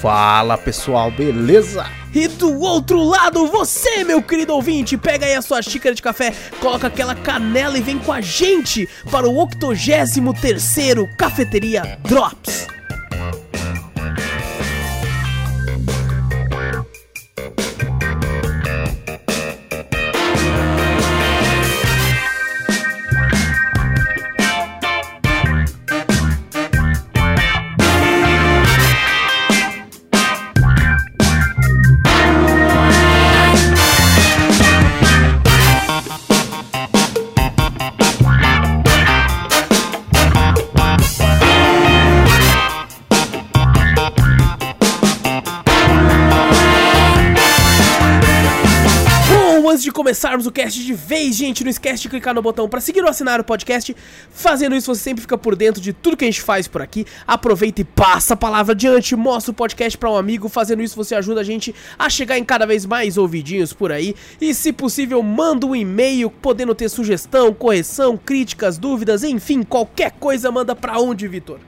Fala 0.00 0.56
pessoal, 0.56 1.10
beleza? 1.10 1.84
E 2.14 2.28
do 2.28 2.60
outro 2.60 3.02
lado, 3.02 3.48
você, 3.48 4.04
meu 4.04 4.22
querido 4.22 4.54
ouvinte, 4.54 4.96
pega 4.96 5.26
aí 5.26 5.34
a 5.34 5.42
sua 5.42 5.60
xícara 5.60 5.94
de 5.94 6.00
café, 6.00 6.32
coloca 6.60 6.86
aquela 6.86 7.16
canela 7.16 7.76
e 7.76 7.82
vem 7.82 7.98
com 7.98 8.12
a 8.12 8.20
gente 8.20 8.88
para 9.10 9.28
o 9.28 9.34
83º 9.34 11.16
Cafeteria 11.16 11.98
Drops. 12.08 12.68
Começarmos 50.08 50.46
o 50.46 50.50
cast 50.50 50.82
de 50.82 50.94
vez, 50.94 51.36
gente, 51.36 51.62
não 51.62 51.70
esquece 51.70 52.00
de 52.00 52.08
clicar 52.08 52.34
no 52.34 52.40
botão 52.40 52.66
para 52.66 52.80
seguir 52.80 53.02
ou 53.02 53.10
assinar 53.10 53.38
o 53.40 53.44
podcast. 53.44 53.94
Fazendo 54.30 54.74
isso, 54.74 54.86
você 54.86 55.02
sempre 55.02 55.20
fica 55.20 55.36
por 55.36 55.54
dentro 55.54 55.82
de 55.82 55.92
tudo 55.92 56.16
que 56.16 56.24
a 56.24 56.28
gente 56.28 56.40
faz 56.40 56.66
por 56.66 56.80
aqui. 56.80 57.04
Aproveita 57.26 57.82
e 57.82 57.84
passa 57.84 58.32
a 58.32 58.36
palavra 58.36 58.72
adiante, 58.72 59.14
mostra 59.14 59.50
o 59.50 59.54
podcast 59.54 59.98
para 59.98 60.10
um 60.10 60.16
amigo. 60.16 60.48
Fazendo 60.48 60.82
isso, 60.82 60.96
você 60.96 61.14
ajuda 61.14 61.42
a 61.42 61.44
gente 61.44 61.74
a 61.98 62.08
chegar 62.08 62.38
em 62.38 62.44
cada 62.44 62.64
vez 62.64 62.86
mais 62.86 63.18
ouvidinhos 63.18 63.74
por 63.74 63.92
aí. 63.92 64.14
E, 64.40 64.54
se 64.54 64.72
possível, 64.72 65.22
manda 65.22 65.66
um 65.66 65.76
e-mail 65.76 66.30
podendo 66.30 66.74
ter 66.74 66.88
sugestão, 66.88 67.52
correção, 67.52 68.16
críticas, 68.16 68.78
dúvidas, 68.78 69.22
enfim, 69.22 69.62
qualquer 69.62 70.12
coisa, 70.12 70.50
manda 70.50 70.74
para 70.74 70.98
onde, 70.98 71.28
Vitor? 71.28 71.58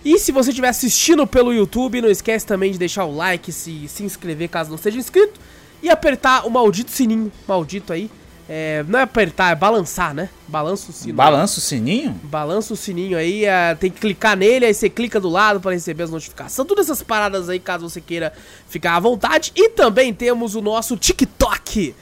E 0.04 0.18
se 0.18 0.32
você 0.32 0.50
estiver 0.50 0.68
assistindo 0.68 1.28
pelo 1.28 1.54
YouTube, 1.54 2.02
não 2.02 2.10
esquece 2.10 2.44
também 2.44 2.72
de 2.72 2.78
deixar 2.78 3.04
o 3.04 3.14
like, 3.14 3.52
se, 3.52 3.86
se 3.86 4.02
inscrever 4.02 4.48
caso 4.48 4.68
não 4.68 4.76
seja 4.76 4.98
inscrito 4.98 5.38
e 5.84 5.90
apertar 5.90 6.46
o 6.46 6.50
maldito 6.50 6.90
sininho, 6.90 7.30
maldito 7.46 7.92
aí. 7.92 8.10
É, 8.48 8.84
não 8.88 8.98
é 8.98 9.02
apertar, 9.02 9.52
é 9.52 9.54
balançar, 9.54 10.12
né? 10.14 10.28
Balança 10.48 10.90
o 10.90 10.92
sininho. 10.92 11.14
Balança 11.14 11.58
o 11.58 11.62
sininho? 11.62 12.20
Balança 12.24 12.74
o 12.74 12.76
sininho 12.76 13.16
aí, 13.16 13.44
é, 13.44 13.74
tem 13.74 13.90
que 13.90 14.00
clicar 14.00 14.36
nele, 14.36 14.66
aí 14.66 14.74
você 14.74 14.88
clica 14.90 15.18
do 15.20 15.28
lado 15.28 15.60
para 15.60 15.72
receber 15.72 16.04
as 16.04 16.10
notificações. 16.10 16.66
Todas 16.66 16.86
essas 16.86 17.02
paradas 17.02 17.48
aí, 17.48 17.58
caso 17.58 17.88
você 17.88 18.00
queira 18.00 18.32
ficar 18.68 18.96
à 18.96 19.00
vontade. 19.00 19.52
E 19.54 19.70
também 19.70 20.12
temos 20.12 20.54
o 20.54 20.62
nosso 20.62 20.96
TikTok. 20.96 21.94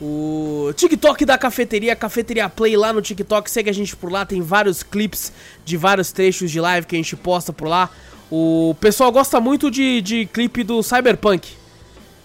O 0.00 0.72
TikTok 0.74 1.24
da 1.24 1.38
cafeteria, 1.38 1.94
Cafeteria 1.94 2.48
Play 2.48 2.76
lá 2.76 2.92
no 2.92 3.00
TikTok. 3.00 3.50
Segue 3.50 3.70
a 3.70 3.74
gente 3.74 3.94
por 3.94 4.10
lá, 4.10 4.26
tem 4.26 4.42
vários 4.42 4.82
clips 4.82 5.32
de 5.64 5.76
vários 5.76 6.12
trechos 6.12 6.50
de 6.50 6.60
live 6.60 6.86
que 6.86 6.96
a 6.96 6.98
gente 6.98 7.14
posta 7.16 7.52
por 7.52 7.68
lá. 7.68 7.88
O 8.30 8.74
pessoal 8.80 9.12
gosta 9.12 9.40
muito 9.40 9.70
de, 9.70 10.00
de 10.00 10.26
clipe 10.26 10.64
do 10.64 10.82
Cyberpunk. 10.82 11.61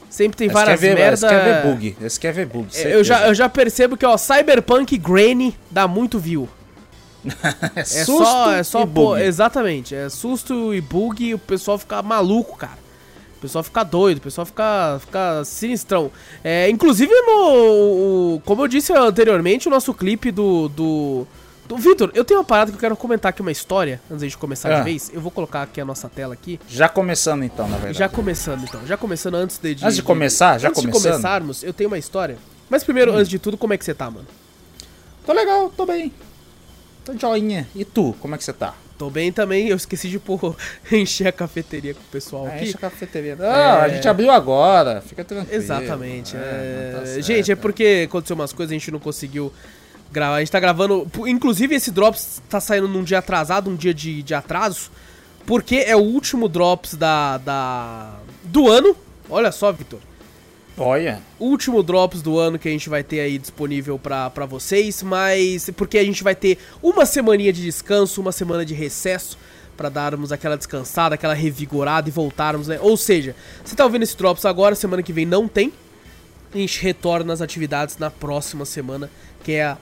Sempre 0.09 0.37
tem 0.37 0.47
várias 0.47 0.79
ver, 0.79 0.95
merda. 0.95 1.13
Esse 1.13 1.27
quer 1.27 1.43
ver 1.43 1.63
bug. 1.63 1.97
Esse 2.01 2.19
quer 2.19 2.33
ver 2.33 2.45
bug. 2.45 2.67
É, 2.75 2.95
eu 2.95 3.03
já, 3.03 3.27
eu 3.27 3.33
já 3.33 3.49
percebo 3.49 3.97
que, 3.97 4.05
ó, 4.05 4.17
Cyberpunk 4.17 4.97
Granny 4.97 5.55
dá 5.69 5.87
muito 5.87 6.17
view. 6.17 6.47
é, 7.75 7.81
é 7.81 7.83
só, 7.83 8.53
é 8.53 8.63
só 8.63 8.85
pô, 8.85 9.17
exatamente, 9.17 9.93
é 9.93 10.07
susto 10.07 10.73
e 10.73 10.79
bug 10.79 11.25
e 11.25 11.33
o 11.33 11.39
pessoal 11.39 11.77
fica 11.77 12.01
maluco, 12.01 12.57
cara. 12.57 12.87
O 13.37 13.39
pessoal 13.39 13.63
fica 13.63 13.83
doido, 13.83 14.17
o 14.17 14.21
pessoal 14.21 14.45
fica, 14.45 14.97
fica 14.99 15.43
sinistrão. 15.45 16.11
É, 16.43 16.69
inclusive 16.69 17.13
no, 17.21 18.35
o, 18.35 18.41
como 18.45 18.63
eu 18.63 18.67
disse 18.67 18.91
anteriormente, 18.93 19.67
o 19.67 19.71
nosso 19.71 19.93
clipe 19.93 20.31
do, 20.31 20.67
do 20.69 21.27
Vitor, 21.75 22.11
eu 22.13 22.23
tenho 22.23 22.39
uma 22.39 22.45
parada 22.45 22.71
que 22.71 22.77
eu 22.77 22.79
quero 22.79 22.95
comentar 22.95 23.29
aqui 23.29 23.41
uma 23.41 23.51
história, 23.51 23.99
antes 24.09 24.31
de 24.31 24.37
começar 24.37 24.71
ah. 24.71 24.77
de 24.79 24.83
vez. 24.83 25.11
Eu 25.13 25.19
vou 25.19 25.31
colocar 25.31 25.63
aqui 25.63 25.81
a 25.81 25.85
nossa 25.85 26.07
tela 26.07 26.33
aqui. 26.33 26.59
Já 26.67 26.87
começando 26.87 27.43
então, 27.43 27.67
na 27.67 27.75
verdade. 27.77 27.97
Já 27.97 28.07
começando 28.07 28.63
então. 28.63 28.85
Já 28.85 28.95
começando 28.95 29.35
antes 29.35 29.57
de... 29.57 29.75
de 29.75 29.83
antes 29.83 29.97
de 29.97 30.03
começar? 30.03 30.57
Já 30.59 30.69
antes 30.69 30.81
começando? 30.81 31.03
de 31.03 31.09
começarmos, 31.09 31.63
eu 31.63 31.73
tenho 31.73 31.89
uma 31.89 31.97
história. 31.97 32.37
Mas 32.69 32.83
primeiro, 32.83 33.11
hum. 33.11 33.15
antes 33.15 33.29
de 33.29 33.39
tudo, 33.39 33.57
como 33.57 33.73
é 33.73 33.77
que 33.77 33.83
você 33.83 33.93
tá, 33.93 34.09
mano? 34.09 34.27
Tô 35.25 35.33
legal, 35.33 35.69
tô 35.75 35.85
bem. 35.85 36.13
Tô 37.03 37.17
joinha. 37.17 37.67
E 37.75 37.83
tu, 37.83 38.15
como 38.21 38.35
é 38.35 38.37
que 38.37 38.43
você 38.43 38.53
tá? 38.53 38.73
Tô 38.97 39.11
bem 39.11 39.31
também, 39.31 39.67
eu 39.67 39.75
esqueci 39.75 40.09
de 40.09 40.17
pôr, 40.17 40.55
encher 40.91 41.27
a 41.27 41.31
cafeteria 41.31 41.93
com 41.93 41.99
o 41.99 42.11
pessoal 42.11 42.47
aqui. 42.47 42.63
Enche 42.63 42.75
a 42.75 42.79
cafeteria. 42.79 43.35
Não, 43.35 43.45
é... 43.45 43.81
a 43.81 43.89
gente 43.89 44.07
abriu 44.07 44.31
agora, 44.31 45.01
fica 45.01 45.23
tranquilo. 45.23 45.55
Exatamente. 45.55 46.35
É, 46.35 46.39
é... 46.39 46.91
Tá 46.97 47.05
certo, 47.05 47.21
gente, 47.21 47.51
é 47.51 47.55
porque 47.55 48.05
aconteceu 48.07 48.35
umas 48.35 48.51
coisas, 48.51 48.71
a 48.71 48.73
gente 48.73 48.89
não 48.89 48.99
conseguiu 48.99 49.53
a 50.15 50.39
gente 50.39 50.51
tá 50.51 50.59
gravando. 50.59 51.09
Inclusive, 51.27 51.75
esse 51.75 51.91
Drops 51.91 52.41
tá 52.49 52.59
saindo 52.59 52.87
num 52.87 53.03
dia 53.03 53.19
atrasado, 53.19 53.69
um 53.69 53.75
dia 53.75 53.93
de, 53.93 54.23
de 54.23 54.33
atraso. 54.33 54.89
Porque 55.45 55.77
é 55.77 55.95
o 55.95 55.99
último 55.99 56.49
Drops 56.49 56.93
da, 56.95 57.37
da 57.37 58.19
do 58.43 58.69
ano. 58.69 58.95
Olha 59.29 59.51
só, 59.51 59.71
Victor. 59.71 59.99
Olha. 60.77 61.21
Último 61.39 61.81
Drops 61.81 62.21
do 62.21 62.37
ano 62.37 62.59
que 62.59 62.67
a 62.67 62.71
gente 62.71 62.89
vai 62.89 63.03
ter 63.03 63.19
aí 63.19 63.37
disponível 63.37 63.97
pra, 63.97 64.29
pra 64.29 64.45
vocês. 64.45 65.01
Mas. 65.01 65.69
Porque 65.75 65.97
a 65.97 66.03
gente 66.03 66.23
vai 66.23 66.35
ter 66.35 66.57
uma 66.81 67.05
semaninha 67.05 67.51
de 67.51 67.63
descanso, 67.63 68.21
uma 68.21 68.31
semana 68.31 68.65
de 68.65 68.73
recesso. 68.73 69.37
para 69.75 69.89
darmos 69.89 70.31
aquela 70.31 70.57
descansada, 70.57 71.15
aquela 71.15 71.33
revigorada 71.33 72.09
e 72.09 72.11
voltarmos, 72.11 72.67
né? 72.67 72.79
Ou 72.81 72.97
seja, 72.97 73.35
você 73.63 73.75
tá 73.75 73.83
ouvindo 73.85 74.03
esse 74.03 74.17
Drops 74.17 74.43
agora, 74.43 74.75
semana 74.75 75.03
que 75.03 75.13
vem 75.13 75.25
não 75.25 75.47
tem. 75.47 75.71
A 76.53 76.57
gente 76.57 76.81
retorna 76.81 77.33
às 77.33 77.41
atividades 77.41 77.97
na 77.97 78.09
próxima 78.09 78.65
semana, 78.65 79.09
que 79.43 79.51
é 79.53 79.65
a 79.65 79.77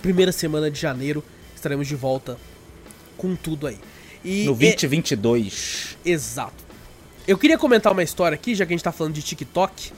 primeira 0.00 0.32
semana 0.32 0.70
de 0.70 0.80
janeiro, 0.80 1.22
estaremos 1.54 1.86
de 1.86 1.96
volta 1.96 2.36
com 3.16 3.34
tudo 3.34 3.66
aí. 3.66 3.78
E 4.24 4.44
no 4.44 4.54
2022. 4.54 5.96
É... 6.04 6.10
Exato. 6.10 6.68
Eu 7.26 7.36
queria 7.36 7.58
comentar 7.58 7.92
uma 7.92 8.02
história 8.02 8.34
aqui, 8.34 8.54
já 8.54 8.64
que 8.64 8.72
a 8.72 8.76
gente 8.76 8.84
tá 8.84 8.92
falando 8.92 9.14
de 9.14 9.22
TikTok, 9.22 9.92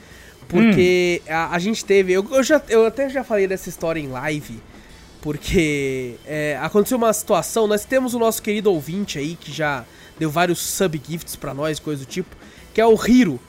porque 0.49 1.21
hum. 1.25 1.33
a, 1.33 1.55
a, 1.55 1.59
gente 1.59 1.85
teve. 1.85 2.11
Eu, 2.11 2.27
eu, 2.29 2.43
já, 2.43 2.61
eu 2.67 2.85
até 2.85 3.09
já 3.09 3.23
falei 3.23 3.47
dessa 3.47 3.69
história 3.69 3.99
em 3.99 4.07
live, 4.07 4.59
porque 5.21 6.15
é, 6.25 6.59
aconteceu 6.61 6.97
uma 6.97 7.13
situação. 7.13 7.67
Nós 7.67 7.85
temos 7.85 8.13
o 8.13 8.19
nosso 8.19 8.41
querido 8.41 8.71
ouvinte 8.71 9.17
aí, 9.17 9.35
que 9.35 9.51
já 9.51 9.85
deu 10.19 10.29
vários 10.29 10.59
sub-gifts 10.59 11.37
pra 11.37 11.53
nós, 11.53 11.79
coisa 11.79 12.03
do 12.03 12.07
tipo, 12.07 12.35
que 12.73 12.81
é 12.81 12.85
o 12.85 12.95
Hiro, 13.07 13.39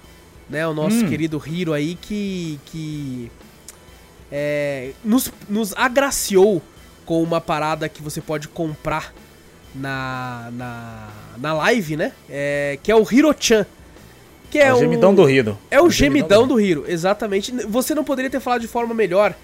né? 0.48 0.66
O 0.66 0.72
nosso 0.72 1.04
hum. 1.04 1.08
querido 1.08 1.42
Hiro 1.44 1.72
aí, 1.72 1.96
que. 1.96 2.60
que 2.66 3.30
é, 4.32 4.92
nos, 5.04 5.30
nos 5.46 5.74
agraciou 5.76 6.62
com 7.04 7.22
uma 7.22 7.40
parada 7.40 7.86
que 7.88 8.02
você 8.02 8.20
pode 8.22 8.48
comprar 8.48 9.12
na, 9.74 10.48
na, 10.52 11.08
na 11.38 11.52
live, 11.54 11.96
né? 11.96 12.12
É, 12.30 12.78
que 12.82 12.90
é 12.90 12.96
o 12.96 13.02
Hiro-chan. 13.02 13.66
Que 14.50 14.58
é, 14.58 14.68
é 14.68 14.74
o 14.74 14.78
gemidão 14.78 15.14
do 15.14 15.28
Hiro. 15.28 15.58
É 15.70 15.80
o, 15.80 15.84
o 15.84 15.90
gemidão, 15.90 16.28
gemidão 16.28 16.48
do 16.48 16.60
Hiro, 16.60 16.84
exatamente. 16.88 17.52
Você 17.66 17.94
não 17.94 18.04
poderia 18.04 18.30
ter 18.30 18.40
falado 18.40 18.60
de 18.60 18.68
forma 18.68 18.94
melhor, 18.94 19.34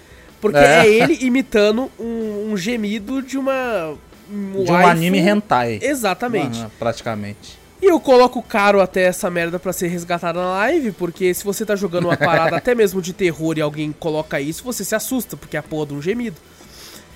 porque 0.41 0.59
é, 0.59 0.87
é 0.87 0.89
ele 0.89 1.19
imitando 1.23 1.91
um, 1.99 2.53
um, 2.53 2.57
gemido 2.57 3.23
de 3.23 3.37
uma. 3.39 3.95
Um 4.31 4.65
de 4.65 4.71
um 4.71 4.87
anime 4.87 5.19
hentai. 5.19 5.79
Exatamente. 5.83 6.65
praticamente. 6.79 7.59
E 7.81 7.87
eu 7.87 8.01
coloco 8.01 8.43
caro 8.43 8.81
até 8.81 9.03
essa 9.03 9.31
merda 9.31 9.59
pra 9.59 9.73
ser 9.73 9.89
resgatada 9.89 10.41
na 10.41 10.51
live, 10.51 10.93
porque 10.93 11.33
se 11.33 11.45
você 11.45 11.65
tá 11.65 11.77
jogando 11.77 12.07
uma 12.07 12.17
parada 12.17 12.57
até 12.59 12.75
mesmo 12.75 13.01
de 13.01 13.13
terror 13.13 13.57
e 13.57 13.61
alguém 13.61 13.93
coloca 13.93 14.41
isso, 14.41 14.65
você 14.65 14.85
se 14.85 14.95
assusta, 14.95 15.37
porque 15.37 15.57
é 15.57 15.61
a 15.61 15.63
porra 15.63 15.87
de 15.87 15.95
um 15.95 16.03
gemido. 16.03 16.37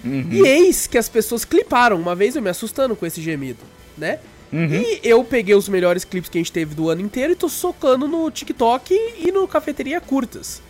Uhum. 0.05 0.29
E 0.31 0.41
eis 0.47 0.87
que 0.87 0.99
as 0.99 1.09
pessoas 1.09 1.45
cliparam, 1.45 1.97
uma 1.97 2.15
vez 2.15 2.37
eu 2.37 2.43
me 2.43 2.51
assustando 2.51 2.95
com 2.95 3.05
esse 3.07 3.21
gemido, 3.21 3.61
né? 3.97 4.19
Uhum. 4.53 4.69
E 4.73 5.01
eu 5.03 5.25
peguei 5.25 5.55
os 5.55 5.69
melhores 5.69 6.05
clipes 6.05 6.29
que 6.29 6.39
a 6.39 6.41
gente 6.41 6.53
teve 6.53 6.75
do 6.75 6.91
ano 6.91 7.01
inteiro 7.01 7.33
e 7.33 7.37
tô 7.37 7.49
socando 7.49 8.07
no 8.07 8.31
TikTok 8.31 8.95
e 8.95 9.33
no 9.33 9.49
Cafeteria 9.49 10.01
Curtas. 10.01 10.61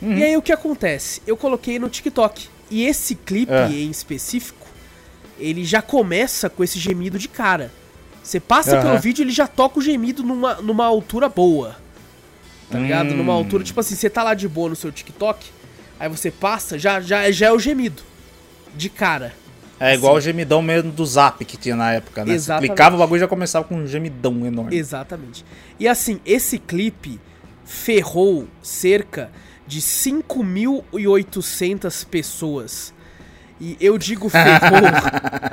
Uhum. 0.00 0.16
E 0.16 0.22
aí 0.22 0.36
o 0.36 0.42
que 0.42 0.52
acontece? 0.52 1.20
Eu 1.26 1.36
coloquei 1.36 1.78
no 1.78 1.88
TikTok. 1.88 2.48
E 2.70 2.86
esse 2.86 3.14
clipe 3.14 3.52
É. 3.52 3.68
em 3.68 3.90
específico, 3.90 4.66
ele 5.38 5.64
já 5.64 5.82
começa 5.82 6.48
com 6.48 6.62
esse 6.62 6.78
gemido 6.78 7.18
de 7.18 7.28
cara. 7.28 7.72
Você 8.22 8.38
passa 8.38 8.76
Aham. 8.76 8.82
pelo 8.82 8.98
vídeo, 9.00 9.22
ele 9.22 9.32
já 9.32 9.46
toca 9.46 9.78
o 9.78 9.82
gemido 9.82 10.22
numa, 10.22 10.54
numa 10.56 10.86
altura 10.86 11.28
boa. 11.28 11.76
Tá 12.70 12.78
ligado? 12.78 13.12
Hum. 13.12 13.16
Numa 13.16 13.32
altura, 13.32 13.64
tipo 13.64 13.80
assim, 13.80 13.94
você 13.94 14.08
tá 14.08 14.22
lá 14.22 14.34
de 14.34 14.48
boa 14.48 14.70
no 14.70 14.76
seu 14.76 14.92
TikTok, 14.92 15.50
aí 15.98 16.08
você 16.08 16.30
passa, 16.30 16.78
já, 16.78 17.00
já, 17.00 17.30
já 17.30 17.48
é 17.48 17.52
o 17.52 17.58
gemido. 17.58 18.02
De 18.74 18.88
cara. 18.88 19.34
É 19.78 19.94
igual 19.94 20.14
o 20.14 20.20
gemidão 20.20 20.62
mesmo 20.62 20.92
do 20.92 21.04
Zap 21.04 21.44
que 21.44 21.56
tinha 21.56 21.74
na 21.74 21.92
época, 21.92 22.24
né? 22.24 22.30
Você 22.30 22.36
Exatamente. 22.36 22.70
clicava, 22.70 22.94
o 22.94 22.98
bagulho 22.98 23.20
já 23.20 23.26
começava 23.26 23.64
com 23.64 23.74
um 23.74 23.86
gemidão 23.86 24.46
enorme. 24.46 24.76
Exatamente. 24.76 25.44
E 25.78 25.88
assim, 25.88 26.20
esse 26.24 26.58
clipe 26.58 27.20
ferrou 27.64 28.46
cerca 28.62 29.30
de 29.66 29.80
5.800 29.80 32.06
pessoas. 32.06 32.94
E 33.60 33.76
eu 33.80 33.98
digo 33.98 34.28
ferrou. 34.28 34.80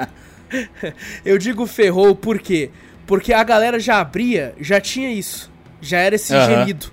eu 1.26 1.38
digo 1.38 1.66
ferrou 1.66 2.16
por 2.16 2.40
quê? 2.40 2.70
Porque 3.06 3.34
a 3.34 3.44
galera 3.44 3.80
já 3.80 4.00
abria, 4.00 4.54
já 4.60 4.80
tinha 4.80 5.12
isso. 5.12 5.52
Já 5.82 6.00
era 6.00 6.16
esse 6.16 6.34
Aham. 6.34 6.60
gemido. 6.60 6.92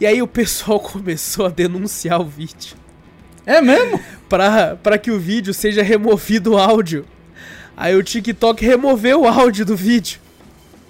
E 0.00 0.06
aí 0.06 0.20
o 0.22 0.26
pessoal 0.26 0.78
começou 0.80 1.46
a 1.46 1.48
denunciar 1.48 2.20
o 2.20 2.24
vídeo. 2.24 2.76
É 3.44 3.60
mesmo? 3.60 4.00
Pra, 4.28 4.76
pra 4.76 4.98
que 4.98 5.10
o 5.10 5.18
vídeo 5.18 5.54
seja 5.54 5.82
removido 5.82 6.52
o 6.52 6.58
áudio. 6.58 7.04
Aí 7.76 7.94
o 7.94 8.02
TikTok 8.02 8.64
removeu 8.64 9.22
o 9.22 9.28
áudio 9.28 9.64
do 9.64 9.76
vídeo. 9.76 10.18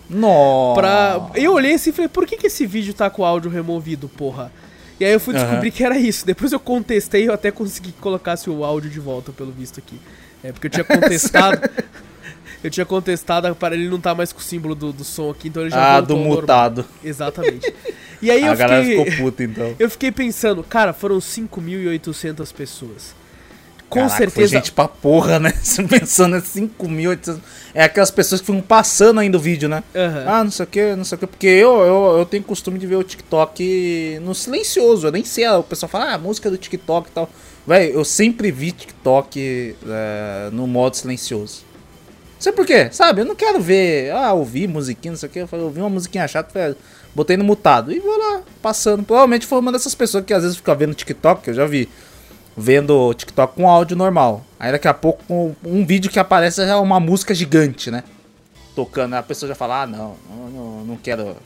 Nossa. 0.09 0.81
Pra... 0.81 1.31
Eu 1.35 1.53
olhei 1.53 1.75
assim 1.75 1.91
e 1.91 1.93
falei, 1.93 2.09
por 2.09 2.27
que, 2.27 2.37
que 2.37 2.47
esse 2.47 2.65
vídeo 2.65 2.95
tá 2.95 3.11
com 3.11 3.23
o 3.23 3.25
áudio 3.25 3.51
removido, 3.51 4.09
porra? 4.09 4.53
E 4.99 5.05
aí 5.05 5.13
eu 5.13 5.21
fui 5.21 5.35
descobrir 5.35 5.69
Aham. 5.69 5.77
que 5.77 5.85
era 5.85 5.99
isso. 5.99 6.25
Depois 6.25 6.53
eu 6.53 6.61
contestei 6.61 7.25
e 7.25 7.27
eu 7.27 7.35
até 7.35 7.51
consegui 7.51 7.93
que 7.93 8.01
colocasse 8.01 8.49
o 8.49 8.65
áudio 8.65 8.89
de 8.89 9.01
volta, 9.01 9.33
pelo 9.33 9.53
visto 9.53 9.79
aqui. 9.79 10.01
É, 10.43 10.53
porque 10.53 10.69
eu 10.69 10.71
tinha 10.71 10.85
contestado. 10.87 11.61
Eu 12.67 12.71
tinha 12.71 12.87
contestado 12.87 13.55
para 13.55 13.75
ele 13.75 13.89
não 13.89 14.01
tá 14.01 14.15
mais 14.15 14.33
com 14.33 14.39
o 14.41 14.43
símbolo 14.43 14.75
do, 14.75 14.93
do 14.93 15.05
som 15.05 15.31
aqui, 15.31 15.49
então 15.49 15.63
ele 15.63 15.71
já 15.71 15.97
Ah, 15.97 16.01
do 16.01 16.15
ao 16.15 16.19
normal. 16.19 16.41
mutado. 16.41 16.85
Exatamente. 17.03 17.73
E 18.21 18.31
aí 18.31 18.43
a 18.49 18.53
eu 18.53 18.57
galera 18.57 18.83
fiquei. 18.85 19.05
ficou 19.05 19.25
puta 19.25 19.45
então. 19.45 19.75
Eu 19.79 19.91
fiquei 19.91 20.13
pensando, 20.13 20.63
cara, 20.63 20.93
foram 20.93 21.19
5.800 21.19 22.53
pessoas. 22.53 23.15
Com 23.89 24.01
Caraca, 24.01 24.17
certeza. 24.17 24.49
Foi 24.49 24.49
gente 24.49 24.73
pra 24.73 24.89
porra, 24.89 25.39
né? 25.39 25.53
Você 25.63 25.81
pensando 25.85 26.37
em 26.37 26.41
5.800. 26.41 27.39
É 27.73 27.85
aquelas 27.85 28.11
pessoas 28.11 28.41
que 28.41 28.47
ficam 28.49 28.61
passando 28.61 29.21
ainda 29.21 29.37
o 29.37 29.41
vídeo, 29.41 29.69
né? 29.69 29.85
Aham. 29.95 30.25
Ah, 30.27 30.43
não 30.45 30.51
sei 30.51 30.65
o 30.65 30.67
que, 30.67 30.97
não 30.97 31.05
sei 31.05 31.15
o 31.15 31.19
que. 31.21 31.27
Porque 31.29 31.47
eu, 31.47 31.79
eu, 31.83 32.17
eu 32.19 32.27
tenho 32.27 32.43
costume 32.43 32.81
de 32.81 32.87
ver 32.87 32.97
o 32.97 33.05
TikTok 33.05 34.19
no 34.23 34.35
silencioso. 34.35 35.07
Eu 35.07 35.13
nem 35.13 35.23
sei. 35.25 35.47
O 35.51 35.63
pessoal 35.63 35.89
fala, 35.89 36.15
ah, 36.15 36.19
música 36.19 36.51
do 36.51 36.59
TikTok 36.59 37.09
e 37.11 37.13
tal. 37.13 37.31
Véi, 37.65 37.93
eu 37.95 38.05
sempre 38.05 38.51
vi 38.51 38.73
TikTok 38.73 39.77
é, 39.87 40.49
no 40.53 40.67
modo 40.67 40.97
silencioso. 40.97 41.65
Não 42.37 42.43
sei 42.43 42.53
por 42.53 42.67
quê, 42.67 42.91
sabe? 42.93 43.23
Eu 43.23 43.25
não 43.25 43.35
quero 43.35 43.59
ver, 43.59 44.12
ah, 44.12 44.35
ouvir 44.35 44.69
musiquinha, 44.69 45.12
não 45.12 45.19
sei 45.19 45.29
o 45.29 45.33
que. 45.33 45.38
Eu 45.38 45.49
falei, 45.49 45.65
ouvi 45.65 45.81
uma 45.81 45.88
musiquinha 45.88 46.29
chata, 46.29 46.53
falei, 46.53 46.77
botei 47.15 47.35
no 47.37 47.44
mutado. 47.44 47.91
E 47.91 47.99
vou 47.99 48.17
lá, 48.17 48.43
passando. 48.61 49.03
Provavelmente 49.03 49.47
foi 49.47 49.59
uma 49.59 49.73
dessas 49.73 49.94
pessoas 49.94 50.23
que 50.25 50.35
às 50.35 50.43
vezes 50.43 50.59
fica 50.59 50.75
vendo 50.75 50.94
TikTok, 50.94 51.43
que 51.43 51.50
eu 51.50 51.55
já 51.55 51.67
vi. 51.67 51.88
Vendo 52.55 53.12
TikTok 53.15 53.55
com 53.55 53.69
áudio 53.69 53.97
normal. 53.97 54.44
Aí 54.61 54.71
daqui 54.71 54.87
a 54.87 54.94
pouco 54.94 55.56
um, 55.65 55.85
vídeo 55.85 56.11
que 56.11 56.19
aparece 56.19 56.62
é 56.62 56.77
uma 56.77 57.00
música 57.00 57.35
gigante, 57.35 57.91
né? 57.91 58.05
Tocando. 58.75 59.15
Aí 59.15 59.21
a 59.21 59.23
pessoa 59.23 59.49
já 59.49 59.55
fala, 59.55 59.82
ah, 59.82 59.87
não, 59.87 60.17
não, 60.29 60.85
não 60.85 60.97
quero. 60.97 61.37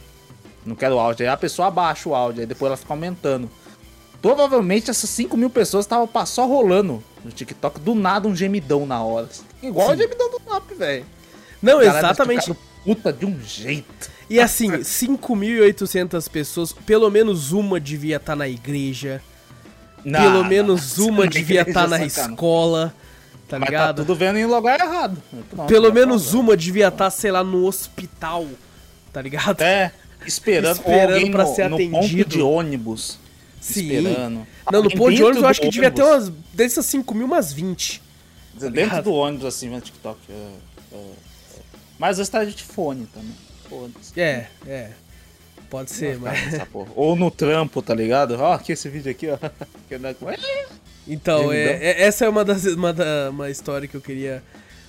Não 0.67 0.75
quero 0.75 0.99
áudio. 0.99 1.25
Aí 1.25 1.33
a 1.33 1.37
pessoa 1.37 1.69
abaixa 1.69 2.09
o 2.09 2.15
áudio, 2.15 2.41
aí 2.41 2.47
depois 2.47 2.69
ela 2.69 2.77
fica 2.77 2.93
aumentando. 2.93 3.49
Provavelmente 4.23 4.91
essas 4.91 5.09
5 5.11 5.37
mil 5.37 5.49
pessoas 5.51 5.85
estavam 5.85 6.09
só 6.27 6.47
rolando 6.47 7.03
no 7.25 7.31
TikTok, 7.31 7.81
do 7.81 7.95
nada 7.95 8.29
um 8.29 8.37
gemidão 8.37 8.87
na 8.87 9.03
hora. 9.03 9.29
Igual 9.63 9.91
o 9.91 9.97
gemidão 9.97 10.31
do 10.31 10.41
Zap, 10.49 10.75
velho. 10.75 11.07
Não, 11.63 11.81
exatamente. 11.81 12.55
Puta 12.85 13.13
de 13.13 13.27
um 13.27 13.39
jeito. 13.41 14.11
E 14.29 14.39
assim, 14.41 14.71
5.800 14.71 16.29
pessoas, 16.31 16.73
pelo 16.73 17.11
menos 17.11 17.53
uma 17.53 17.81
devia 17.81 18.17
estar 18.17 18.37
na 18.37 18.49
igreja. 18.49 19.23
Pelo 20.03 20.43
Não, 20.43 20.45
menos 20.45 20.97
não, 20.97 21.09
uma 21.09 21.27
devia 21.27 21.63
estar 21.63 21.87
na 21.89 21.99
sacana. 22.09 22.33
escola. 22.35 22.95
Tá 23.49 23.59
Mas 23.59 23.67
tá 23.69 23.73
ligado? 23.73 23.97
tudo 23.97 24.15
vendo 24.15 24.39
em 24.39 24.47
lugar 24.47 24.79
errado. 24.81 25.21
Pelo 25.67 25.93
menos 25.93 26.33
uma 26.33 26.57
devia 26.57 26.89
estar, 26.89 27.11
sei 27.11 27.31
lá, 27.33 27.43
no 27.43 27.67
hospital. 27.67 28.47
Tá 29.13 29.21
ligado? 29.21 29.61
É, 29.61 29.93
esperando, 30.25 30.77
Esperando 30.87 31.37
no, 31.37 31.55
ser 31.55 31.69
no 31.69 31.77
ponto 31.77 31.97
atendido. 31.97 32.31
de 32.31 32.41
ônibus. 32.41 33.19
Sim. 33.61 33.93
Esperando. 33.93 34.47
Não, 34.73 34.83
no 34.83 34.91
ponto 34.91 35.15
de 35.15 35.23
ônibus 35.23 35.43
eu 35.43 35.49
acho 35.49 35.61
que 35.61 35.69
devia 35.69 35.91
ter 35.91 36.03
ônibus. 36.03 36.29
umas. 36.29 36.39
Dessas 36.55 36.87
5 36.87 37.15
mil, 37.15 37.27
umas 37.27 37.53
20. 37.53 38.03
Dentro 38.55 38.71
ligado? 38.71 39.05
do 39.05 39.13
ônibus, 39.13 39.45
assim, 39.47 39.69
vendo 39.71 39.83
TikTok. 39.83 40.19
é, 40.31 40.33
é, 40.93 40.97
é. 40.97 41.01
Mas 41.99 42.11
às 42.13 42.17
vezes 42.19 42.31
tá 42.31 42.45
de 42.45 42.63
fone 42.65 43.07
também. 43.13 43.35
Foda-se. 43.69 44.19
É, 44.21 44.49
é. 44.67 44.91
Pode 45.69 45.91
ser, 45.93 46.19
mas. 46.19 46.37
Ou 46.97 47.15
no 47.15 47.31
trampo, 47.31 47.81
tá 47.81 47.95
ligado? 47.95 48.33
Ó, 48.41 48.53
aqui 48.55 48.73
esse 48.73 48.89
vídeo 48.89 49.11
aqui, 49.11 49.29
ó. 49.29 49.37
Dá- 49.99 50.15
Então, 51.07 51.53
é, 51.53 51.65
é- 51.75 52.03
essa 52.03 52.25
é 52.25 52.29
uma 52.29 52.45
das 52.45 52.65
uma, 52.67 52.93
da- 52.93 53.31
uma 53.31 53.51
história 53.51 53.87
que 53.87 53.97
eu 53.97 54.01
queria 54.01 54.43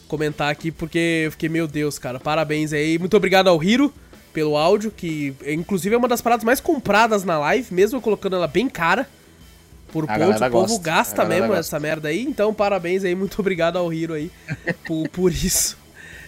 comentar 0.07 0.51
aqui, 0.51 0.71
porque 0.71 1.23
eu 1.25 1.31
fiquei, 1.31 1.49
meu 1.49 1.67
Deus, 1.67 1.99
cara, 1.99 2.19
parabéns 2.19 2.73
aí. 2.73 2.97
Muito 2.97 3.15
obrigado 3.15 3.47
ao 3.47 3.63
Hiro 3.63 3.93
pelo 4.33 4.57
áudio, 4.57 4.91
que 4.91 5.33
inclusive 5.45 5.93
é 5.95 5.97
uma 5.97 6.07
das 6.07 6.21
paradas 6.21 6.43
mais 6.43 6.59
compradas 6.59 7.23
na 7.23 7.37
live, 7.39 7.73
mesmo 7.73 8.01
colocando 8.01 8.35
ela 8.35 8.47
bem 8.47 8.69
cara. 8.69 9.07
Por 9.91 10.09
A 10.09 10.17
ponto, 10.17 10.43
o 10.43 10.49
povo 10.49 10.67
gosta, 10.67 10.83
gasta 10.83 11.25
mesmo 11.25 11.47
gosta. 11.47 11.59
essa 11.59 11.79
merda 11.79 12.07
aí. 12.07 12.21
Então, 12.21 12.53
parabéns 12.53 13.03
aí, 13.03 13.13
muito 13.13 13.37
obrigado 13.39 13.77
ao 13.77 13.91
Hiro 13.91 14.13
aí 14.13 14.31
por, 14.85 15.09
por 15.09 15.31
isso. 15.31 15.77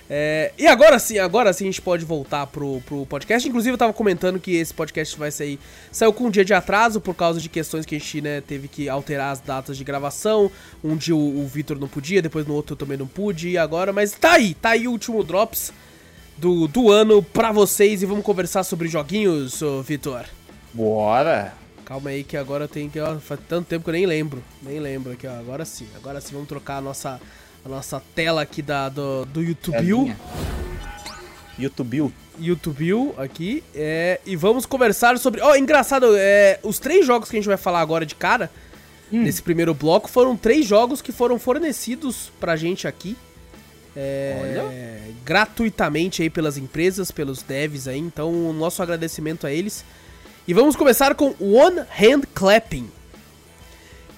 É, 0.10 0.52
e 0.58 0.68
agora 0.68 1.00
sim, 1.00 1.18
agora 1.18 1.54
sim 1.54 1.64
a 1.64 1.68
gente 1.68 1.82
pode 1.82 2.04
voltar 2.04 2.46
pro, 2.48 2.82
pro 2.82 3.06
podcast. 3.06 3.48
Inclusive, 3.48 3.74
eu 3.74 3.78
tava 3.78 3.94
comentando 3.94 4.40
que 4.40 4.56
esse 4.56 4.74
podcast 4.74 5.18
vai 5.18 5.32
sair. 5.32 5.58
Saiu 5.92 6.12
com 6.12 6.26
um 6.26 6.30
dia 6.30 6.44
de 6.44 6.54
atraso 6.54 7.00
por 7.00 7.16
causa 7.16 7.40
de 7.40 7.48
questões 7.48 7.86
que 7.86 7.96
a 7.96 8.00
gente 8.00 8.22
né, 8.22 8.42
teve 8.42 8.68
que 8.68 8.90
alterar 8.90 9.32
as 9.32 9.40
datas 9.40 9.78
de 9.78 9.84
gravação. 9.84 10.52
Um 10.84 10.98
dia 10.98 11.16
o, 11.16 11.44
o 11.44 11.48
Vitor 11.48 11.80
não 11.80 11.88
podia, 11.88 12.22
depois 12.22 12.46
no 12.46 12.54
outro 12.54 12.74
eu 12.74 12.78
também 12.78 12.98
não 12.98 13.08
pude. 13.08 13.50
E 13.50 13.58
agora, 13.58 13.94
mas 13.94 14.12
tá 14.12 14.34
aí, 14.34 14.54
tá 14.54 14.72
aí 14.72 14.88
o 14.88 14.92
último 14.92 15.24
Drops 15.24 15.72
do, 16.38 16.68
do 16.68 16.92
ano 16.92 17.22
pra 17.22 17.52
vocês. 17.52 18.02
E 18.02 18.06
vamos 18.06 18.24
conversar 18.24 18.64
sobre 18.64 18.88
joguinhos, 18.88 19.62
Vitor. 19.86 20.26
Bora. 20.74 21.54
Calma 21.86 22.12
aí 22.12 22.24
que 22.24 22.38
agora 22.38 22.64
eu 22.64 22.68
tenho 22.68 22.90
que. 22.90 23.00
Ó, 23.00 23.20
faz 23.20 23.40
tanto 23.48 23.68
tempo 23.68 23.84
que 23.84 23.90
eu 23.90 23.94
nem 23.94 24.06
lembro. 24.06 24.44
Nem 24.62 24.80
lembro 24.80 25.12
aqui, 25.12 25.28
ó. 25.28 25.32
Agora 25.32 25.66
sim. 25.66 25.88
Agora 25.96 26.22
sim, 26.22 26.34
vamos 26.34 26.48
trocar 26.48 26.78
a 26.78 26.82
nossa, 26.82 27.22
a 27.64 27.70
nossa 27.70 28.02
tela 28.16 28.42
aqui 28.42 28.62
da, 28.62 28.90
do, 28.90 29.26
do 29.26 29.42
YouTube. 29.42 30.16
YouTube. 31.60 32.14
YouTube 32.40 33.14
aqui. 33.18 33.64
É, 33.76 34.20
e 34.26 34.36
vamos 34.36 34.66
conversar 34.66 35.18
sobre. 35.18 35.42
Ó, 35.42 35.56
engraçado, 35.56 36.16
é, 36.16 36.60
os 36.64 36.80
três 36.80 37.06
jogos 37.06 37.30
que 37.30 37.36
a 37.36 37.40
gente 37.40 37.48
vai 37.48 37.58
falar 37.58 37.82
agora 37.82 38.06
de 38.06 38.16
cara, 38.16 38.50
nesse 39.12 39.42
primeiro 39.42 39.74
bloco, 39.74 40.10
foram 40.10 40.36
três 40.36 40.66
jogos 40.66 41.02
que 41.02 41.12
foram 41.12 41.38
fornecidos 41.38 42.32
pra 42.40 42.56
gente 42.56 42.88
aqui. 42.88 43.16
É, 43.96 45.12
gratuitamente 45.24 46.22
aí 46.22 46.30
pelas 46.30 46.58
empresas, 46.58 47.12
pelos 47.12 47.42
devs 47.42 47.88
aí. 47.88 48.00
Então, 48.00 48.50
o 48.50 48.54
nosso 48.54 48.82
agradecimento 48.82 49.46
a 49.46 49.52
eles. 49.52 49.86
E 50.48 50.54
vamos 50.54 50.76
começar 50.76 51.16
com 51.16 51.36
One 51.40 51.80
Hand 51.80 52.24
Clapping. 52.34 52.90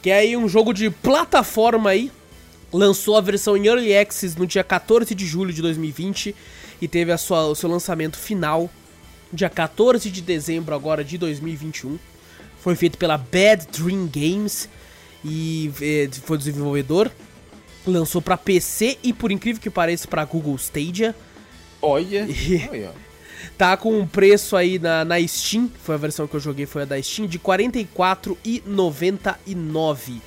Que 0.01 0.09
é 0.09 0.19
aí 0.19 0.37
um 0.37 0.47
jogo 0.47 0.73
de 0.73 0.89
plataforma 0.89 1.89
aí. 1.89 2.11
Lançou 2.71 3.17
a 3.17 3.21
versão 3.21 3.55
em 3.55 3.67
Early 3.67 3.95
Access 3.95 4.37
no 4.37 4.45
dia 4.45 4.63
14 4.63 5.13
de 5.13 5.25
julho 5.25 5.53
de 5.53 5.61
2020 5.61 6.35
e 6.81 6.87
teve 6.87 7.11
a 7.11 7.17
sua, 7.17 7.45
o 7.45 7.55
seu 7.55 7.69
lançamento 7.69 8.17
final 8.17 8.69
dia 9.35 9.49
14 9.49 10.09
de 10.09 10.21
dezembro 10.21 10.73
agora 10.73 11.03
de 11.03 11.17
2021. 11.17 11.99
Foi 12.61 12.75
feito 12.75 12.97
pela 12.97 13.17
Bad 13.17 13.67
Dream 13.71 14.09
Games 14.11 14.69
e 15.23 15.71
eh, 15.81 16.09
foi 16.23 16.37
desenvolvedor. 16.37 17.11
Lançou 17.85 18.21
pra 18.21 18.37
PC 18.37 18.97
e 19.03 19.13
por 19.13 19.31
incrível 19.31 19.61
que 19.61 19.69
pareça 19.69 20.07
pra 20.07 20.25
Google 20.25 20.55
Stadia. 20.55 21.15
Olha. 21.81 22.25
E- 22.29 22.67
Olha. 22.69 22.91
Tá 23.57 23.77
com 23.77 23.99
um 23.99 24.07
preço 24.07 24.55
aí 24.57 24.79
na, 24.79 25.05
na 25.05 25.25
Steam, 25.27 25.69
foi 25.83 25.95
a 25.95 25.99
versão 25.99 26.27
que 26.27 26.35
eu 26.35 26.39
joguei, 26.39 26.65
foi 26.65 26.81
a 26.81 26.85
da 26.85 27.01
Steam, 27.01 27.27
de 27.27 27.37
R$ 27.37 27.43
44,99. 27.43 30.19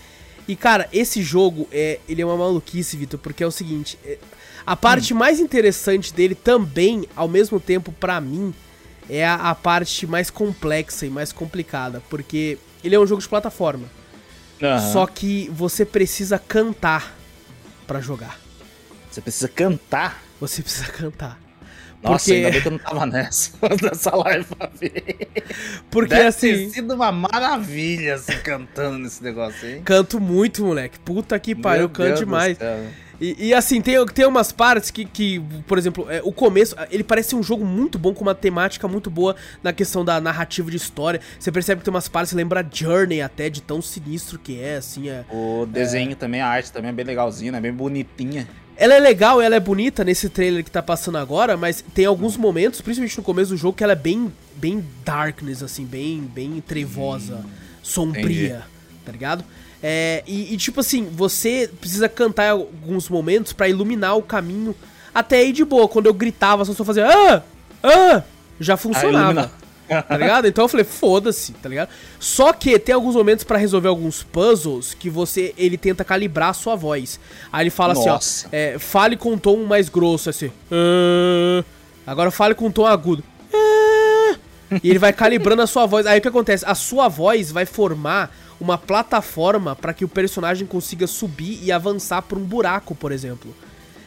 E 0.47 0.57
cara, 0.57 0.89
esse 0.93 1.23
jogo, 1.23 1.69
é, 1.71 1.99
ele 2.09 2.23
é 2.23 2.27
uma 2.27 2.37
maluquice, 2.37 2.97
Vitor, 2.97 3.19
porque 3.21 3.43
é 3.43 3.47
o 3.47 3.51
seguinte, 3.51 3.99
é, 4.05 4.19
A 4.65 4.77
parte 4.77 5.13
mais 5.13 5.41
interessante 5.41 6.13
dele 6.15 6.35
também, 6.35 7.07
ao 7.17 7.29
mesmo 7.29 7.59
tempo, 7.59 7.91
pra 7.93 8.21
mim, 8.21 8.55
é 9.11 9.27
a, 9.27 9.35
a 9.51 9.55
parte 9.55 10.07
mais 10.07 10.31
complexa 10.31 11.05
e 11.07 11.11
mais 11.11 11.33
complicada. 11.33 12.03
Porque 12.09 12.57
ele 12.85 12.95
é 12.95 13.01
um 13.01 13.07
jogo 13.07 13.21
de 13.21 13.29
plataforma. 13.29 13.89
Aham. 14.63 14.93
Só 14.93 15.07
que 15.07 15.51
você 15.53 15.85
precisa 15.85 16.39
cantar 16.39 17.18
pra 17.89 18.01
jogar. 18.01 18.39
Você 19.11 19.21
precisa 19.21 19.49
cantar. 19.49 20.23
Você 20.41 20.63
precisa 20.63 20.87
cantar. 20.93 21.41
Nossa, 22.01 22.27
Porque- 22.27 22.33
ainda 22.35 22.51
bem 22.53 22.61
que 22.61 22.69
eu 22.69 22.73
não 22.73 22.79
tava 22.79 23.07
nessa, 23.07 23.51
nessa 23.83 24.15
live 24.15 24.45
pra 24.55 24.71
ver. 24.81 25.29
Porque 25.91 26.15
Deve 26.15 26.27
assim. 26.29 26.53
ter 26.53 26.71
sido 26.71 26.95
uma 26.95 27.11
maravilha, 27.11 28.15
assim, 28.15 28.39
cantando 28.45 28.99
nesse 28.99 29.21
negócio 29.25 29.67
aí. 29.67 29.81
Canto 29.85 30.21
muito, 30.21 30.65
moleque. 30.65 31.01
Puta 31.01 31.37
que 31.41 31.57
pariu, 31.57 31.89
canto 31.89 32.19
demais. 32.21 32.57
céu. 32.57 32.87
E, 33.21 33.49
e, 33.49 33.55
assim, 33.55 33.81
tem, 33.81 34.05
tem 34.07 34.27
umas 34.27 34.53
partes 34.53 34.91
que, 34.91 35.05
que 35.05 35.41
por 35.67 35.77
exemplo, 35.77 36.07
é, 36.09 36.21
o 36.25 36.33
começo, 36.33 36.77
ele 36.91 37.03
parece 37.03 37.35
um 37.35 37.43
jogo 37.43 37.65
muito 37.65 37.99
bom, 37.99 38.15
com 38.15 38.23
uma 38.23 38.35
temática 38.35 38.87
muito 38.87 39.11
boa 39.11 39.35
na 39.63 39.73
questão 39.73 40.05
da 40.05 40.21
narrativa 40.21 40.71
de 40.71 40.77
história. 40.77 41.21
Você 41.39 41.51
percebe 41.51 41.81
que 41.81 41.85
tem 41.85 41.93
umas 41.93 42.09
partes 42.09 42.31
que 42.31 42.37
lembra 42.37 42.67
Journey 42.71 43.21
até, 43.21 43.51
de 43.51 43.61
tão 43.61 43.83
sinistro 43.83 44.39
que 44.39 44.61
é, 44.61 44.77
assim. 44.77 45.09
É. 45.09 45.25
O 45.31 45.67
desenho 45.67 46.15
também, 46.15 46.41
a 46.41 46.49
arte 46.49 46.73
também 46.73 46.91
é 46.91 46.93
bem 46.93 47.05
legalzinha, 47.05 47.53
né? 47.53 47.61
Bem 47.61 47.73
bonitinha. 47.73 48.49
Ela 48.77 48.95
é 48.95 49.01
legal, 49.01 49.43
ela 49.43 49.57
é 49.57 49.61
bonita 49.61 50.05
nesse 50.05 50.29
trailer 50.29 50.63
que 50.63 50.71
tá 50.71 50.81
passando 50.81 51.19
agora, 51.19 51.57
mas 51.57 51.85
tem 51.93 52.05
alguns 52.05 52.37
momentos, 52.37 52.81
principalmente 52.81 53.19
no 53.19 53.25
começo 53.25 53.51
do 53.51 53.57
jogo, 53.57 53.77
que 53.77 53.83
ela 53.83 53.95
é 53.95 53.97
bem, 53.97 54.33
bem 54.55 54.85
darkness, 55.05 55.65
assim, 55.65 55.85
bem, 55.85 56.21
bem 56.21 56.61
trevosa, 56.61 57.45
sombria, 57.83 58.63
tá 59.09 59.13
ligado? 59.13 59.43
É, 59.83 60.23
e, 60.27 60.53
e, 60.53 60.57
tipo 60.59 60.81
assim, 60.81 61.09
você 61.11 61.71
precisa 61.81 62.09
cantar 62.09 62.47
em 62.47 62.51
alguns 62.51 63.09
momentos 63.09 63.53
pra 63.55 63.69
iluminar 63.69 64.17
o 64.17 64.23
caminho 64.23 64.75
até 65.15 65.39
aí 65.39 65.53
de 65.53 65.65
boa. 65.65 65.89
Quando 65.89 66.07
eu 66.07 66.15
gritava, 66.15 66.65
só 66.65 66.75
só 66.75 66.85
fazia 66.85 67.07
ah, 67.07 67.43
ah, 67.83 68.23
já 68.61 68.77
funcionava. 68.77 69.51
Tá 69.89 70.19
ligado? 70.19 70.47
Então 70.47 70.67
eu 70.67 70.69
falei, 70.69 70.85
foda-se, 70.85 71.53
tá 71.53 71.67
ligado? 71.67 71.89
Só 72.21 72.53
que 72.53 72.79
tem 72.79 72.95
alguns 72.95 73.15
momentos 73.15 73.43
pra 73.43 73.57
resolver 73.57 73.89
alguns 73.89 74.23
puzzles 74.23 74.93
que 74.93 75.09
você 75.09 75.55
ele 75.57 75.79
tenta 75.79 76.05
calibrar 76.05 76.51
a 76.51 76.53
sua 76.53 76.77
voz. 76.77 77.19
Aí 77.51 77.63
ele 77.63 77.71
fala 77.71 77.95
Nossa. 77.95 78.11
assim, 78.11 78.47
ó, 78.47 78.49
é, 78.53 78.79
fale 78.79 79.17
com 79.17 79.33
um 79.33 79.39
tom 79.39 79.65
mais 79.65 79.89
grosso, 79.89 80.29
assim. 80.29 80.51
"Ah". 80.71 81.65
agora 82.07 82.31
fale 82.31 82.55
com 82.55 82.67
um 82.67 82.71
tom 82.71 82.85
agudo. 82.85 83.25
"Ah". 83.55 84.37
e 84.83 84.91
ele 84.91 84.99
vai 84.99 85.13
calibrando 85.13 85.63
a 85.63 85.67
sua 85.67 85.87
voz. 85.87 86.05
Aí 86.05 86.19
o 86.19 86.23
que 86.23 86.29
acontece? 86.29 86.67
A 86.67 86.75
sua 86.75 87.09
voz 87.09 87.51
vai 87.51 87.65
formar 87.65 88.31
uma 88.61 88.77
plataforma 88.79 89.75
pra 89.77 89.93
que 89.95 90.05
o 90.05 90.09
personagem 90.09 90.67
consiga 90.67 91.07
subir 91.07 91.61
e 91.63 91.71
avançar 91.73 92.23
por 92.23 92.37
um 92.39 92.45
buraco, 92.45 92.95
por 92.95 93.13
exemplo. 93.13 93.55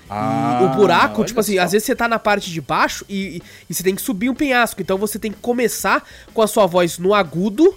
E 0.09 0.63
o 0.65 0.69
buraco, 0.75 1.21
Ah, 1.21 1.25
tipo 1.25 1.39
assim, 1.39 1.55
só. 1.55 1.61
às 1.61 1.71
vezes 1.71 1.85
você 1.85 1.95
tá 1.95 2.05
na 2.05 2.19
parte 2.19 2.51
de 2.51 2.59
baixo 2.59 3.05
e, 3.07 3.37
e- 3.37 3.41
e 3.69 3.73
você 3.73 3.81
tem 3.81 3.95
que 3.95 4.01
subir 4.01 4.29
um 4.29 4.35
penhasco. 4.35 4.81
Então 4.81 4.97
você 4.97 5.17
tem 5.17 5.31
que 5.31 5.37
começar 5.39 6.03
com 6.33 6.41
a 6.41 6.47
sua 6.47 6.65
voz 6.65 6.97
no 6.97 7.13
agudo 7.13 7.73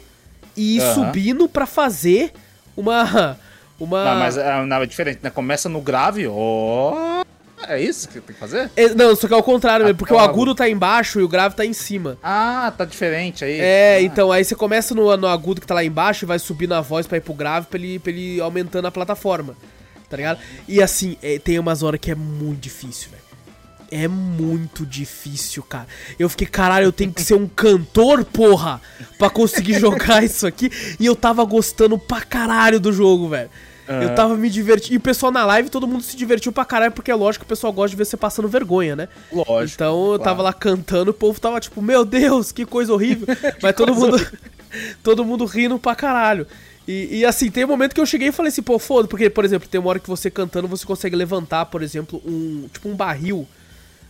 e 0.56 0.76
ir 0.78 0.80
Aham. 0.82 0.94
subindo 0.94 1.48
pra 1.48 1.64
fazer 1.66 2.32
uma. 2.76 3.38
Uma. 3.78 4.04
Não, 4.04 4.20
mas 4.20 4.36
é, 4.36 4.64
não, 4.64 4.76
é 4.76 4.86
diferente, 4.86 5.18
né? 5.20 5.30
Começa 5.30 5.68
no 5.68 5.80
grave, 5.80 6.28
ó. 6.28 7.24
É 7.68 7.80
isso 7.80 8.08
que 8.08 8.20
tem 8.20 8.34
que 8.34 8.40
fazer? 8.40 8.70
É, 8.76 8.88
Não, 8.94 9.14
só 9.16 9.26
que 9.26 9.34
é 9.34 9.36
o 9.36 9.42
contrário, 9.42 9.86
Ah, 9.88 9.94
porque 9.94 10.12
é 10.12 10.16
o 10.16 10.18
o 10.18 10.22
agudo 10.22 10.54
tá 10.54 10.68
embaixo 10.68 11.20
e 11.20 11.22
o 11.22 11.28
grave 11.28 11.54
tá 11.54 11.64
em 11.64 11.72
cima. 11.72 12.18
Ah, 12.22 12.72
tá 12.76 12.84
diferente 12.84 13.44
aí. 13.44 13.58
É, 13.60 13.96
Ah, 13.98 14.02
então, 14.02 14.30
aí 14.32 14.44
você 14.44 14.54
começa 14.54 14.94
no, 14.94 15.16
no 15.16 15.26
agudo 15.26 15.60
que 15.60 15.66
tá 15.66 15.74
lá 15.74 15.84
embaixo 15.84 16.24
e 16.24 16.26
vai 16.26 16.38
subindo 16.38 16.72
a 16.74 16.80
voz 16.80 17.06
pra 17.06 17.18
ir 17.18 17.20
pro 17.22 17.34
grave 17.34 17.66
pra 17.66 17.78
ele, 17.78 17.98
pra 17.98 18.10
ele 18.12 18.36
ir 18.36 18.40
aumentando 18.40 18.86
a 18.86 18.90
plataforma. 18.90 19.56
Tá 20.08 20.16
ligado? 20.16 20.38
E 20.68 20.82
assim, 20.82 21.16
é, 21.22 21.38
tem 21.38 21.58
umas 21.58 21.82
horas 21.82 21.98
que 22.00 22.10
é 22.10 22.14
muito 22.14 22.60
difícil, 22.60 23.10
velho. 23.10 23.24
É 23.90 24.08
muito 24.08 24.84
difícil, 24.84 25.62
cara. 25.62 25.86
Eu 26.18 26.28
fiquei, 26.28 26.46
caralho, 26.46 26.86
eu 26.86 26.92
tenho 26.92 27.12
que 27.12 27.22
ser 27.22 27.34
um 27.34 27.46
cantor, 27.46 28.24
porra, 28.24 28.80
pra 29.18 29.30
conseguir 29.30 29.74
jogar 29.78 30.24
isso 30.24 30.46
aqui. 30.46 30.70
E 30.98 31.06
eu 31.06 31.14
tava 31.14 31.44
gostando 31.44 31.96
pra 31.98 32.20
caralho 32.22 32.80
do 32.80 32.92
jogo, 32.92 33.28
velho. 33.28 33.50
Eu 33.86 34.08
Aham. 34.08 34.14
tava 34.14 34.36
me 34.36 34.48
divertindo. 34.48 34.94
E 34.94 34.96
o 34.96 35.00
pessoal 35.00 35.30
na 35.30 35.44
live, 35.44 35.68
todo 35.68 35.86
mundo 35.86 36.02
se 36.02 36.16
divertiu 36.16 36.50
pra 36.52 36.64
caralho, 36.64 36.92
porque 36.92 37.10
é 37.10 37.14
lógico 37.14 37.44
que 37.44 37.48
o 37.48 37.54
pessoal 37.54 37.72
gosta 37.72 37.90
de 37.90 37.96
ver 37.96 38.06
você 38.06 38.16
passando 38.16 38.48
vergonha, 38.48 38.96
né? 38.96 39.08
Lógico. 39.32 39.74
Então 39.74 40.12
eu 40.12 40.18
tava 40.18 40.36
claro. 40.36 40.42
lá 40.42 40.52
cantando, 40.52 41.10
o 41.10 41.14
povo 41.14 41.38
tava 41.38 41.60
tipo, 41.60 41.82
meu 41.82 42.04
Deus, 42.04 42.50
que 42.50 42.64
coisa 42.64 42.92
horrível. 42.92 43.26
Mas 43.62 43.74
todo 43.74 43.94
mundo. 43.94 44.16
todo 45.02 45.24
mundo 45.24 45.44
rindo 45.44 45.78
pra 45.78 45.94
caralho. 45.94 46.46
E, 46.86 47.20
e, 47.20 47.24
assim, 47.24 47.50
tem 47.50 47.64
um 47.64 47.68
momento 47.68 47.94
que 47.94 48.00
eu 48.00 48.06
cheguei 48.06 48.28
e 48.28 48.32
falei 48.32 48.50
assim, 48.50 48.62
pô, 48.62 48.78
foda, 48.78 49.08
porque, 49.08 49.30
por 49.30 49.44
exemplo, 49.44 49.68
tem 49.68 49.80
uma 49.80 49.88
hora 49.88 49.98
que 49.98 50.08
você 50.08 50.30
cantando, 50.30 50.68
você 50.68 50.84
consegue 50.84 51.16
levantar, 51.16 51.66
por 51.66 51.82
exemplo, 51.82 52.20
um. 52.26 52.68
Tipo 52.72 52.90
um 52.90 52.94
barril, 52.94 53.46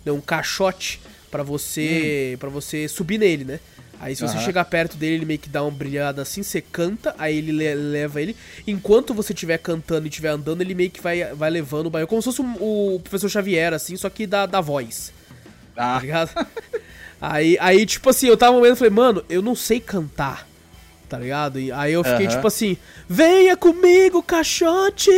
né? 0.05 0.11
Um 0.11 0.21
caixote 0.21 1.01
pra 1.31 1.43
você. 1.43 2.37
para 2.41 2.49
você 2.49 2.89
subir 2.89 3.19
nele, 3.19 3.45
né? 3.45 3.61
Aí 4.05 4.15
se 4.15 4.21
você 4.23 4.39
chegar 4.41 4.67
perto 4.67 4.99
dele, 4.99 5.15
ele 5.15 5.25
meio 5.25 5.39
que 5.39 5.49
dá 5.49 5.63
uma 5.63 5.71
brilhada 5.71 6.21
assim, 6.21 6.43
você 6.43 6.61
canta, 6.61 7.15
aí 7.19 7.39
ele 7.39 7.53
le- 7.53 7.75
leva 7.75 8.21
ele. 8.21 8.37
Enquanto 8.67 9.15
você 9.15 9.33
estiver 9.33 9.57
cantando 9.57 10.07
e 10.07 10.11
estiver 10.11 10.29
andando, 10.29 10.61
ele 10.61 10.75
meio 10.75 10.91
que 10.91 11.01
vai, 11.01 11.25
vai 11.33 11.49
levando 11.49 11.87
o 11.87 11.91
barril. 11.91 12.07
Como 12.07 12.21
se 12.21 12.27
fosse 12.27 12.43
um- 12.43 12.57
o 12.61 13.01
professor 13.03 13.31
Xavier, 13.31 13.73
assim, 13.73 13.97
só 13.97 14.11
que 14.11 14.27
da, 14.27 14.45
da 14.45 14.61
voz 14.61 15.11
Ah, 15.75 15.95
tá 15.95 16.01
ligado? 16.01 16.47
aí, 17.19 17.57
aí, 17.61 17.87
tipo 17.87 18.11
assim, 18.11 18.27
eu 18.27 18.37
tava 18.37 18.53
momento 18.53 18.75
e 18.75 18.77
falei, 18.77 18.91
mano, 18.93 19.25
eu 19.31 19.41
não 19.41 19.55
sei 19.55 19.81
cantar, 19.81 20.47
tá 21.09 21.19
ligado? 21.19 21.59
E 21.59 21.73
aí 21.73 21.95
eu 21.95 22.05
fiquei 22.05 22.27
Aham. 22.27 22.35
tipo 22.37 22.47
assim, 22.47 22.77
venha 23.09 23.57
comigo, 23.57 24.23
caixote, 24.23 25.11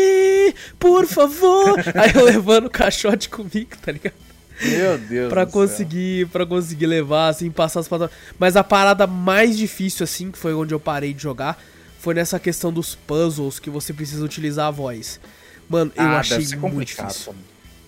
por 0.78 1.07
favor. 1.09 1.75
aí 1.95 2.12
eu 2.14 2.25
levando 2.25 2.66
o 2.66 2.71
caixote 2.71 3.28
comigo, 3.28 3.71
tá 3.85 3.90
ligado? 3.90 4.14
Meu 4.63 4.99
Deus. 4.99 5.29
Pra 5.29 5.45
do 5.45 5.51
céu. 5.51 5.61
conseguir, 5.63 6.29
pra 6.29 6.47
conseguir 6.47 6.87
levar, 6.87 7.29
assim, 7.29 7.51
passar 7.51 7.81
as 7.81 7.89
plataformas. 7.89 8.17
Mas 8.39 8.57
a 8.57 8.65
parada 8.65 9.07
mais 9.07 9.57
difícil, 9.57 10.05
assim, 10.05 10.31
que 10.31 10.39
foi 10.39 10.55
onde 10.55 10.73
eu 10.73 10.81
parei 10.81 11.13
de 11.13 11.23
jogar, 11.23 11.61
foi 11.99 12.15
nessa 12.15 12.39
questão 12.39 12.73
dos 12.73 12.95
puzzles 12.95 13.59
que 13.59 13.71
você 13.71 13.93
precisa 13.93 14.25
utilizar 14.25 14.67
a 14.69 14.71
voz. 14.71 15.21
Mano, 15.69 15.93
eu 15.97 16.03
Ah, 16.05 16.21
achei 16.21 16.47
muito 16.57 16.87
difícil. 16.87 17.35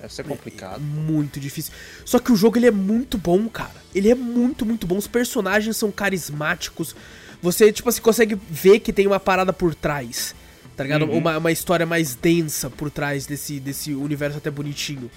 Deve 0.01 0.13
ser 0.15 0.25
complicado. 0.25 0.81
Muito 0.81 1.41
difícil. 1.41 1.73
Só 2.05 2.19
que 2.19 2.31
o 2.31 2.37
jogo 2.37 2.59
ele 2.59 2.67
é 2.67 2.71
muito 2.71 3.19
bom, 3.19 3.49
cara. 3.49 3.75
Ele 3.95 4.11
é 4.11 4.15
muito, 4.15 4.65
muito 4.65 4.87
bom. 4.87 4.97
Os 4.97 5.09
personagens 5.09 5.77
são 5.77 5.91
carismáticos. 5.91 6.95
Você, 7.43 7.73
tipo 7.73 7.89
assim, 7.89 8.01
consegue 8.01 8.39
ver 8.51 8.81
que 8.81 8.93
tem 8.93 9.07
uma 9.07 9.19
parada 9.21 9.53
por 9.53 9.75
trás. 9.75 10.35
Tá 10.77 10.85
ligado? 10.85 11.05
Uhum. 11.07 11.19
Uma, 11.19 11.39
uma 11.39 11.51
história 11.51 11.85
mais 11.85 12.15
densa 12.15 12.71
por 12.71 12.91
trás 12.91 13.27
desse, 13.27 13.59
desse 13.59 13.93
universo 13.93 14.39
até 14.39 14.51
bonitinho. 14.51 15.11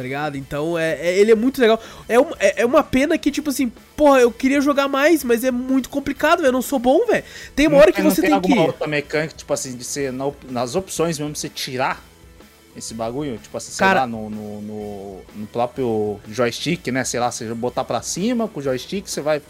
Tá 0.00 0.02
ligado? 0.04 0.36
Então, 0.38 0.78
é, 0.78 0.92
é- 0.94 1.18
ele 1.18 1.30
é 1.30 1.34
muito 1.34 1.60
legal. 1.60 1.78
É, 2.08 2.18
um- 2.18 2.32
é, 2.38 2.62
é 2.62 2.64
uma 2.64 2.82
pena 2.82 3.18
que, 3.18 3.30
tipo 3.30 3.50
assim, 3.50 3.70
porra, 3.94 4.18
eu 4.20 4.32
queria 4.32 4.58
jogar 4.58 4.88
mais, 4.88 5.22
mas 5.22 5.44
é 5.44 5.50
muito 5.50 5.90
complicado, 5.90 6.38
velho. 6.38 6.48
Eu 6.48 6.52
não 6.52 6.62
sou 6.62 6.78
bom, 6.78 7.04
velho. 7.04 7.22
Tem 7.54 7.66
uma 7.68 7.76
hora 7.76 7.92
que 7.92 8.00
Não 8.00 8.08
você 8.10 8.22
tem 8.22 8.30
tem 8.30 8.40
que. 8.40 8.48
alguma 8.50 8.66
outra 8.68 8.86
mecânica, 8.86 9.34
tipo 9.36 9.52
assim, 9.52 9.76
de 9.76 9.84
ser 9.84 10.10
na 10.10 10.30
nas 10.48 10.74
opções 10.74 11.18
mesmo, 11.18 11.36
você 11.36 11.50
tirar 11.50 12.02
esse 12.74 12.94
bagulho? 12.94 13.36
Tipo 13.36 13.58
assim, 13.58 13.72
sei 13.72 13.78
Cara- 13.86 14.00
lá, 14.00 14.06
no, 14.06 14.30
no, 14.30 14.62
no, 14.62 15.20
no 15.36 15.46
próprio 15.48 16.18
joystick, 16.26 16.86
né? 16.90 17.04
Sei 17.04 17.20
lá, 17.20 17.30
você 17.30 17.52
botar 17.52 17.84
pra 17.84 18.00
cima 18.00 18.48
com 18.48 18.58
o 18.58 18.62
joystick, 18.62 19.06
você 19.06 19.20
vai 19.20 19.42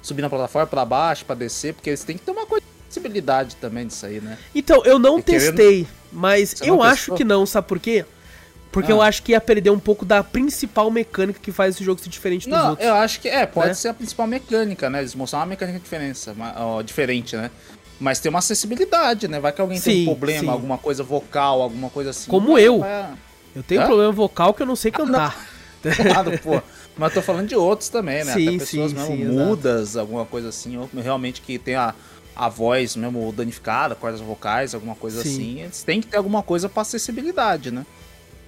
subir 0.00 0.22
na 0.22 0.30
plataforma 0.30 0.66
pra 0.66 0.82
baixo, 0.86 1.26
pra 1.26 1.34
descer, 1.34 1.74
porque 1.74 1.90
eles 1.90 2.02
têm 2.04 2.16
que 2.16 2.24
ter 2.24 2.30
uma 2.30 2.46
coisa 2.46 2.64
de 2.64 2.86
sensibilidade 2.94 3.56
também 3.56 3.86
disso 3.86 4.06
aí, 4.06 4.18
né? 4.18 4.38
Então, 4.54 4.82
eu 4.86 4.98
não 4.98 5.20
querendo- 5.20 5.56
testei, 5.56 5.86
mas 6.10 6.54
Você 6.56 6.70
eu 6.70 6.82
acho 6.82 7.14
que 7.14 7.22
não, 7.22 7.44
sabe 7.44 7.68
por 7.68 7.78
quê? 7.78 8.06
Porque 8.72 8.92
Ah. 8.92 8.94
eu 8.94 9.02
acho 9.02 9.22
que 9.22 9.32
ia 9.32 9.40
perder 9.40 9.70
um 9.70 9.78
pouco 9.78 10.04
da 10.04 10.22
principal 10.22 10.90
mecânica 10.90 11.40
que 11.42 11.50
faz 11.50 11.74
esse 11.74 11.84
jogo 11.84 12.00
ser 12.00 12.08
diferente 12.08 12.48
dos 12.48 12.56
Não, 12.58 12.70
outros. 12.70 12.86
eu 12.86 12.94
acho 12.94 13.20
que 13.20 13.28
é, 13.28 13.44
pode 13.44 13.68
né? 13.68 13.74
ser 13.74 13.88
a 13.88 13.94
principal 13.94 14.26
mecânica, 14.26 14.88
né? 14.88 15.00
Eles 15.00 15.14
mostrar 15.14 15.40
uma 15.40 15.46
mecânica 15.46 15.78
diferença, 15.80 16.34
ó, 16.56 16.80
diferente, 16.82 17.36
né? 17.36 17.50
Mas 17.98 18.20
tem 18.20 18.30
uma 18.30 18.38
acessibilidade, 18.38 19.26
né? 19.28 19.40
Vai 19.40 19.52
que 19.52 19.60
alguém 19.60 19.80
tem 19.80 19.94
Sim, 19.96 20.02
um 20.02 20.06
problema, 20.06 20.40
sim. 20.40 20.48
alguma 20.48 20.78
coisa 20.78 21.02
vocal, 21.02 21.60
alguma 21.60 21.90
coisa 21.90 22.10
assim. 22.10 22.30
Como 22.30 22.56
eu. 22.58 22.78
vai- 22.80 23.12
Eu 23.54 23.62
tenho 23.64 23.80
um 23.80 23.84
Hã? 23.84 23.86
problema 23.88 24.12
vocal 24.12 24.54
que 24.54 24.62
eu 24.62 24.66
não 24.66 24.76
sei 24.76 24.90
cantar. 24.92 25.36
Claro, 25.82 26.38
pô. 26.38 26.62
Mas 26.96 27.08
eu 27.08 27.14
tô 27.14 27.22
falando 27.22 27.48
de 27.48 27.56
outros 27.56 27.88
também, 27.88 28.22
né? 28.22 28.34
Sim, 28.34 28.48
Até 28.48 28.58
pessoas 28.58 28.90
sim, 28.92 28.96
mesmo 28.98 29.06
sim, 29.16 29.22
exato. 29.22 29.38
mudas, 29.38 29.96
alguma 29.96 30.26
coisa 30.26 30.50
assim, 30.50 30.76
ou 30.76 30.88
realmente 30.94 31.40
que 31.40 31.58
tem 31.58 31.74
a, 31.74 31.94
a 32.36 32.48
voz 32.50 32.94
mesmo 32.96 33.32
danificada, 33.32 33.94
cordas 33.94 34.20
vocais, 34.20 34.74
alguma 34.74 34.94
coisa 34.94 35.22
Sim. 35.22 35.28
assim. 35.30 35.60
Eles 35.62 35.82
têm 35.82 36.00
que 36.02 36.06
ter 36.08 36.18
alguma 36.18 36.42
coisa 36.42 36.68
pra 36.68 36.82
acessibilidade, 36.82 37.70
né? 37.70 37.86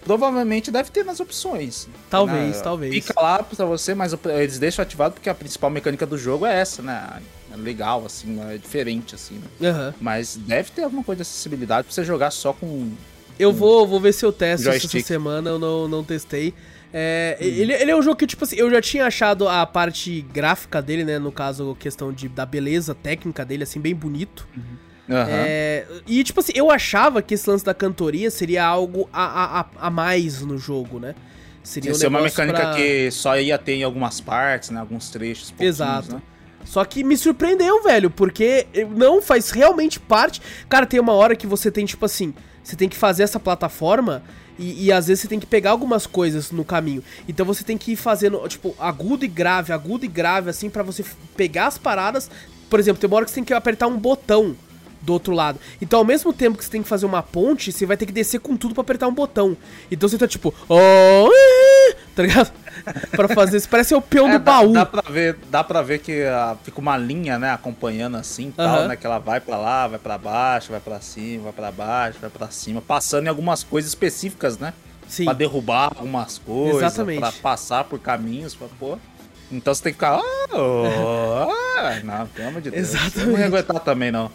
Provavelmente 0.05 0.71
deve 0.71 0.91
ter 0.91 1.05
nas 1.05 1.21
opções. 1.21 1.89
Talvez, 2.11 2.57
né? 2.57 2.63
talvez. 2.63 2.95
Fica 2.95 3.21
lá 3.21 3.43
pra 3.43 3.65
você, 3.65 3.95
mas 3.95 4.15
eles 4.25 4.59
deixam 4.59 4.83
ativado 4.83 5.15
porque 5.15 5.29
a 5.29 5.35
principal 5.35 5.71
mecânica 5.71 6.05
do 6.05 6.19
jogo 6.19 6.45
é 6.45 6.61
essa, 6.61 6.83
né? 6.83 7.21
É 7.53 7.57
legal, 7.57 8.05
assim, 8.05 8.29
né? 8.29 8.55
é 8.55 8.59
diferente, 8.59 9.15
assim, 9.15 9.35
né? 9.35 9.69
Aham. 9.69 9.95
Mas 10.01 10.37
deve 10.37 10.71
ter 10.71 10.83
alguma 10.83 11.05
coisa 11.05 11.19
de 11.19 11.23
acessibilidade 11.23 11.87
pra 11.87 11.95
você 11.95 12.05
jogar 12.05 12.31
só 12.31 12.53
com. 12.53 12.91
Eu 13.39 13.53
vou, 13.53 13.87
vou 13.87 14.01
ver 14.01 14.13
se 14.13 14.25
eu 14.25 14.33
testo 14.33 14.63
isso 14.63 14.71
essa 14.71 14.79
Joystick. 14.81 15.07
semana, 15.07 15.51
eu 15.51 15.59
não, 15.59 15.89
não 15.89 16.05
testei. 16.05 16.55
É, 16.93 17.39
ele, 17.41 17.73
ele 17.73 17.91
é 17.91 17.97
um 17.97 18.03
jogo 18.03 18.17
que, 18.17 18.27
tipo 18.27 18.45
assim, 18.45 18.57
eu 18.57 18.71
já 18.71 18.81
tinha 18.81 19.07
achado 19.07 19.49
a 19.49 19.65
parte 19.65 20.21
gráfica 20.33 20.83
dele, 20.83 21.05
né? 21.05 21.19
No 21.19 21.33
caso, 21.33 21.75
questão 21.79 22.13
de, 22.13 22.29
da 22.29 22.45
beleza 22.45 22.95
técnica 22.95 23.45
dele, 23.45 23.63
assim, 23.63 23.81
bem 23.81 23.95
bonito. 23.95 24.47
Aham. 25.11 25.27
É, 25.31 25.87
e, 26.07 26.23
tipo 26.23 26.41
assim, 26.41 26.53
eu 26.55 26.71
achava 26.71 27.21
que 27.21 27.35
esse 27.35 27.49
lance 27.51 27.65
da 27.65 27.75
cantoria 27.75 28.31
seria 28.31 28.65
algo 28.65 29.09
a, 29.13 29.61
a, 29.61 29.67
a- 29.87 29.91
mais 29.91 30.41
no 30.43 30.57
jogo, 30.57 30.99
né? 30.99 31.15
Seria 31.63 31.91
Ia 31.91 31.95
um 31.95 31.99
ser 31.99 32.07
uma 32.09 32.21
mecânica 32.23 32.59
pra- 32.61 32.75
que 32.75 33.11
só 33.11 33.39
ia 33.39 33.59
ter 33.59 33.75
em 33.75 33.83
algumas 33.83 34.21
partes, 34.21 34.71
né? 34.71 34.81
Alguns 34.81 35.11
trechos. 35.11 35.53
Exato. 35.59 36.15
né? 36.15 36.23
Só 36.65 36.85
que 36.85 37.03
me 37.03 37.17
surpreendeu, 37.17 37.83
velho, 37.83 38.09
porque 38.11 38.67
não 38.97 39.21
faz 39.21 39.51
realmente 39.51 39.99
parte. 39.99 40.41
Cara, 40.69 40.87
tem 40.87 41.01
uma 41.01 41.13
hora 41.13 41.35
que 41.35 41.47
você 41.47 41.71
tem, 41.71 41.85
tipo 41.85 42.05
assim, 42.05 42.33
você 42.63 42.77
tem 42.77 42.89
que 42.89 42.97
fazer 42.97 43.25
essa 43.25 43.41
plataforma 43.41 44.23
e, 44.59 44.85
e 44.87 44.93
às 44.93 45.09
vezes 45.09 45.23
você 45.23 45.29
tem 45.29 45.41
que 45.41 45.47
pegar 45.47 45.71
algumas 45.73 46.07
coisas 46.07 46.53
no 46.53 46.65
caminho. 46.65 47.03
Então 47.29 47.45
você 47.45 47.65
tem 47.65 47.77
que 47.77 47.93
ir 47.93 47.97
fazendo, 47.97 48.39
tipo, 48.49 48.77
agudo 48.79 49.25
e 49.25 49.29
grave, 49.29 49.73
agudo 49.73 50.05
e 50.05 50.09
grave, 50.09 50.51
assim, 50.51 50.71
pra 50.71 50.85
você 50.85 51.05
pegar 51.37 51.67
as 51.67 51.79
paradas. 51.79 52.31
Por 52.71 52.79
exemplo, 52.79 53.01
tem 53.01 53.09
uma 53.09 53.17
hora 53.17 53.25
que 53.25 53.31
você 53.33 53.37
tem 53.37 53.45
que 53.45 53.53
apertar 53.53 53.89
um 53.89 53.99
botão 53.99 54.57
do 55.03 55.13
outro 55.13 55.35
lado. 55.35 55.59
Então, 55.81 55.99
ao 55.99 56.05
mesmo 56.05 56.33
tempo 56.33 56.57
que 56.57 56.65
você 56.65 56.71
tem 56.71 56.83
que 56.83 56.89
fazer 56.89 57.05
uma 57.07 57.23
ponte, 57.23 57.73
você 57.73 57.85
vai 57.85 57.97
ter 57.97 58.07
que 58.07 58.13
descer 58.13 58.39
com 58.41 58.57
tudo 58.57 58.73
pra 58.75 58.83
apertar 58.83 59.09
um 59.09 59.15
botão. 59.15 59.57
Então 59.91 60.09
você 60.09 60.17
tá 60.17 60.27
tipo, 60.29 60.55
oh, 60.69 61.29
eh", 61.31 61.97
tá 62.15 62.23
ligado? 62.23 62.53
pra 63.13 63.29
fazer 63.29 63.59
isso. 63.59 63.69
Parece 63.69 63.95
o 63.95 64.01
peão 64.01 64.29
É, 64.29 64.39
do 64.39 64.39
baú. 64.39 64.73
Dá, 64.73 64.81
dá 64.85 64.87
pra 64.87 65.11
ver, 65.11 65.39
dá 65.51 65.65
pra 65.65 65.83
ver 65.83 65.99
que 65.99 66.23
ah, 66.25 66.57
fica 66.63 66.81
uma 66.81 66.97
linha, 66.97 67.39
né, 67.39 67.51
acompanhando 67.51 68.17
assim 68.17 68.49
e 68.49 68.53
tal, 68.53 68.89
né? 68.89 68.97
Que 68.97 69.07
ela 69.07 69.19
vai 69.19 69.41
pra 69.41 69.57
lá, 69.59 69.87
vai 69.89 69.99
pra 69.99 70.17
baixo, 70.17 70.71
vai 70.71 70.81
pra 70.81 71.01
cima, 71.01 71.45
vai 71.45 71.53
pra 71.53 71.71
baixo, 71.73 72.19
vai 72.21 72.31
pra 72.31 72.51
cima, 72.51 72.81
passando 72.81 73.27
em 73.27 73.29
algumas 73.29 73.63
coisas 73.63 73.91
específicas, 73.91 74.59
né? 74.59 74.73
Sim. 75.09 75.25
Pra 75.25 75.35
derrubar 75.35 75.93
algumas 75.95 76.39
coisas, 76.39 76.83
Exatamente. 76.83 77.19
pra 77.21 77.33
passar 77.33 77.85
por 77.85 77.99
caminhos, 77.99 78.55
pra 78.55 78.69
pôr. 78.79 78.99
Então 79.51 79.75
você 79.75 79.83
tem 79.83 79.93
que 79.93 79.99
ficar. 79.99 80.19
"Ah, 80.19 80.23
oh, 80.55 81.53
ah", 81.79 82.01
não, 82.03 82.27
pelo 82.29 82.49
amor 82.49 82.63
de 82.63 82.71
Deus. 82.71 82.95
Eu 82.95 83.01
Exatamente. 83.01 83.31
não 83.33 83.39
ia 83.39 83.47
aguentar 83.47 83.81
também, 83.81 84.11
não. 84.11 84.31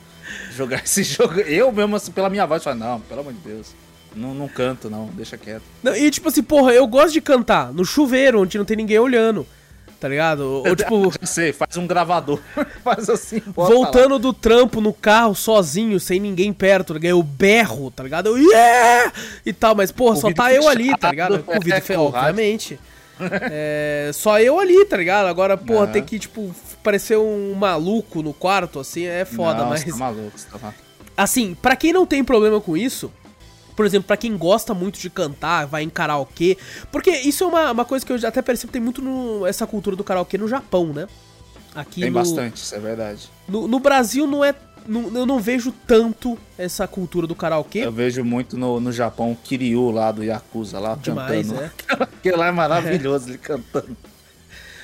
Jogar 0.56 0.84
esse 0.84 1.04
jogo. 1.04 1.40
Eu 1.40 1.72
mesmo, 1.72 1.96
assim, 1.96 2.12
pela 2.12 2.30
minha 2.30 2.46
voz, 2.46 2.64
falo, 2.64 2.78
não, 2.78 3.00
pelo 3.02 3.22
amor 3.22 3.34
de 3.34 3.40
Deus. 3.40 3.76
Não, 4.16 4.34
não 4.34 4.48
canto, 4.48 4.90
não, 4.90 5.08
deixa 5.08 5.38
quieto. 5.38 5.64
Não, 5.84 5.96
e 5.96 6.10
tipo 6.10 6.28
assim, 6.28 6.42
porra, 6.42 6.74
eu 6.74 6.88
gosto 6.88 7.14
de 7.14 7.22
cantar 7.22 7.72
no 7.72 7.86
chuveiro, 7.86 8.42
onde 8.42 8.58
não 8.58 8.66
tem 8.66 8.76
ninguém 8.78 8.98
olhando. 8.98 9.46
Tá 10.00 10.08
ligado? 10.08 10.42
Ou, 10.42 10.76
tipo, 10.76 11.12
sei, 11.26 11.52
faz 11.52 11.76
um 11.76 11.88
gravador. 11.88 12.40
faz 12.84 13.10
assim, 13.10 13.42
bota 13.48 13.74
lá. 13.74 13.80
voltando 13.80 14.20
do 14.20 14.32
trampo 14.32 14.80
no 14.80 14.94
carro 14.94 15.34
sozinho, 15.34 16.00
sem 16.00 16.20
ninguém 16.20 16.54
perto, 16.54 16.90
tá 16.90 16.94
ligado? 16.96 17.12
Eu 17.12 17.24
berro, 17.24 17.90
tá 17.90 18.04
ligado? 18.04 18.28
Eu, 18.28 18.38
yeah! 18.38 19.12
E 19.46 19.52
tal, 19.52 19.76
mas, 19.76 19.92
porra, 19.92 20.16
só 20.16 20.32
tá 20.32 20.50
vidro 20.50 20.64
eu 20.64 20.70
ali, 20.70 20.90
tá 20.90 21.10
fechado, 21.10 21.12
ligado? 21.12 21.44
Com 21.44 21.58
o 21.58 21.62
vidro 21.62 21.78
é, 21.78 21.82
fechado, 21.82 22.04
obviamente. 22.04 22.80
É, 23.20 24.12
só 24.14 24.40
eu 24.40 24.60
ali, 24.60 24.86
tá 24.86 24.98
ligado? 24.98 25.26
Agora, 25.26 25.58
porra, 25.58 25.86
Aham. 25.86 25.92
tem 25.92 26.04
que, 26.04 26.20
tipo, 26.20 26.56
parecer 26.88 27.18
um 27.18 27.54
maluco 27.54 28.24
no 28.24 28.32
quarto, 28.34 28.80
assim, 28.80 29.04
é 29.04 29.26
foda, 29.26 29.60
não, 29.64 29.70
mas. 29.70 29.84
Tá 29.84 29.98
maluco, 29.98 30.32
tá 30.50 30.74
Assim, 31.18 31.54
pra 31.54 31.76
quem 31.76 31.92
não 31.92 32.06
tem 32.06 32.24
problema 32.24 32.62
com 32.62 32.78
isso, 32.78 33.12
por 33.76 33.86
exemplo, 33.86 34.08
pra 34.08 34.16
quem 34.16 34.38
gosta 34.38 34.74
muito 34.74 34.98
de 34.98 35.10
cantar, 35.10 35.66
vai 35.66 35.84
em 35.84 35.90
karaokê, 35.90 36.58
porque 36.90 37.10
isso 37.12 37.44
é 37.44 37.48
uma, 37.48 37.72
uma 37.74 37.84
coisa 37.84 38.06
que 38.06 38.14
eu 38.14 38.16
até 38.26 38.42
percebo 38.42 38.70
que 38.70 38.74
tem 38.74 38.82
muito 38.82 39.02
no, 39.02 39.46
essa 39.46 39.68
cultura 39.68 39.98
do 39.98 40.04
karaokê 40.04 40.38
no 40.38 40.48
Japão, 40.48 40.94
né? 40.94 41.10
Aqui 41.76 42.00
Tem 42.00 42.10
no, 42.10 42.14
bastante, 42.20 42.56
isso 42.56 42.74
é 42.74 42.80
verdade. 42.80 43.30
No, 43.50 43.68
no 43.68 43.80
Brasil 43.82 44.26
não 44.26 44.46
é. 44.46 44.56
não- 44.88 45.14
eu 45.14 45.26
não 45.26 45.42
vejo 45.42 45.74
tanto 45.86 46.38
essa 46.58 46.88
cultura 46.88 47.28
do 47.28 47.36
karaokê. 47.36 47.80
Eu 47.80 47.92
vejo 47.92 48.24
muito 48.24 48.58
no, 48.58 48.80
no 48.80 48.94
Japão 48.94 49.34
o 49.34 49.36
Kiryu 49.36 49.92
lá 49.92 50.10
do 50.14 50.24
Yakuza 50.24 50.80
lá 50.80 50.96
Demais, 50.96 51.50
cantando. 51.50 51.64
é. 51.66 51.72
Aquele 52.04 52.38
lá 52.38 52.48
é 52.48 52.52
maravilhoso, 52.52 53.28
ele 53.30 53.38
cantando. 53.38 53.98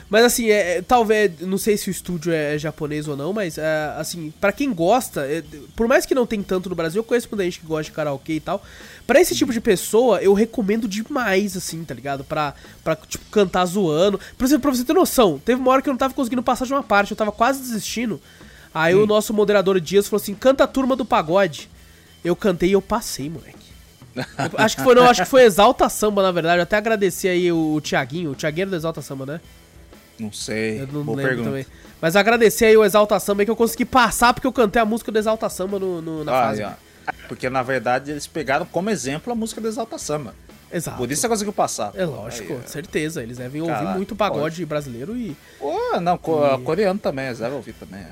Mas 0.09 0.25
assim, 0.25 0.49
é, 0.49 0.77
é, 0.77 0.81
talvez, 0.81 1.39
não 1.41 1.57
sei 1.57 1.77
se 1.77 1.89
o 1.89 1.91
estúdio 1.91 2.31
é, 2.31 2.55
é 2.55 2.57
japonês 2.57 3.07
ou 3.07 3.17
não, 3.17 3.33
mas 3.33 3.57
é, 3.57 3.93
assim, 3.97 4.31
pra 4.39 4.51
quem 4.51 4.73
gosta, 4.73 5.21
é, 5.21 5.43
por 5.75 5.87
mais 5.87 6.05
que 6.05 6.13
não 6.13 6.25
tem 6.25 6.43
tanto 6.43 6.69
no 6.69 6.75
Brasil, 6.75 6.99
eu 6.99 7.03
conheço 7.03 7.27
muita 7.31 7.43
gente 7.43 7.59
que 7.59 7.65
gosta 7.65 7.85
de 7.85 7.91
karaokê 7.91 8.33
e 8.33 8.39
tal. 8.39 8.63
Pra 9.07 9.19
esse 9.19 9.35
tipo 9.35 9.51
de 9.51 9.59
pessoa, 9.59 10.21
eu 10.21 10.33
recomendo 10.33 10.87
demais, 10.87 11.57
assim, 11.57 11.83
tá 11.83 11.93
ligado? 11.93 12.23
Pra, 12.23 12.53
pra 12.83 12.95
tipo, 12.95 13.25
cantar 13.31 13.65
zoando. 13.65 14.19
Por 14.37 14.45
exemplo, 14.45 14.61
pra 14.63 14.71
você 14.71 14.85
ter 14.85 14.93
noção, 14.93 15.41
teve 15.43 15.59
uma 15.59 15.71
hora 15.71 15.81
que 15.81 15.89
eu 15.89 15.93
não 15.93 15.97
tava 15.97 16.13
conseguindo 16.13 16.43
passar 16.43 16.65
de 16.65 16.73
uma 16.73 16.83
parte, 16.83 17.11
eu 17.11 17.17
tava 17.17 17.31
quase 17.31 17.59
desistindo. 17.59 18.21
Aí 18.73 18.95
o 18.95 19.05
nosso 19.05 19.33
moderador 19.33 19.79
Dias 19.79 20.07
falou 20.07 20.21
assim: 20.21 20.33
canta 20.33 20.63
a 20.63 20.67
turma 20.67 20.95
do 20.95 21.05
pagode. 21.05 21.69
Eu 22.23 22.35
cantei 22.35 22.69
e 22.69 22.71
eu 22.73 22.81
passei, 22.81 23.29
moleque. 23.29 23.57
Eu 24.15 24.23
acho 24.57 24.77
que 24.77 24.83
foi, 24.83 24.95
não, 24.95 25.03
acho 25.03 25.23
que 25.23 25.29
foi 25.29 25.43
Exalta 25.43 25.89
Samba, 25.89 26.23
na 26.23 26.31
verdade. 26.31 26.57
Eu 26.57 26.63
até 26.63 26.77
agradeci 26.77 27.27
aí 27.27 27.51
o, 27.51 27.75
o 27.75 27.81
Thiaguinho. 27.81 28.31
O 28.31 28.35
Thiaguinho 28.35 28.63
era 28.63 28.69
do 28.71 28.75
Exalta 28.75 29.01
Samba, 29.01 29.25
né? 29.25 29.41
Não 30.19 30.31
sei, 30.31 30.81
Eu 30.81 30.87
não 30.87 31.03
boa 31.03 31.17
lembro 31.17 31.29
pergunta. 31.29 31.49
também. 31.49 31.65
Mas 32.01 32.15
agradecer 32.15 32.65
aí 32.65 32.77
o 32.77 32.83
Exalta 32.83 33.19
Samba 33.19 33.41
aí 33.41 33.45
que 33.45 33.51
eu 33.51 33.55
consegui 33.55 33.85
passar 33.85 34.33
porque 34.33 34.45
eu 34.47 34.51
cantei 34.53 34.81
a 34.81 34.85
música 34.85 35.11
do 35.11 35.17
Exalta 35.17 35.49
Samba 35.49 35.79
no, 35.79 36.01
no- 36.01 36.23
na 36.23 36.31
Ah, 36.31 36.43
fase. 36.47 36.65
Porque 37.27 37.49
na 37.49 37.63
verdade 37.63 38.11
eles 38.11 38.27
pegaram 38.27 38.65
como 38.65 38.89
exemplo 38.89 39.31
a 39.33 39.35
música 39.35 39.59
do 39.59 39.67
Exalta 39.67 39.97
Samba. 39.97 40.35
Exato. 40.71 40.97
Por 40.97 41.11
isso 41.11 41.21
você 41.21 41.27
conseguiu 41.29 41.53
passar. 41.53 41.91
É 41.95 42.05
lógico, 42.05 42.53
Aí, 42.53 42.59
certeza. 42.67 43.21
Eles 43.21 43.37
devem 43.37 43.61
ouvir 43.61 43.85
muito 43.95 44.15
pagode 44.15 44.65
brasileiro 44.65 45.15
e. 45.15 45.35
Pô, 45.59 45.99
não, 46.01 46.17
co- 46.17 46.59
coreano 46.63 46.99
também, 46.99 47.27
eles 47.27 47.39
devem 47.39 47.55
ouvir 47.55 47.73
também. 47.73 47.99
é. 48.01 48.07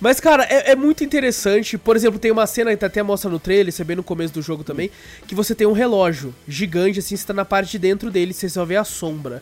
Mas, 0.00 0.18
cara, 0.18 0.42
é, 0.50 0.72
é 0.72 0.76
muito 0.76 1.04
interessante. 1.04 1.78
Por 1.78 1.94
exemplo, 1.94 2.18
tem 2.18 2.32
uma 2.32 2.44
cena 2.44 2.76
que 2.76 2.84
até 2.84 3.04
mostra 3.04 3.30
no 3.30 3.38
trailer, 3.38 3.72
é 3.78 3.84
bem 3.84 3.94
no 3.94 4.02
começo 4.02 4.34
do 4.34 4.42
jogo 4.42 4.64
também, 4.64 4.90
que 5.28 5.34
você 5.34 5.54
tem 5.54 5.64
um 5.64 5.72
relógio 5.72 6.34
gigante, 6.48 6.98
assim, 6.98 7.16
você 7.16 7.24
tá 7.24 7.32
na 7.32 7.44
parte 7.44 7.70
de 7.70 7.78
dentro 7.78 8.10
dele, 8.10 8.32
você 8.34 8.48
só 8.48 8.64
vê 8.64 8.74
a 8.76 8.82
sombra. 8.82 9.40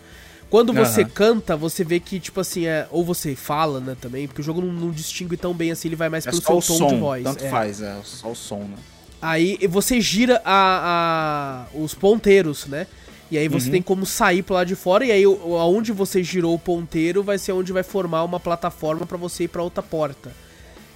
Quando 0.50 0.72
você 0.72 1.02
Aham. 1.02 1.10
canta, 1.14 1.56
você 1.56 1.84
vê 1.84 2.00
que, 2.00 2.18
tipo 2.18 2.40
assim, 2.40 2.66
é. 2.66 2.86
Ou 2.90 3.04
você 3.04 3.36
fala, 3.36 3.78
né, 3.80 3.96
também, 4.00 4.26
porque 4.26 4.40
o 4.40 4.44
jogo 4.44 4.60
não, 4.60 4.72
não 4.72 4.90
distingue 4.90 5.36
tão 5.36 5.54
bem 5.54 5.70
assim, 5.70 5.86
ele 5.88 5.96
vai 5.96 6.08
mais 6.08 6.26
É 6.26 6.30
pelo 6.30 6.42
seu 6.42 6.54
tom 6.56 6.60
som, 6.60 6.86
de 6.88 6.96
voz. 6.96 7.22
tanto 7.22 7.44
é. 7.44 7.48
faz, 7.48 7.80
é 7.80 7.96
só 8.04 8.32
o 8.32 8.34
som, 8.34 8.58
né? 8.64 8.74
Aí 9.22 9.58
você 9.68 10.00
gira 10.00 10.40
a, 10.44 11.66
a- 11.72 11.76
os 11.78 11.94
ponteiros, 11.94 12.66
né? 12.66 12.86
E 13.30 13.38
aí 13.38 13.46
você 13.46 13.66
Uhum. 13.66 13.72
tem 13.72 13.82
como 13.82 14.04
sair 14.04 14.42
pro 14.42 14.54
lado 14.54 14.66
de 14.66 14.74
fora, 14.74 15.04
e 15.04 15.12
aí 15.12 15.22
aonde 15.24 15.92
você 15.92 16.20
girou 16.24 16.52
o 16.54 16.58
ponteiro 16.58 17.22
vai 17.22 17.38
ser 17.38 17.52
onde 17.52 17.72
vai 17.72 17.84
formar 17.84 18.24
uma 18.24 18.40
plataforma 18.40 19.06
pra 19.06 19.16
você 19.16 19.44
ir 19.44 19.48
pra 19.48 19.62
outra 19.62 19.84
porta. 19.84 20.32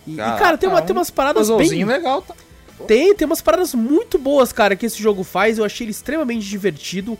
E, 0.04 0.14
e, 0.14 0.16
cara, 0.16 0.58
tem, 0.58 0.68
uma, 0.68 0.82
tem 0.82 0.96
umas 0.96 1.10
paradas 1.10 1.46
bem. 1.48 1.58
puzzlezinho 1.58 1.86
legal, 1.86 2.22
tá? 2.22 2.34
Tem, 2.88 3.14
tem 3.14 3.24
umas 3.24 3.40
paradas 3.40 3.72
muito 3.72 4.18
boas, 4.18 4.52
cara, 4.52 4.74
que 4.74 4.84
esse 4.84 5.00
jogo 5.00 5.22
faz. 5.22 5.58
Eu 5.58 5.64
achei 5.64 5.84
ele 5.84 5.92
extremamente 5.92 6.44
divertido. 6.44 7.16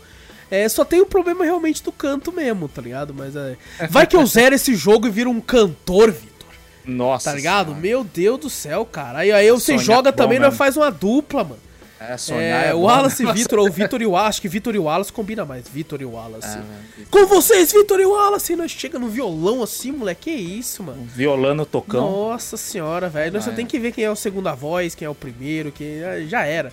É, 0.51 0.67
só 0.69 0.85
tem 0.85 1.01
o 1.01 1.05
problema 1.05 1.43
realmente 1.43 1.81
do 1.83 1.91
canto 1.91 2.31
mesmo, 2.31 2.67
tá 2.67 2.81
ligado? 2.81 3.13
Mas 3.13 3.35
é. 3.35 3.55
Vai 3.89 4.05
que 4.05 4.15
eu 4.15 4.25
zero 4.25 4.53
esse 4.55 4.75
jogo 4.75 5.07
e 5.07 5.09
viro 5.09 5.29
um 5.29 5.41
cantor, 5.41 6.11
Vitor. 6.11 6.49
Nossa. 6.85 7.31
Tá 7.31 7.35
ligado? 7.35 7.67
Senhora. 7.67 7.81
Meu 7.81 8.03
Deus 8.03 8.39
do 8.39 8.49
céu, 8.49 8.85
cara. 8.85 9.19
Aí, 9.19 9.31
aí 9.31 9.49
você 9.51 9.73
Sonhar 9.77 9.83
joga 9.83 10.09
é 10.09 10.11
bom 10.11 10.17
também, 10.17 10.37
nós 10.39 10.49
mesmo. 10.49 10.57
faz 10.57 10.77
uma 10.77 10.91
dupla, 10.91 11.43
mano. 11.43 11.65
É, 11.97 12.17
sonhar 12.17 12.65
É, 12.65 12.67
é, 12.67 12.73
bom, 12.73 12.81
Wallace 12.81 13.23
e 13.23 13.25
né? 13.25 13.33
Vitor, 13.33 13.57
ou 13.57 13.71
Vitor 13.71 14.01
e 14.01 14.05
o 14.05 14.11
Wallace, 14.11 14.29
acho 14.29 14.41
que 14.41 14.47
Vitor 14.49 14.75
e 14.75 14.77
o 14.77 14.83
Wallace 14.83 15.11
combina 15.11 15.45
mais. 15.45 15.67
Vitor 15.67 15.99
e 16.01 16.05
o 16.05 16.11
Wallace. 16.11 16.47
É, 16.55 16.59
né? 16.59 16.83
Com 17.09 17.25
vocês, 17.25 17.71
Vitor 17.71 17.99
e 17.99 18.05
Wallace, 18.05 18.53
e 18.53 18.55
nós 18.55 18.69
chega 18.69 18.99
no 18.99 19.07
violão 19.07 19.63
assim, 19.63 19.91
moleque, 19.93 20.29
que 20.29 20.31
isso, 20.31 20.83
mano. 20.83 21.07
Violando 21.15 21.65
tocão. 21.65 22.01
Nossa 22.01 22.57
senhora, 22.57 23.09
velho. 23.09 23.31
Nós 23.33 23.45
só 23.45 23.49
Ah, 23.49 23.53
é. 23.53 23.55
tem 23.55 23.65
que 23.65 23.79
ver 23.79 23.93
quem 23.93 24.03
é 24.03 24.11
o 24.11 24.15
segunda 24.15 24.53
voz, 24.53 24.93
quem 24.93 25.05
é 25.05 25.09
o 25.09 25.15
primeiro, 25.15 25.71
quem 25.71 26.03
é- 26.03 26.25
já 26.27 26.45
era. 26.45 26.71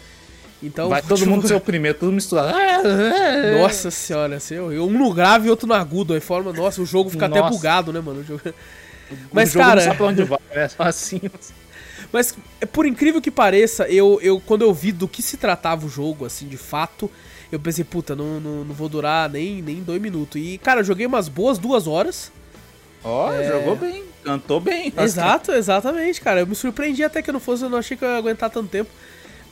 Então, 0.63 0.89
Vai 0.89 1.03
todo 1.03 1.27
mundo 1.27 1.47
ser 1.49 1.55
o 1.55 1.61
primeiro, 1.61 1.99
tudo 1.99 2.13
misturado. 2.13 2.53
É, 2.89 3.61
Nossa 3.61 3.91
senhora, 3.91 4.37
assim, 4.37 4.59
um 4.59 4.91
no 4.91 5.13
grave 5.13 5.49
e 5.49 5.51
outro 5.51 5.67
no 5.67 5.75
agudo, 5.75 6.15
aí 6.15 6.21
forma, 6.21 6.53
nossa, 6.53 6.81
o 6.81 6.87
jogo 6.87 7.11
fica 7.11 7.27
até 7.27 7.41
Nossa. 7.41 7.51
bugado, 7.51 7.93
né, 7.93 8.01
mano? 8.01 8.21
O 8.21 8.25
jogo- 8.25 8.43
O 9.11 9.15
Mas, 9.33 9.53
jogo 9.53 9.65
cara, 9.67 9.81
não 9.81 9.83
sabe 9.89 9.97
pra 9.97 10.07
onde 10.07 10.23
vai, 10.25 10.39
é 10.53 10.69
só 10.69 10.85
assim. 10.85 11.21
Mas, 12.13 12.35
por 12.73 12.87
incrível 12.87 13.21
que 13.21 13.31
pareça, 13.31 13.89
eu, 13.89 14.19
eu 14.23 14.41
quando 14.41 14.63
eu 14.63 14.73
vi 14.73 14.93
do 14.93 15.09
que 15.09 15.21
se 15.23 15.37
tratava 15.37 15.85
o 15.87 15.89
jogo, 15.89 16.25
assim, 16.25 16.47
de 16.47 16.57
fato, 16.57 17.11
eu 17.51 17.59
pensei, 17.59 17.85
puta, 17.85 18.15
não, 18.15 18.39
não, 18.41 18.65
não 18.65 18.75
vou 18.75 18.89
durar 18.89 19.29
nem, 19.29 19.61
nem 19.61 19.77
dois 19.83 20.01
minutos. 20.01 20.41
E, 20.41 20.59
cara, 20.59 20.81
eu 20.81 20.85
joguei 20.85 21.07
umas 21.07 21.29
boas 21.29 21.59
duas 21.59 21.87
horas. 21.87 22.31
Ó, 23.05 23.31
jogou 23.43 23.77
bem, 23.77 24.05
cantou 24.25 24.61
bem. 24.61 24.93
Exato, 24.97 25.51
exatamente, 25.53 26.21
cara. 26.21 26.41
Eu 26.41 26.47
me 26.47 26.55
surpreendi 26.55 27.03
até 27.03 27.21
que 27.21 27.29
eu 27.31 27.33
não 27.33 27.41
fosse, 27.41 27.65
eu 27.65 27.69
não 27.71 27.79
achei 27.79 27.97
que 27.97 28.05
eu 28.05 28.09
ia 28.09 28.17
aguentar 28.17 28.49
tanto 28.49 28.69
tempo. 28.69 28.91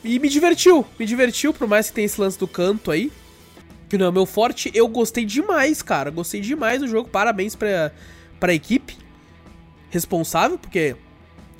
E 0.02 0.18
me 0.18 0.28
divertiu, 0.28 0.84
me 0.98 1.04
divertiu, 1.04 1.52
por 1.52 1.68
mais 1.68 1.88
que 1.88 1.94
tenha 1.94 2.06
esse 2.06 2.20
lance 2.20 2.38
do 2.38 2.48
canto 2.48 2.90
aí. 2.90 3.12
Que 3.88 3.98
não 3.98 4.06
é 4.06 4.08
o 4.08 4.12
meu 4.12 4.24
forte, 4.26 4.70
eu 4.72 4.86
gostei 4.86 5.24
demais, 5.24 5.82
cara. 5.82 6.10
Gostei 6.10 6.40
demais 6.40 6.80
do 6.80 6.86
jogo. 6.88 7.08
Parabéns 7.08 7.54
pra, 7.56 7.92
pra 8.38 8.54
equipe 8.54 8.96
responsável, 9.90 10.56
porque 10.58 10.94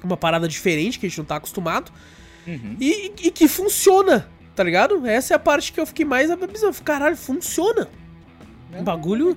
é 0.03 0.07
uma 0.07 0.17
parada 0.17 0.47
diferente 0.47 0.99
que 0.99 1.07
a 1.07 1.09
gente 1.09 1.19
não 1.19 1.25
tá 1.25 1.37
acostumado. 1.37 1.91
Uhum. 2.47 2.77
E, 2.81 3.13
e 3.25 3.31
que 3.31 3.49
funciona, 3.49 4.29
tá 4.55 4.63
ligado? 4.63 5.05
Essa 5.07 5.35
é 5.35 5.37
a 5.37 5.41
parte 5.41 5.73
que 5.73 5.81
eu 5.81 5.87
fiquei 5.87 6.05
mais 6.05 6.31
abismado. 6.31 6.81
Caralho, 6.83 7.17
funciona. 7.17 7.89
É. 8.73 8.81
O 8.81 8.83
bagulho. 8.83 9.37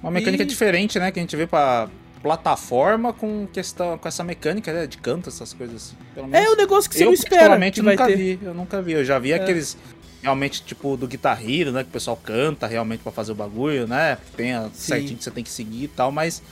Uma 0.00 0.12
mecânica 0.12 0.44
E- 0.44 0.46
diferente, 0.46 0.98
né? 0.98 1.10
Que 1.10 1.18
a 1.18 1.22
gente 1.22 1.36
vê 1.36 1.46
pra 1.46 1.88
plataforma 2.22 3.12
com 3.12 3.46
questão 3.52 3.96
com 3.96 4.06
essa 4.08 4.22
mecânica 4.22 4.72
né, 4.72 4.86
de 4.86 4.98
canto, 4.98 5.28
essas 5.28 5.52
coisas 5.52 5.76
assim. 5.76 5.96
Pelo 6.14 6.34
É 6.34 6.50
um 6.50 6.56
negócio 6.56 6.88
que 6.90 6.96
você 6.96 7.02
eu 7.04 7.06
não 7.06 7.14
espera 7.14 7.58
vai 7.58 7.94
nunca 7.94 8.06
ter. 8.06 8.12
É. 8.12 8.16
vi, 8.16 8.38
eu 8.42 8.54
nunca 8.54 8.82
vi. 8.82 8.92
Eu 8.92 9.04
já 9.04 9.18
vi 9.18 9.32
aqueles 9.32 9.76
realmente 10.22 10.62
tipo 10.62 10.96
do 10.96 11.08
Guitar 11.08 11.40
Hero, 11.42 11.72
né, 11.72 11.82
que 11.82 11.88
o 11.88 11.92
pessoal 11.92 12.16
canta 12.22 12.66
realmente 12.66 13.00
pra 13.00 13.10
fazer 13.10 13.32
o 13.32 13.34
bagulho, 13.34 13.86
né? 13.86 14.18
Tem 14.36 14.52
a 14.52 14.68
certinho 14.74 15.16
que 15.16 15.24
você 15.24 15.30
tem 15.30 15.42
que 15.42 15.50
seguir 15.50 15.84
e 15.84 15.88
tal, 15.88 16.12
mas 16.12 16.42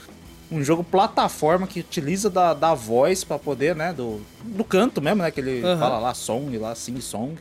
um 0.51 0.63
jogo 0.63 0.83
plataforma 0.83 1.67
que 1.67 1.79
utiliza 1.81 2.29
da, 2.29 2.55
da 2.55 2.73
voz 2.73 3.23
pra 3.23 3.37
poder, 3.37 3.75
né, 3.75 3.93
do, 3.93 4.19
do 4.43 4.63
canto 4.63 4.99
mesmo, 4.99 5.21
né, 5.21 5.29
que 5.29 5.39
ele 5.39 5.63
Aham. 5.63 5.77
fala 5.79 5.99
lá 5.99 6.13
song, 6.15 6.57
lá 6.57 6.73
sing 6.73 6.99
song. 6.99 7.35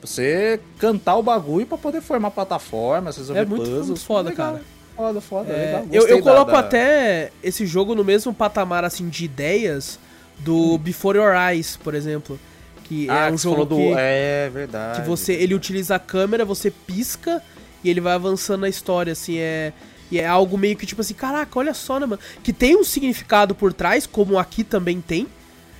Você 0.00 0.60
cantar 0.78 1.16
o 1.16 1.22
bagulho 1.24 1.66
pra 1.66 1.76
poder 1.76 2.00
formar 2.00 2.30
plataformas, 2.30 3.16
resolver 3.16 3.40
É 3.40 3.44
muito 3.44 3.64
puzzles. 3.68 4.04
foda, 4.04 4.30
cara. 4.30 4.62
Foda, 4.98 5.20
foda, 5.20 5.52
É, 5.52 5.64
legal. 5.66 5.86
eu, 5.92 6.08
eu 6.08 6.16
da- 6.16 6.22
coloco 6.24 6.50
da- 6.50 6.58
até 6.58 7.30
esse 7.42 7.64
jogo 7.64 7.94
no 7.94 8.02
mesmo 8.04 8.34
patamar 8.34 8.84
assim 8.84 9.08
de 9.08 9.24
ideias 9.24 9.96
do 10.40 10.76
Before 10.76 11.16
Your 11.16 11.32
Eyes, 11.34 11.76
por 11.76 11.94
exemplo. 11.94 12.38
Que 12.82 13.08
Ah, 13.08 13.28
é 13.28 13.30
um 13.30 13.38
você 13.38 13.44
jogo 13.44 13.54
falou 13.64 13.66
do... 13.66 13.76
que, 13.76 13.94
É 13.96 14.50
verdade. 14.52 15.00
que 15.00 15.06
você. 15.06 15.34
Ele 15.34 15.54
utiliza 15.54 15.94
a 15.94 15.98
câmera, 16.00 16.44
você 16.44 16.68
pisca 16.70 17.40
e 17.84 17.88
ele 17.88 18.00
vai 18.00 18.14
avançando 18.14 18.62
na 18.62 18.68
história, 18.68 19.12
assim, 19.12 19.38
é. 19.38 19.72
E 20.10 20.18
é 20.18 20.26
algo 20.26 20.58
meio 20.58 20.74
que 20.76 20.84
tipo 20.86 21.00
assim, 21.00 21.14
caraca, 21.14 21.58
olha 21.58 21.74
só, 21.74 22.00
né, 22.00 22.06
mano? 22.06 22.20
Que 22.42 22.52
tem 22.52 22.76
um 22.76 22.82
significado 22.82 23.54
por 23.54 23.72
trás, 23.72 24.04
como 24.06 24.36
aqui 24.38 24.64
também 24.64 25.00
tem. 25.00 25.28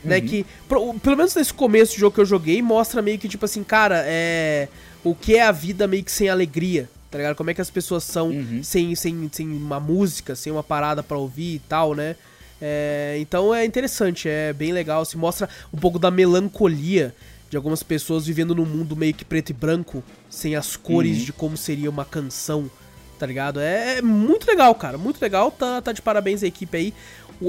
Né, 0.04 0.20
que, 0.20 0.46
pro- 0.68 0.94
pelo 1.00 1.16
menos 1.16 1.34
nesse 1.34 1.52
começo 1.52 1.94
do 1.96 1.98
jogo 1.98 2.14
que 2.14 2.20
eu 2.20 2.24
joguei, 2.24 2.62
mostra 2.62 3.02
meio 3.02 3.18
que, 3.18 3.28
tipo 3.28 3.44
assim, 3.44 3.64
cara, 3.64 4.04
é. 4.06 4.68
O 5.02 5.12
que 5.12 5.34
é 5.34 5.42
a 5.42 5.50
vida 5.50 5.88
meio 5.88 6.04
que 6.04 6.12
sem 6.12 6.28
alegria, 6.28 6.88
tá 7.10 7.18
ligado? 7.18 7.36
Como 7.36 7.50
é 7.50 7.54
que 7.54 7.60
as 7.60 7.70
pessoas 7.70 8.04
são 8.04 8.28
Uhum. 8.30 8.62
sem, 8.62 8.94
sem, 8.94 9.28
sem 9.32 9.48
uma 9.48 9.78
música, 9.80 10.34
sem 10.36 10.52
uma 10.52 10.62
parada 10.62 11.02
pra 11.02 11.16
ouvir 11.18 11.54
e 11.56 11.58
tal, 11.60 11.94
né? 11.94 12.16
É, 12.60 13.16
então 13.20 13.54
é 13.54 13.64
interessante, 13.64 14.28
é 14.28 14.52
bem 14.52 14.72
legal. 14.72 15.04
Se 15.04 15.16
mostra 15.16 15.48
um 15.72 15.78
pouco 15.78 15.98
da 15.98 16.10
melancolia 16.10 17.14
de 17.50 17.56
algumas 17.56 17.82
pessoas 17.82 18.26
vivendo 18.26 18.54
num 18.54 18.66
mundo 18.66 18.94
meio 18.96 19.14
que 19.14 19.24
preto 19.24 19.50
e 19.50 19.52
branco, 19.54 20.02
sem 20.28 20.54
as 20.56 20.76
cores 20.76 21.18
Uhum. 21.18 21.24
de 21.24 21.32
como 21.32 21.56
seria 21.56 21.88
uma 21.88 22.04
canção, 22.04 22.70
tá 23.18 23.24
ligado? 23.26 23.58
É, 23.60 23.98
é 23.98 24.02
muito 24.02 24.46
legal, 24.46 24.74
cara, 24.74 24.98
muito 24.98 25.20
legal. 25.22 25.50
Tá, 25.50 25.80
tá 25.80 25.92
de 25.92 26.02
parabéns 26.02 26.42
a 26.42 26.46
equipe 26.46 26.76
aí. 26.76 26.94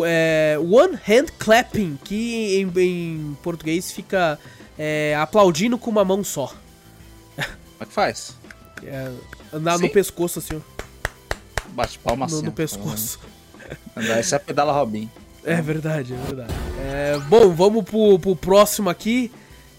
É, 0.06 0.58
One 0.60 0.93
Hand 1.08 1.30
Clapping, 1.39 1.98
que 2.04 2.60
em, 2.62 2.72
em 2.80 3.38
português 3.41 3.91
fica 3.91 4.39
é, 4.78 5.15
aplaudindo 5.19 5.78
com 5.80 5.89
uma 5.89 6.06
mão 6.06 6.24
só. 6.24 6.48
Como 7.36 7.48
é 7.82 7.86
que 7.86 7.91
faz? 7.93 8.36
É, 8.84 9.12
andar 9.53 9.77
no 9.77 9.88
Sim. 9.88 9.93
pescoço, 9.93 10.39
assim, 10.39 10.55
ó, 10.55 10.79
Bate 11.69 11.99
palma 11.99 12.25
no, 12.27 12.35
assim. 12.35 12.45
no 12.45 12.51
pescoço. 12.51 13.19
Andar, 13.95 14.19
Isso 14.19 14.35
é 14.35 14.39
pedala 14.39 14.73
Robin. 14.73 15.09
É 15.43 15.62
verdade, 15.62 16.13
é 16.13 16.17
verdade. 16.17 16.53
É, 16.79 17.19
bom, 17.29 17.53
vamos 17.53 17.83
pro, 17.83 18.19
pro 18.19 18.35
próximo 18.35 18.89
aqui. 18.89 19.31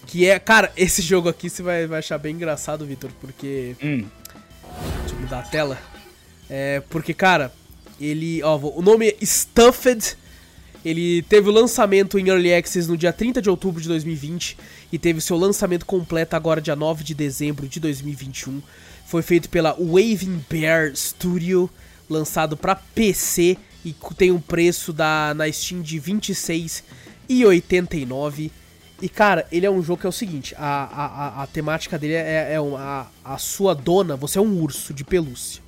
Que 0.07 0.27
é. 0.27 0.39
Cara, 0.39 0.71
esse 0.75 1.01
jogo 1.01 1.29
aqui 1.29 1.49
você 1.49 1.61
vai, 1.61 1.85
vai 1.87 1.99
achar 1.99 2.17
bem 2.17 2.35
engraçado, 2.35 2.85
Vitor, 2.85 3.11
porque. 3.19 3.75
Hum. 3.83 4.05
Deixa 5.01 5.15
eu 5.15 5.19
mudar 5.19 5.39
a 5.39 5.43
tela. 5.43 5.77
É, 6.49 6.81
porque, 6.89 7.13
cara, 7.13 7.51
ele. 7.99 8.41
Ó, 8.43 8.57
o 8.57 8.81
nome 8.81 9.09
é 9.09 9.25
Stuffed. 9.25 10.17
Ele 10.83 11.21
teve 11.23 11.47
o 11.47 11.51
lançamento 11.51 12.17
em 12.17 12.27
Early 12.27 12.55
Access 12.55 12.89
no 12.89 12.97
dia 12.97 13.13
30 13.13 13.39
de 13.39 13.49
outubro 13.51 13.79
de 13.79 13.87
2020 13.87 14.57
e 14.91 14.97
teve 14.97 15.21
seu 15.21 15.37
lançamento 15.37 15.85
completo 15.85 16.35
agora 16.35 16.59
dia 16.59 16.75
9 16.75 17.03
de 17.03 17.13
dezembro 17.13 17.67
de 17.67 17.79
2021. 17.79 18.59
Foi 19.11 19.21
feito 19.21 19.47
pela 19.49 19.75
Waving 19.77 20.41
Bear 20.49 20.95
Studio, 20.95 21.69
lançado 22.09 22.55
para 22.55 22.75
PC 22.75 23.57
e 23.83 23.93
tem 24.15 24.31
um 24.31 24.39
preço 24.39 24.93
da, 24.93 25.33
na 25.35 25.51
Steam 25.51 25.81
de 25.81 25.99
R$ 25.99 26.13
26,89. 26.13 28.49
E 29.01 29.09
cara, 29.09 29.45
ele 29.51 29.65
é 29.65 29.69
um 29.69 29.83
jogo 29.83 29.99
que 29.99 30.07
é 30.07 30.09
o 30.09 30.13
seguinte: 30.13 30.55
a, 30.57 30.85
a, 30.85 31.43
a, 31.43 31.47
temática 31.47 31.99
dele 31.99 32.13
é, 32.13 32.53
é 32.53 32.61
uma, 32.61 33.11
a, 33.25 33.33
a 33.33 33.37
sua 33.37 33.75
dona, 33.75 34.15
você 34.15 34.39
é 34.39 34.41
um 34.41 34.61
urso 34.61 34.93
de 34.93 35.03
pelúcia. 35.03 35.61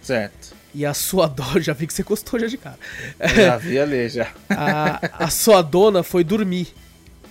Certo. 0.00 0.54
E 0.74 0.86
a 0.86 0.94
sua 0.94 1.26
dona, 1.36 1.60
já 1.60 1.74
vi 1.74 1.86
que 1.86 1.92
você 1.92 2.02
gostou 2.02 2.40
já 2.40 2.46
de 2.46 2.56
cara. 2.56 2.78
Já 3.20 3.58
vi 3.58 3.78
ali, 3.78 4.08
já. 4.08 4.32
A, 4.48 5.24
a 5.26 5.28
sua 5.28 5.60
dona 5.60 6.02
foi 6.02 6.24
dormir. 6.24 6.68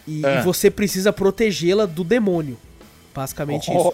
E, 0.07 0.21
e 0.21 0.25
Ah. 0.27 0.43
você 0.43 0.69
precisa 0.69 1.11
protegê-la 1.11 1.87
do 1.87 2.03
demônio. 2.03 2.55
Basicamente 3.15 3.71
Oh. 3.71 3.79
isso. 3.79 3.93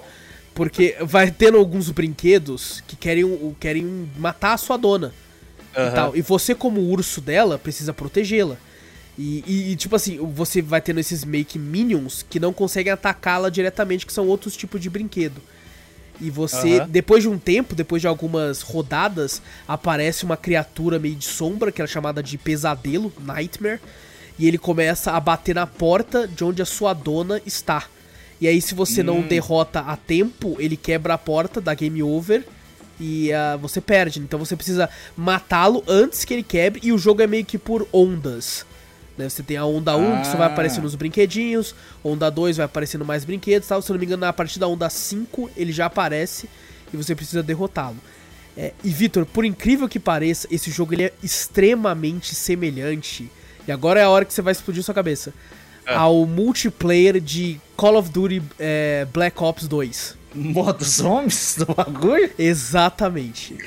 Porque 0.62 0.96
vai 1.02 1.32
tendo 1.32 1.58
alguns 1.58 1.90
brinquedos 1.90 2.84
que 2.88 2.96
querem, 2.96 3.56
querem 3.60 4.08
matar 4.16 4.54
a 4.54 4.58
sua 4.58 4.78
dona. 4.78 5.12
E, 5.76 5.80
Aham. 5.80 5.92
tal. 5.96 6.16
e 6.16 6.22
você, 6.22 6.54
como 6.54 6.80
urso 6.82 7.20
dela, 7.20 7.58
precisa 7.58 7.92
protegê-la. 7.92 8.58
E, 9.18 9.44
e- 9.48 9.72
e, 9.72 9.76
tipo 9.76 9.96
assim, 9.96 10.18
você 10.18 10.62
vai 10.62 10.80
tendo 10.80 11.00
esses 11.00 11.26
que 11.48 11.58
minions 11.58 12.24
que 12.30 12.40
não 12.40 12.54
conseguem 12.54 12.94
atacá-la 12.94 13.50
diretamente, 13.50 14.06
que 14.06 14.14
são 14.14 14.28
outros 14.28 14.56
tipos 14.56 14.80
de 14.80 14.88
brinquedo. 14.88 15.42
E 16.20 16.30
você, 16.30 16.82
Aham. 16.82 16.90
depois 16.90 17.24
de 17.24 17.30
um 17.30 17.40
tempo, 17.40 17.74
depois 17.74 18.00
de 18.00 18.08
algumas 18.08 18.62
rodadas, 18.62 19.42
aparece 19.68 20.24
uma 20.26 20.38
criatura 20.38 21.00
meio 21.00 21.16
de 21.16 21.26
sombra, 21.26 21.72
que 21.72 21.82
é 21.82 21.88
chamada 21.88 22.22
de 22.22 22.38
pesadelo, 22.38 23.12
Nightmare. 23.20 23.80
E 24.38 24.48
ele 24.48 24.60
começa 24.60 25.12
a 25.12 25.20
bater 25.20 25.56
na 25.56 25.66
porta 25.66 26.28
de 26.28 26.44
onde 26.44 26.62
a 26.62 26.66
sua 26.66 26.94
dona 26.94 27.42
está. 27.48 27.86
E 28.42 28.48
aí, 28.48 28.60
se 28.60 28.74
você 28.74 29.04
não 29.04 29.22
derrota 29.22 29.82
a 29.82 29.96
tempo, 29.96 30.56
ele 30.60 30.76
quebra 30.76 31.14
a 31.14 31.18
porta, 31.18 31.62
dá 31.62 31.74
game 31.76 32.02
over. 32.02 32.44
E 33.00 33.32
ah, 33.32 33.56
você 33.58 33.80
perde. 33.80 34.20
Então 34.20 34.40
você 34.40 34.56
precisa 34.56 34.90
matá-lo 35.16 35.84
antes 35.88 36.26
que 36.26 36.34
ele 36.34 36.44
quebre. 36.44 36.82
E 36.84 36.92
o 36.92 36.98
jogo 36.98 37.22
é 37.22 37.28
meio 37.28 37.46
que 37.46 37.58
por 37.58 37.88
ondas. 37.94 38.66
né? 39.18 39.28
Você 39.30 39.44
tem 39.44 39.58
a 39.58 39.66
onda 39.66 39.96
1, 39.96 40.22
que 40.22 40.28
só 40.28 40.38
vai 40.38 40.48
Ah. 40.48 40.52
aparecer 40.54 40.82
nos 40.82 40.96
brinquedinhos. 40.96 41.76
Onda 42.04 42.30
2 42.32 42.58
vai 42.58 42.66
aparecendo 42.66 43.06
mais 43.06 43.24
brinquedos 43.26 43.68
tal. 43.68 43.82
Se 43.82 43.92
eu 43.92 43.94
não 43.94 44.00
me 44.00 44.06
engano, 44.06 44.26
a 44.26 44.34
partir 44.34 44.58
da 44.58 44.68
onda 44.68 44.90
5 44.90 45.50
ele 45.56 45.72
já 45.72 45.86
aparece. 45.86 46.50
E 46.94 46.98
você 46.98 47.14
precisa 47.14 47.44
derrotá-lo. 47.44 47.98
É, 48.58 48.74
e 48.84 48.90
Vitor, 48.90 49.26
por 49.26 49.46
incrível 49.46 49.88
que 49.88 50.00
pareça, 50.00 50.48
esse 50.52 50.70
jogo 50.72 50.94
ele 50.94 51.04
é 51.04 51.14
extremamente 51.24 52.34
semelhante. 52.36 53.30
E 53.68 53.72
agora 53.72 54.00
é 54.00 54.04
a 54.04 54.10
hora 54.10 54.26
que 54.26 54.34
você 54.34 54.42
vai 54.42 54.52
explodir 54.52 54.84
sua 54.84 54.94
cabeça. 54.96 55.34
Ao 55.96 56.26
multiplayer 56.26 57.20
de 57.20 57.60
Call 57.76 57.96
of 57.96 58.10
Duty 58.10 58.42
é, 58.60 59.08
Black 59.12 59.42
Ops 59.44 59.68
2. 59.68 60.21
Modo 60.34 60.84
zombies 60.84 61.56
do 61.60 61.66
bagulho? 61.74 62.30
Exatamente. 62.38 63.58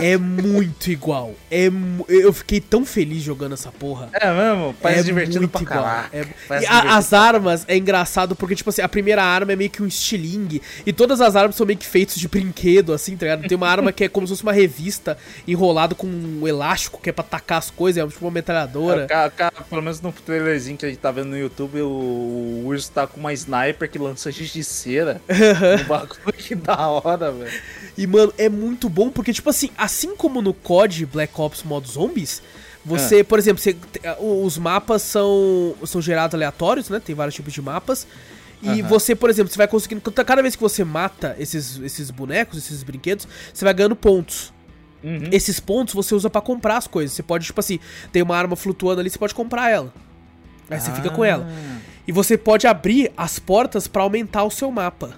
é 0.00 0.16
muito 0.16 0.90
igual. 0.90 1.34
É, 1.50 1.68
eu 2.08 2.32
fiquei 2.32 2.60
tão 2.60 2.84
feliz 2.84 3.22
jogando 3.22 3.54
essa 3.54 3.70
porra. 3.72 4.08
É 4.14 4.32
mesmo? 4.32 4.74
Parece 4.80 5.00
é 5.00 5.04
divertido 5.04 5.40
muito 5.40 5.52
pra 5.64 5.76
igual. 5.76 6.04
É- 6.12 6.62
e 6.62 6.66
a- 6.66 6.96
as 6.96 7.12
armas 7.12 7.64
é 7.68 7.76
engraçado 7.76 8.34
porque, 8.36 8.54
tipo 8.54 8.70
assim, 8.70 8.82
a 8.82 8.88
primeira 8.88 9.22
arma 9.22 9.52
é 9.52 9.56
meio 9.56 9.70
que 9.70 9.82
um 9.82 9.86
estilingue. 9.86 10.62
E 10.84 10.92
todas 10.92 11.20
as 11.20 11.34
armas 11.36 11.56
são 11.56 11.66
meio 11.66 11.78
que 11.78 11.86
feitas 11.86 12.16
de 12.16 12.28
brinquedo, 12.28 12.92
assim, 12.92 13.16
tá 13.16 13.26
ligado? 13.26 13.48
Tem 13.48 13.56
uma 13.56 13.68
arma 13.68 13.92
que 13.92 14.04
é 14.04 14.08
como 14.08 14.26
se 14.26 14.32
fosse 14.32 14.42
uma 14.42 14.52
revista 14.52 15.16
enrolada 15.46 15.94
com 15.94 16.06
um 16.06 16.46
elástico 16.46 17.00
que 17.02 17.10
é 17.10 17.12
pra 17.12 17.24
tacar 17.24 17.58
as 17.58 17.70
coisas, 17.70 18.02
é 18.02 18.06
tipo 18.06 18.24
uma 18.24 18.30
metralhadora. 18.30 19.06
Ca- 19.06 19.30
ca- 19.30 19.52
pelo 19.68 19.82
menos 19.82 20.00
no 20.00 20.12
trailerzinho 20.12 20.76
que 20.76 20.86
a 20.86 20.88
gente 20.88 20.98
tá 20.98 21.10
vendo 21.10 21.28
no 21.28 21.38
YouTube, 21.38 21.80
o, 21.82 21.86
o 21.88 22.62
urso 22.66 22.90
tá 22.92 23.06
com 23.06 23.18
uma 23.20 23.32
sniper 23.32 23.90
que 23.90 23.98
lança 23.98 24.30
giz 24.30 24.52
de 24.52 24.62
cera. 24.64 25.20
um 25.84 25.84
bagulho 26.00 26.32
que 26.36 26.54
da 26.54 26.88
hora, 26.88 27.32
velho. 27.32 27.52
E, 27.96 28.06
mano, 28.06 28.32
é 28.38 28.48
muito 28.48 28.88
bom 28.88 29.10
porque, 29.10 29.32
tipo 29.32 29.48
assim, 29.50 29.70
assim 29.76 30.14
como 30.16 30.40
no 30.42 30.52
COD 30.52 31.06
Black 31.06 31.32
Ops 31.40 31.62
modo 31.62 31.86
zombies, 31.88 32.42
você, 32.84 33.24
por 33.24 33.38
exemplo, 33.38 33.62
você- 33.62 33.76
os 34.20 34.58
mapas 34.58 35.02
são, 35.02 35.74
são 35.84 36.00
gerados 36.00 36.34
aleatórios, 36.34 36.88
né? 36.88 37.00
Tem 37.00 37.14
vários 37.14 37.34
tipos 37.34 37.52
de 37.52 37.60
mapas. 37.60 38.06
E 38.62 38.80
Aham. 38.80 38.88
você, 38.88 39.14
por 39.14 39.28
exemplo, 39.28 39.52
você 39.52 39.58
vai 39.58 39.68
conseguindo. 39.68 40.00
Cada 40.00 40.40
vez 40.40 40.54
que 40.56 40.62
você 40.62 40.82
mata 40.84 41.36
esses, 41.38 41.78
esses 41.80 42.10
bonecos, 42.10 42.56
esses 42.58 42.82
brinquedos, 42.82 43.26
você 43.52 43.64
vai 43.64 43.74
ganhando 43.74 43.96
pontos. 43.96 44.52
Uhum. 45.04 45.28
Esses 45.30 45.60
pontos 45.60 45.92
você 45.94 46.14
usa 46.14 46.30
pra 46.30 46.40
comprar 46.40 46.76
as 46.78 46.86
coisas. 46.86 47.14
Você 47.14 47.22
pode, 47.22 47.44
tipo 47.46 47.60
assim, 47.60 47.78
tem 48.12 48.22
uma 48.22 48.36
arma 48.36 48.56
flutuando 48.56 49.00
ali, 49.00 49.10
você 49.10 49.18
pode 49.18 49.34
comprar 49.34 49.70
ela. 49.70 49.92
Aí 50.70 50.80
você 50.80 50.90
fica 50.92 51.10
com 51.10 51.24
ela. 51.24 51.46
E 52.08 52.12
você 52.12 52.38
pode 52.38 52.66
abrir 52.66 53.12
as 53.16 53.38
portas 53.38 53.86
pra 53.86 54.02
aumentar 54.02 54.42
o 54.44 54.50
seu 54.50 54.70
mapa. 54.70 55.14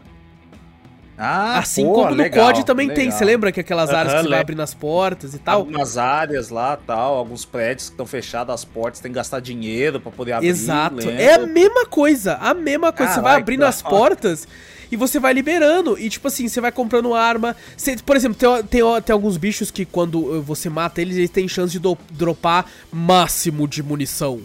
Ah, 1.18 1.59
assim 1.59 1.85
pô, 1.85 1.94
como 1.94 2.11
no 2.11 2.14
legal, 2.16 2.46
COD 2.52 2.64
também 2.64 2.88
tem. 2.88 3.07
legal. 3.07 3.18
Você 3.18 3.24
lembra 3.24 3.50
que 3.50 3.59
aquelas 3.59 3.90
áreas 3.90 4.14
Aham, 4.14 4.22
que 4.22 4.28
você 4.28 4.31
vai 4.31 4.40
abrindo 4.40 4.62
as 4.62 4.72
portas 4.72 5.35
e 5.35 5.38
tal? 5.38 5.59
Algumas 5.61 5.98
áreas 5.98 6.48
lá, 6.48 6.76
tal, 6.76 7.16
alguns 7.16 7.44
prédios 7.44 7.88
que 7.88 7.94
estão 7.94 8.07
fechados 8.07 8.54
as 8.54 8.64
portas, 8.64 9.00
tem 9.00 9.11
que 9.11 9.16
gastar 9.16 9.40
dinheiro 9.40 10.00
pra 10.00 10.12
poder 10.12 10.33
abrir. 10.33 10.46
Exato. 10.48 10.96
lembro. 10.96 11.12
É 11.20 11.35
a 11.35 11.38
mesma 11.46 11.85
coisa. 11.87 12.35
A 12.37 12.54
mesma 12.54 12.92
coisa. 12.92 13.14
você 13.14 13.20
vai 13.20 13.37
abrindo 13.37 13.64
as 13.64 13.83
portas 13.83 14.46
e 14.92 14.96
você 14.96 15.18
vai 15.18 15.33
liberando. 15.33 15.98
E 15.98 16.09
tipo 16.09 16.28
assim, 16.28 16.46
você 16.48 16.61
vai 16.61 16.70
comprando 16.70 17.12
arma. 17.12 17.57
Você- 17.76 17.96
por 17.96 18.14
exemplo, 18.14 18.38
tem, 18.38 18.62
tem, 18.83 19.02
tem 19.02 19.12
alguns 19.12 19.37
bichos 19.37 19.70
que 19.72 19.85
quando 19.85 20.40
você 20.42 20.70
mata 20.70 21.00
eles, 21.02 21.16
eles 21.16 21.31
têm 21.31 21.48
chance 21.48 21.72
de 21.72 21.78
do- 21.81 21.98
dropar 22.12 22.64
máximo 22.92 23.66
de 23.66 23.83
munição. 23.83 24.40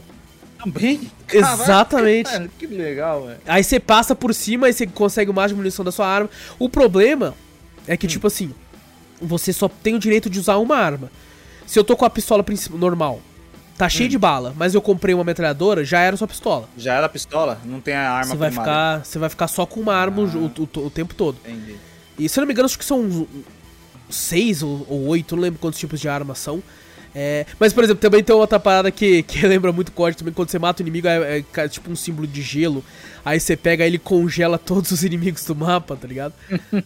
Também? 0.64 1.12
Exatamente. 1.32 2.30
Cara, 2.32 2.50
que 2.58 2.68
legal, 2.68 3.26
velho. 3.26 3.40
Aí 3.46 3.64
você 3.64 3.80
passa 3.80 4.16
por 4.16 4.34
cima 4.34 4.70
e 4.70 4.74
você 4.74 4.88
consegue 4.88 5.32
de 5.50 5.56
munição 5.56 5.84
da 5.84 5.92
sua 5.92 6.08
arma. 6.08 6.30
O 6.60 6.70
problema 6.70 7.34
é 7.88 7.94
Hum. 7.94 7.98
que, 7.98 8.08
tipo 8.08 8.28
assim, 8.28 8.54
você 9.22 9.52
só 9.54 9.68
tem 9.68 9.96
o 9.96 10.00
direito 10.00 10.30
de 10.30 10.40
usar 10.40 10.58
uma 10.58 10.76
arma. 10.78 11.12
Se 11.66 11.78
eu 11.80 11.84
tô 11.84 11.96
com 11.96 12.06
a 12.06 12.10
pistola 12.10 12.44
normal, 12.72 13.22
tá 13.78 13.86
Hum. 13.88 13.90
cheio 13.90 14.10
de 14.10 14.18
bala, 14.18 14.54
mas 14.58 14.74
eu 14.74 14.82
comprei 14.82 15.14
uma 15.16 15.24
metralhadora, 15.24 15.84
já 15.84 16.00
era 16.00 16.16
sua 16.18 16.28
pistola. 16.28 16.70
Já 16.78 16.94
era 16.94 17.06
a 17.06 17.10
pistola? 17.10 17.60
Não 17.66 17.80
tem 17.82 17.94
a 17.96 18.12
arma 18.12 18.32
Você 18.32 18.38
vai, 18.38 18.52
ficar, 18.52 19.04
você 19.06 19.20
vai 19.20 19.30
ficar 19.30 19.48
só 19.48 19.66
com 19.66 19.80
uma 19.80 19.96
arma 19.96 20.22
o 20.24 20.28
jo- 20.28 20.40
o, 20.58 20.80
o- 20.80 20.86
o 20.88 20.90
tempo 20.90 21.14
todo. 21.16 21.38
Entendi. 21.46 21.76
E 22.20 22.30
se 22.30 22.40
eu 22.40 22.42
não 22.42 22.48
me 22.48 22.54
engano, 22.54 22.66
acho 22.68 22.78
que 22.78 22.86
são 22.86 23.02
uns 23.02 23.28
seis 24.10 24.62
ou, 24.62 24.86
ou 24.88 25.08
oito, 25.08 25.36
não 25.36 25.42
lembro 25.44 25.60
quantos 25.60 25.80
tipos 25.80 26.00
de 26.00 26.08
armas 26.08 26.38
são. 26.38 26.62
É, 27.16 27.46
mas, 27.60 27.72
por 27.72 27.84
exemplo, 27.84 28.02
também 28.02 28.24
tem 28.24 28.36
outra 28.36 28.60
parada 28.60 28.90
que, 28.90 29.22
que 29.24 29.46
lembra 29.46 29.72
muito 29.72 29.92
COD 29.92 30.18
também, 30.18 30.34
quando 30.34 30.50
você 30.50 30.58
mata 30.58 30.82
o 30.82 30.84
inimigo, 30.84 31.08
é, 31.08 31.44
é, 31.56 31.68
tipo 31.68 31.92
um 31.92 31.96
símbolo 31.96 32.28
de 32.28 32.42
gelo. 32.42 32.84
Aí 33.24 33.40
você 33.40 33.56
pega 33.56 33.86
ele 33.86 34.00
congela 34.00 34.58
todos 34.60 34.92
os 34.92 35.04
inimigos 35.04 35.46
do 35.46 35.56
mapa, 35.56 35.96
tá 35.96 36.08
ligado? 36.08 36.34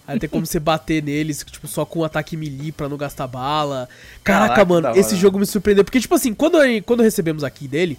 Aí 0.07 0.19
tem 0.19 0.29
como 0.29 0.45
você 0.45 0.59
bater 0.59 1.01
neles, 1.01 1.45
tipo, 1.49 1.67
só 1.67 1.85
com 1.85 1.99
um 1.99 2.03
ataque 2.03 2.35
melee 2.35 2.71
pra 2.71 2.89
não 2.89 2.97
gastar 2.97 3.27
bala. 3.27 3.87
Caraca, 4.23 4.55
Caraca 4.55 4.65
mano, 4.65 4.99
esse 4.99 5.15
jogo 5.15 5.39
me 5.39 5.45
surpreendeu. 5.45 5.83
Porque, 5.83 5.99
tipo 5.99 6.13
assim, 6.13 6.33
quando, 6.33 6.57
quando 6.85 7.01
recebemos 7.03 7.43
aqui 7.43 7.67
dele, 7.67 7.97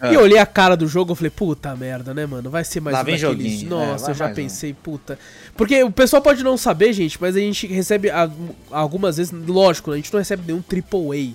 é. 0.00 0.10
E 0.10 0.14
eu 0.14 0.20
olhei 0.20 0.38
a 0.38 0.44
cara 0.44 0.76
do 0.76 0.86
jogo, 0.86 1.12
eu 1.12 1.14
falei, 1.14 1.30
puta 1.30 1.74
merda, 1.76 2.12
né, 2.12 2.26
mano? 2.26 2.50
Vai 2.50 2.64
ser 2.64 2.80
mais 2.80 2.94
Lá 2.94 3.00
um 3.00 3.04
daqueles... 3.04 3.20
Joguinho. 3.20 3.70
Nossa, 3.70 4.08
é, 4.08 4.10
eu 4.10 4.14
já 4.14 4.28
pensei, 4.28 4.72
um. 4.72 4.74
puta. 4.74 5.18
Porque 5.56 5.82
o 5.82 5.90
pessoal 5.90 6.20
pode 6.20 6.42
não 6.42 6.56
saber, 6.56 6.92
gente, 6.92 7.16
mas 7.20 7.36
a 7.36 7.38
gente 7.38 7.66
recebe 7.66 8.10
algumas 8.70 9.16
vezes, 9.16 9.32
lógico, 9.32 9.92
a 9.92 9.96
gente 9.96 10.12
não 10.12 10.18
recebe 10.18 10.42
nenhum 10.46 10.62
AAA. 10.62 11.34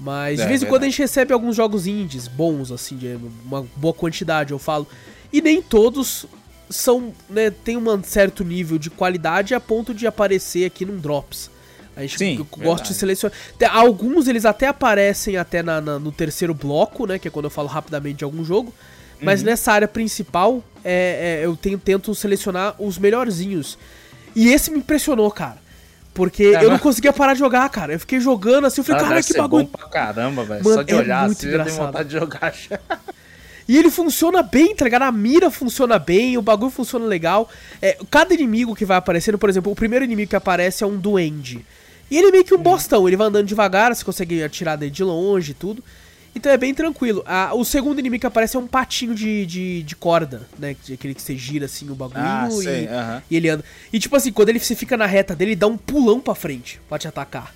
Mas 0.00 0.40
é, 0.40 0.42
de 0.42 0.48
vez 0.48 0.62
em 0.62 0.66
quando 0.66 0.84
a 0.84 0.86
gente 0.86 0.98
recebe 0.98 1.32
alguns 1.32 1.54
jogos 1.54 1.86
indies 1.86 2.26
bons, 2.26 2.72
assim, 2.72 2.96
de 2.96 3.18
uma 3.44 3.66
boa 3.76 3.92
quantidade, 3.92 4.52
eu 4.52 4.58
falo. 4.58 4.88
E 5.32 5.42
nem 5.42 5.60
todos 5.60 6.26
são, 6.70 7.12
né, 7.28 7.50
tem 7.50 7.76
um 7.76 8.02
certo 8.02 8.42
nível 8.42 8.78
de 8.78 8.88
qualidade 8.88 9.54
a 9.54 9.60
ponto 9.60 9.92
de 9.92 10.06
aparecer 10.06 10.64
aqui 10.64 10.84
num 10.84 10.98
Drops. 10.98 11.50
A 11.96 12.02
gente 12.02 12.18
Sim, 12.18 12.36
gosta 12.36 12.58
verdade. 12.58 12.88
de 12.88 12.94
selecionar. 12.94 13.36
Alguns 13.72 14.26
eles 14.28 14.46
até 14.46 14.68
aparecem 14.68 15.36
até 15.36 15.62
na, 15.62 15.80
na, 15.80 15.98
no 15.98 16.10
terceiro 16.10 16.54
bloco, 16.54 17.06
né? 17.06 17.18
Que 17.18 17.28
é 17.28 17.30
quando 17.30 17.46
eu 17.46 17.50
falo 17.50 17.68
rapidamente 17.68 18.18
de 18.18 18.24
algum 18.24 18.44
jogo. 18.44 18.72
Mas 19.20 19.40
uhum. 19.40 19.46
nessa 19.46 19.72
área 19.72 19.88
principal, 19.88 20.64
é, 20.82 21.40
é, 21.40 21.44
eu 21.44 21.54
tenho, 21.56 21.78
tento 21.78 22.14
selecionar 22.14 22.74
os 22.78 22.96
melhorzinhos. 22.96 23.76
E 24.34 24.48
esse 24.48 24.70
me 24.70 24.78
impressionou, 24.78 25.30
cara. 25.30 25.58
Porque 26.12 26.44
é, 26.44 26.64
eu 26.64 26.70
não 26.70 26.78
conseguia 26.78 27.12
parar 27.12 27.34
de 27.34 27.38
jogar, 27.38 27.68
cara. 27.68 27.92
Eu 27.92 28.00
fiquei 28.00 28.20
jogando 28.20 28.66
assim, 28.66 28.80
eu 28.80 28.84
falei, 28.84 29.02
cara, 29.02 29.22
que 29.22 29.34
bagulho. 29.34 29.64
Bom 29.64 29.78
pra 29.78 29.88
caramba, 29.88 30.44
velho. 30.44 30.64
Só 30.64 30.82
de 30.82 30.92
é 30.92 30.96
olhar 30.96 31.26
muito 31.26 31.38
assim, 31.38 31.48
engraçado. 31.48 31.78
eu 31.78 31.86
vontade 31.86 32.08
de 32.08 32.18
jogar. 32.18 32.54
e 33.68 33.76
ele 33.78 33.90
funciona 33.90 34.42
bem, 34.42 34.74
tá 34.74 34.84
ligado? 34.84 35.02
A 35.02 35.12
mira 35.12 35.50
funciona 35.50 35.98
bem, 35.98 36.36
o 36.36 36.42
bagulho 36.42 36.70
funciona 36.70 37.06
legal. 37.06 37.48
É, 37.80 37.96
cada 38.10 38.34
inimigo 38.34 38.74
que 38.74 38.84
vai 38.84 38.96
aparecendo, 38.96 39.38
por 39.38 39.48
exemplo, 39.48 39.70
o 39.70 39.76
primeiro 39.76 40.04
inimigo 40.04 40.30
que 40.30 40.36
aparece 40.36 40.82
é 40.82 40.86
um 40.86 40.96
duende. 40.96 41.64
E 42.10 42.18
ele 42.18 42.28
é 42.28 42.32
meio 42.32 42.44
que 42.44 42.52
um 42.52 42.56
uhum. 42.56 42.62
bostão, 42.64 43.06
ele 43.06 43.16
vai 43.16 43.28
andando 43.28 43.46
devagar, 43.46 43.94
você 43.94 44.04
consegue 44.04 44.42
atirar 44.42 44.76
dele 44.76 44.90
de 44.90 45.04
longe 45.04 45.52
e 45.52 45.54
tudo. 45.54 45.82
Então 46.34 46.50
é 46.50 46.56
bem 46.56 46.72
tranquilo. 46.72 47.22
Ah, 47.26 47.50
o 47.54 47.64
segundo 47.64 47.98
inimigo 47.98 48.20
que 48.20 48.26
aparece 48.26 48.56
é 48.56 48.60
um 48.60 48.66
patinho 48.66 49.14
de, 49.14 49.44
de, 49.46 49.82
de 49.82 49.96
corda, 49.96 50.46
né? 50.58 50.76
Aquele 50.92 51.14
que 51.14 51.22
você 51.22 51.36
gira 51.36 51.66
assim 51.66 51.90
o 51.90 51.94
bagulho 51.94 52.20
ah, 52.20 52.48
e, 52.50 52.56
uh 52.56 52.60
-huh. 52.60 53.22
e, 53.30 53.36
ele 53.36 53.48
anda. 53.48 53.64
E 53.92 53.98
tipo 53.98 54.14
assim, 54.14 54.32
quando 54.32 54.48
ele 54.48 54.60
se 54.60 54.76
fica 54.76 54.96
na 54.96 55.06
reta 55.06 55.34
dele, 55.34 55.52
ele 55.52 55.56
dá 55.56 55.66
um 55.66 55.76
pulão 55.76 56.20
pra 56.20 56.34
frente 56.34 56.80
pra 56.88 56.98
te 56.98 57.08
atacar. 57.08 57.54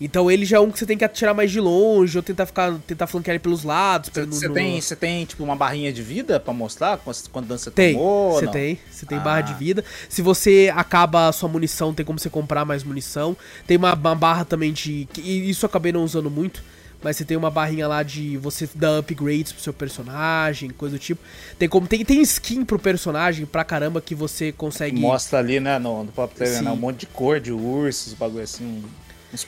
Então 0.00 0.30
ele 0.30 0.44
já 0.44 0.58
é 0.58 0.60
um 0.60 0.70
que 0.70 0.78
você 0.78 0.84
tem 0.84 0.98
que 0.98 1.04
atirar 1.04 1.34
mais 1.34 1.50
de 1.50 1.58
longe, 1.58 2.16
ou 2.16 2.22
tentar 2.22 2.44
ficar, 2.44 2.74
tentar 2.86 3.06
flanquear 3.06 3.34
ele 3.34 3.42
pelos 3.42 3.64
lados. 3.64 4.10
Você 4.10 4.48
tem, 4.48 4.80
você 4.80 4.94
tem, 4.94 5.24
tipo, 5.24 5.42
uma 5.42 5.56
barrinha 5.56 5.92
de 5.92 6.02
vida 6.02 6.38
pra 6.38 6.52
mostrar 6.52 6.98
quando 7.32 7.46
você 7.48 7.70
tem, 7.70 7.94
tomou? 7.94 8.34
Você 8.34 8.46
tem, 8.46 8.78
você 8.90 9.06
tem 9.06 9.18
ah. 9.18 9.22
barra 9.22 9.40
de 9.40 9.54
vida. 9.54 9.82
Se 10.08 10.20
você 10.20 10.70
acaba 10.74 11.28
a 11.28 11.32
sua 11.32 11.48
munição, 11.48 11.94
tem 11.94 12.04
como 12.04 12.18
você 12.18 12.28
comprar 12.28 12.64
mais 12.64 12.84
munição. 12.84 13.34
Tem 13.66 13.76
uma, 13.76 13.94
uma 13.94 14.14
barra 14.14 14.44
também 14.44 14.72
de... 14.72 15.08
Isso 15.16 15.64
eu 15.64 15.68
acabei 15.68 15.92
não 15.92 16.04
usando 16.04 16.30
muito, 16.30 16.62
mas 17.06 17.16
você 17.16 17.24
tem 17.24 17.36
uma 17.36 17.52
barrinha 17.52 17.86
lá 17.86 18.02
de 18.02 18.36
você 18.36 18.68
dar 18.74 18.98
upgrades 18.98 19.52
pro 19.52 19.62
seu 19.62 19.72
personagem, 19.72 20.70
coisa 20.70 20.96
do 20.96 20.98
tipo. 20.98 21.20
Tem 21.56 21.68
como 21.68 21.86
tem, 21.86 22.04
tem 22.04 22.20
skin 22.20 22.64
pro 22.64 22.80
personagem 22.80 23.46
pra 23.46 23.62
caramba 23.62 24.00
que 24.00 24.12
você 24.12 24.50
consegue. 24.50 25.00
Mostra 25.00 25.38
ali, 25.38 25.60
né, 25.60 25.78
no, 25.78 26.02
no 26.02 26.10
próprio 26.10 26.38
trailer, 26.38 26.64
né, 26.64 26.70
um 26.72 26.76
monte 26.76 27.00
de 27.00 27.06
cor 27.06 27.38
de 27.38 27.52
ursos, 27.52 28.12
bagulho 28.12 28.42
assim. 28.42 28.82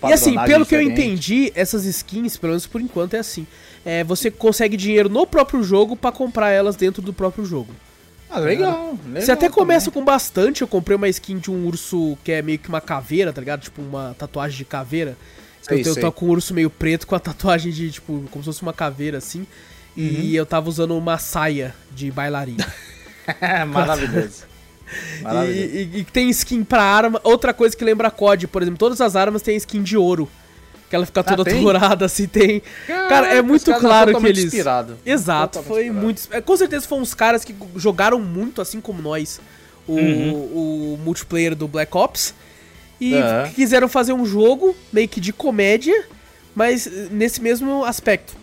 E 0.09 0.12
assim, 0.12 0.37
pelo 0.44 0.64
que 0.64 0.77
eu 0.77 0.81
entendi, 0.81 1.51
essas 1.53 1.85
skins, 1.85 2.37
pelo 2.37 2.53
menos 2.53 2.64
por 2.64 2.81
enquanto, 2.81 3.14
é 3.14 3.18
assim. 3.18 3.44
É, 3.85 4.05
você 4.05 4.31
consegue 4.31 4.77
dinheiro 4.77 5.09
no 5.09 5.27
próprio 5.27 5.61
jogo 5.64 5.97
para 5.97 6.12
comprar 6.12 6.51
elas 6.51 6.77
dentro 6.77 7.03
do 7.03 7.12
próprio 7.12 7.44
jogo. 7.44 7.75
Ah, 8.31 8.38
legal. 8.38 8.97
legal 9.05 9.21
você 9.21 9.33
até 9.33 9.49
começa 9.49 9.87
também. 9.87 10.01
com 10.01 10.05
bastante. 10.05 10.62
Eu 10.62 10.68
comprei 10.68 10.97
uma 10.97 11.09
skin 11.09 11.38
de 11.38 11.51
um 11.51 11.66
urso 11.66 12.16
que 12.23 12.31
é 12.31 12.40
meio 12.40 12.61
que 12.61 12.68
uma 12.68 12.81
caveira, 12.81 13.33
tá 13.33 13.40
ligado? 13.40 13.62
Tipo 13.62 13.83
uma 13.83 14.14
tatuagem 14.16 14.59
de 14.59 14.64
caveira. 14.64 15.16
Sei, 15.68 15.83
eu, 15.87 15.96
tô 16.00 16.12
com 16.12 16.26
um 16.26 16.31
urso 16.31 16.54
meio 16.54 16.70
preto 16.70 17.07
com 17.07 17.14
a 17.14 17.20
tatuagem 17.20 17.70
de, 17.72 17.90
tipo, 17.90 18.24
como 18.31 18.42
se 18.42 18.46
fosse 18.46 18.62
uma 18.62 18.72
caveira 18.72 19.18
assim. 19.18 19.46
Uhum. 19.96 20.04
E 20.04 20.37
eu 20.37 20.46
tava 20.46 20.68
usando 20.68 20.96
uma 20.96 21.18
saia 21.18 21.74
de 21.90 22.11
bailarina. 22.11 22.66
Maravilhoso. 23.68 24.46
E, 25.46 25.50
e, 25.50 25.98
e, 25.98 26.04
tem 26.04 26.31
skin 26.31 26.64
pra 26.64 26.83
arma. 26.83 27.20
Outra 27.22 27.52
coisa 27.52 27.76
que 27.76 27.85
lembra 27.85 28.11
COD, 28.11 28.46
por 28.46 28.62
exemplo, 28.62 28.78
todas 28.78 29.02
as 29.02 29.16
armas 29.16 29.42
têm 29.42 29.54
skin 29.57 29.83
de 29.83 29.98
ouro. 29.98 30.26
Que 30.88 30.96
ela 30.96 31.04
fica 31.04 31.20
ah, 31.20 31.24
toda 31.24 31.44
tem? 31.44 31.62
dourada, 31.62 32.07
assim, 32.07 32.26
tem. 32.26 32.62
Caraca, 32.87 33.09
cara, 33.09 33.26
é 33.35 33.42
muito 33.42 33.72
claro 33.74 34.18
que 34.18 34.26
eles. 34.26 34.44
Inspirado. 34.44 34.96
Exato, 35.04 35.62
foi 35.62 35.83
inspirado. 35.83 36.00
muito. 36.00 36.22
É, 36.31 36.40
com 36.40 36.57
certeza 36.57 36.87
foram 36.88 37.02
uns 37.02 37.12
caras 37.12 37.44
que 37.44 37.54
jogaram 37.76 38.18
muito, 38.18 38.62
assim 38.62 38.81
como 38.81 39.02
nós, 39.02 39.38
o, 39.87 39.92
uhum. 39.92 40.94
o 40.94 40.98
multiplayer 41.04 41.54
do 41.54 41.68
Black 41.68 41.94
Ops. 41.94 42.35
E 43.01 43.15
uhum. 43.15 43.53
quiseram 43.55 43.89
fazer 43.89 44.13
um 44.13 44.25
jogo 44.25 44.75
meio 44.93 45.09
que 45.09 45.21
de 45.21 45.33
comédia, 45.33 46.05
mas 46.55 46.87
nesse 47.11 47.41
mesmo 47.41 47.85
aspecto. 47.85 48.37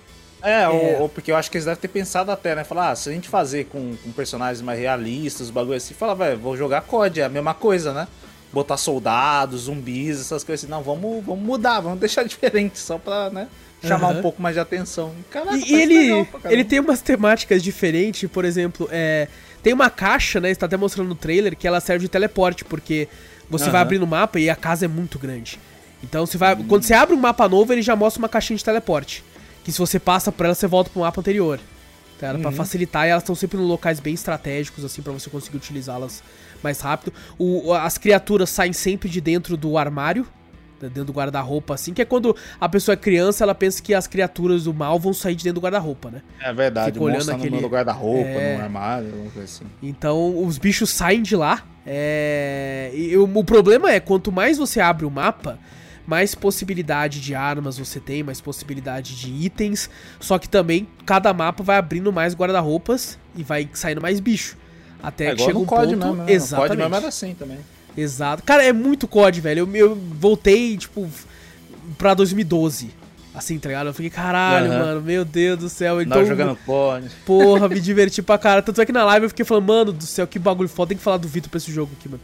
É, 0.46 0.62
é. 0.62 0.70
Ou, 0.70 1.02
ou, 1.02 1.10
porque 1.10 1.32
eu 1.32 1.36
acho 1.36 1.50
que 1.50 1.58
eles 1.58 1.66
devem 1.66 1.82
ter 1.82 1.88
pensado 1.88 2.32
até, 2.32 2.56
né? 2.56 2.64
Falar, 2.64 2.92
ah, 2.92 2.96
se 2.96 3.10
a 3.10 3.12
gente 3.12 3.28
fazer 3.28 3.66
com, 3.66 3.96
com 3.98 4.12
personagens 4.12 4.62
mais 4.62 4.80
realistas, 4.80 5.50
bagulho 5.50 5.76
assim, 5.76 5.96
fala, 5.96 6.14
velho, 6.14 6.38
vou 6.38 6.56
jogar 6.56 6.82
COD, 6.82 7.22
é 7.22 7.24
a 7.26 7.30
mesma 7.30 7.56
coisa, 7.56 7.92
né? 7.92 8.08
Botar 8.54 8.78
soldados, 8.78 9.64
zumbis, 9.64 10.22
essas 10.22 10.44
coisas 10.44 10.64
assim. 10.64 10.72
Não, 10.72 10.84
vamos, 10.84 11.26
vamos 11.26 11.44
mudar, 11.44 11.80
vamos 11.80 11.98
deixar 12.00 12.24
diferente, 12.24 12.78
só 12.78 13.00
pra, 13.00 13.32
né? 13.32 13.48
Chamar 13.84 14.12
uhum. 14.12 14.20
um 14.20 14.22
pouco 14.22 14.42
mais 14.42 14.56
de 14.56 14.60
atenção. 14.60 15.14
Caraca, 15.30 15.58
e, 15.58 15.72
e 15.72 15.82
ele, 15.82 16.14
legal, 16.14 16.28
ele 16.46 16.64
tem 16.64 16.80
umas 16.80 17.02
temáticas 17.02 17.62
diferentes, 17.62 18.30
por 18.30 18.46
exemplo, 18.46 18.88
é, 18.92 19.28
tem 19.64 19.74
uma 19.74 19.90
caixa, 19.90 20.40
né? 20.40 20.52
Está 20.52 20.68
até 20.68 20.78
mostrando 20.78 21.08
no 21.08 21.16
trailer 21.16 21.56
que 21.56 21.68
ela 21.68 21.80
serve 21.80 22.06
de 22.06 22.10
teleporte, 22.10 22.64
porque 22.64 23.08
você 23.50 23.66
uhum. 23.66 23.72
vai 23.72 23.82
abrindo 23.82 24.04
o 24.04 24.08
mapa 24.08 24.40
e 24.40 24.50
a 24.50 24.56
casa 24.56 24.86
é 24.86 24.88
muito 24.88 25.20
grande. 25.20 25.60
Então 26.04 26.26
você 26.26 26.38
vai. 26.38 26.56
Uhum. 26.56 26.68
Quando 26.68 26.84
você 26.84 26.94
abre 26.94 27.16
um 27.16 27.20
mapa 27.20 27.48
novo, 27.48 27.74
ele 27.74 27.82
já 27.82 27.96
mostra 27.96 28.22
uma 28.22 28.30
caixinha 28.30 28.58
de 28.58 28.64
teleporte 28.64 29.24
que 29.66 29.72
se 29.72 29.80
você 29.80 30.00
passa 30.00 30.32
por 30.32 30.46
ela, 30.46 30.54
você 30.54 30.68
volta 30.68 30.92
pro 30.92 31.02
mapa 31.02 31.20
anterior. 31.20 31.60
Era 32.22 32.36
uhum. 32.36 32.42
pra 32.42 32.52
facilitar 32.52 33.06
e 33.06 33.10
elas 33.10 33.24
estão 33.24 33.36
sempre 33.36 33.60
em 33.60 33.62
locais 33.62 34.00
bem 34.00 34.14
estratégicos, 34.14 34.86
assim, 34.86 35.02
para 35.02 35.12
você 35.12 35.30
conseguir 35.30 35.58
utilizá-las 35.58 36.24
mais 36.64 36.80
rápido. 36.80 37.12
O, 37.38 37.74
as 37.74 37.98
criaturas 37.98 38.50
saem 38.50 38.74
sempre 38.74 39.10
de 39.10 39.20
dentro 39.20 39.58
do 39.58 39.78
armário, 39.78 40.26
dentro 40.90 41.06
do 41.06 41.14
guarda-roupa, 41.14 41.74
assim, 41.74 41.94
que 41.94 42.02
é 42.02 42.06
quando 42.06 42.36
a 42.60 42.70
pessoa 42.70 42.94
é 42.94 42.98
criança, 42.98 43.44
ela 43.44 43.56
pensa 43.56 43.82
que 43.82 43.94
as 43.94 44.08
criaturas 44.08 44.66
do 44.66 44.74
mal 44.74 45.00
vão 45.00 45.14
sair 45.14 45.36
de 45.36 45.44
dentro 45.44 45.60
do 45.60 45.64
guarda-roupa, 45.64 46.10
né? 46.10 46.22
É 46.42 46.54
verdade, 46.54 46.94
Fica 46.94 47.04
olhando 47.04 47.32
aquele... 47.32 47.62
no 47.62 47.68
guarda-roupa, 47.68 48.30
é... 48.30 48.58
no 48.58 48.64
armário, 48.64 49.08
alguma 49.08 49.32
coisa 49.32 49.46
assim. 49.46 49.66
Então, 49.82 50.46
os 50.46 50.58
bichos 50.58 50.90
saem 50.90 51.22
de 51.22 51.36
lá, 51.36 51.64
é... 51.86 52.92
e 52.94 53.16
o, 53.18 53.24
o 53.24 53.44
problema 53.44 53.92
é, 53.92 54.00
quanto 54.00 54.32
mais 54.32 54.58
você 54.58 54.80
abre 54.80 55.06
o 55.06 55.12
mapa, 55.12 55.60
mais 56.06 56.36
possibilidade 56.36 57.20
de 57.20 57.34
armas 57.34 57.78
você 57.78 58.00
tem, 58.00 58.24
mais 58.24 58.40
possibilidade 58.40 59.16
de 59.16 59.32
itens. 59.32 59.90
Só 60.20 60.38
que 60.38 60.48
também 60.48 60.88
cada 61.06 61.34
mapa 61.34 61.64
vai 61.64 61.78
abrindo 61.78 62.12
mais 62.14 62.36
guarda-roupas 62.36 63.18
e 63.36 63.44
vai 63.44 63.68
saindo 63.74 64.02
mais 64.02 64.20
bicho. 64.20 64.58
Até 65.02 65.28
é 65.28 65.36
que 65.36 65.42
chega 65.44 65.58
um 65.58 65.66
ponto. 65.66 65.88
Mesmo, 65.88 66.16
né? 66.16 66.26
Exatamente. 66.32 66.72
O 66.72 66.76
COD 66.76 66.82
mesmo 66.82 66.96
era 66.96 67.08
assim 67.08 67.34
também. 67.34 67.60
Exato. 67.98 68.44
Cara, 68.44 68.64
é 68.64 68.74
muito 68.74 69.08
COD, 69.08 69.42
velho. 69.42 69.60
Eu, 69.60 69.76
eu 69.76 69.96
voltei, 69.96 70.78
tipo, 70.78 71.10
pra 71.98 72.14
2012. 72.14 72.92
Assim, 73.34 73.60
tá 73.60 73.68
ligado? 73.68 73.88
Eu 73.88 73.94
fiquei, 73.94 74.10
caralho, 74.10 74.72
uhum. 74.72 74.80
mano, 74.80 75.02
meu 75.02 75.26
Deus 75.26 75.60
do 75.60 75.70
céu. 75.70 76.02
Então, 76.02 76.20
Não, 76.20 76.26
jogando 76.26 76.56
COD. 76.66 77.10
Porra, 77.26 77.68
me 77.68 77.80
diverti 77.82 78.22
pra 78.22 78.38
cara. 78.38 78.62
Tanto 78.62 78.80
é 78.82 78.86
que 78.86 78.94
na 78.94 79.04
live 79.04 79.26
eu 79.26 79.30
fiquei 79.30 79.44
falando, 79.44 79.66
mano 79.66 79.92
do 79.92 80.06
céu, 80.06 80.26
que 80.26 80.40
bagulho 80.40 80.70
foda. 80.70 80.90
Tem 80.90 80.98
que 80.98 81.04
falar 81.04 81.18
do 81.18 81.28
Vitor 81.28 81.50
pra 81.50 81.58
esse 81.58 81.72
jogo 81.72 81.92
aqui, 82.00 82.08
mano. 82.08 82.22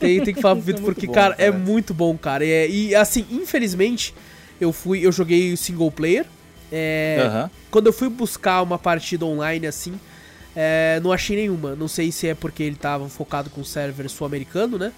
Tem, 0.00 0.20
tem 0.20 0.34
que 0.34 0.40
falar 0.40 0.54
Vitor, 0.60 0.82
é 0.82 0.84
porque, 0.84 1.06
bom, 1.06 1.12
cara, 1.12 1.34
é 1.34 1.36
cara, 1.36 1.48
é 1.48 1.50
muito 1.52 1.94
bom, 1.94 2.18
cara. 2.18 2.44
É, 2.44 2.68
e 2.68 2.92
assim, 2.92 3.24
infelizmente, 3.30 4.12
eu 4.60 4.72
fui. 4.72 5.06
Eu 5.06 5.12
joguei 5.12 5.56
single 5.56 5.92
player. 5.92 6.26
É, 6.72 7.48
Quando 7.70 7.86
eu 7.88 7.92
fui 7.92 8.08
buscar 8.08 8.62
uma 8.62 8.78
partida 8.78 9.26
online 9.26 9.66
assim, 9.66 9.92
é, 10.54 11.00
não 11.02 11.12
achei 11.12 11.36
nenhuma. 11.36 11.74
Não 11.74 11.88
sei 11.88 12.12
se 12.12 12.28
é 12.28 12.34
porque 12.34 12.62
ele 12.62 12.76
tava 12.76 13.08
focado 13.08 13.50
com 13.50 13.64
server 13.64 14.08
sul-americano, 14.08 14.78
né? 14.78 14.92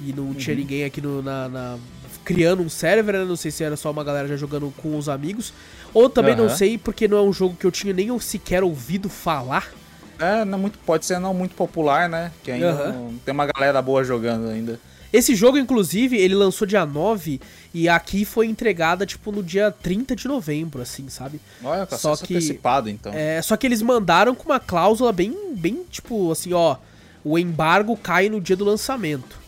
E 0.00 0.12
não 0.12 0.24
uhum. 0.24 0.34
tinha 0.34 0.54
ninguém 0.54 0.84
aqui 0.84 1.00
no, 1.00 1.22
na, 1.22 1.48
na, 1.48 1.78
criando 2.24 2.62
um 2.62 2.68
server, 2.68 3.14
né? 3.18 3.24
Não 3.24 3.36
sei 3.36 3.50
se 3.50 3.64
era 3.64 3.76
só 3.76 3.90
uma 3.90 4.04
galera 4.04 4.28
já 4.28 4.36
jogando 4.36 4.72
com 4.76 4.96
os 4.96 5.08
amigos. 5.08 5.52
Ou 5.94 6.10
também 6.10 6.34
uhum. 6.34 6.42
não 6.42 6.48
sei 6.48 6.76
porque 6.76 7.08
não 7.08 7.18
é 7.18 7.22
um 7.22 7.32
jogo 7.32 7.56
que 7.56 7.66
eu 7.66 7.70
tinha 7.70 7.92
nem 7.92 8.18
sequer 8.18 8.62
ouvido 8.62 9.08
falar. 9.08 9.70
É, 10.18 10.44
não 10.44 10.58
muito, 10.58 10.78
pode 10.78 11.04
ser 11.04 11.18
não 11.18 11.34
muito 11.34 11.54
popular, 11.54 12.08
né? 12.08 12.32
Que 12.42 12.50
ainda 12.50 12.72
uhum. 12.72 12.92
não, 12.92 13.18
tem 13.18 13.32
uma 13.32 13.46
galera 13.46 13.80
boa 13.82 14.02
jogando 14.02 14.48
ainda. 14.48 14.80
Esse 15.16 15.34
jogo, 15.34 15.56
inclusive, 15.56 16.16
ele 16.16 16.34
lançou 16.34 16.66
dia 16.66 16.84
9 16.84 17.40
e 17.72 17.88
aqui 17.88 18.24
foi 18.26 18.46
entregada, 18.46 19.06
tipo, 19.06 19.32
no 19.32 19.42
dia 19.42 19.70
30 19.70 20.14
de 20.14 20.28
novembro, 20.28 20.82
assim, 20.82 21.08
sabe? 21.08 21.40
Olha, 21.64 21.86
tá 21.86 21.96
só 21.96 22.14
que 22.16 22.34
antecipado, 22.34 22.90
então. 22.90 23.12
É, 23.14 23.40
só 23.40 23.56
que 23.56 23.66
eles 23.66 23.80
mandaram 23.80 24.34
com 24.34 24.44
uma 24.44 24.60
cláusula 24.60 25.12
bem, 25.12 25.34
bem, 25.54 25.84
tipo, 25.90 26.30
assim, 26.30 26.52
ó, 26.52 26.76
o 27.24 27.38
embargo 27.38 27.96
cai 27.96 28.28
no 28.28 28.42
dia 28.42 28.54
do 28.56 28.64
lançamento. 28.64 29.38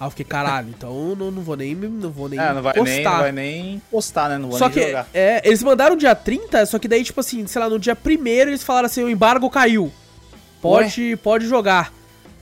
Aí 0.00 0.06
eu 0.06 0.10
fiquei, 0.10 0.24
caralho, 0.24 0.70
então 0.70 1.14
não, 1.14 1.30
não 1.30 1.42
vou 1.42 1.54
nem, 1.54 1.74
não 1.74 2.10
vou 2.10 2.26
nem 2.26 2.38
É, 2.40 2.52
não 2.54 2.62
vai, 2.62 2.72
nem, 2.82 3.04
não 3.04 3.18
vai 3.18 3.32
nem 3.32 3.82
postar, 3.90 4.30
né? 4.30 4.38
Não 4.38 4.48
vou 4.48 4.58
só 4.58 4.68
nem 4.68 4.74
que, 4.74 4.86
jogar. 4.86 5.06
é, 5.12 5.42
eles 5.44 5.62
mandaram 5.62 5.96
dia 5.96 6.14
30, 6.14 6.64
só 6.64 6.78
que 6.78 6.88
daí, 6.88 7.04
tipo 7.04 7.20
assim, 7.20 7.46
sei 7.46 7.60
lá, 7.60 7.68
no 7.68 7.78
dia 7.78 7.96
1 7.96 8.26
eles 8.26 8.62
falaram 8.62 8.86
assim, 8.86 9.04
o 9.04 9.10
embargo 9.10 9.50
caiu. 9.50 9.92
Pode, 10.62 11.18
pode 11.22 11.46
jogar. 11.46 11.92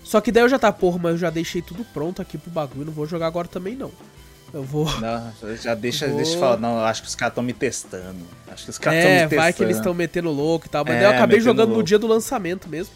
Só 0.04 0.20
que 0.20 0.32
daí 0.32 0.42
eu 0.42 0.48
já 0.48 0.58
tá, 0.58 0.72
porra, 0.72 0.98
mas 0.98 1.12
eu 1.12 1.18
já 1.18 1.30
deixei 1.30 1.62
tudo 1.62 1.84
pronto 1.84 2.20
aqui 2.20 2.36
pro 2.36 2.50
bagulho, 2.50 2.86
não 2.86 2.92
vou 2.92 3.06
jogar 3.06 3.26
agora 3.26 3.48
também 3.48 3.76
não. 3.76 3.90
Eu 4.52 4.62
vou... 4.62 4.84
Não, 5.00 5.32
já 5.56 5.74
deixa, 5.74 6.06
Vou- 6.08 6.16
deixa 6.16 6.34
eu 6.34 6.40
falar. 6.40 6.58
Não, 6.58 6.74
eu 6.78 6.84
acho 6.84 7.00
que 7.02 7.08
os 7.08 7.14
caras 7.14 7.32
estão 7.32 7.42
me 7.42 7.54
testando. 7.54 8.18
Acho 8.50 8.64
que 8.64 8.70
os 8.70 8.76
caras 8.78 8.98
estão 8.98 9.10
me 9.10 9.16
É, 9.16 9.20
testando. 9.22 9.40
vai 9.42 9.52
que 9.54 9.62
eles 9.62 9.76
estão 9.78 9.94
metendo 9.94 10.30
louco 10.30 10.66
e 10.66 10.68
tal, 10.68 10.84
mas 10.84 10.94
É, 10.94 10.98
daí 10.98 11.06
eu 11.06 11.10
acabei 11.10 11.38
metendo 11.38 11.44
jogando 11.44 11.68
no 11.68 11.74
louco. 11.76 11.88
dia 11.88 11.98
do 11.98 12.06
lançamento 12.06 12.68
mesmo. 12.68 12.92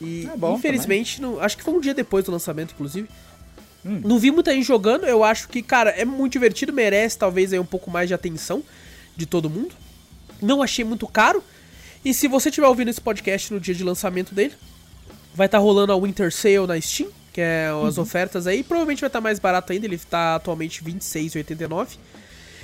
E 0.00 0.28
É 0.32 0.36
bom 0.36 0.56
infelizmente, 0.56 1.20
não, 1.22 1.38
acho 1.40 1.56
que 1.56 1.62
foi 1.62 1.74
um 1.74 1.80
dia 1.80 1.94
depois 1.94 2.24
do 2.24 2.32
lançamento, 2.32 2.72
inclusive. 2.74 3.08
Hum. 3.86 4.00
Não 4.04 4.18
vi 4.18 4.32
muita 4.32 4.52
gente 4.52 4.66
jogando, 4.66 5.06
eu 5.06 5.22
acho 5.22 5.48
que, 5.48 5.62
cara, 5.62 5.90
é 5.90 6.04
muito 6.04 6.32
divertido, 6.32 6.72
merece 6.72 7.16
talvez 7.16 7.52
aí 7.52 7.58
um 7.60 7.64
pouco 7.64 7.90
mais 7.92 8.08
de 8.08 8.14
atenção 8.14 8.62
de 9.16 9.24
todo 9.24 9.48
mundo. 9.48 9.74
Não 10.42 10.62
achei 10.62 10.84
muito 10.84 11.06
caro. 11.06 11.44
E 12.04 12.12
se 12.12 12.26
você 12.26 12.48
estiver 12.48 12.66
ouvindo 12.66 12.88
esse 12.88 13.00
podcast 13.00 13.52
no 13.54 13.60
dia 13.60 13.74
de 13.74 13.84
lançamento 13.84 14.34
dele, 14.34 14.54
vai 15.34 15.46
estar 15.46 15.58
rolando 15.58 15.92
a 15.92 15.96
Winter 15.96 16.32
Sale 16.32 16.66
na 16.66 16.80
Steam, 16.80 17.10
que 17.32 17.40
é 17.40 17.68
as 17.86 17.96
Uhum. 17.96 18.02
ofertas 18.02 18.46
aí. 18.46 18.62
Provavelmente 18.62 19.00
vai 19.00 19.08
estar 19.08 19.20
mais 19.20 19.38
barato 19.38 19.72
ainda, 19.72 19.86
ele 19.86 19.98
tá 19.98 20.36
atualmente 20.36 20.82
R$ 20.82 20.92
26,89. 20.92 21.98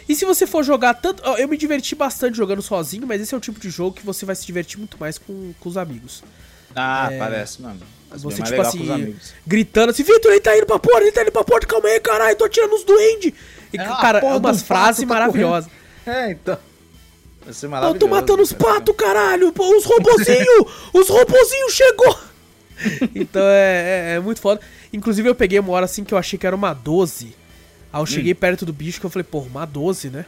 E 0.09 0.15
se 0.15 0.25
você 0.25 0.47
for 0.47 0.63
jogar 0.63 0.95
tanto. 0.95 1.23
Eu 1.39 1.49
me 1.49 1.57
diverti 1.57 1.95
bastante 1.95 2.37
jogando 2.37 2.61
sozinho, 2.61 3.07
mas 3.07 3.21
esse 3.23 3.35
é 3.35 3.39
o 3.39 3.41
tipo 3.41 3.59
de 3.59 3.71
jogo 3.71 3.97
que 3.97 4.05
você 4.05 4.27
vai 4.27 4.35
se 4.37 4.45
divertir 4.45 4.79
muito 4.79 4.99
mais 5.01 5.17
com, 5.17 5.55
com 5.59 5.69
os 5.69 5.77
amigos. 5.79 6.23
Ah, 6.77 7.09
parece, 7.19 7.63
mano. 7.63 7.81
Mas 8.11 8.23
Você, 8.23 8.43
tipo 8.43 8.51
legal 8.51 8.71
com 8.71 8.79
os 8.79 8.91
assim, 8.91 8.93
amigos. 8.93 9.33
gritando 9.47 9.91
assim, 9.91 10.03
Vitor, 10.03 10.31
ele 10.31 10.41
tá 10.41 10.57
indo 10.57 10.67
pra 10.67 10.79
porta, 10.79 11.01
ele 11.03 11.11
tá 11.13 11.23
indo 11.23 11.33
pra 11.33 11.43
porta, 11.43 11.67
calma 11.67 11.89
aí, 11.89 11.99
caralho, 12.01 12.37
tô 12.37 12.49
tirando 12.49 12.75
os 12.75 12.85
duendes. 12.85 13.33
E, 13.73 13.79
É, 13.79 13.85
cara, 13.85 14.19
é 14.19 14.25
umas 14.37 14.61
frases 14.63 15.01
tá 15.01 15.07
maravilhosas. 15.15 15.71
É, 16.07 16.31
então. 16.33 16.59
Vai 17.45 17.55
ser 17.55 17.67
Eu 17.67 17.71
maravilhoso. 17.71 17.99
tô 18.01 18.09
matando 18.09 18.43
os 18.43 18.53
patos, 18.53 18.95
caralho, 18.97 19.49
os 19.57 19.85
robozinhos, 19.85 20.67
os 20.93 21.09
robozinhos 21.09 21.73
chegou. 21.73 22.19
então 23.15 23.43
é, 23.43 24.13
é, 24.13 24.15
é 24.17 24.21
muito 24.21 24.41
foda. 24.41 24.61
Inclusive 24.93 25.29
eu 25.29 25.35
peguei 25.35 25.59
uma 25.59 25.73
hora 25.73 25.85
assim 25.85 26.05
que 26.05 26.15
eu 26.15 26.19
achei 26.19 26.39
que 26.39 26.47
era 26.47 26.57
uma 26.57 26.73
12. 26.73 27.35
Aí 27.93 28.01
eu 28.01 28.07
cheguei 28.07 28.35
perto 28.35 28.67
do 28.67 28.73
bicho 28.73 28.99
que 29.01 29.07
eu 29.07 29.11
falei, 29.11 29.25
pô, 29.25 29.41
uma 29.41 29.65
12, 29.65 30.11
né? 30.11 30.25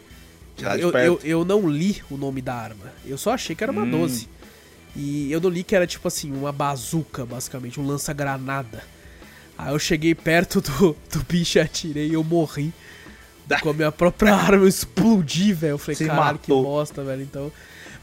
Eu, 0.78 0.90
eu, 0.92 1.20
eu 1.22 1.44
não 1.44 1.68
li 1.68 2.02
o 2.11 2.16
nome 2.16 2.40
da 2.40 2.54
arma. 2.54 2.92
Eu 3.04 3.18
só 3.18 3.32
achei 3.32 3.54
que 3.54 3.62
era 3.62 3.70
uma 3.72 3.82
Hum. 3.82 3.90
12. 3.90 4.28
E 4.94 5.30
eu 5.30 5.40
não 5.40 5.50
li 5.50 5.62
que 5.62 5.76
era 5.76 5.87
tipo 5.87 6.09
assim, 6.09 6.32
uma 6.32 6.50
bazuca, 6.52 7.26
basicamente, 7.26 7.78
um 7.78 7.87
lança-granada. 7.87 8.82
Aí 9.59 9.72
eu 9.72 9.78
cheguei 9.78 10.14
perto 10.14 10.61
do, 10.61 10.96
do 11.12 11.22
bicho 11.28 11.59
e 11.59 11.61
atirei 11.61 12.09
e 12.09 12.14
eu 12.14 12.24
morri. 12.24 12.72
Com 13.62 13.70
a 13.70 13.74
minha 13.74 13.92
própria 13.92 14.35
arma, 14.35 14.64
eu 14.64 14.68
explodi, 14.68 15.52
velho. 15.52 15.72
Eu 15.72 15.78
falei, 15.78 15.94
Se 15.96 16.06
caralho, 16.06 16.38
que 16.38 16.50
matou. 16.50 16.64
bosta, 16.64 17.04
velho. 17.04 17.22
Então. 17.22 17.52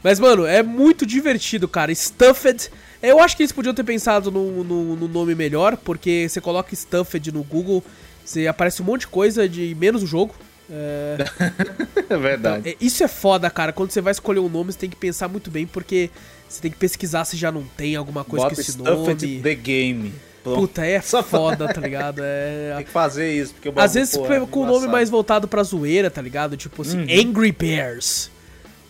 Mas, 0.02 0.18
mano, 0.20 0.46
é 0.46 0.62
muito 0.62 1.04
divertido, 1.04 1.66
cara. 1.68 1.94
Stuffed. 1.94 2.70
Eu 3.08 3.20
acho 3.20 3.36
que 3.36 3.42
eles 3.42 3.52
podiam 3.52 3.74
ter 3.74 3.84
pensado 3.84 4.30
no 4.30 5.08
nome 5.08 5.34
melhor, 5.34 5.76
porque 5.76 6.26
você 6.28 6.40
coloca 6.40 6.74
Stuffed 6.74 7.32
no 7.32 7.42
Google, 7.42 7.82
você 8.24 8.46
aparece 8.46 8.82
um 8.82 8.84
monte 8.84 9.02
de 9.02 9.08
coisa 9.08 9.48
de 9.48 9.74
menos 9.78 10.02
o 10.02 10.06
jogo. 10.06 10.34
É. 10.70 11.16
É 12.08 12.16
verdade. 12.18 12.68
É, 12.70 12.76
Isso 12.80 13.02
é 13.02 13.08
foda, 13.08 13.48
cara. 13.48 13.72
Quando 13.72 13.90
você 13.90 14.00
vai 14.00 14.12
escolher 14.12 14.38
um 14.38 14.48
nome, 14.48 14.72
você 14.72 14.78
tem 14.78 14.90
que 14.90 14.96
pensar 14.96 15.26
muito 15.26 15.50
bem, 15.50 15.66
porque 15.66 16.10
você 16.46 16.60
tem 16.60 16.70
que 16.70 16.76
pesquisar 16.76 17.24
se 17.24 17.36
já 17.36 17.50
não 17.50 17.64
tem 17.76 17.96
alguma 17.96 18.24
coisa 18.24 18.44
Bota 18.44 18.54
com 18.54 18.60
esse 18.60 18.72
Stuffed 18.72 19.26
nome. 19.26 19.42
The 19.42 19.54
Game. 19.54 20.14
Pronto. 20.44 20.60
Puta, 20.60 20.84
é 20.84 21.00
foda, 21.00 21.72
tá 21.72 21.80
ligado? 21.80 22.20
É. 22.22 22.74
Tem 22.76 22.84
que 22.84 22.90
fazer 22.92 23.32
isso, 23.32 23.54
porque 23.54 23.70
o 23.70 23.72
Às 23.80 23.94
vezes 23.94 24.14
pô, 24.14 24.24
com 24.26 24.32
é 24.34 24.40
com 24.46 24.60
o 24.60 24.66
nome 24.66 24.86
mais 24.86 25.08
voltado 25.08 25.48
pra 25.48 25.62
zoeira, 25.62 26.10
tá 26.10 26.20
ligado? 26.20 26.54
Tipo 26.54 26.82
assim, 26.82 26.98
Uhum. 26.98 27.30
Angry 27.30 27.50
Bears. 27.50 28.30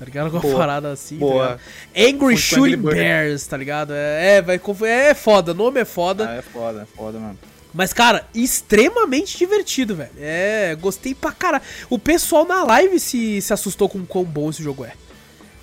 Tá 0.05 0.07
ligado? 0.07 0.31
Uma 0.31 0.41
Boa. 0.41 0.57
parada 0.59 0.93
assim, 0.93 1.17
tá 1.19 1.21
Boa. 1.25 1.61
ligado? 1.95 2.19
Angry 2.25 2.37
Shooting. 2.37 2.77
Bears, 2.77 3.47
tá 3.47 3.57
ligado? 3.57 3.93
É, 3.95 4.37
é, 4.37 4.43
vai 4.43 4.59
confu- 4.59 4.85
é 4.85 5.15
foda, 5.15 5.55
nome 5.55 5.81
é 5.81 5.85
foda. 5.85 6.29
Ah, 6.29 6.35
é 6.37 6.43
foda, 6.43 6.83
é 6.83 6.97
foda, 6.97 7.19
mano. 7.19 7.39
Mas, 7.73 7.93
cara, 7.93 8.25
extremamente 8.35 9.37
divertido, 9.37 9.97
velho. 9.97 10.11
É, 10.19 10.77
gostei 10.81 11.15
pra 11.15 11.33
caralho. 11.33 11.65
O 11.91 11.99
pessoal 11.99 12.45
na 12.45 12.63
live 12.65 13.01
se, 13.01 13.41
se 13.41 13.53
assustou 13.53 13.89
com 13.89 13.99
o 13.99 14.07
quão 14.07 14.25
bom 14.25 14.51
esse 14.51 14.63
jogo 14.63 14.85
é. 14.85 14.93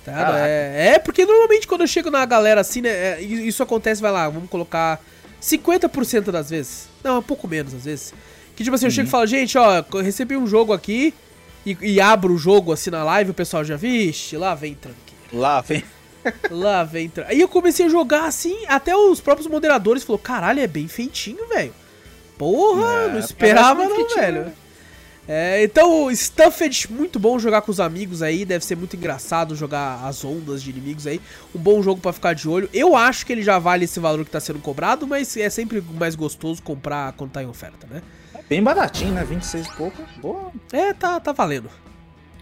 Tá? 0.04 0.46
É, 0.46 0.94
é, 0.94 0.98
porque 0.98 1.24
normalmente 1.24 1.66
quando 1.66 1.82
eu 1.82 1.86
chego 1.86 2.10
na 2.10 2.24
galera 2.26 2.60
assim, 2.60 2.80
né? 2.80 2.90
é, 2.90 3.22
isso 3.22 3.62
acontece, 3.62 4.02
vai 4.02 4.10
lá, 4.10 4.28
vamos 4.28 4.50
colocar 4.50 5.00
50% 5.40 6.30
das 6.30 6.50
vezes. 6.50 6.88
Não, 7.04 7.18
um 7.20 7.22
pouco 7.22 7.46
menos 7.48 7.72
às 7.72 7.84
vezes. 7.84 8.12
Que 8.56 8.64
tipo 8.64 8.74
assim, 8.74 8.86
eu 8.86 8.90
chego 8.90 9.06
e 9.08 9.10
falo, 9.10 9.26
gente, 9.26 9.56
ó, 9.56 9.82
eu 9.92 10.02
recebi 10.02 10.36
um 10.36 10.46
jogo 10.46 10.72
aqui 10.72 11.14
e, 11.64 11.76
e 11.80 12.00
abro 12.00 12.34
o 12.34 12.38
jogo 12.38 12.72
assim 12.72 12.90
na 12.90 13.04
live, 13.04 13.30
o 13.30 13.34
pessoal 13.34 13.64
já, 13.64 13.76
vixe, 13.76 14.36
lá 14.36 14.54
vem 14.54 14.74
tranquilo. 14.74 15.02
Lá, 15.32 15.60
vem. 15.60 15.82
Lá 16.50 16.84
vem. 16.84 17.08
Tra... 17.08 17.26
Aí 17.28 17.40
eu 17.40 17.48
comecei 17.48 17.86
a 17.86 17.88
jogar 17.88 18.26
assim, 18.26 18.56
até 18.68 18.94
os 18.96 19.20
próprios 19.20 19.48
moderadores 19.48 20.04
falaram: 20.04 20.22
caralho, 20.22 20.60
é 20.60 20.68
bem 20.68 20.86
feitinho, 20.86 21.48
velho. 21.48 21.74
Porra, 22.38 23.08
É, 23.08 23.08
não 23.08 23.18
esperava 23.18 23.80
parece 23.80 23.90
não, 23.90 23.96
feitinho, 23.96 24.20
velho. 24.20 24.44
né? 24.44 24.52
É, 25.28 25.62
então, 25.62 26.12
Stuffed, 26.14 26.92
muito 26.92 27.18
bom 27.18 27.38
jogar 27.38 27.62
com 27.62 27.70
os 27.70 27.78
amigos 27.78 28.22
aí. 28.22 28.44
Deve 28.44 28.64
ser 28.64 28.76
muito 28.76 28.96
engraçado 28.96 29.54
jogar 29.54 30.04
as 30.04 30.24
ondas 30.24 30.62
de 30.62 30.70
inimigos 30.70 31.06
aí. 31.06 31.20
Um 31.54 31.58
bom 31.60 31.80
jogo 31.82 32.00
pra 32.00 32.12
ficar 32.12 32.34
de 32.34 32.48
olho. 32.48 32.68
Eu 32.72 32.96
acho 32.96 33.24
que 33.24 33.32
ele 33.32 33.42
já 33.42 33.58
vale 33.58 33.84
esse 33.84 34.00
valor 34.00 34.24
que 34.24 34.30
tá 34.30 34.40
sendo 34.40 34.58
cobrado, 34.58 35.06
mas 35.06 35.36
é 35.36 35.48
sempre 35.48 35.80
mais 35.80 36.14
gostoso 36.16 36.60
comprar 36.62 37.12
quando 37.12 37.30
tá 37.30 37.42
em 37.42 37.46
oferta, 37.46 37.86
né? 37.88 38.02
Bem 38.52 38.62
baratinho, 38.62 39.14
né? 39.14 39.24
26 39.24 39.66
e 39.66 39.72
pouco. 39.72 39.96
Boa, 40.20 40.52
É, 40.70 40.92
tá, 40.92 41.18
tá 41.18 41.32
valendo. 41.32 41.70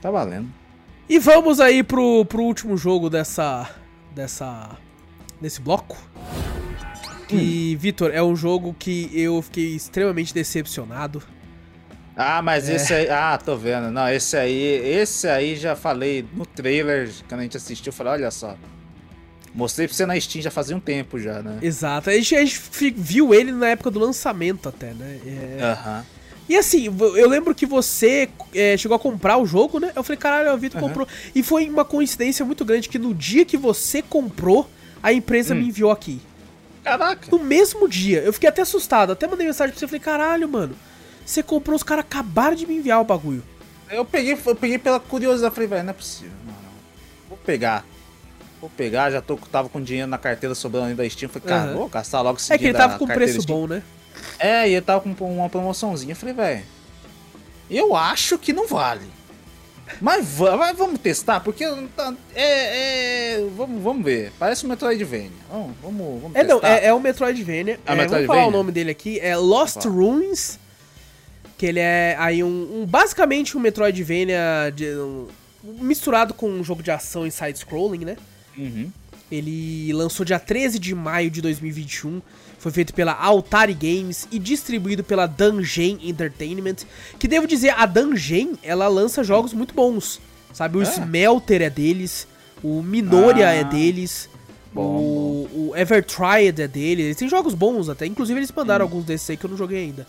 tá 0.03 0.11
valendo. 0.11 0.49
E 1.09 1.21
vamos 1.21 1.61
aí 1.61 1.85
pro, 1.85 2.25
pro 2.25 2.43
último 2.43 2.77
jogo 2.77 3.09
dessa. 3.09 3.71
dessa. 4.13 4.77
desse 5.41 5.61
bloco. 5.61 5.97
Que, 7.29 7.77
Vitor, 7.77 8.11
é 8.13 8.21
um 8.21 8.35
jogo 8.35 8.75
que 8.77 9.09
eu 9.15 9.41
fiquei 9.41 9.77
extremamente 9.77 10.35
decepcionado. 10.35 11.23
Ah, 12.17 12.43
mas 12.43 12.69
É. 12.69 12.75
esse 12.75 12.93
aí. 12.93 13.09
Ah, 13.09 13.39
tô 13.39 13.57
vendo. 13.57 13.93
Não, 13.93 14.09
esse 14.09 14.37
aí. 14.37 14.61
Esse 14.61 15.29
aí 15.29 15.55
já 15.55 15.77
falei 15.77 16.27
no 16.35 16.45
trailer, 16.45 17.09
quando 17.29 17.39
a 17.39 17.45
gente 17.45 17.57
assistiu, 17.57 17.91
eu 17.91 17.95
falei, 17.95 18.15
olha 18.15 18.33
só. 18.33 18.57
Mostrei 19.55 19.89
pra 19.89 19.97
você 19.97 20.07
na 20.07 20.19
Steam 20.21 20.43
já 20.43 20.51
fazia 20.51 20.77
um 20.77 20.81
tempo 20.81 21.19
já, 21.19 21.43
né? 21.43 21.59
Exato. 21.61 22.09
A 22.09 22.13
gente, 22.13 22.37
a 22.37 22.45
gente 22.45 22.61
viu 22.97 23.35
ele 23.35 23.51
na 23.53 23.69
época 23.71 23.91
do 23.91 23.99
lançamento 23.99 24.69
até, 24.69 24.93
né? 24.93 25.19
É, 25.27 25.63
Aham. 25.63 26.05
E 26.49 26.57
assim, 26.57 26.87
eu 26.87 27.29
lembro 27.29 27.55
que 27.55 27.65
você 27.65 28.29
é, 28.55 28.77
chegou 28.77 28.97
a 28.97 28.99
comprar 28.99 29.37
o 29.39 29.47
jogo, 29.47 29.79
né? 29.79 29.93
Eu 29.95 30.03
falei, 30.03 30.17
caralho, 30.19 30.53
o 30.53 30.59
Vitor 30.59 30.79
Aham. 30.81 30.89
comprou. 30.89 31.09
E 31.35 31.43
foi 31.45 31.69
uma 31.69 31.85
coincidência 31.85 32.45
muito 32.45 32.65
grande 32.65 32.89
que 32.89 32.99
no 32.99 33.15
dia 33.15 33.45
que 33.45 33.57
você 33.57 34.03
comprou, 34.03 34.69
a 35.03 35.13
empresa 35.13 35.55
Hum. 35.55 35.59
me 35.59 35.69
enviou 35.69 35.91
aqui. 35.93 36.21
Caraca. 36.83 37.29
No 37.31 37.39
mesmo 37.39 37.89
dia. 37.89 38.21
Eu 38.23 38.33
fiquei 38.33 38.49
até 38.49 38.63
assustado. 38.63 39.13
Até 39.13 39.27
mandei 39.29 39.47
mensagem 39.47 39.71
pra 39.73 39.79
você. 39.79 39.87
Falei, 39.87 40.01
caralho, 40.01 40.49
mano. 40.49 40.75
Você 41.25 41.43
comprou, 41.43 41.77
os 41.77 41.83
caras 41.85 42.05
acabaram 42.05 42.57
de 42.57 42.67
me 42.67 42.77
enviar 42.77 43.01
o 43.01 43.05
bagulho. 43.05 43.45
Eu 43.89 44.05
peguei, 44.05 44.33
eu 44.45 44.57
peguei 44.57 44.79
pela 44.79 44.99
curiosidade, 44.99 45.55
falei, 45.55 45.69
velho, 45.69 45.83
não 45.85 45.91
é 45.91 45.95
possível. 45.95 46.33
Não, 46.45 46.53
não. 46.53 46.71
Vou 47.29 47.39
pegar. 47.39 47.85
Vou 48.61 48.69
pegar, 48.77 49.11
já 49.11 49.23
tô, 49.23 49.37
tava 49.37 49.69
com 49.69 49.81
dinheiro 49.83 50.09
na 50.09 50.19
carteira 50.19 50.55
sobrando 50.55 50.87
ainda 50.89 51.03
da 51.03 51.09
Steam. 51.09 51.31
Falei, 51.31 51.49
cara, 51.49 51.71
Aham. 51.71 51.75
vou 51.79 51.89
gastar 51.89 52.21
logo 52.21 52.39
esse 52.39 52.53
É 52.53 52.59
que 52.59 52.65
ele 52.67 52.75
tava 52.75 52.99
com 52.99 53.07
preço 53.07 53.41
Steam. 53.41 53.59
bom, 53.61 53.67
né? 53.67 53.83
É, 54.39 54.69
e 54.69 54.73
ele 54.75 54.83
tava 54.83 55.01
com 55.01 55.11
uma 55.35 55.49
promoçãozinha. 55.49 56.15
Falei, 56.15 56.35
velho, 56.35 56.63
eu 57.71 57.97
acho 57.97 58.37
que 58.39 58.53
não 58.53 58.67
vale. 58.67 59.07
Mas, 60.01 60.39
mas 60.39 60.77
vamos 60.79 61.01
testar, 61.01 61.41
porque 61.41 61.65
tá- 61.97 62.15
é, 62.35 63.39
é, 63.41 63.47
vamos, 63.57 63.83
vamos 63.83 64.05
ver. 64.05 64.31
Parece 64.39 64.65
um 64.65 64.69
Metroidvania. 64.69 65.31
Vamos, 65.51 65.73
vamos, 65.83 66.23
vamos 66.23 66.37
É, 66.37 66.45
não, 66.45 66.61
testar. 66.61 66.77
é, 66.77 66.87
é 66.87 66.95
o 66.95 67.01
Metroidvania. 67.01 67.75
É 67.75 67.91
É, 67.91 67.93
o 67.93 67.97
vamos 67.97 68.03
Metroidvania? 68.03 68.27
falar 68.27 68.47
o 68.47 68.51
nome 68.53 68.71
dele 68.73 68.91
aqui. 68.91 69.19
É 69.21 69.37
Lost. 69.37 69.85
Ruins. 69.87 70.59
Que 71.59 71.67
ele 71.67 71.81
é 71.81 72.15
aí 72.19 72.43
um, 72.45 72.83
um- 72.83 72.87
basicamente 72.87 73.57
um 73.57 73.61
Metroidvania 73.61 74.73
de- 74.75 74.95
um- 74.97 75.27
misturado 75.65 76.33
com 76.35 76.49
um 76.49 76.63
jogo 76.65 76.83
de 76.83 76.91
ação 76.91 77.27
e 77.27 77.31
side-scrolling, 77.31 78.05
né? 78.05 78.17
Uhum. 78.57 78.91
Ele 79.31 79.93
lançou 79.93 80.25
dia 80.27 80.39
13 80.39 80.79
de 80.79 80.95
maio 80.95 81.31
de 81.31 81.41
2021. 81.41 82.21
Foi 82.59 82.73
feito 82.73 82.93
pela 82.93 83.13
Altari 83.13 83.73
Games 83.75 84.27
e 84.31 84.39
distribuído 84.39 85.05
pela 85.05 85.27
Dungeon 85.27 85.99
Entertainment. 86.03 86.77
Que 87.19 87.29
devo 87.29 87.47
dizer, 87.47 87.71
a 87.71 87.87
Dungeon, 87.87 88.55
ela 88.63 88.89
lança 88.89 89.23
jogos 89.25 89.53
muito 89.55 89.73
bons. 89.73 90.21
Sabe, 90.53 90.79
o 90.79 90.83
É? 90.83 90.85
Smelter 90.85 91.63
é 91.63 91.71
deles, 91.71 92.27
o 92.63 92.83
Minoria 92.83 93.49
Ah. 93.49 93.53
é 93.55 93.63
deles, 93.65 94.29
Bom, 94.73 94.83
o, 94.99 95.69
o 95.71 95.77
Evertried 95.77 96.61
é 96.61 96.67
deles. 96.69 97.05
Eles 97.05 97.17
têm 97.17 97.29
jogos 97.29 97.55
bons 97.55 97.89
até, 97.89 98.05
inclusive 98.07 98.39
eles 98.39 98.51
mandaram 98.53 98.85
alguns 98.85 99.05
desses 99.05 99.31
aí 99.31 99.37
que 99.37 99.45
eu 99.47 99.51
não 99.51 99.57
joguei 99.57 99.79
ainda. 99.85 100.07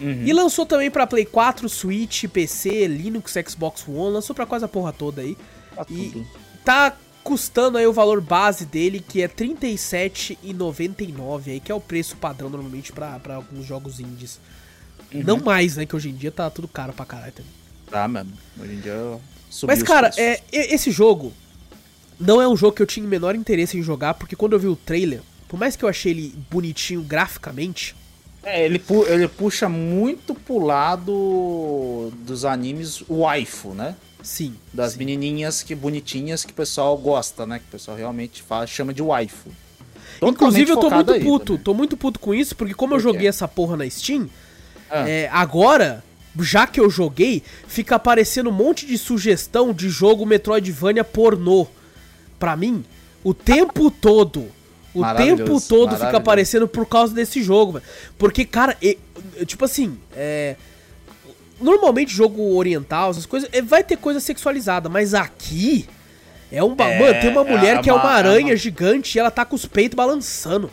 Uhum. 0.00 0.22
E 0.24 0.32
lançou 0.32 0.64
também 0.66 0.90
pra 0.90 1.06
Play 1.06 1.24
4, 1.24 1.68
Switch, 1.68 2.24
PC, 2.26 2.86
Linux, 2.86 3.34
Xbox 3.48 3.84
One, 3.88 4.12
lançou 4.14 4.34
pra 4.36 4.46
quase 4.46 4.64
a 4.64 4.68
porra 4.68 4.92
toda 4.92 5.22
aí. 5.22 5.36
Tá 5.74 5.86
E 5.90 6.10
tudo. 6.10 6.26
tá 6.64 6.96
custando 7.24 7.78
aí 7.78 7.86
o 7.86 7.92
valor 7.92 8.20
base 8.20 8.64
dele, 8.64 9.00
que 9.06 9.20
é 9.22 9.26
R$ 9.26 9.32
37,99 9.34 11.48
aí, 11.48 11.60
que 11.60 11.70
é 11.70 11.74
o 11.74 11.80
preço 11.80 12.16
padrão 12.16 12.48
normalmente 12.50 12.92
pra 12.92 13.18
pra 13.18 13.34
alguns 13.36 13.66
jogos 13.66 14.00
indies. 14.00 14.38
Não 15.12 15.38
mais, 15.38 15.76
né? 15.76 15.86
Que 15.86 15.96
hoje 15.96 16.10
em 16.10 16.14
dia 16.14 16.30
tá 16.30 16.48
tudo 16.50 16.68
caro 16.68 16.92
pra 16.92 17.04
caralho 17.06 17.32
também. 17.32 17.50
Tá, 17.90 18.06
mano. 18.06 18.30
Hoje 18.60 18.74
em 18.74 18.80
dia 18.80 19.18
subiu 19.50 19.74
Mas, 19.74 19.82
cara, 19.82 20.10
preços. 20.10 20.42
é, 20.52 20.74
esse 20.74 20.90
jogo 20.90 21.32
não 22.20 22.42
é 22.42 22.48
um 22.48 22.56
jogo 22.56 22.76
que 22.76 22.82
eu 22.82 22.86
tinha 22.86 23.06
o 23.06 23.08
menor 23.08 23.34
interesse 23.34 23.78
em 23.78 23.82
jogar, 23.82 24.14
porque 24.14 24.36
quando 24.36 24.52
eu 24.52 24.58
vi 24.58 24.66
o 24.66 24.76
trailer, 24.76 25.22
por 25.48 25.58
mais 25.58 25.76
que 25.76 25.84
eu 25.84 25.88
achei 25.88 26.12
ele 26.12 26.34
bonitinho 26.50 27.00
graficamente, 27.02 27.94
É, 28.42 28.64
ele, 28.64 28.78
pu- 28.78 29.06
ele 29.06 29.26
puxa 29.28 29.68
muito 29.68 30.34
pro 30.34 30.58
lado 30.58 32.12
dos 32.26 32.44
animes 32.44 33.02
waifu, 33.08 33.72
né? 33.74 33.94
Sim. 34.28 34.54
Das 34.72 34.92
sim. 34.92 34.98
menininhas 34.98 35.62
que 35.62 35.74
bonitinhas 35.74 36.44
que 36.44 36.52
o 36.52 36.54
pessoal 36.54 36.96
gosta, 36.96 37.46
né? 37.46 37.58
Que 37.58 37.64
o 37.64 37.70
pessoal 37.70 37.96
realmente 37.96 38.42
fala, 38.42 38.66
chama 38.66 38.92
de 38.92 39.02
waifu. 39.02 39.50
Inclusive, 40.22 40.70
eu 40.70 40.76
tô 40.76 40.90
muito 40.90 41.12
aí 41.12 41.22
puto, 41.24 41.44
também. 41.52 41.62
tô 41.62 41.74
muito 41.74 41.96
puto 41.96 42.18
com 42.20 42.34
isso, 42.34 42.54
porque 42.56 42.74
como 42.74 42.94
eu 42.94 42.98
Por 42.98 43.02
quê? 43.06 43.12
joguei 43.14 43.28
essa 43.28 43.46
porra 43.46 43.76
na 43.76 43.88
Steam, 43.88 44.28
Ah. 44.90 45.08
é, 45.08 45.28
agora, 45.32 46.02
já 46.40 46.66
que 46.66 46.80
eu 46.80 46.90
joguei, 46.90 47.42
fica 47.66 47.96
aparecendo 47.96 48.50
um 48.50 48.52
monte 48.52 48.84
de 48.86 48.98
sugestão 48.98 49.72
de 49.72 49.88
jogo 49.88 50.26
Metroidvania 50.26 51.04
pornô. 51.04 51.66
Pra 52.38 52.56
mim, 52.56 52.84
o 53.24 53.32
tempo 53.34 53.90
todo. 53.92 54.46
O 54.94 55.04
tempo 55.16 55.60
todo 55.60 55.94
fica 55.94 56.16
aparecendo 56.16 56.66
por 56.66 56.84
causa 56.86 57.14
desse 57.14 57.42
jogo, 57.42 57.72
velho. 57.72 57.84
Porque, 58.16 58.44
cara, 58.44 58.76
e- 58.82 58.98
tipo 59.46 59.64
assim, 59.64 59.98
é. 60.16 60.56
Normalmente 61.60 62.12
jogo 62.14 62.54
oriental, 62.56 63.10
essas 63.10 63.26
coisas, 63.26 63.48
é, 63.52 63.60
vai 63.60 63.82
ter 63.82 63.96
coisa 63.96 64.20
sexualizada, 64.20 64.88
mas 64.88 65.12
aqui 65.14 65.88
é 66.52 66.62
um. 66.62 66.74
É, 66.78 66.98
Mano, 66.98 67.20
tem 67.20 67.30
uma 67.30 67.44
mulher 67.44 67.76
é 67.78 67.82
que 67.82 67.90
é 67.90 67.92
uma 67.92 68.02
uma- 68.02 68.12
é 68.12 68.14
aranha 68.16 68.46
uma- 68.52 68.56
gigante 68.56 69.16
e 69.16 69.20
ela 69.20 69.30
tá 69.30 69.44
com 69.44 69.56
os 69.56 69.66
peitos 69.66 69.96
balançando. 69.96 70.70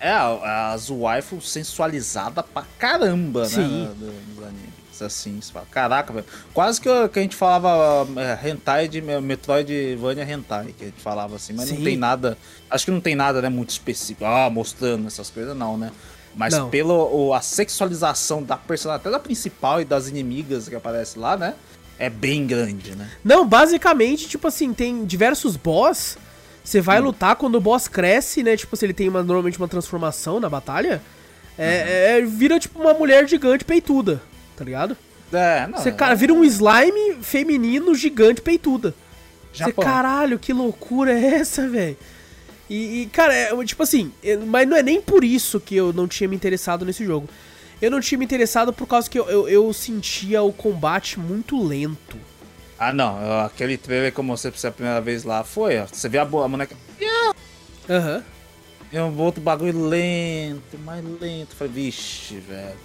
É, 0.00 0.10
as 0.12 0.90
waifu 0.90 1.40
sensualizada 1.40 2.42
pra 2.42 2.64
caramba, 2.78 3.46
Sim. 3.46 3.84
né? 3.84 3.90
do- 3.98 4.34
Dos 4.36 4.44
animes. 4.44 4.68
Assim, 5.00 5.40
você 5.40 5.52
fala, 5.52 5.64
caraca, 5.70 6.12
velho. 6.12 6.26
Quase 6.52 6.80
que, 6.80 6.88
que 7.10 7.18
a 7.20 7.22
gente 7.22 7.36
falava 7.36 8.04
é, 8.20 8.48
hentai 8.50 8.88
de 8.88 9.00
me- 9.00 9.20
Metroidvania 9.20 10.24
hentai, 10.28 10.74
que 10.76 10.82
a 10.82 10.86
gente 10.88 11.00
falava 11.00 11.36
assim, 11.36 11.52
mas 11.52 11.68
Sim. 11.68 11.76
não 11.76 11.84
tem 11.84 11.96
nada. 11.96 12.36
Acho 12.68 12.84
que 12.86 12.90
não 12.90 13.00
tem 13.00 13.14
nada, 13.14 13.40
né, 13.40 13.48
muito 13.48 13.70
específico. 13.70 14.24
Ah, 14.24 14.50
mostrando 14.50 15.06
essas 15.06 15.30
coisas, 15.30 15.56
não, 15.56 15.78
né? 15.78 15.92
Mas 16.38 16.54
Não. 16.54 16.70
pelo 16.70 16.94
o- 17.12 17.34
a 17.34 17.40
sexualização 17.42 18.42
da 18.44 18.56
personagem, 18.56 19.00
até 19.00 19.10
da 19.10 19.18
principal 19.18 19.80
e 19.80 19.84
das 19.84 20.06
inimigas 20.08 20.68
que 20.68 20.74
aparece 20.76 21.18
lá, 21.18 21.36
né? 21.36 21.54
É 21.98 22.08
bem 22.08 22.46
grande, 22.46 22.94
né? 22.94 23.10
Não, 23.24 23.44
basicamente, 23.44 24.28
tipo 24.28 24.46
assim, 24.46 24.72
tem 24.72 25.04
diversos 25.04 25.56
boss. 25.56 26.16
Você 26.62 26.78
Hum. 26.78 26.82
vai 26.84 27.00
lutar 27.00 27.34
quando 27.34 27.56
o 27.56 27.60
boss 27.60 27.88
cresce, 27.88 28.44
né? 28.44 28.56
Tipo, 28.56 28.76
se 28.76 28.86
ele 28.86 28.94
tem 28.94 29.08
uma- 29.08 29.22
normalmente 29.22 29.58
uma 29.58 29.66
transformação 29.66 30.38
na 30.38 30.48
batalha. 30.48 31.02
É, 31.58 32.18
é- 32.18 32.22
vira 32.24 32.60
tipo 32.60 32.80
uma 32.80 32.94
mulher 32.94 33.28
gigante 33.28 33.64
peituda, 33.64 34.22
tá 34.56 34.64
ligado? 34.64 34.96
É, 35.32 35.66
não. 35.66 35.78
Você, 35.80 35.90
cara, 35.90 36.14
vira 36.14 36.32
um 36.32 36.44
slime 36.44 37.16
feminino 37.20 37.96
gigante 37.96 38.40
peituda. 38.40 38.94
Você, 39.52 39.64
Japão. 39.64 39.84
caralho, 39.84 40.38
que 40.38 40.52
loucura 40.52 41.12
é 41.18 41.34
essa, 41.34 41.66
velho? 41.68 41.96
E, 42.68 43.02
e, 43.02 43.06
cara, 43.06 43.32
é, 43.34 43.64
tipo 43.64 43.82
assim, 43.82 44.12
é, 44.22 44.36
mas 44.36 44.68
não 44.68 44.76
é 44.76 44.82
nem 44.82 45.00
por 45.00 45.24
isso 45.24 45.58
que 45.58 45.74
eu 45.74 45.92
não 45.92 46.06
tinha 46.06 46.28
me 46.28 46.36
interessado 46.36 46.84
nesse 46.84 47.04
jogo. 47.04 47.28
Eu 47.80 47.90
não 47.90 48.00
tinha 48.00 48.18
me 48.18 48.24
interessado 48.24 48.72
por 48.72 48.86
causa 48.86 49.08
que 49.08 49.18
eu, 49.18 49.28
eu, 49.30 49.48
eu 49.48 49.72
sentia 49.72 50.42
o 50.42 50.52
combate 50.52 51.18
muito 51.18 51.62
lento. 51.66 52.16
Ah, 52.78 52.92
não. 52.92 53.20
eu- 53.22 53.40
Aquele 53.40 53.76
trailer 53.76 54.12
que 54.12 54.18
eu 54.20 54.24
mostrei 54.24 54.50
pra 54.52 54.60
você 54.60 54.66
a 54.66 54.72
primeira 54.72 55.00
vez 55.00 55.24
lá 55.24 55.42
foi, 55.44 55.78
ó. 55.78 55.86
Você 55.86 56.08
vê 56.08 56.18
a, 56.18 56.24
bo- 56.24 56.42
a 56.42 56.48
boneca. 56.48 56.76
Aham. 57.88 58.22
É 58.92 59.02
um 59.02 59.18
outro 59.20 59.40
bagulho 59.40 59.86
lento, 59.86 60.78
mais 60.84 61.04
lento. 61.20 61.54
Falei, 61.54 61.72
vixe, 61.72 62.36
velho. 62.36 62.76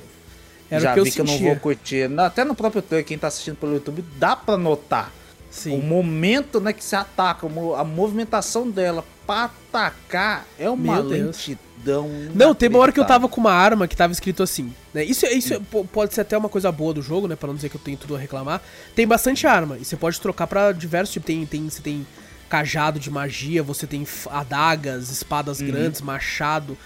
Era 0.69 0.81
Já 0.81 0.93
que 0.93 0.99
eu 0.99 1.03
vi 1.05 1.11
que 1.11 1.21
eu 1.21 1.25
não 1.25 1.33
sentia. 1.33 1.49
vou 1.51 1.59
curtir. 1.59 2.19
Até 2.19 2.43
no 2.43 2.55
próprio 2.55 2.81
trailer, 2.81 3.05
quem 3.05 3.17
tá 3.17 3.27
assistindo 3.27 3.55
pelo 3.55 3.73
YouTube, 3.73 4.03
dá 4.17 4.35
pra 4.35 4.57
notar. 4.57 5.11
Sim. 5.49 5.77
O 5.79 5.81
momento 5.83 6.59
né, 6.59 6.73
que 6.73 6.83
se 6.83 6.95
ataca, 6.95 7.45
a 7.77 7.83
movimentação 7.83 8.69
dela 8.69 9.05
pra 9.25 9.45
atacar 9.45 10.45
é 10.59 10.69
uma 10.69 10.93
Meu 10.95 11.09
Deus. 11.09 11.47
lentidão. 11.47 12.09
Não, 12.33 12.53
tem 12.55 12.69
uma 12.69 12.79
hora 12.79 12.91
que 12.91 12.99
eu 12.99 13.05
tava 13.05 13.27
com 13.27 13.41
uma 13.41 13.51
arma 13.51 13.87
que 13.87 13.95
tava 13.95 14.13
escrito 14.13 14.41
assim, 14.41 14.73
né? 14.93 15.03
Isso, 15.03 15.25
isso 15.25 15.59
po- 15.69 15.83
pode 15.85 16.13
ser 16.13 16.21
até 16.21 16.37
uma 16.37 16.47
coisa 16.49 16.71
boa 16.71 16.93
do 16.93 17.01
jogo, 17.01 17.27
né? 17.27 17.35
Pra 17.35 17.47
não 17.47 17.55
dizer 17.55 17.69
que 17.69 17.75
eu 17.75 17.81
tenho 17.81 17.97
tudo 17.97 18.15
a 18.15 18.19
reclamar. 18.19 18.61
Tem 18.95 19.05
bastante 19.07 19.45
arma 19.45 19.77
e 19.77 19.83
você 19.85 19.95
pode 19.97 20.19
trocar 20.21 20.47
pra 20.47 20.71
diversos 20.71 21.11
tipos. 21.13 21.27
Tem, 21.27 21.45
tem, 21.45 21.69
você 21.69 21.81
tem 21.81 22.05
cajado 22.49 22.99
de 22.99 23.09
magia, 23.09 23.61
você 23.63 23.85
tem 23.87 24.05
adagas, 24.31 25.09
espadas 25.09 25.59
Uhum. 25.59 25.67
grandes, 25.67 26.01
machado. 26.01 26.77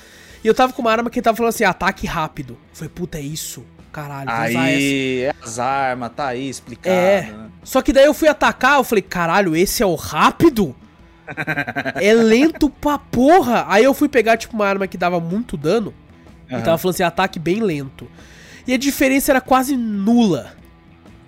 E 0.44 0.48
eu 0.48 0.54
tava 0.54 0.72
com 0.74 0.82
uma 0.82 0.92
arma 0.92 1.10
que 1.10 1.22
tava 1.22 1.36
falando 1.38 1.50
assim, 1.50 1.64
ataque 1.64 2.08
rápido. 2.08 2.58
Falei, 2.74 2.90
puta, 2.94 3.18
é 3.18 3.22
isso? 3.22 3.64
Caralho, 3.92 4.30
vou 4.30 4.46
essa. 4.46 4.60
Aí, 4.60 5.22
é 5.24 5.34
as 5.44 5.60
armas, 5.60 6.12
tá 6.16 6.28
aí 6.28 6.48
explicado. 6.50 6.96
É. 6.96 7.22
né? 7.24 7.50
Só 7.64 7.82
que 7.82 7.92
daí 7.92 8.06
eu 8.06 8.14
fui 8.14 8.28
atacar, 8.28 8.78
eu 8.78 8.84
falei, 8.84 9.02
caralho, 9.02 9.56
esse 9.56 9.82
é 9.84 9.86
o 9.86 9.96
rápido? 9.96 10.76
É 11.96 12.14
lento 12.14 12.70
pra 12.70 12.98
porra. 12.98 13.66
Aí 13.68 13.84
eu 13.84 13.94
fui 13.94 14.08
pegar, 14.08 14.38
tipo, 14.38 14.56
uma 14.56 14.68
arma 14.68 14.88
que 14.88 14.98
dava 14.98 15.20
muito 15.20 15.58
dano. 15.58 15.94
E 16.50 16.54
Aham. 16.54 16.64
tava 16.64 16.78
falando 16.78 16.96
assim, 16.96 17.04
ataque 17.04 17.40
bem 17.40 17.62
lento. 17.62 18.08
E 18.66 18.74
a 18.74 18.78
diferença 18.78 19.32
era 19.32 19.42
quase 19.42 19.76
nula. 19.76 20.54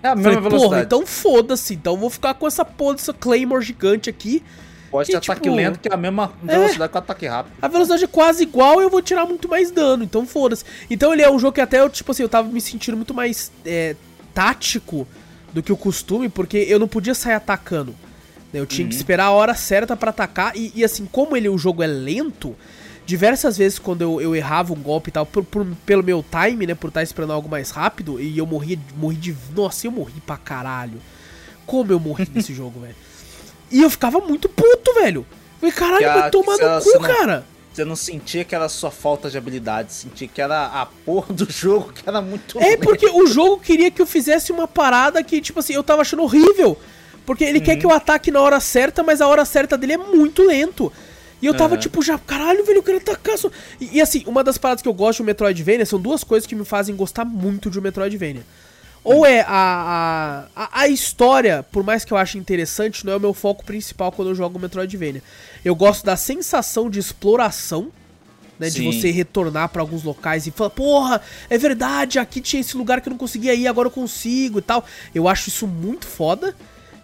É 0.01 0.09
a 0.09 0.15
mesma 0.15 0.33
falei, 0.33 0.41
porra, 0.41 0.49
velocidade. 0.49 0.85
então 0.85 1.05
foda-se. 1.05 1.73
Então 1.73 1.93
eu 1.93 1.99
vou 1.99 2.09
ficar 2.09 2.33
com 2.33 2.47
essa 2.47 2.63
porra 2.63 2.95
dessa 2.95 3.13
Claymore 3.13 3.63
gigante 3.63 4.09
aqui. 4.09 4.43
Pode 4.89 5.09
ter 5.09 5.17
ataque 5.17 5.41
tipo, 5.41 5.55
lento, 5.55 5.79
que 5.79 5.87
é 5.87 5.93
a 5.93 5.97
mesma 5.97 6.33
velocidade 6.41 6.91
que 6.91 6.97
o 6.97 6.99
ataque 6.99 7.27
rápido. 7.27 7.53
A 7.61 7.67
velocidade 7.67 8.03
é 8.03 8.07
quase 8.07 8.43
igual 8.43 8.81
e 8.81 8.85
eu 8.85 8.89
vou 8.89 9.01
tirar 9.01 9.25
muito 9.25 9.47
mais 9.47 9.69
dano. 9.71 10.03
Então 10.03 10.25
foda-se. 10.25 10.63
Então 10.89 11.13
ele 11.13 11.21
é 11.21 11.29
um 11.29 11.37
jogo 11.37 11.53
que 11.53 11.61
até 11.61 11.79
eu, 11.79 11.89
tipo 11.89 12.11
assim, 12.11 12.23
eu 12.23 12.29
tava 12.29 12.49
me 12.49 12.59
sentindo 12.59 12.97
muito 12.97 13.13
mais 13.13 13.51
é, 13.65 13.95
tático 14.33 15.07
do 15.53 15.61
que 15.61 15.71
o 15.71 15.77
costume, 15.77 16.27
porque 16.27 16.57
eu 16.57 16.79
não 16.79 16.87
podia 16.87 17.13
sair 17.13 17.33
atacando. 17.33 17.95
Né? 18.53 18.59
Eu 18.59 18.65
tinha 18.65 18.87
que 18.87 18.95
esperar 18.95 19.25
a 19.25 19.31
hora 19.31 19.53
certa 19.55 19.95
pra 19.95 20.09
atacar. 20.09 20.55
E, 20.55 20.71
e, 20.75 20.83
assim, 20.83 21.05
como 21.05 21.35
ele 21.37 21.47
o 21.49 21.57
jogo 21.57 21.81
é 21.83 21.87
lento, 21.87 22.55
diversas 23.05 23.57
vezes 23.57 23.79
quando 23.79 24.01
eu, 24.01 24.21
eu 24.21 24.35
errava 24.35 24.73
um 24.73 24.81
golpe 24.81 25.09
e 25.09 25.11
tal, 25.11 25.25
por- 25.25 25.43
por- 25.43 25.65
pelo 25.85 26.03
meu 26.03 26.23
time, 26.23 26.67
né? 26.67 26.75
Por 26.75 26.87
estar 26.89 27.03
esperando 27.03 27.33
algo 27.33 27.49
mais 27.49 27.71
rápido, 27.71 28.19
e 28.19 28.37
eu 28.37 28.45
morria, 28.45 28.77
morri 28.95 29.15
de. 29.15 29.35
Nossa, 29.55 29.87
eu 29.87 29.91
morri 29.91 30.19
pra 30.25 30.37
caralho. 30.37 30.99
Como 31.65 31.91
eu 31.91 31.99
morri 31.99 32.27
nesse 32.33 32.53
jogo, 32.55 32.79
velho. 32.81 32.95
E 33.71 33.81
eu 33.81 33.89
ficava 33.89 34.19
muito 34.19 34.49
puto, 34.49 34.93
velho. 34.95 35.25
Falei, 35.59 35.73
caralho, 35.75 36.09
a- 36.09 36.19
vai 36.21 36.31
tomar 36.31 36.57
no 36.57 36.81
cu, 36.81 36.93
não- 36.93 37.01
cara. 37.01 37.45
Você 37.71 37.85
não 37.85 37.95
sentia 37.95 38.43
que 38.43 38.55
era 38.55 38.67
só 38.67 38.89
falta 38.89 39.29
de 39.29 39.37
habilidade, 39.37 39.93
sentia 39.93 40.27
que 40.27 40.41
era 40.41 40.65
a 40.65 40.85
porra 40.87 41.31
do 41.33 41.49
jogo 41.49 41.93
que 41.93 42.01
era 42.09 42.19
muito 42.19 42.57
É 42.59 42.71
lento. 42.71 42.79
porque 42.81 43.05
o 43.05 43.25
jogo 43.27 43.59
queria 43.59 43.91
que 43.91 44.01
eu 44.01 44.07
fizesse 44.07 44.51
uma 44.51 44.67
parada 44.67 45.23
que, 45.23 45.39
tipo 45.39 45.59
assim, 45.59 45.73
eu 45.73 45.83
tava 45.83 46.01
achando 46.01 46.23
horrível. 46.23 46.77
Porque 47.29 47.43
ele 47.43 47.61
quer 47.61 47.75
que 47.75 47.85
eu 47.85 47.91
ataque 47.91 48.31
na 48.31 48.41
hora 48.41 48.59
certa, 48.59 49.03
mas 49.03 49.21
a 49.21 49.27
hora 49.27 49.45
certa 49.45 49.77
dele 49.77 49.93
é 49.93 49.97
muito 49.97 50.41
lento. 50.41 50.91
E 51.39 51.45
eu 51.45 51.53
tava, 51.53 51.75
Aham. 51.75 51.79
tipo, 51.79 52.01
já, 52.01 52.17
caralho, 52.17 52.65
velho, 52.65 52.79
eu 52.79 52.83
quero 52.83 52.97
atacar. 52.97 53.37
Só... 53.37 53.51
E, 53.79 53.97
e, 53.97 54.01
assim, 54.01 54.23
uma 54.25 54.43
das 54.43 54.57
paradas 54.57 54.81
que 54.81 54.89
eu 54.89 54.93
gosto 54.95 55.17
de 55.17 55.21
um 55.21 55.25
Metroidvania 55.27 55.85
são 55.85 56.01
duas 56.01 56.23
coisas 56.23 56.47
que 56.47 56.55
me 56.55 56.65
fazem 56.65 56.95
gostar 56.95 57.25
muito 57.25 57.69
de 57.69 57.77
um 57.77 57.83
Metroidvania. 57.83 58.41
Ou 59.03 59.27
é 59.27 59.41
a, 59.41 60.47
a, 60.55 60.81
a, 60.81 60.87
história, 60.87 61.61
por 61.71 61.83
mais 61.83 62.03
que 62.03 62.11
eu 62.11 62.17
ache 62.17 62.39
interessante, 62.39 63.05
não 63.05 63.13
é 63.13 63.15
o 63.17 63.19
meu 63.19 63.35
foco 63.35 63.63
principal 63.63 64.11
quando 64.11 64.29
eu 64.29 64.35
jogo 64.35 64.57
Metroidvania. 64.57 65.21
Eu 65.63 65.75
gosto 65.75 66.03
da 66.03 66.17
sensação 66.17 66.89
de 66.89 66.97
exploração, 66.97 67.91
né, 68.57 68.71
de 68.71 68.79
Sim. 68.79 68.91
você 68.91 69.11
retornar 69.11 69.69
pra 69.69 69.83
alguns 69.83 70.01
locais 70.01 70.47
e 70.47 70.51
falar, 70.51 70.71
porra, 70.71 71.21
é 71.47 71.59
verdade, 71.59 72.17
aqui 72.17 72.41
tinha 72.41 72.59
esse 72.59 72.75
lugar 72.75 73.01
que 73.01 73.07
eu 73.07 73.11
não 73.11 73.19
conseguia 73.19 73.53
ir, 73.53 73.67
agora 73.67 73.85
eu 73.85 73.91
consigo 73.91 74.57
e 74.57 74.63
tal. 74.63 74.83
Eu 75.13 75.27
acho 75.27 75.49
isso 75.49 75.67
muito 75.67 76.07
foda. 76.07 76.55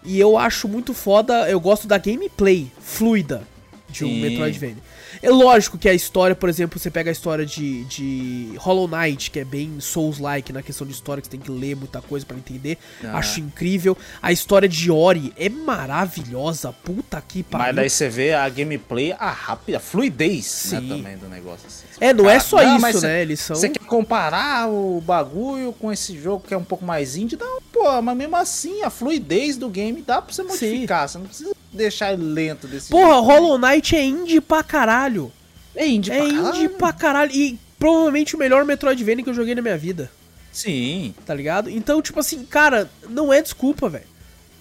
E 0.05 0.19
eu 0.19 0.37
acho 0.37 0.67
muito 0.67 0.93
foda, 0.93 1.49
eu 1.49 1.59
gosto 1.59 1.87
da 1.87 1.97
gameplay 1.97 2.71
fluida 2.79 3.43
de 3.89 4.05
um. 4.05 4.21
Metroidvania. 4.21 4.83
É 5.21 5.29
lógico 5.29 5.77
que 5.77 5.87
a 5.89 5.93
história, 5.93 6.35
por 6.35 6.49
exemplo, 6.49 6.79
você 6.79 6.89
pega 6.91 7.09
a 7.09 7.13
história 7.13 7.45
de, 7.45 7.83
de 7.85 8.53
Hollow 8.57 8.87
Knight, 8.87 9.31
que 9.31 9.39
é 9.39 9.45
bem 9.45 9.79
Souls-like 9.79 10.51
na 10.53 10.61
questão 10.61 10.85
de 10.85 10.93
história, 10.93 11.21
que 11.21 11.27
você 11.27 11.31
tem 11.31 11.39
que 11.39 11.51
ler 11.51 11.75
muita 11.75 12.01
coisa 12.01 12.25
pra 12.25 12.35
entender. 12.37 12.77
Ah. 13.03 13.17
Acho 13.17 13.39
incrível. 13.39 13.97
A 14.21 14.31
história 14.31 14.67
de 14.67 14.91
Ori 14.91 15.33
é 15.37 15.49
maravilhosa, 15.49 16.71
puta 16.71 17.21
que 17.21 17.43
pariu. 17.43 17.65
Mas 17.67 17.75
daí 17.75 17.89
você 17.89 18.09
vê 18.09 18.33
a 18.33 18.47
gameplay, 18.49 19.13
a 19.13 19.31
rápida, 19.31 19.77
a 19.77 19.81
fluidez, 19.81 20.69
né, 20.71 20.79
Sim. 20.79 20.87
também 20.89 21.17
do 21.17 21.27
negócio. 21.27 21.65
Assim. 21.67 21.85
É, 21.99 22.13
não 22.13 22.29
é 22.29 22.39
só 22.39 22.61
isso, 22.61 22.79
mas 22.81 22.95
né? 22.95 23.01
cê- 23.01 23.21
Eles 23.21 23.39
são... 23.39 23.55
Você 23.55 23.69
quer 23.69 23.85
comparar 23.85 24.69
o 24.69 25.01
bagulho 25.01 25.73
com 25.73 25.91
esse 25.91 26.19
jogo 26.19 26.43
que 26.47 26.53
é 26.53 26.57
um 26.57 26.63
pouco 26.63 26.85
mais 26.85 27.15
indie? 27.15 27.37
Não, 27.37 27.61
pô, 27.71 28.01
mas 28.01 28.17
mesmo 28.17 28.35
assim, 28.35 28.81
a 28.83 28.89
fluidez 28.89 29.57
do 29.57 29.69
game 29.69 30.01
dá 30.01 30.21
pra 30.21 30.33
você 30.33 30.43
modificar. 30.43 31.07
Você 31.07 31.17
não 31.17 31.25
precisa 31.25 31.55
deixar 31.75 32.13
ele 32.13 32.23
lento 32.23 32.67
desse 32.67 32.89
Porra, 32.89 33.13
jeito. 33.13 33.21
Hollow 33.23 33.57
Knight 33.59 33.95
é 33.95 34.03
indie 34.03 34.41
pra 34.41 34.63
caralho. 34.63 35.31
É 35.75 35.85
indie 35.87 36.11
É 36.11 36.17
pra 36.17 36.25
indie 36.27 36.41
caralho. 36.41 36.69
pra 36.71 36.93
caralho. 36.93 37.31
E 37.33 37.59
provavelmente 37.77 38.35
o 38.35 38.39
melhor 38.39 38.63
Metroidvania 38.65 39.23
que 39.23 39.29
eu 39.29 39.33
joguei 39.33 39.53
na 39.55 39.61
minha 39.61 39.77
vida, 39.77 40.09
Sim. 40.51 41.13
tá 41.25 41.33
ligado? 41.33 41.69
Então, 41.69 42.01
tipo 42.01 42.19
assim, 42.19 42.43
cara, 42.45 42.89
não 43.09 43.31
é 43.33 43.41
desculpa, 43.41 43.89
velho. 43.89 44.05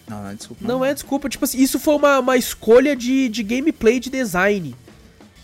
Não, 0.07 0.23
não, 0.23 0.35
desculpa. 0.35 0.63
Não 0.67 0.85
é 0.85 0.93
desculpa. 0.93 1.29
Tipo 1.29 1.45
assim, 1.45 1.59
isso 1.63 1.79
foi 1.79 1.95
uma, 1.95 2.19
uma 2.19 2.37
escolha 2.37 2.95
de, 2.95 3.29
de 3.29 3.43
gameplay, 3.43 3.99
de 4.01 4.11
design. 4.11 4.75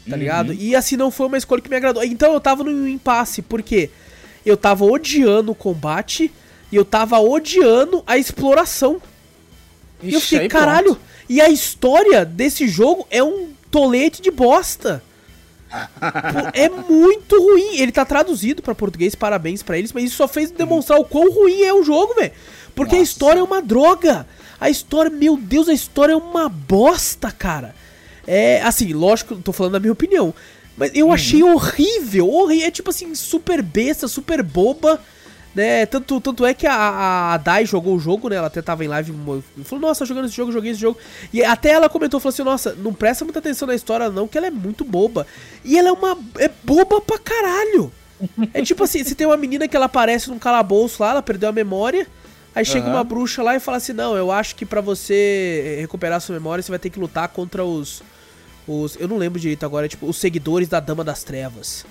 Tá 0.06 0.12
Uhum. 0.14 0.18
ligado? 0.18 0.52
E 0.52 0.74
assim, 0.76 0.96
não 0.96 1.10
foi 1.10 1.26
uma 1.28 1.38
escolha 1.38 1.62
que 1.62 1.70
me 1.70 1.76
agradou. 1.76 2.02
Então 2.04 2.32
eu 2.34 2.40
tava 2.40 2.62
no 2.64 2.86
impasse, 2.88 3.40
porque 3.42 3.88
eu 4.44 4.56
tava 4.56 4.84
odiando 4.84 5.52
o 5.52 5.54
combate 5.54 6.32
e 6.72 6.76
eu 6.76 6.84
tava 6.84 7.18
odiando 7.20 8.02
a 8.06 8.18
exploração. 8.18 9.00
e 10.02 10.12
eu 10.14 10.20
fiquei, 10.20 10.48
caralho, 10.48 10.98
e 11.30 11.40
a 11.40 11.48
história 11.48 12.24
desse 12.24 12.66
jogo 12.66 13.06
é 13.08 13.22
um 13.22 13.50
tolete 13.70 14.20
de 14.20 14.32
bosta. 14.32 15.00
é 16.52 16.68
muito 16.68 17.40
ruim. 17.40 17.76
Ele 17.76 17.92
tá 17.92 18.04
traduzido 18.04 18.60
para 18.60 18.74
português, 18.74 19.14
parabéns 19.14 19.62
para 19.62 19.78
eles, 19.78 19.92
mas 19.92 20.06
isso 20.06 20.16
só 20.16 20.26
fez 20.26 20.50
demonstrar 20.50 20.98
o 20.98 21.04
quão 21.04 21.30
ruim 21.30 21.62
é 21.62 21.72
o 21.72 21.84
jogo, 21.84 22.14
velho. 22.16 22.32
Porque 22.74 22.96
Nossa. 22.96 23.02
a 23.02 23.04
história 23.04 23.38
é 23.38 23.42
uma 23.44 23.62
droga. 23.62 24.26
A 24.60 24.68
história, 24.68 25.08
meu 25.08 25.36
Deus, 25.36 25.68
a 25.68 25.72
história 25.72 26.14
é 26.14 26.16
uma 26.16 26.48
bosta, 26.48 27.30
cara. 27.30 27.76
É, 28.26 28.60
assim, 28.62 28.92
lógico, 28.92 29.36
tô 29.36 29.52
falando 29.52 29.74
da 29.74 29.80
minha 29.80 29.92
opinião. 29.92 30.34
Mas 30.76 30.90
eu 30.96 31.06
uhum. 31.06 31.12
achei 31.12 31.44
horrível, 31.44 32.28
horrível. 32.28 32.66
É 32.66 32.72
tipo 32.72 32.90
assim, 32.90 33.14
super 33.14 33.62
besta, 33.62 34.08
super 34.08 34.42
boba. 34.42 35.00
Né? 35.54 35.84
Tanto, 35.86 36.20
tanto 36.20 36.46
é 36.46 36.54
que 36.54 36.66
a, 36.66 37.32
a 37.32 37.36
Dai 37.36 37.66
jogou 37.66 37.96
o 37.96 37.98
jogo, 37.98 38.28
né? 38.28 38.36
Ela 38.36 38.46
até 38.46 38.62
tava 38.62 38.84
em 38.84 38.88
live 38.88 39.12
e 39.58 39.64
falou, 39.64 39.88
nossa, 39.88 40.06
jogando 40.06 40.26
esse 40.26 40.36
jogo, 40.36 40.52
joguei 40.52 40.70
esse 40.70 40.80
jogo. 40.80 40.98
E 41.32 41.42
até 41.42 41.70
ela 41.70 41.88
comentou, 41.88 42.20
falou 42.20 42.32
assim, 42.32 42.42
nossa, 42.44 42.74
não 42.74 42.94
presta 42.94 43.24
muita 43.24 43.40
atenção 43.40 43.66
na 43.66 43.74
história, 43.74 44.10
não, 44.10 44.28
que 44.28 44.38
ela 44.38 44.46
é 44.46 44.50
muito 44.50 44.84
boba. 44.84 45.26
E 45.64 45.76
ela 45.76 45.88
é 45.88 45.92
uma. 45.92 46.16
é 46.38 46.48
boba 46.62 47.00
pra 47.00 47.18
caralho. 47.18 47.92
É 48.52 48.62
tipo 48.62 48.84
assim, 48.84 49.02
se 49.02 49.14
tem 49.14 49.26
uma 49.26 49.36
menina 49.36 49.66
que 49.66 49.74
ela 49.74 49.86
aparece 49.86 50.28
num 50.28 50.38
calabouço 50.38 51.02
lá, 51.02 51.10
ela 51.10 51.22
perdeu 51.22 51.48
a 51.48 51.52
memória. 51.52 52.06
Aí 52.54 52.64
chega 52.64 52.86
uhum. 52.86 52.94
uma 52.94 53.04
bruxa 53.04 53.42
lá 53.42 53.54
e 53.54 53.60
fala 53.60 53.76
assim: 53.76 53.92
Não, 53.92 54.16
eu 54.16 54.30
acho 54.30 54.54
que 54.56 54.66
para 54.66 54.80
você 54.80 55.76
recuperar 55.80 56.20
sua 56.20 56.34
memória, 56.34 56.62
você 56.62 56.70
vai 56.70 56.78
ter 56.78 56.90
que 56.90 56.98
lutar 56.98 57.28
contra 57.28 57.64
os. 57.64 58.02
os 58.66 58.96
eu 59.00 59.08
não 59.08 59.16
lembro 59.16 59.40
direito 59.40 59.64
agora, 59.64 59.88
tipo, 59.88 60.06
os 60.06 60.16
seguidores 60.16 60.68
da 60.68 60.80
Dama 60.80 61.04
das 61.04 61.22
Trevas. 61.22 61.84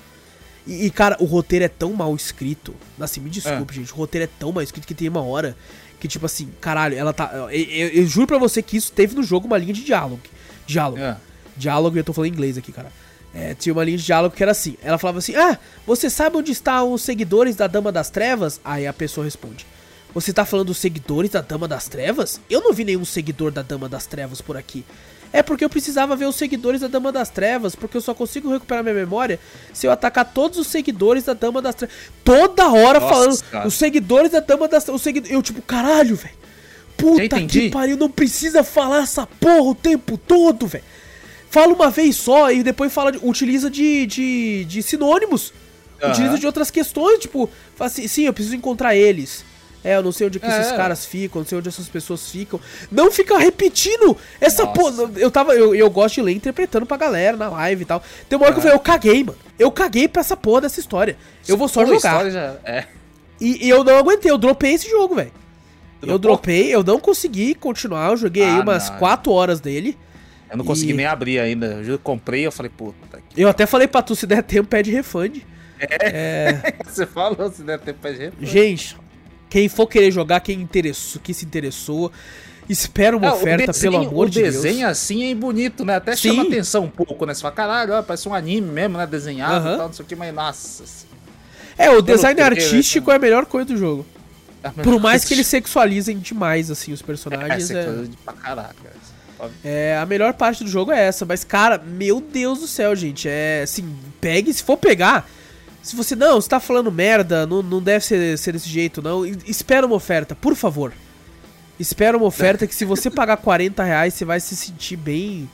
E, 0.66 0.86
e, 0.86 0.90
cara, 0.90 1.18
o 1.20 1.26
roteiro 1.26 1.66
é 1.66 1.68
tão 1.68 1.94
mal 1.94 2.16
escrito. 2.16 2.76
Assim, 3.00 3.20
me 3.20 3.30
desculpe, 3.30 3.74
é. 3.74 3.76
gente. 3.76 3.94
O 3.94 3.96
roteiro 3.96 4.26
é 4.26 4.30
tão 4.40 4.52
mal 4.52 4.64
escrito 4.64 4.88
que 4.88 4.94
tem 4.94 5.10
uma 5.10 5.22
hora 5.22 5.56
que, 6.00 6.08
tipo 6.08 6.26
assim, 6.26 6.50
caralho, 6.62 6.98
ela 6.98 7.14
tá. 7.14 7.32
Eu, 7.34 7.50
eu, 7.50 7.88
eu 7.90 8.06
juro 8.06 8.28
pra 8.28 8.38
você 8.38 8.62
que 8.62 8.78
isso 8.78 8.92
teve 8.92 9.16
no 9.16 9.24
jogo 9.24 9.48
uma 9.48 9.58
linha 9.58 9.74
de 9.74 9.84
diálogo. 9.84 10.22
Diálogo. 10.66 11.02
É. 11.02 11.18
Diálogo, 11.58 11.98
e 11.98 12.00
eu 12.00 12.04
tô 12.04 12.14
falando 12.14 12.32
inglês 12.32 12.58
aqui, 12.58 12.72
cara. 12.72 12.92
É, 13.34 13.54
tinha 13.54 13.74
uma 13.74 13.84
linha 13.84 13.98
de 13.98 14.06
diálogo 14.06 14.36
que 14.36 14.42
era 14.42 14.52
assim. 14.52 14.78
Ela 14.82 14.98
falava 14.98 15.20
assim: 15.20 15.36
Ah, 15.36 15.58
você 15.86 16.10
sabe 16.10 16.38
onde 16.38 16.52
estão 16.52 16.94
os 16.94 17.02
seguidores 17.02 17.56
da 17.56 17.68
Dama 17.68 17.92
das 17.92 18.10
Trevas? 18.10 18.60
Aí 18.64 18.88
a 18.88 18.94
pessoa 18.94 19.26
responde: 19.26 19.66
Você 20.14 20.34
tá 20.34 20.46
falando 20.46 20.68
dos 20.68 20.78
seguidores 20.78 21.32
da 21.32 21.42
Dama 21.42 21.68
das 21.68 21.88
Trevas? 21.88 22.40
Eu 22.50 22.62
não 22.62 22.74
vi 22.74 22.84
nenhum 22.84 23.06
seguidor 23.06 23.52
da 23.52 23.62
Dama 23.62 23.88
das 23.88 24.06
Trevas 24.06 24.42
por 24.42 24.58
aqui. 24.58 24.84
É 25.32 25.44
porque 25.44 25.64
eu 25.64 25.70
precisava 25.70 26.16
ver 26.16 26.26
os 26.26 26.36
seguidores 26.36 26.82
da 26.82 26.88
Dama 26.88 27.12
das 27.12 27.30
Trevas, 27.30 27.76
porque 27.76 27.96
eu 27.96 28.02
só 28.02 28.14
consigo 28.14 28.52
recuperar 28.52 28.84
minha 28.84 28.96
memória 28.96 29.40
se 29.72 29.86
eu 29.86 29.92
atacar 29.92 30.26
todos 30.26 30.58
os 30.58 30.68
seguidores 30.68 31.24
da 31.24 31.34
Dama 31.34 31.62
das 31.62 31.76
Trevas. 31.76 31.96
Toda 32.24 32.68
hora 32.70 33.00
Nossa, 33.00 33.14
falando 33.14 33.44
cara. 33.44 33.68
os 33.68 33.76
seguidores 33.76 34.32
da 34.32 34.40
Dama 34.40 34.68
das 34.68 34.84
Trevas. 34.84 35.02
Seguid... 35.02 35.32
Eu, 35.32 35.42
tipo, 35.42 35.62
caralho, 35.62 36.16
velho. 36.16 36.40
Puta 36.98 37.42
que 37.46 37.70
pariu, 37.70 37.96
não 37.96 38.10
precisa 38.10 38.64
falar 38.64 39.04
essa 39.04 39.26
porra 39.26 39.70
o 39.70 39.76
tempo 39.76 40.18
todo, 40.18 40.68
velho. 40.68 40.84
Fala 41.50 41.74
uma 41.74 41.90
vez 41.90 42.16
só 42.16 42.52
e 42.52 42.62
depois 42.62 42.92
fala, 42.92 43.12
utiliza 43.24 43.70
de, 43.70 44.06
de, 44.06 44.66
de 44.66 44.84
sinônimos. 44.84 45.54
Uhum. 46.02 46.12
Utiliza 46.12 46.38
de 46.38 46.46
outras 46.46 46.70
questões, 46.70 47.20
tipo, 47.20 47.50
assim, 47.80 48.08
sim, 48.08 48.24
eu 48.24 48.34
preciso 48.34 48.56
encontrar 48.56 48.96
eles. 48.96 49.46
É, 49.84 49.96
eu 49.96 50.04
não 50.04 50.12
sei 50.12 50.28
onde 50.28 50.40
que 50.40 50.46
é. 50.46 50.60
esses 50.60 50.74
caras 50.74 51.06
ficam, 51.06 51.42
não 51.42 51.48
sei 51.48 51.58
onde 51.58 51.70
essas 51.70 51.88
pessoas 51.88 52.30
ficam. 52.30 52.60
Não 52.92 53.10
fica 53.12 53.38
repetindo 53.38 54.16
essa 54.40 54.68
porra. 54.68 55.10
Eu 55.16 55.32
tava. 55.32 55.54
Eu, 55.54 55.74
eu 55.74 55.90
gosto 55.90 56.16
de 56.16 56.22
ler 56.22 56.34
interpretando 56.34 56.86
pra 56.86 56.98
galera 56.98 57.38
na 57.38 57.50
live 57.50 57.84
e 57.84 57.86
tal. 57.86 58.04
Tem 58.28 58.38
uma 58.38 58.46
hora 58.46 58.54
que 58.54 58.60
eu 58.60 58.64
falei, 58.64 58.76
eu 58.76 58.82
caguei, 58.82 59.24
mano. 59.24 59.38
Eu 59.58 59.72
caguei 59.72 60.08
pra 60.08 60.20
essa 60.20 60.36
porra 60.36 60.62
dessa 60.62 60.80
história. 60.80 61.16
Eu 61.48 61.56
vou 61.56 61.68
só 61.68 61.86
jogar. 61.86 62.30
Já... 62.30 62.56
É. 62.66 62.86
E, 63.40 63.68
e, 63.68 63.70
eu 63.70 63.84
não 63.84 63.98
aguentei, 63.98 64.30
eu 64.30 64.38
dropei 64.38 64.74
esse 64.74 64.90
jogo, 64.90 65.16
velho. 65.16 65.32
Eu 66.02 66.18
dropei, 66.18 66.74
eu 66.74 66.84
não 66.84 67.00
consegui 67.00 67.54
continuar. 67.56 68.12
Eu 68.12 68.18
joguei 68.18 68.44
ah, 68.44 68.56
aí 68.56 68.62
umas 68.62 68.90
4 68.90 69.32
horas 69.32 69.60
dele. 69.60 69.98
Eu 70.50 70.58
não 70.58 70.66
consegui 70.66 70.92
e... 70.92 70.96
nem 70.96 71.06
abrir 71.06 71.40
ainda. 71.40 71.82
Eu 71.86 72.00
comprei 72.00 72.46
eu 72.46 72.52
falei, 72.52 72.72
puta. 72.76 73.22
Eu 73.36 73.48
até 73.48 73.66
falei 73.66 73.88
pra 73.88 74.02
tu, 74.02 74.16
se 74.16 74.26
der 74.26 74.44
tempo, 74.44 74.68
pede 74.68 74.92
refund. 74.92 75.42
É. 75.80 75.98
é... 76.02 76.74
Você 76.86 77.06
falou, 77.06 77.50
se 77.52 77.64
der 77.64 77.80
tempo, 77.80 78.00
pede 78.02 78.20
refund. 78.20 78.46
Gente, 78.46 78.98
quem 79.50 79.68
for 79.68 79.88
querer 79.88 80.12
jogar, 80.12 80.40
quem, 80.42 80.62
interessou, 80.62 81.22
quem 81.22 81.34
se 81.34 81.46
interessou, 81.46 82.12
espera 82.70 83.18
uma 83.18 83.28
é, 83.28 83.32
oferta, 83.32 83.72
desenho, 83.72 83.94
pelo 83.94 84.08
amor 84.08 84.30
de 84.30 84.42
Deus. 84.42 84.56
O 84.56 84.62
desenho 84.62 84.88
assim 84.88 85.32
é 85.32 85.36
bonito, 85.36 85.84
né? 85.84 85.96
Até 85.96 86.16
Sim. 86.16 86.30
chama 86.30 86.44
atenção 86.44 86.84
um 86.84 86.90
pouco, 86.90 87.26
né? 87.26 87.34
Você 87.34 87.42
fala, 87.42 87.54
caralho, 87.54 87.94
ó, 87.94 88.04
parece 88.04 88.30
um 88.30 88.34
anime 88.34 88.68
mesmo, 88.72 88.98
né? 88.98 89.08
Desenhado 89.08 89.68
e 89.68 89.78
tal, 89.78 89.88
não 89.88 89.94
sei 89.94 90.06
o 90.06 90.08
que, 90.08 90.16
mas 90.16 90.34
nossa. 90.34 90.84
É, 91.78 91.90
o 91.90 92.02
design 92.02 92.40
artístico 92.42 93.12
é 93.12 93.16
a 93.16 93.20
melhor 93.20 93.46
coisa 93.46 93.66
do 93.66 93.78
jogo. 93.78 94.06
É 94.62 94.70
Por 94.70 95.00
mais 95.00 95.24
que 95.24 95.34
eles 95.34 95.48
sexualizem 95.48 96.20
demais, 96.20 96.70
assim, 96.70 96.92
os 96.92 97.02
personagens. 97.02 97.72
É, 97.72 97.82
é... 97.82 98.06
pra 98.24 98.34
caraca. 98.34 98.76
É, 99.64 99.98
a 99.98 100.06
melhor 100.06 100.34
parte 100.34 100.66
do 100.66 100.70
jogo 100.70 100.92
é 100.92 101.00
essa, 101.08 101.26
mas, 101.26 101.46
cara, 101.46 101.78
meu 101.78 102.20
Deus 102.20 102.60
do 102.60 102.68
céu, 102.68 102.94
gente. 102.96 103.28
É 103.30 103.62
assim, 103.64 103.96
pegue, 104.20 104.54
se 104.54 104.62
for 104.62 104.76
pegar, 104.76 105.30
se 105.82 105.96
você, 105.96 106.16
não, 106.16 106.40
você 106.40 106.50
tá 106.50 106.60
falando 106.60 106.92
merda, 106.92 107.46
não, 107.46 107.62
não 107.62 107.82
deve 107.82 108.06
ser, 108.06 108.38
ser 108.38 108.54
desse 108.54 108.70
jeito, 108.70 109.02
não. 109.02 109.26
Espera 109.26 109.86
uma 109.86 109.96
oferta, 109.96 110.36
por 110.36 110.56
favor. 110.56 110.94
Espera 111.80 112.18
uma 112.18 112.26
oferta 112.26 112.68
que 112.68 112.76
se 112.76 112.84
você 112.84 113.10
pagar 113.12 113.38
40 113.38 113.84
reais, 113.84 114.14
você 114.14 114.26
vai 114.26 114.40
se 114.40 114.56
sentir 114.56 114.98
bem. 114.98 115.50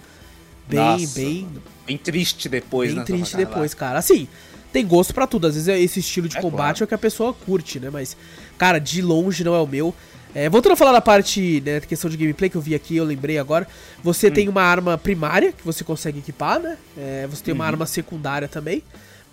Bem, 0.67 0.79
Nossa, 0.79 1.19
bem. 1.19 1.47
Bem 1.85 1.97
triste 1.97 2.49
depois, 2.49 2.89
bem 2.89 2.99
né? 2.99 3.05
Bem 3.05 3.17
triste 3.17 3.37
depois, 3.37 3.73
lá. 3.73 3.77
cara. 3.77 3.99
Assim, 3.99 4.27
tem 4.73 4.85
gosto 4.85 5.13
para 5.13 5.27
tudo. 5.27 5.45
Às 5.47 5.55
vezes 5.55 5.69
esse 5.69 5.99
estilo 5.99 6.27
de 6.27 6.37
é 6.37 6.41
combate 6.41 6.77
claro. 6.77 6.83
é 6.83 6.85
o 6.85 6.87
que 6.87 6.95
a 6.95 6.97
pessoa 6.97 7.33
curte, 7.33 7.79
né? 7.79 7.89
Mas, 7.91 8.17
cara, 8.57 8.79
de 8.79 9.01
longe 9.01 9.43
não 9.43 9.53
é 9.53 9.59
o 9.59 9.67
meu. 9.67 9.93
É, 10.33 10.49
voltando 10.49 10.73
a 10.73 10.75
falar 10.75 10.91
da 10.91 10.99
parte, 10.99 11.63
né, 11.65 11.79
questão 11.79 12.09
de 12.09 12.17
gameplay 12.17 12.49
que 12.49 12.57
eu 12.57 12.61
vi 12.61 12.75
aqui, 12.75 12.97
eu 12.97 13.05
lembrei 13.05 13.37
agora. 13.37 13.65
Você 14.03 14.27
hum. 14.27 14.31
tem 14.31 14.49
uma 14.49 14.63
arma 14.63 14.97
primária 14.97 15.53
que 15.53 15.63
você 15.63 15.81
consegue 15.81 16.19
equipar, 16.19 16.59
né? 16.59 16.77
É, 16.97 17.25
você 17.29 17.41
tem 17.41 17.53
uma 17.53 17.63
uhum. 17.63 17.69
arma 17.69 17.85
secundária 17.85 18.49
também. 18.49 18.83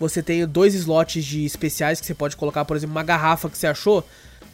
Você 0.03 0.21
tem 0.21 0.45
dois 0.45 0.73
slots 0.75 1.23
de 1.23 1.45
especiais 1.45 2.01
que 2.01 2.05
você 2.05 2.13
pode 2.13 2.35
colocar, 2.35 2.65
por 2.65 2.75
exemplo, 2.75 2.93
uma 2.93 3.03
garrafa 3.03 3.49
que 3.49 3.57
você 3.57 3.67
achou 3.67 4.05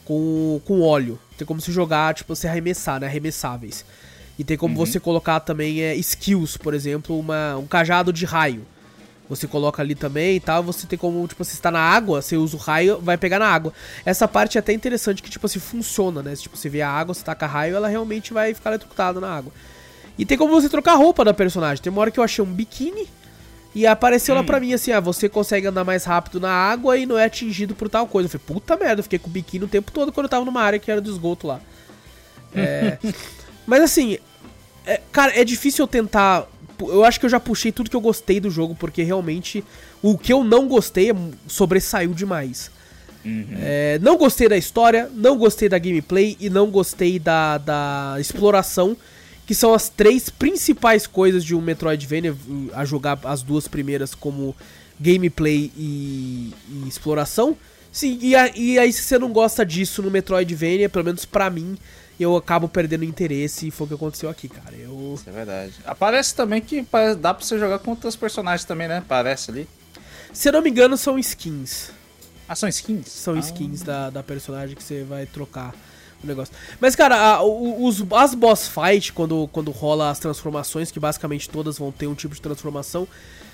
com, 0.05 0.61
com 0.63 0.81
óleo. 0.81 1.19
Tem 1.39 1.47
como 1.47 1.59
se 1.59 1.71
jogar, 1.71 2.13
tipo, 2.13 2.35
você 2.35 2.47
arremessar, 2.47 2.99
né? 2.99 3.07
Arremessáveis. 3.07 3.83
E 4.37 4.43
tem 4.43 4.55
como 4.55 4.77
uhum. 4.77 4.85
você 4.85 4.99
colocar 4.99 5.39
também 5.39 5.81
é, 5.81 5.95
skills, 5.95 6.55
por 6.55 6.75
exemplo, 6.75 7.17
uma, 7.17 7.57
um 7.57 7.65
cajado 7.65 8.13
de 8.13 8.25
raio. 8.25 8.63
Você 9.27 9.47
coloca 9.47 9.81
ali 9.81 9.95
também 9.95 10.35
e 10.35 10.39
tal. 10.39 10.61
Você 10.61 10.85
tem 10.85 10.99
como, 10.99 11.27
tipo, 11.27 11.43
você 11.43 11.53
está 11.53 11.71
na 11.71 11.79
água, 11.79 12.21
você 12.21 12.37
usa 12.37 12.55
o 12.55 12.59
raio, 12.59 12.99
vai 13.01 13.17
pegar 13.17 13.39
na 13.39 13.47
água. 13.47 13.73
Essa 14.05 14.27
parte 14.27 14.55
é 14.55 14.59
até 14.59 14.71
interessante 14.71 15.23
que, 15.23 15.31
tipo, 15.31 15.47
assim, 15.47 15.59
funciona, 15.59 16.21
né? 16.21 16.35
Tipo, 16.35 16.57
você 16.57 16.69
vê 16.69 16.83
a 16.83 16.91
água, 16.91 17.15
você 17.15 17.23
taca 17.23 17.47
raio, 17.47 17.75
ela 17.75 17.87
realmente 17.87 18.33
vai 18.33 18.53
ficar 18.53 18.69
eletrocutada 18.69 19.19
na 19.19 19.35
água. 19.35 19.51
E 20.15 20.27
tem 20.27 20.37
como 20.37 20.53
você 20.53 20.69
trocar 20.69 20.93
a 20.93 20.97
roupa 20.97 21.25
da 21.25 21.33
personagem. 21.33 21.81
Tem 21.81 21.91
uma 21.91 22.01
hora 22.01 22.11
que 22.11 22.19
eu 22.19 22.23
achei 22.23 22.43
um 22.43 22.53
biquíni 22.53 23.07
e 23.73 23.85
apareceu 23.85 24.33
hum. 24.33 24.39
lá 24.39 24.43
pra 24.43 24.59
mim 24.59 24.73
assim, 24.73 24.91
ah, 24.91 24.99
você 24.99 25.29
consegue 25.29 25.67
andar 25.67 25.83
mais 25.83 26.03
rápido 26.03 26.39
na 26.39 26.51
água 26.51 26.97
e 26.97 27.05
não 27.05 27.17
é 27.17 27.25
atingido 27.25 27.75
por 27.75 27.89
tal 27.89 28.07
coisa. 28.07 28.27
Eu 28.27 28.31
falei, 28.31 28.45
puta 28.47 28.75
merda, 28.75 28.99
eu 28.99 29.03
fiquei 29.03 29.19
com 29.19 29.29
o 29.29 29.31
biquíni 29.31 29.65
o 29.65 29.67
tempo 29.67 29.91
todo 29.91 30.11
quando 30.11 30.25
eu 30.25 30.29
tava 30.29 30.45
numa 30.45 30.61
área 30.61 30.79
que 30.79 30.89
era 30.89 31.01
do 31.01 31.09
esgoto 31.09 31.47
lá. 31.47 31.59
É... 32.55 32.97
Mas 33.65 33.83
assim, 33.83 34.17
é, 34.85 34.99
cara, 35.11 35.39
é 35.39 35.43
difícil 35.43 35.83
eu 35.83 35.87
tentar. 35.87 36.47
Eu 36.79 37.03
acho 37.03 37.19
que 37.19 37.25
eu 37.25 37.29
já 37.29 37.39
puxei 37.39 37.71
tudo 37.71 37.89
que 37.89 37.95
eu 37.95 38.01
gostei 38.01 38.39
do 38.39 38.49
jogo, 38.49 38.73
porque 38.73 39.03
realmente 39.03 39.63
o 40.01 40.17
que 40.17 40.33
eu 40.33 40.43
não 40.43 40.67
gostei 40.67 41.11
é 41.11 41.15
sobressaiu 41.47 42.13
demais. 42.13 42.71
Uhum. 43.23 43.45
É, 43.61 43.99
não 44.01 44.17
gostei 44.17 44.47
da 44.47 44.57
história, 44.57 45.11
não 45.13 45.37
gostei 45.37 45.69
da 45.69 45.77
gameplay 45.77 46.37
e 46.39 46.49
não 46.49 46.71
gostei 46.71 47.19
da, 47.19 47.57
da 47.57 48.15
exploração 48.19 48.95
que 49.49 49.55
são 49.55 49.73
as 49.73 49.89
três 49.89 50.29
principais 50.29 51.07
coisas 51.07 51.43
de 51.43 51.55
um 51.55 51.59
Metroidvania, 51.59 52.37
a 52.71 52.85
jogar 52.85 53.17
as 53.23 53.41
duas 53.41 53.67
primeiras 53.67 54.13
como 54.13 54.55
gameplay 54.99 55.71
e, 55.75 56.53
e 56.69 56.87
exploração. 56.87 57.57
Sim, 57.91 58.19
e, 58.21 58.35
a, 58.35 58.55
e, 58.55 58.77
aí 58.77 58.93
se 58.93 59.01
você 59.01 59.17
não 59.17 59.33
gosta 59.33 59.65
disso 59.65 60.03
no 60.03 60.11
Metroidvania, 60.11 60.87
pelo 60.87 61.03
menos 61.03 61.25
pra 61.25 61.49
mim, 61.49 61.79
eu 62.19 62.37
acabo 62.37 62.69
perdendo 62.69 63.03
interesse 63.03 63.69
e 63.69 63.71
foi 63.71 63.85
o 63.85 63.87
que 63.87 63.93
aconteceu 63.95 64.29
aqui, 64.29 64.47
cara. 64.47 64.75
Eu... 64.75 65.15
Isso 65.15 65.27
é 65.27 65.33
verdade. 65.33 65.73
Aparece 65.83 66.35
também 66.35 66.61
que 66.61 66.85
dá 67.19 67.33
pra 67.33 67.43
você 67.43 67.57
jogar 67.57 67.79
com 67.79 67.89
outros 67.89 68.15
personagens 68.15 68.65
também, 68.65 68.87
né? 68.87 69.03
Parece 69.07 69.49
ali. 69.49 69.67
Se 70.31 70.49
eu 70.49 70.53
não 70.53 70.61
me 70.61 70.69
engano, 70.69 70.95
são 70.95 71.17
skins. 71.17 71.89
Ah, 72.47 72.53
são 72.53 72.69
skins? 72.69 73.07
São 73.07 73.33
ah. 73.33 73.39
skins 73.39 73.81
da, 73.81 74.11
da 74.11 74.21
personagem 74.21 74.75
que 74.75 74.83
você 74.83 75.03
vai 75.03 75.25
trocar 75.25 75.73
o 76.23 76.27
negócio. 76.27 76.53
Mas, 76.79 76.95
cara, 76.95 77.15
a, 77.15 77.43
os, 77.43 78.03
as 78.11 78.33
boss 78.33 78.67
fight, 78.67 79.13
quando, 79.13 79.49
quando 79.51 79.71
rola 79.71 80.09
as 80.09 80.19
transformações, 80.19 80.91
que 80.91 80.99
basicamente 80.99 81.49
todas 81.49 81.77
vão 81.77 81.91
ter 81.91 82.07
um 82.07 82.15
tipo 82.15 82.35
de 82.35 82.41
transformação, 82.41 83.07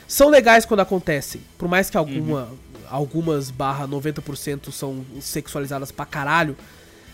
são 0.08 0.30
legais 0.30 0.66
quando 0.66 0.82
acontecem. 0.82 1.42
Por 1.58 1.68
mais 1.68 1.90
que 1.90 1.98
alguma, 1.98 2.44
uhum. 2.44 2.58
algumas 2.90 3.50
barra 3.50 3.88
90% 3.88 4.72
são 4.72 5.06
sexualizadas 5.20 5.92
pra 5.92 6.06
caralho. 6.06 6.56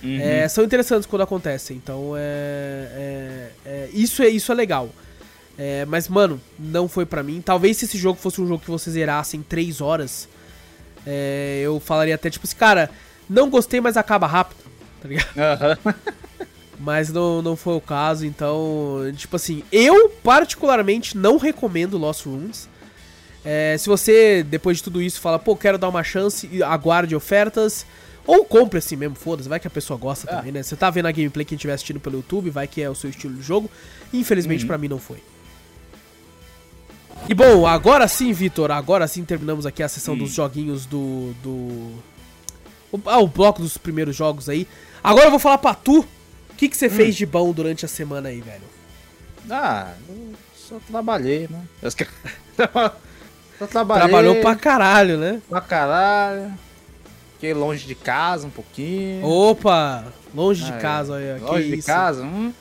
Uhum. 0.04 0.20
É, 0.20 0.48
são 0.48 0.64
interessantes 0.64 1.06
quando 1.06 1.22
acontecem. 1.22 1.78
Então 1.78 2.14
é, 2.18 2.88
é, 2.94 3.52
é, 3.66 3.90
isso 3.94 4.22
é 4.24 4.30
isso 4.30 4.52
é 4.52 4.56
legal. 4.56 4.90
É, 5.58 5.86
mas, 5.86 6.08
mano, 6.08 6.42
não 6.58 6.88
foi 6.88 7.06
para 7.06 7.22
mim. 7.22 7.42
Talvez 7.42 7.78
se 7.78 7.86
esse 7.86 7.98
jogo 7.98 8.20
fosse 8.20 8.42
um 8.42 8.48
jogo 8.48 8.64
que 8.64 8.72
você 8.72 8.90
zerasse 8.90 9.38
em 9.38 9.44
3 9.44 9.80
horas, 9.80 10.28
é, 11.06 11.62
eu 11.64 11.80
falaria 11.80 12.16
até 12.16 12.30
tipo 12.30 12.46
assim, 12.46 12.56
cara, 12.56 12.90
não 13.30 13.50
gostei, 13.50 13.80
mas 13.80 13.96
acaba 13.96 14.28
rápido, 14.28 14.61
tá 15.02 15.08
ligado? 15.08 15.38
Aham. 15.38 15.78
Mas 16.80 17.10
não, 17.12 17.42
não 17.44 17.56
foi 17.56 17.76
o 17.76 17.82
caso, 17.82 18.26
então, 18.26 18.98
tipo 19.16 19.36
assim, 19.36 19.64
eu 19.72 20.10
particularmente 20.24 21.16
não 21.16 21.38
recomendo 21.38 21.96
Lost 21.98 22.26
Runes. 22.26 22.68
É, 23.46 23.76
se 23.78 23.88
você, 23.88 24.42
depois 24.44 24.78
de 24.78 24.84
tudo 24.84 25.00
isso, 25.02 25.20
fala, 25.22 25.38
pô, 25.38 25.56
quero 25.56 25.78
dar 25.78 25.90
uma 25.90 26.04
chance, 26.04 26.50
aguarde 26.64 27.16
ofertas, 27.16 27.86
ou 28.26 28.44
compre 28.46 28.80
assim 28.80 28.96
mesmo, 28.96 29.16
foda-se, 29.16 29.48
vai 29.48 29.60
que 29.60 29.68
a 29.68 29.70
pessoa 29.72 29.98
gosta 30.00 30.28
É. 30.32 30.36
também, 30.36 30.52
né? 30.52 30.64
Você 30.64 30.76
tá 30.76 30.90
vendo 30.90 31.06
a 31.08 31.12
gameplay 31.12 31.46
que 31.46 31.54
estiver 31.54 31.74
assistindo 31.74 32.00
pelo 32.00 32.18
YouTube, 32.18 32.50
vai 32.50 32.68
que 32.68 32.82
é 32.82 32.90
o 32.90 32.96
seu 32.96 33.10
estilo 33.12 33.36
de 33.36 33.44
jogo. 33.44 33.70
Infelizmente, 34.12 34.62
Uhum. 34.62 34.68
pra 34.68 34.78
mim, 34.80 34.88
não 34.88 35.00
foi. 35.00 35.18
E 37.30 37.34
bom, 37.34 37.68
agora 37.68 38.08
sim, 38.08 38.34
Vitor, 38.34 38.72
agora 38.72 39.08
sim 39.08 39.24
terminamos 39.24 39.66
aqui 39.66 39.84
a 39.84 39.88
sessão 39.88 40.16
Hum. 40.16 40.20
dos 40.20 40.32
joguinhos 40.32 40.86
do. 40.86 41.34
do. 41.44 41.52
o- 42.92 43.02
Ah, 43.06 43.20
o 43.20 43.28
bloco 43.28 43.62
dos 43.62 43.78
primeiros 43.78 44.16
jogos 44.16 44.50
aí. 44.50 44.68
Agora 45.04 45.26
eu 45.26 45.30
vou 45.32 45.40
falar 45.40 45.58
pra 45.58 45.74
tu. 45.74 46.00
O 46.02 46.56
que, 46.58 46.70
que 46.70 46.76
Hum. 46.76 46.80
você 46.80 46.90
fez 46.90 47.16
de 47.16 47.26
bom 47.26 47.52
durante 47.52 47.86
a 47.86 47.88
semana 47.88 48.30
aí, 48.30 48.40
velho? 48.42 48.62
Ah, 49.50 49.94
eu 50.08 50.34
só 50.56 50.76
trabalhei, 50.88 51.48
né? 51.50 51.62
Só 53.60 53.68
trabalhei. 53.68 54.08
Trabalhou 54.08 54.36
pra 54.42 54.56
caralho, 54.56 55.18
né? 55.18 55.42
pra 55.50 55.62
caralho. 55.62 56.52
Fiquei 57.34 57.54
longe 57.54 57.86
de 57.86 57.94
casa 57.96 58.48
um 58.48 58.50
pouquinho. 58.50 59.24
Opa! 59.26 60.06
Longe 60.34 60.64
de 60.64 60.72
casa, 60.80 61.14
olha. 61.14 61.38
longe 61.42 61.68
de 61.68 61.76
isso. 61.76 61.88
casa? 61.88 62.24
Hum, 62.24 62.52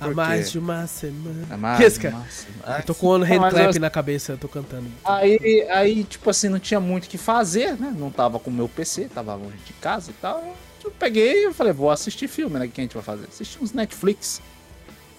Há 0.00 0.08
mais 0.08 0.50
de 0.50 0.58
uma 0.58 0.86
semana. 0.86 1.46
é 1.50 1.56
mais, 1.56 1.80
esse, 1.80 1.98
cara? 2.00 2.16
nossa. 2.16 2.46
Eu 2.78 2.82
tô 2.84 2.94
com 2.94 3.06
o 3.08 3.12
hand 3.16 3.50
clap 3.50 3.74
eu- 3.74 3.80
na 3.80 3.90
cabeça, 3.90 4.32
eu 4.32 4.38
tô 4.38 4.48
cantando. 4.48 4.86
Aí, 5.04 5.66
aí, 5.70 6.04
tipo 6.04 6.28
assim, 6.30 6.48
não 6.48 6.58
tinha 6.58 6.80
muito 6.80 7.06
o 7.06 7.08
que 7.08 7.18
fazer, 7.18 7.76
né? 7.78 7.92
Não 7.96 8.10
tava 8.10 8.38
com 8.38 8.50
o 8.50 8.52
meu 8.52 8.68
PC, 8.68 9.08
tava 9.12 9.34
longe 9.34 9.56
de 9.66 9.72
casa 9.74 10.10
e 10.10 10.14
tal. 10.14 10.56
Eu 10.84 10.90
peguei 10.90 11.46
e 11.46 11.52
falei, 11.52 11.72
vou 11.72 11.90
assistir 11.90 12.28
filme, 12.28 12.58
né? 12.58 12.66
O 12.66 12.68
que 12.68 12.80
a 12.80 12.84
gente 12.84 12.94
vai 12.94 13.02
fazer? 13.02 13.26
Assistir 13.26 13.62
uns 13.62 13.72
Netflix. 13.72 14.40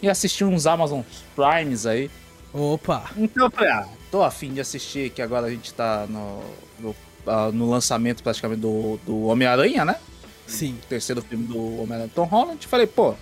E 0.01 0.09
assistir 0.09 0.43
uns 0.43 0.65
Amazon 0.65 1.01
Primes 1.35 1.85
aí. 1.85 2.09
Opa! 2.53 3.09
Então 3.15 3.45
eu 3.45 3.51
falei, 3.51 3.71
ah, 3.71 3.87
tô 4.09 4.23
afim 4.23 4.53
de 4.53 4.59
assistir, 4.59 5.09
que 5.11 5.21
agora 5.21 5.47
a 5.47 5.49
gente 5.49 5.73
tá 5.73 6.05
no, 6.09 6.41
no, 6.79 6.95
ah, 7.25 7.51
no 7.51 7.69
lançamento 7.69 8.23
praticamente 8.23 8.61
do, 8.61 8.99
do 9.05 9.23
Homem-Aranha, 9.23 9.85
né? 9.85 9.95
Sim. 10.47 10.77
O 10.83 10.87
terceiro 10.87 11.21
filme 11.21 11.45
do 11.45 11.81
Homem-Aranha 11.81 12.11
Tom 12.13 12.25
Holland. 12.25 12.67
Falei, 12.67 12.87
pô, 12.87 13.15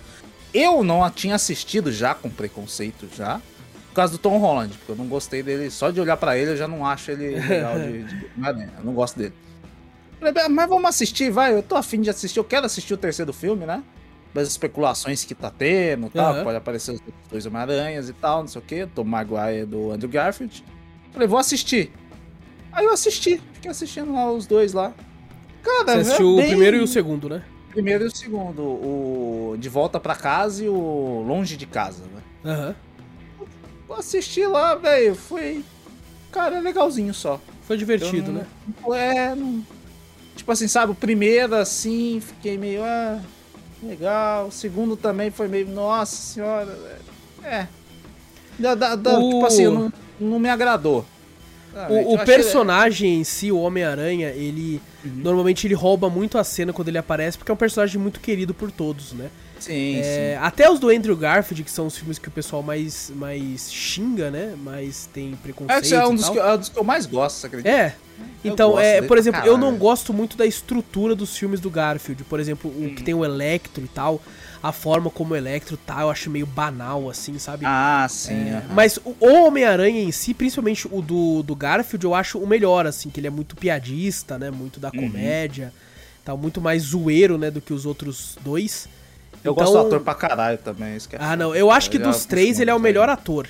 eu 0.52 0.82
não 0.82 1.04
a 1.04 1.10
tinha 1.10 1.34
assistido 1.34 1.92
já 1.92 2.14
com 2.14 2.28
preconceito 2.28 3.08
já. 3.14 3.40
Por 3.88 3.94
causa 3.94 4.12
do 4.12 4.18
Tom 4.18 4.38
Holland, 4.38 4.72
porque 4.78 4.92
eu 4.92 4.96
não 4.96 5.06
gostei 5.06 5.42
dele. 5.42 5.70
Só 5.70 5.90
de 5.90 6.00
olhar 6.00 6.16
pra 6.16 6.36
ele 6.36 6.52
eu 6.52 6.56
já 6.56 6.66
não 6.66 6.86
acho 6.86 7.10
ele 7.10 7.38
legal 7.40 7.78
de, 7.78 8.04
de 8.04 8.26
Homem-Aranha. 8.36 8.72
Eu 8.78 8.84
não 8.84 8.94
gosto 8.94 9.18
dele. 9.18 9.34
Falei, 10.20 10.34
"Ah, 10.44 10.48
mas 10.48 10.68
vamos 10.68 10.88
assistir, 10.88 11.30
vai. 11.30 11.52
Eu 11.54 11.62
tô 11.62 11.74
afim 11.76 12.00
de 12.00 12.10
assistir. 12.10 12.38
Eu 12.38 12.44
quero 12.44 12.66
assistir 12.66 12.94
o 12.94 12.96
terceiro 12.96 13.32
filme, 13.32 13.64
né? 13.66 13.82
Das 14.32 14.46
especulações 14.46 15.24
que 15.24 15.34
tá 15.34 15.50
tendo 15.50 16.06
e 16.06 16.10
tal. 16.10 16.34
Aham. 16.34 16.44
Pode 16.44 16.56
aparecer 16.58 16.92
os 16.92 17.00
dois 17.30 17.46
Homem-Aranhas 17.46 18.08
e 18.08 18.12
tal, 18.12 18.40
não 18.42 18.46
sei 18.48 18.60
o 18.60 18.64
que. 18.64 18.86
Tom 18.86 19.02
Maguire 19.04 19.64
do 19.66 19.90
Andrew 19.90 20.08
Garfield. 20.10 20.62
Falei, 21.12 21.26
vou 21.26 21.38
assistir. 21.38 21.90
Aí 22.70 22.84
eu 22.84 22.92
assisti. 22.92 23.42
Fiquei 23.54 23.70
assistindo 23.70 24.12
lá 24.12 24.30
os 24.30 24.46
dois 24.46 24.72
lá. 24.72 24.92
Cara, 25.62 25.84
Você 25.84 25.90
é 25.90 26.00
assistiu 26.02 26.28
o 26.34 26.36
bem- 26.36 26.48
primeiro 26.48 26.76
e 26.76 26.80
o 26.80 26.86
segundo, 26.86 27.28
né? 27.28 27.42
primeiro 27.70 28.04
e 28.04 28.06
o 28.08 28.16
segundo. 28.16 28.62
O 28.62 29.56
De 29.58 29.68
Volta 29.68 29.98
pra 29.98 30.14
Casa 30.14 30.64
e 30.64 30.68
o 30.68 31.24
Longe 31.26 31.56
de 31.56 31.66
Casa, 31.66 32.04
né? 32.04 32.22
Aham. 32.44 32.74
Eu 33.88 33.94
assisti 33.96 34.44
lá, 34.46 34.74
velho. 34.76 35.14
Foi. 35.14 35.64
Cara, 36.30 36.56
é 36.58 36.60
legalzinho 36.60 37.12
só. 37.12 37.40
Foi 37.62 37.76
divertido, 37.76 38.30
né? 38.32 38.46
É, 38.92 39.34
não... 39.34 39.64
Tipo 40.36 40.52
assim, 40.52 40.68
sabe, 40.68 40.92
o 40.92 40.94
primeiro 40.94 41.54
assim, 41.54 42.20
fiquei 42.24 42.56
meio. 42.56 42.82
Ah, 42.82 43.20
legal. 43.82 44.46
O 44.48 44.52
segundo 44.52 44.96
também 44.96 45.30
foi 45.30 45.48
meio. 45.48 45.68
Nossa 45.68 46.16
senhora, 46.16 46.66
velho. 46.66 47.50
É. 47.54 47.66
Da, 48.58 48.74
da- 48.74 48.96
da- 48.96 49.18
O- 49.18 49.30
Tipo 49.30 49.46
assim, 49.46 49.64
não, 49.64 49.92
não 50.20 50.38
me 50.38 50.48
agradou. 50.48 51.04
sabe? 51.72 51.92
O, 51.94 52.10
o 52.10 52.14
achei- 52.14 52.26
personagem 52.26 53.20
em 53.20 53.24
si, 53.24 53.50
o 53.52 53.58
Homem-Aranha, 53.58 54.28
ele. 54.30 54.80
Uhum. 55.04 55.12
Normalmente 55.16 55.66
ele 55.66 55.74
rouba 55.74 56.10
muito 56.10 56.36
a 56.36 56.44
cena 56.44 56.72
quando 56.72 56.88
ele 56.88 56.98
aparece, 56.98 57.38
porque 57.38 57.50
é 57.50 57.54
um 57.54 57.56
personagem 57.56 58.00
muito 58.00 58.20
querido 58.20 58.52
por 58.52 58.70
todos, 58.70 59.12
né? 59.12 59.30
Sim, 59.60 59.98
É, 60.00 60.36
sim. 60.38 60.44
até 60.44 60.70
os 60.70 60.78
do 60.80 60.88
Andrew 60.88 61.16
Garfield, 61.16 61.62
que 61.64 61.70
são 61.70 61.86
os 61.86 61.96
filmes 61.96 62.18
que 62.18 62.28
o 62.28 62.30
pessoal 62.30 62.62
mais, 62.62 63.12
mais 63.14 63.70
xinga, 63.72 64.30
né? 64.30 64.54
Mais 64.62 65.08
tem 65.12 65.36
preconceito. 65.42 65.82
Esse 65.84 65.94
é 65.94 66.06
um 66.06 66.14
dos, 66.14 66.28
que, 66.28 66.38
é 66.38 66.54
um 66.54 66.58
dos 66.58 66.68
que 66.68 66.78
eu 66.78 66.84
mais 66.84 67.06
gosto, 67.06 67.46
acredita? 67.46 67.68
É. 67.68 67.94
Eu 68.44 68.52
Então, 68.52 68.78
é, 68.78 69.00
por 69.02 69.16
exemplo, 69.18 69.40
eu 69.40 69.54
não 69.56 69.68
caralho. 69.68 69.78
gosto 69.78 70.12
muito 70.12 70.36
da 70.36 70.44
estrutura 70.46 71.14
dos 71.14 71.36
filmes 71.36 71.60
do 71.60 71.70
Garfield. 71.70 72.24
Por 72.24 72.40
exemplo, 72.40 72.70
o 72.70 72.84
Hum. 72.86 72.94
que 72.94 73.02
tem 73.02 73.14
o 73.14 73.24
Electro 73.24 73.84
e 73.84 73.88
tal, 73.88 74.20
a 74.62 74.72
forma 74.72 75.08
como 75.10 75.32
o 75.32 75.36
Electro 75.36 75.76
tá, 75.76 76.02
eu 76.02 76.10
acho 76.10 76.28
meio 76.30 76.46
banal, 76.46 77.08
assim, 77.08 77.38
sabe? 77.38 77.64
Ah, 77.66 78.06
sim. 78.10 78.32
É. 78.50 78.62
Mas 78.70 78.98
o 79.04 79.14
Homem-Aranha 79.26 80.02
em 80.02 80.12
si, 80.12 80.34
principalmente 80.34 80.86
o 80.90 81.00
do, 81.02 81.42
do 81.42 81.54
Garfield, 81.54 82.04
eu 82.04 82.14
acho 82.14 82.38
o 82.38 82.46
melhor, 82.46 82.86
assim, 82.86 83.08
que 83.10 83.20
ele 83.20 83.26
é 83.26 83.30
muito 83.30 83.56
piadista, 83.56 84.38
né? 84.38 84.50
Muito 84.50 84.78
da 84.80 84.88
Uhum. 84.94 85.10
comédia. 85.10 85.72
Tal, 86.22 86.36
muito 86.36 86.60
mais 86.60 86.82
zoeiro, 86.82 87.38
né, 87.38 87.50
do 87.50 87.62
que 87.62 87.72
os 87.72 87.86
outros 87.86 88.36
dois. 88.44 88.86
Eu 89.44 89.52
Então- 89.52 89.64
gosto 89.64 89.72
do 89.72 89.86
ator 89.86 90.00
pra 90.00 90.14
caralho 90.14 90.58
também. 90.58 90.96
Isso 90.96 91.08
é 91.12 91.16
Ah, 91.20 91.36
não. 91.36 91.54
Eu 91.54 91.70
acho 91.70 91.90
que 91.90 91.98
dos 91.98 92.24
três 92.24 92.60
ele 92.60 92.70
é 92.70 92.74
o 92.74 92.78
melhor 92.80 93.08
ator. 93.08 93.46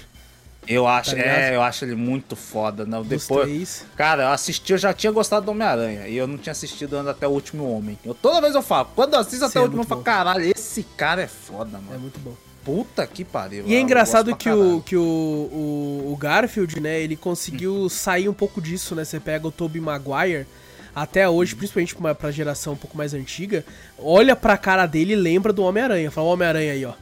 Eu 0.69 0.87
acho, 0.87 1.17
tá 1.17 1.23
é, 1.23 1.57
eu 1.57 1.63
acho 1.63 1.85
ele 1.85 1.97
muito 1.97 2.37
foda. 2.37 2.85
Não, 2.85 3.03
depois, 3.03 3.49
três. 3.49 3.85
cara, 3.97 4.25
eu 4.25 4.29
assisti, 4.29 4.73
eu 4.73 4.79
já 4.79 4.93
tinha 4.93 5.11
gostado 5.11 5.47
do 5.47 5.51
Homem-Aranha 5.53 6.07
e 6.07 6.17
eu 6.17 6.27
não 6.29 6.37
tinha 6.39 6.53
assistido 6.53 6.97
ainda 6.97 7.11
até 7.11 7.27
o 7.27 7.31
Último 7.31 7.69
Homem. 7.75 7.99
Eu 8.05 8.15
toda 8.15 8.41
vez 8.41 8.55
eu 8.55 8.63
falo, 8.63 8.89
quando 8.95 9.15
eu 9.15 9.21
assisto 9.21 9.39
Sim, 9.39 9.45
até 9.47 9.59
é 9.59 9.63
o 9.63 9.65
último, 9.65 9.83
eu 9.83 9.87
falo, 9.87 10.03
caralho, 10.03 10.45
esse 10.45 10.83
cara 10.97 11.23
é 11.23 11.27
foda, 11.27 11.79
É 11.79 11.81
mano. 11.81 12.01
muito 12.01 12.21
bom. 12.21 12.35
Puta 12.63 13.05
que 13.07 13.25
pariu. 13.25 13.65
E 13.67 13.75
é 13.75 13.81
engraçado 13.81 14.37
que, 14.37 14.51
o, 14.51 14.83
que 14.83 14.95
o, 14.97 15.01
o, 15.01 16.13
o 16.13 16.17
Garfield, 16.17 16.79
né, 16.79 17.01
ele 17.01 17.17
conseguiu 17.17 17.89
sair 17.89 18.29
um 18.29 18.35
pouco 18.35 18.61
disso, 18.61 18.95
né? 18.95 19.03
Você 19.05 19.19
pega 19.19 19.49
o 19.49 19.51
Tobey 19.51 19.81
Maguire, 19.81 20.47
até 20.95 21.29
hoje, 21.29 21.55
principalmente 21.55 21.95
pra, 21.95 22.15
pra 22.15 22.31
geração 22.31 22.73
um 22.73 22.77
pouco 22.77 22.97
mais 22.97 23.15
antiga, 23.15 23.65
olha 23.99 24.35
pra 24.37 24.57
cara 24.57 24.87
dele 24.87 25.13
e 25.13 25.17
lembra 25.17 25.53
do 25.53 25.63
Homem-Aranha. 25.63 26.11
Fala, 26.11 26.27
o 26.29 26.31
Homem-Aranha 26.33 26.73
aí, 26.73 26.85
ó. 26.85 26.93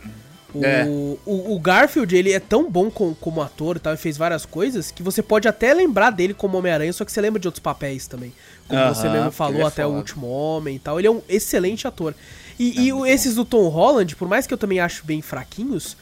O, 0.54 0.64
É. 0.64 0.84
o, 0.86 1.54
o 1.54 1.60
Garfield, 1.60 2.16
ele 2.16 2.32
é 2.32 2.40
tão 2.40 2.70
bom 2.70 2.90
com- 2.90 3.14
como 3.14 3.42
ator 3.42 3.76
e 3.76 3.80
tal, 3.80 3.92
e 3.92 3.98
fez 3.98 4.16
várias 4.16 4.46
coisas, 4.46 4.90
que 4.90 5.02
você 5.02 5.22
pode 5.22 5.46
até 5.46 5.74
lembrar 5.74 6.08
dele 6.10 6.32
como 6.32 6.56
Homem-Aranha, 6.56 6.92
só 6.92 7.04
que 7.04 7.12
você 7.12 7.20
lembra 7.20 7.38
de 7.38 7.46
outros 7.48 7.62
papéis 7.62 8.06
também. 8.06 8.32
Como 8.66 8.94
você 8.94 9.08
mesmo 9.10 9.30
falou, 9.30 9.60
é 9.60 9.64
até 9.64 9.84
o 9.84 9.88
foda. 9.90 9.98
Último 9.98 10.26
Homem 10.28 10.76
e 10.76 10.78
tal. 10.78 10.98
Ele 10.98 11.06
é 11.06 11.10
um 11.10 11.20
excelente 11.28 11.86
ator. 11.86 12.14
E, 12.58 12.80
e 12.86 12.92
o- 12.92 12.96
muito 12.98 13.10
esses 13.12 13.34
do 13.34 13.44
Tom 13.44 13.68
Holland, 13.68 14.16
por 14.16 14.26
mais 14.26 14.46
que 14.46 14.54
eu 14.54 14.58
também 14.58 14.80
acho 14.80 15.04
bem 15.04 15.20
fraquinhos, 15.20 15.96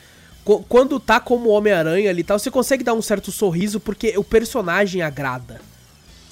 quando 0.68 1.00
tá 1.00 1.18
como 1.18 1.48
Homem-Aranha 1.50 2.08
ali 2.08 2.20
e 2.20 2.24
tal, 2.24 2.38
você 2.38 2.50
consegue 2.50 2.84
dar 2.84 2.94
um 2.94 3.02
certo 3.02 3.32
sorriso 3.32 3.80
porque 3.80 4.16
o 4.16 4.22
personagem 4.22 5.02
agrada. 5.02 5.60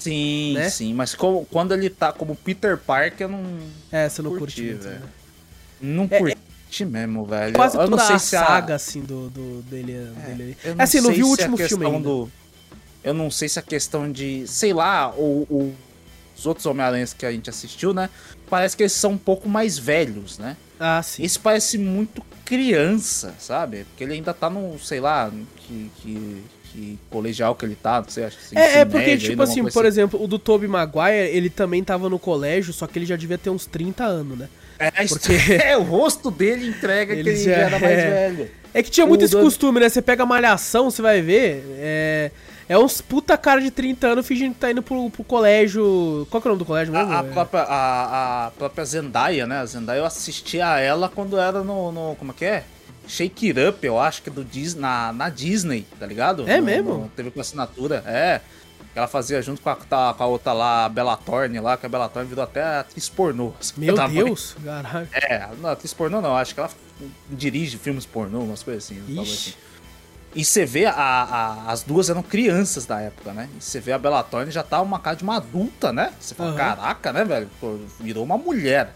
Sim, 0.04 0.54
né? 0.54 0.68
sim, 0.70 0.94
mas 0.94 1.14
como- 1.14 1.44
quando 1.46 1.72
ele 1.74 1.88
tá 1.90 2.12
como 2.12 2.34
Peter 2.36 2.76
Parker, 2.78 3.26
eu 3.26 3.28
não, 3.30 3.42
É, 3.90 4.08
você 4.08 4.22
não 4.22 4.36
Curti, 4.36 4.72
velho. 4.74 5.00
né? 5.00 5.02
não 5.80 6.08
É- 6.10 6.18
curti 6.18 6.84
mesmo, 6.84 7.24
velho. 7.24 7.54
Quase 7.54 7.76
eu, 7.76 7.82
eu 7.82 7.88
toda 7.88 8.00
não 8.00 8.06
sei 8.06 8.16
a 8.16 8.18
se 8.18 8.36
a- 8.36 8.44
saga, 8.46 8.74
assim, 8.74 9.00
do, 9.00 9.28
do- 9.30 9.62
dele, 9.62 9.92
dele 10.26 10.42
ali. 10.42 10.56
Eu 10.64 10.74
assim, 10.78 10.98
não 11.00 11.06
sei 11.10 11.16
vi 11.16 11.22
o 11.22 11.26
se 11.26 11.42
a 11.42 11.46
último 11.50 11.56
filme 11.68 11.86
ainda. 11.86 11.98
do- 12.00 12.30
Eu 13.02 13.12
não 13.14 13.30
sei 13.30 13.48
se 13.48 13.58
a 13.58 13.62
questão 13.62 14.10
de, 14.10 14.46
sei 14.46 14.72
lá, 14.72 15.10
o, 15.14 15.46
o- 15.50 15.74
os 16.36 16.46
outros 16.46 16.64
Homem-Aranhas 16.66 17.12
que 17.12 17.24
a 17.26 17.30
gente 17.30 17.50
assistiu, 17.50 17.92
né? 17.94 18.08
Parece 18.48 18.76
que 18.76 18.82
eles 18.82 18.92
são 18.92 19.12
um 19.12 19.18
pouco 19.18 19.48
mais 19.48 19.78
velhos, 19.78 20.38
né? 20.38 20.56
Ah, 20.80 21.02
sim. 21.02 21.22
Esse 21.22 21.38
parece 21.38 21.76
muito 21.78 22.22
criança, 22.46 23.34
sabe? 23.38 23.84
Porque 23.84 24.04
ele 24.04 24.14
ainda 24.14 24.32
tá 24.34 24.48
no, 24.50 24.78
sei 24.78 25.00
lá, 25.00 25.30
que, 25.58 25.90
que, 25.96 26.44
que 26.74 26.98
colegial 27.08 27.54
que 27.54 27.64
ele 27.64 27.76
tá, 27.76 28.00
não 28.02 28.08
sei, 28.08 28.24
acho 28.24 28.36
que 28.36 28.58
É, 28.58 28.60
é 28.60 28.68
ensino 28.70 28.90
porque, 28.90 29.06
médio 29.06 29.30
tipo 29.30 29.42
assim, 29.42 29.62
por 29.62 29.72
coisa 29.72 29.88
exemplo, 29.88 30.22
o 30.22 30.26
do 30.26 30.38
Tobey 30.38 30.68
Maguire, 30.68 31.28
ele 31.32 31.48
também 31.48 31.82
tava 31.84 32.10
no 32.10 32.18
colégio, 32.18 32.72
só 32.72 32.86
que 32.86 32.98
ele 32.98 33.06
já 33.06 33.16
devia 33.16 33.38
ter 33.38 33.48
uns 33.50 33.64
30 33.64 34.04
anos, 34.04 34.36
né? 34.36 34.48
É, 34.78 34.90
porque- 35.06 35.32
é, 35.62 35.76
o 35.78 35.82
rosto 35.82 36.30
dele 36.32 36.66
entrega 36.66 37.12
Ele 37.12 37.22
que 37.22 37.28
ele 37.30 37.38
já 37.38 37.50
já 37.52 37.56
era 37.58 37.78
mais 37.78 37.92
é. 37.98 38.10
velho. 38.30 38.50
É 38.74 38.82
que 38.82 38.90
tinha 38.90 39.06
muito 39.06 39.22
O 39.22 39.24
esse 39.24 39.36
do- 39.36 39.40
costume, 39.42 39.78
né? 39.78 39.88
Você 39.88 40.02
pega 40.02 40.26
malhação, 40.26 40.90
você 40.90 41.00
vai 41.00 41.22
ver, 41.22 41.64
é... 41.78 42.30
É 42.66 42.78
uns 42.78 43.00
puta 43.02 43.36
cara 43.36 43.60
de 43.60 43.70
30 43.70 44.06
anos 44.06 44.26
fingindo 44.26 44.54
que 44.54 44.60
tá 44.60 44.70
indo 44.70 44.82
pro, 44.82 45.10
pro 45.10 45.22
colégio... 45.22 46.26
Qual 46.30 46.40
que 46.40 46.48
é 46.48 46.50
o 46.50 46.52
nome 46.54 46.58
do 46.58 46.64
colégio 46.64 46.94
mesmo? 46.94 47.12
A, 47.12 47.20
a 47.20 47.24
É- 47.24 47.30
própria, 47.30 47.60
a, 47.60 48.46
a 48.46 48.50
própria 48.52 48.84
Zendaya, 48.86 49.46
né? 49.46 49.58
A 49.58 49.66
Zendaya 49.66 49.98
eu 49.98 50.04
assisti 50.06 50.60
a 50.62 50.80
ela 50.80 51.08
quando 51.14 51.38
era 51.38 51.62
no, 51.62 51.92
no- 51.92 52.16
Como 52.18 52.32
é 52.32 52.34
que 52.34 52.44
é? 52.46 52.64
Shake 53.06 53.48
It 53.48 53.60
Up, 53.60 53.86
eu 53.86 53.98
acho 53.98 54.22
que 54.22 54.28
é 54.30 54.32
do 54.32 54.44
Dis, 54.44 54.74
na, 54.74 55.12
na 55.12 55.28
Disney, 55.28 55.86
tá 55.98 56.06
ligado? 56.06 56.48
É 56.48 56.58
No- 56.58 56.64
mesmo? 56.66 56.94
no- 56.98 57.08
teve 57.08 57.30
com 57.30 57.40
assinatura, 57.40 58.02
é. 58.06 58.40
Ela 58.94 59.08
fazia 59.08 59.42
junto 59.42 59.60
com 59.60 59.70
a, 59.70 59.76
com 59.76 60.22
a 60.22 60.26
outra 60.26 60.52
lá, 60.52 60.84
a 60.84 60.88
Bella 60.88 61.16
Thorne 61.16 61.58
lá, 61.58 61.76
que 61.76 61.84
a 61.84 61.88
Bella 61.88 62.08
Thorne 62.08 62.28
virou 62.28 62.44
até 62.44 62.62
atriz 62.78 63.08
pornô. 63.08 63.52
Meu. 63.76 63.96
Deus, 64.08 64.56
caralho. 64.64 65.08
É, 65.12 65.48
não, 65.60 65.70
atriz 65.70 65.92
pornô 65.92 66.20
não, 66.20 66.36
acho 66.36 66.54
que 66.54 66.60
ela 66.60 66.70
dirige 67.28 67.76
filmes 67.76 68.06
pornô, 68.06 68.40
umas 68.40 68.62
coisas 68.62 68.84
assim. 68.84 69.02
Ixi. 69.08 69.20
assim. 69.50 69.54
E 70.36 70.44
você 70.44 70.64
vê, 70.64 70.86
a, 70.86 70.92
a- 70.94 71.72
as 71.72 71.82
duas 71.82 72.08
eram 72.10 72.22
crianças 72.22 72.86
da 72.86 73.00
época, 73.00 73.32
né? 73.32 73.48
E 73.58 73.62
você 73.62 73.80
vê 73.80 73.92
a 73.92 73.98
Bella 73.98 74.22
Thorne 74.22 74.50
já 74.52 74.62
tá 74.62 74.80
uma 74.80 74.98
cara 74.98 75.16
de 75.16 75.22
uma 75.24 75.36
adulta, 75.36 75.92
né? 75.92 76.12
Você 76.20 76.34
fala, 76.34 76.50
Aham. 76.50 76.56
caraca, 76.58 77.12
né, 77.12 77.24
velho? 77.24 77.48
Pô, 77.60 77.76
virou 78.00 78.22
uma 78.24 78.38
mulher. 78.38 78.92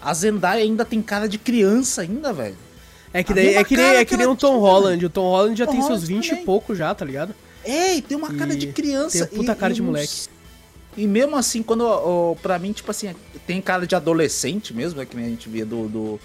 A 0.00 0.12
Zendaya 0.14 0.62
ainda 0.62 0.84
tem 0.84 1.00
cara 1.02 1.28
de 1.28 1.38
criança 1.38 2.02
ainda, 2.02 2.32
velho. 2.32 2.56
É 3.12 3.22
que 3.22 3.32
daí 3.32 3.54
é 3.54 3.64
que 3.64 3.76
nem, 3.76 3.86
é 3.86 4.04
que 4.04 4.16
nem 4.16 4.26
o 4.26 4.36
Tom. 4.36 4.58
Holland. 4.58 5.04
O 5.06 5.10
Tom 5.10 5.22
Holland 5.30 5.58
já 5.58 5.66
Tom 5.66 5.72
tem 5.72 5.80
seus 5.82 6.02
Holland 6.02 6.14
20 6.14 6.26
e 6.26 6.28
também. 6.30 6.44
pouco 6.44 6.74
já, 6.74 6.94
tá 6.94 7.04
ligado? 7.04 7.34
É, 7.64 7.94
e 7.96 8.02
tem 8.02 8.16
uma 8.16 8.32
cara 8.34 8.52
E 8.52 8.56
de 8.56 8.66
criança. 8.68 9.26
tem 9.26 9.38
puta 9.38 9.52
e- 9.52 9.56
cara 9.56 9.72
e 9.72 9.76
de 9.76 9.82
moleque. 9.82 10.26
E 10.96 11.06
mesmo 11.06 11.36
assim, 11.36 11.62
quando, 11.62 11.84
ó, 11.86 12.34
pra 12.34 12.58
mim, 12.58 12.72
tipo 12.72 12.90
assim, 12.90 13.14
tem 13.46 13.60
cara 13.60 13.86
de 13.86 13.94
adolescente 13.94 14.74
mesmo, 14.74 15.00
é 15.00 15.06
que 15.06 15.16
nem 15.16 15.26
a 15.26 15.28
gente 15.28 15.48
via 15.48 15.64
do, 15.64 15.88
do, 15.88 16.20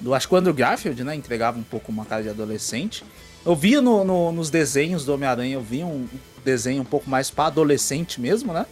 do 0.00 0.14
acho 0.14 0.26
que 0.26 0.34
o 0.34 0.36
Andrew 0.36 0.52
Garfield, 0.54 1.04
né, 1.04 1.14
entregava 1.14 1.58
um 1.58 1.62
pouco 1.62 1.92
uma 1.92 2.04
cara 2.04 2.22
de 2.22 2.28
adolescente. 2.28 3.04
Eu 3.46 3.54
via 3.54 3.80
no, 3.80 4.04
no- 4.04 4.32
nos 4.32 4.50
desenhos 4.50 5.04
do 5.04 5.14
Homem-Aranha, 5.14 5.54
eu 5.54 5.60
via 5.62 5.86
um 5.86 6.06
desenho 6.44 6.82
um 6.82 6.84
pouco 6.84 7.08
mais 7.08 7.30
pra 7.30 7.46
adolescente 7.46 8.20
mesmo, 8.20 8.52
né? 8.52 8.66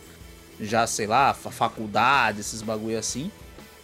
Já, 0.61 0.87
sei 0.87 1.07
lá, 1.07 1.33
fa- 1.35 1.51
faculdade, 1.51 2.41
esses 2.41 2.61
bagulho 2.63 2.99
assim. 2.99 3.31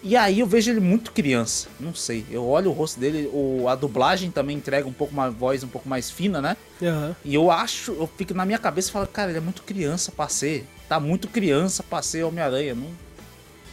E 0.07 0.15
aí 0.17 0.41
eu 0.41 0.47
vejo 0.47 0.71
ele 0.71 0.81
muito 0.81 1.13
criança, 1.13 1.67
não 1.81 1.95
sei. 1.95 2.27
Eu 2.31 2.47
olho 2.47 2.71
o 2.71 2.75
rosto 2.75 3.01
dele, 3.01 3.27
o, 3.33 3.67
a 3.69 3.75
dublagem 3.75 4.31
também 4.31 4.55
entrega 4.57 4.87
um 4.87 4.93
pouco 4.93 5.15
uma 5.15 5.31
voz 5.31 5.65
um 5.65 5.69
pouco 5.69 5.89
mais 5.89 6.11
fina, 6.11 6.43
né? 6.43 6.59
Aham. 6.83 7.17
E 7.25 7.35
eu 7.35 7.51
acho, 7.51 7.93
eu 7.93 8.07
fico 8.19 8.35
na 8.35 8.45
minha 8.45 8.59
cabeça 8.59 8.91
e 8.91 8.93
falo, 8.93 9.07
cara, 9.07 9.31
ele 9.31 9.39
é 9.39 9.41
muito 9.41 9.63
criança 9.63 10.13
pra 10.13 10.29
ser. 10.29 10.67
Tá 10.89 11.01
muito 11.01 11.27
criança 11.27 11.83
pra 11.83 12.03
ser 12.03 12.23
Homem-Aranha. 12.23 12.75
Não, 12.75 12.89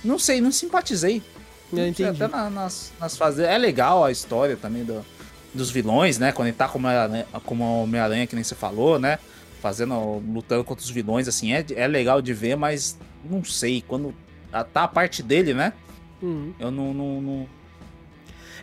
não 0.06 0.18
sei, 0.18 0.40
não 0.40 0.54
simpatizei. 0.54 1.22
Eu 1.74 1.86
entendi. 1.88 2.24
Até 2.24 2.28
na- 2.30 2.50
nas, 2.50 2.94
nas 2.98 3.18
fases. 3.18 3.42
É 3.42 3.58
legal 3.58 4.04
a 4.06 4.10
história 4.12 4.56
também 4.56 4.86
do- 4.86 5.06
dos 5.54 5.70
vilões, 5.70 6.18
né? 6.18 6.32
Quando 6.32 6.48
ele 6.48 6.56
tá 6.56 6.68
como 6.70 6.88
Homem-Aranha, 6.88 7.28
como 7.46 7.84
Homem-Aranha, 7.84 8.26
que 8.26 8.36
nem 8.36 8.44
você 8.44 8.56
falou, 8.56 8.98
né? 8.98 9.20
Fazendo, 9.62 10.24
lutando 10.34 10.64
contra 10.64 10.82
os 10.84 10.90
vilões, 10.90 11.28
assim, 11.28 11.52
é, 11.54 11.66
é 11.76 11.88
legal 11.88 12.22
de 12.22 12.34
ver, 12.34 12.56
mas 12.56 12.98
não 13.30 13.44
sei. 13.44 13.84
Quando 13.86 14.16
tá 14.74 14.84
a 14.84 14.88
parte 14.88 15.22
dele, 15.22 15.54
né? 15.54 15.74
Uhum. 16.22 16.54
Eu 16.60 16.72
não. 16.72 16.94
não, 16.94 17.22
não- 17.22 17.48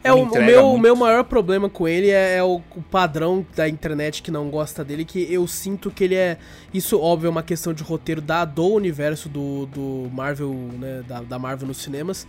É, 0.04 0.12
o, 0.12 0.24
meu, 0.26 0.66
o 0.74 0.78
meu 0.78 0.94
maior 0.94 1.24
problema 1.24 1.68
com 1.68 1.88
ele 1.88 2.08
é, 2.10 2.36
é 2.36 2.42
o, 2.44 2.62
o 2.76 2.82
padrão 2.82 3.44
da 3.56 3.68
internet 3.68 4.22
que 4.22 4.30
não 4.30 4.48
gosta 4.48 4.84
dele, 4.84 5.04
que 5.04 5.26
eu 5.32 5.46
sinto 5.48 5.90
que 5.90 6.04
ele 6.04 6.14
é. 6.14 6.38
Isso, 6.72 6.98
óbvio, 7.00 7.26
é 7.26 7.30
uma 7.30 7.42
questão 7.42 7.72
de 7.74 7.82
roteiro 7.82 8.20
da, 8.20 8.44
do 8.44 8.66
universo 8.68 9.28
do, 9.28 9.66
do 9.66 10.08
Marvel, 10.12 10.52
né? 10.78 11.02
Da, 11.06 11.20
da 11.22 11.38
Marvel 11.38 11.66
nos 11.66 11.78
cinemas. 11.78 12.26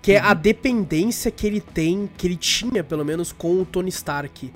Que 0.00 0.12
é 0.12 0.20
Uhum. 0.22 0.28
a 0.28 0.34
dependência 0.34 1.30
que 1.30 1.46
ele 1.46 1.60
tem, 1.60 2.08
que 2.16 2.26
ele 2.26 2.36
tinha, 2.36 2.82
pelo 2.82 3.04
menos, 3.04 3.30
com 3.30 3.60
o 3.60 3.64
Tony 3.64 3.90
Stark. 3.90 4.50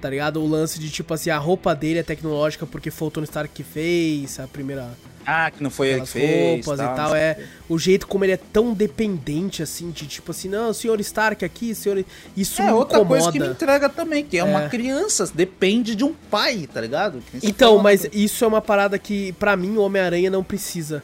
Tá 0.00 0.08
ligado? 0.08 0.40
O 0.42 0.48
lance 0.48 0.80
de, 0.80 0.88
tipo 0.90 1.12
assim, 1.12 1.28
a 1.28 1.36
roupa 1.36 1.74
dele 1.74 1.98
é 1.98 2.02
tecnológica 2.02 2.64
porque 2.66 2.90
foi 2.90 3.08
o 3.08 3.10
Tony 3.10 3.24
Stark 3.26 3.52
que 3.54 3.62
fez, 3.62 4.40
a 4.40 4.48
primeira 4.48 4.90
Ah, 5.32 5.50
que 5.50 5.62
não 5.62 5.70
foi 5.70 5.88
ele 5.90 6.00
que 6.00 6.06
fez. 6.08 6.66
roupas 6.66 6.78
tal, 6.78 6.92
e 6.92 6.96
tal. 6.96 7.14
É 7.14 7.38
o 7.68 7.74
o 7.74 7.78
jeito 7.78 8.06
como 8.08 8.24
ele 8.24 8.32
é 8.32 8.36
tão 8.36 8.74
dependente, 8.74 9.62
assim, 9.62 9.90
de 9.92 10.04
tipo 10.06 10.32
assim, 10.32 10.48
não, 10.48 10.72
senhor 10.72 10.98
Stark 11.00 11.44
aqui, 11.44 11.72
senhor. 11.74 12.04
Isso 12.36 12.60
É, 12.60 12.66
me 12.66 12.72
outra 12.72 12.98
incomoda. 12.98 13.20
coisa 13.20 13.32
que 13.32 13.38
me 13.38 13.46
entrega 13.46 13.88
também, 13.88 14.24
que 14.24 14.36
é, 14.36 14.40
É. 14.40 14.44
uma 14.44 14.68
criança, 14.68 15.30
depende 15.32 15.94
de 15.94 16.02
um 16.02 16.12
pai, 16.30 16.68
tá 16.72 16.80
ligado? 16.80 17.22
Então, 17.42 17.68
falou, 17.68 17.82
mas 17.82 18.08
isso 18.12 18.44
é 18.44 18.48
uma 18.48 18.60
parada 18.60 18.98
que, 18.98 19.32
pra 19.34 19.56
mim, 19.56 19.76
o 19.76 19.82
Homem-Aranha 19.82 20.30
não 20.30 20.42
precisa. 20.42 21.00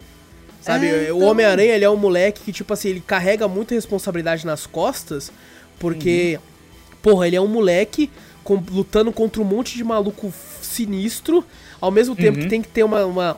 Sabe? 0.61 0.89
É, 0.89 1.13
O 1.13 1.19
então. 1.19 1.29
Homem-Aranha, 1.29 1.75
ele 1.77 1.85
é 1.85 1.91
um 1.91 1.97
moleque 1.97 2.41
que, 2.43 2.53
tipo 2.53 2.73
assim, 2.73 2.89
ele 2.89 3.01
carrega 3.01 3.47
muita 3.47 3.75
responsabilidade 3.77 4.45
nas 4.45 4.67
costas, 4.67 5.31
porque, 5.79 6.37
Uhum. 6.41 6.97
porra, 7.01 7.29
ele 7.29 7.37
é 7.37 7.41
um 7.41 7.47
moleque 7.47 8.11
com- 8.43 8.61
lutando 8.73 9.13
contra 9.13 9.41
um 9.41 9.45
monte 9.45 9.77
de 9.77 9.85
maluco 9.85 10.35
sinistro, 10.61 11.45
ao 11.81 11.93
mesmo 11.93 12.17
tempo 12.17 12.39
Uhum. 12.39 12.43
que 12.45 12.49
tem 12.51 12.61
que 12.63 12.69
ter 12.69 12.83
uma, 12.83 13.05
uma- 13.05 13.37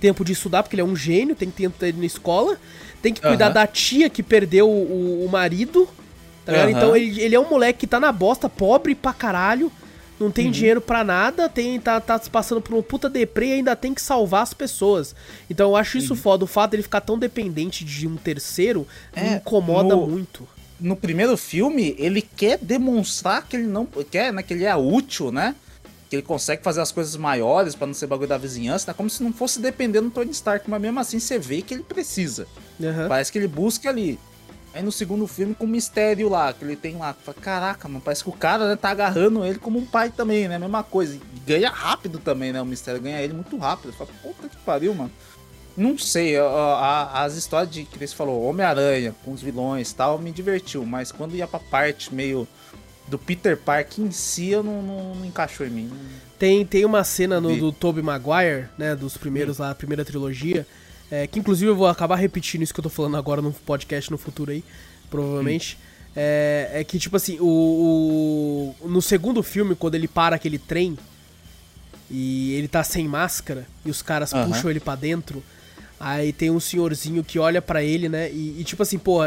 tempo 0.00 0.24
de 0.24 0.32
estudar, 0.32 0.62
porque 0.62 0.74
ele 0.76 0.82
é 0.82 0.84
um 0.84 0.96
gênio, 0.96 1.34
tem 1.34 1.50
que 1.50 1.68
ter 1.68 1.86
ele 1.88 1.98
na 1.98 2.06
escola, 2.06 2.58
tem 3.02 3.12
que 3.12 3.20
cuidar 3.20 3.46
Aham. 3.46 3.54
da 3.54 3.66
tia 3.66 4.08
que 4.10 4.22
perdeu 4.22 4.68
o, 4.68 5.24
o 5.24 5.28
marido, 5.30 5.88
tá? 6.44 6.52
Aham. 6.52 6.70
Então 6.70 6.96
ele, 6.96 7.20
ele 7.20 7.34
é 7.34 7.40
um 7.40 7.48
moleque 7.48 7.80
que 7.80 7.86
tá 7.86 7.98
na 8.00 8.12
bosta, 8.12 8.48
pobre 8.48 8.94
pra 8.94 9.12
caralho, 9.12 9.70
não 10.18 10.28
Uhum. 10.28 10.32
tem 10.32 10.50
dinheiro 10.50 10.80
pra 10.80 11.04
nada, 11.04 11.46
tem, 11.48 11.78
tá, 11.78 12.00
tá 12.00 12.18
se 12.18 12.30
passando 12.30 12.60
por 12.62 12.72
uma 12.74 12.82
puta 12.82 13.08
deprê 13.08 13.48
e 13.48 13.52
ainda 13.54 13.76
tem 13.76 13.92
que 13.92 14.00
salvar 14.00 14.42
as 14.42 14.54
pessoas. 14.54 15.14
Então 15.50 15.70
eu 15.70 15.76
acho 15.76 15.98
isso 15.98 16.14
Uhum. 16.14 16.18
foda, 16.20 16.44
o 16.44 16.46
fato 16.46 16.70
dele 16.70 16.82
ficar 16.82 17.02
tão 17.02 17.18
dependente 17.18 17.84
de 17.84 18.06
um 18.08 18.16
terceiro 18.16 18.86
me 19.14 19.22
É, 19.22 19.34
incomoda 19.36 19.94
no- 19.94 20.06
muito. 20.06 20.48
no 20.80 20.96
primeiro 20.96 21.36
filme, 21.36 21.94
ele 21.98 22.22
quer 22.22 22.58
demonstrar 22.60 23.46
que 23.46 23.56
ele 23.56 23.66
não. 23.66 23.86
Quer, 24.10 24.32
né? 24.32 24.42
Que 24.42 24.54
ele 24.54 24.64
é 24.64 24.74
útil, 24.76 25.30
né? 25.30 25.54
Que 26.08 26.16
ele 26.16 26.22
consegue 26.22 26.62
fazer 26.62 26.80
as 26.80 26.92
coisas 26.92 27.16
maiores 27.16 27.74
pra 27.74 27.86
não 27.86 27.94
ser 27.94 28.06
bagulho 28.06 28.28
da 28.28 28.38
vizinhança, 28.38 28.90
né? 28.90 28.94
Como 28.96 29.10
se 29.10 29.22
não 29.22 29.32
fosse 29.32 29.60
depender 29.60 30.00
do 30.00 30.10
Tony 30.10 30.30
Stark, 30.30 30.68
mas 30.70 30.80
mesmo 30.80 31.00
assim 31.00 31.18
você 31.18 31.38
vê 31.38 31.62
que 31.62 31.74
ele 31.74 31.82
precisa. 31.82 32.46
Aham. 32.82 33.08
Parece 33.08 33.32
que 33.32 33.38
ele 33.38 33.48
busca 33.48 33.88
ali. 33.88 34.18
Aí 34.72 34.82
no 34.82 34.92
segundo 34.92 35.26
filme, 35.26 35.54
com 35.54 35.64
o 35.64 35.68
mistério 35.68 36.28
lá, 36.28 36.52
que 36.52 36.62
ele 36.62 36.76
tem 36.76 36.96
lá. 36.96 37.14
fala, 37.14 37.36
Caraca, 37.40 37.88
mano, 37.88 38.00
parece 38.04 38.22
que 38.22 38.28
o 38.28 38.32
cara 38.32 38.68
né, 38.68 38.76
tá 38.76 38.90
agarrando 38.90 39.44
ele 39.44 39.58
como 39.58 39.78
um 39.78 39.86
pai 39.86 40.10
também, 40.10 40.46
né? 40.46 40.58
Mesma 40.58 40.82
coisa. 40.84 41.14
E 41.16 41.20
ganha 41.46 41.70
rápido 41.70 42.18
também, 42.18 42.52
né? 42.52 42.60
O 42.60 42.66
mistério 42.66 43.00
ganha 43.00 43.20
ele 43.22 43.32
muito 43.32 43.56
rápido. 43.56 43.92
Fala, 43.94 44.10
puta 44.22 44.48
que 44.48 44.56
pariu, 44.58 44.94
mano. 44.94 45.10
Não 45.76 45.98
sei, 45.98 46.38
a- 46.38 46.44
a- 46.44 47.24
as 47.24 47.34
histórias 47.36 47.70
de 47.70 47.84
que 47.84 47.98
você 47.98 48.14
falou, 48.14 48.44
Homem-Aranha, 48.44 49.14
com 49.24 49.32
os 49.32 49.42
vilões 49.42 49.92
tal, 49.92 50.18
me 50.18 50.30
divertiu, 50.30 50.86
mas 50.86 51.10
quando 51.10 51.34
ia 51.34 51.46
pra 51.46 51.58
parte 51.58 52.14
meio 52.14 52.46
do 53.08 53.18
Peter 53.18 53.56
Parker 53.56 54.04
em 54.04 54.10
si, 54.10 54.48
eu 54.50 54.62
não, 54.62 54.82
não- 54.82 55.14
não 55.14 55.24
encaixou 55.24 55.66
em 55.66 55.70
mim. 55.70 55.90
Tem, 56.38 56.64
tem 56.66 56.84
uma 56.84 57.02
cena 57.04 57.40
no, 57.40 57.56
do 57.56 57.72
Tobey 57.72 58.02
Maguire, 58.02 58.66
né, 58.76 58.94
dos 58.94 59.16
primeiros 59.16 59.58
lá, 59.58 59.70
a 59.70 59.74
primeira 59.74 60.04
trilogia, 60.04 60.66
é, 61.10 61.26
que 61.26 61.38
inclusive 61.38 61.70
eu 61.70 61.76
vou 61.76 61.86
acabar 61.86 62.16
repetindo 62.16 62.62
isso 62.62 62.74
que 62.74 62.80
eu 62.80 62.82
tô 62.84 62.90
falando 62.90 63.16
agora 63.16 63.40
no 63.40 63.52
podcast 63.52 64.10
no 64.10 64.18
futuro 64.18 64.50
aí, 64.50 64.62
provavelmente. 65.10 65.78
É, 66.14 66.70
é 66.74 66.84
que, 66.84 66.98
tipo 66.98 67.16
assim, 67.16 67.38
o, 67.40 68.74
o- 68.82 68.88
no 68.88 69.00
segundo 69.00 69.42
filme, 69.42 69.74
quando 69.74 69.94
ele 69.94 70.08
para 70.08 70.36
aquele 70.36 70.58
trem 70.58 70.98
e 72.10 72.52
ele 72.54 72.68
tá 72.68 72.82
sem 72.84 73.06
máscara 73.08 73.66
e 73.84 73.90
os 73.90 74.02
caras 74.02 74.32
Aham. 74.32 74.48
puxam 74.50 74.70
ele 74.70 74.80
pra 74.80 74.94
dentro, 74.94 75.42
aí 75.98 76.32
tem 76.32 76.50
um 76.50 76.60
senhorzinho 76.60 77.24
que 77.24 77.38
olha 77.38 77.60
pra 77.60 77.82
ele, 77.82 78.08
né, 78.08 78.30
e, 78.30 78.60
e 78.60 78.64
tipo 78.64 78.82
assim, 78.82 78.98
pô, 78.98 79.20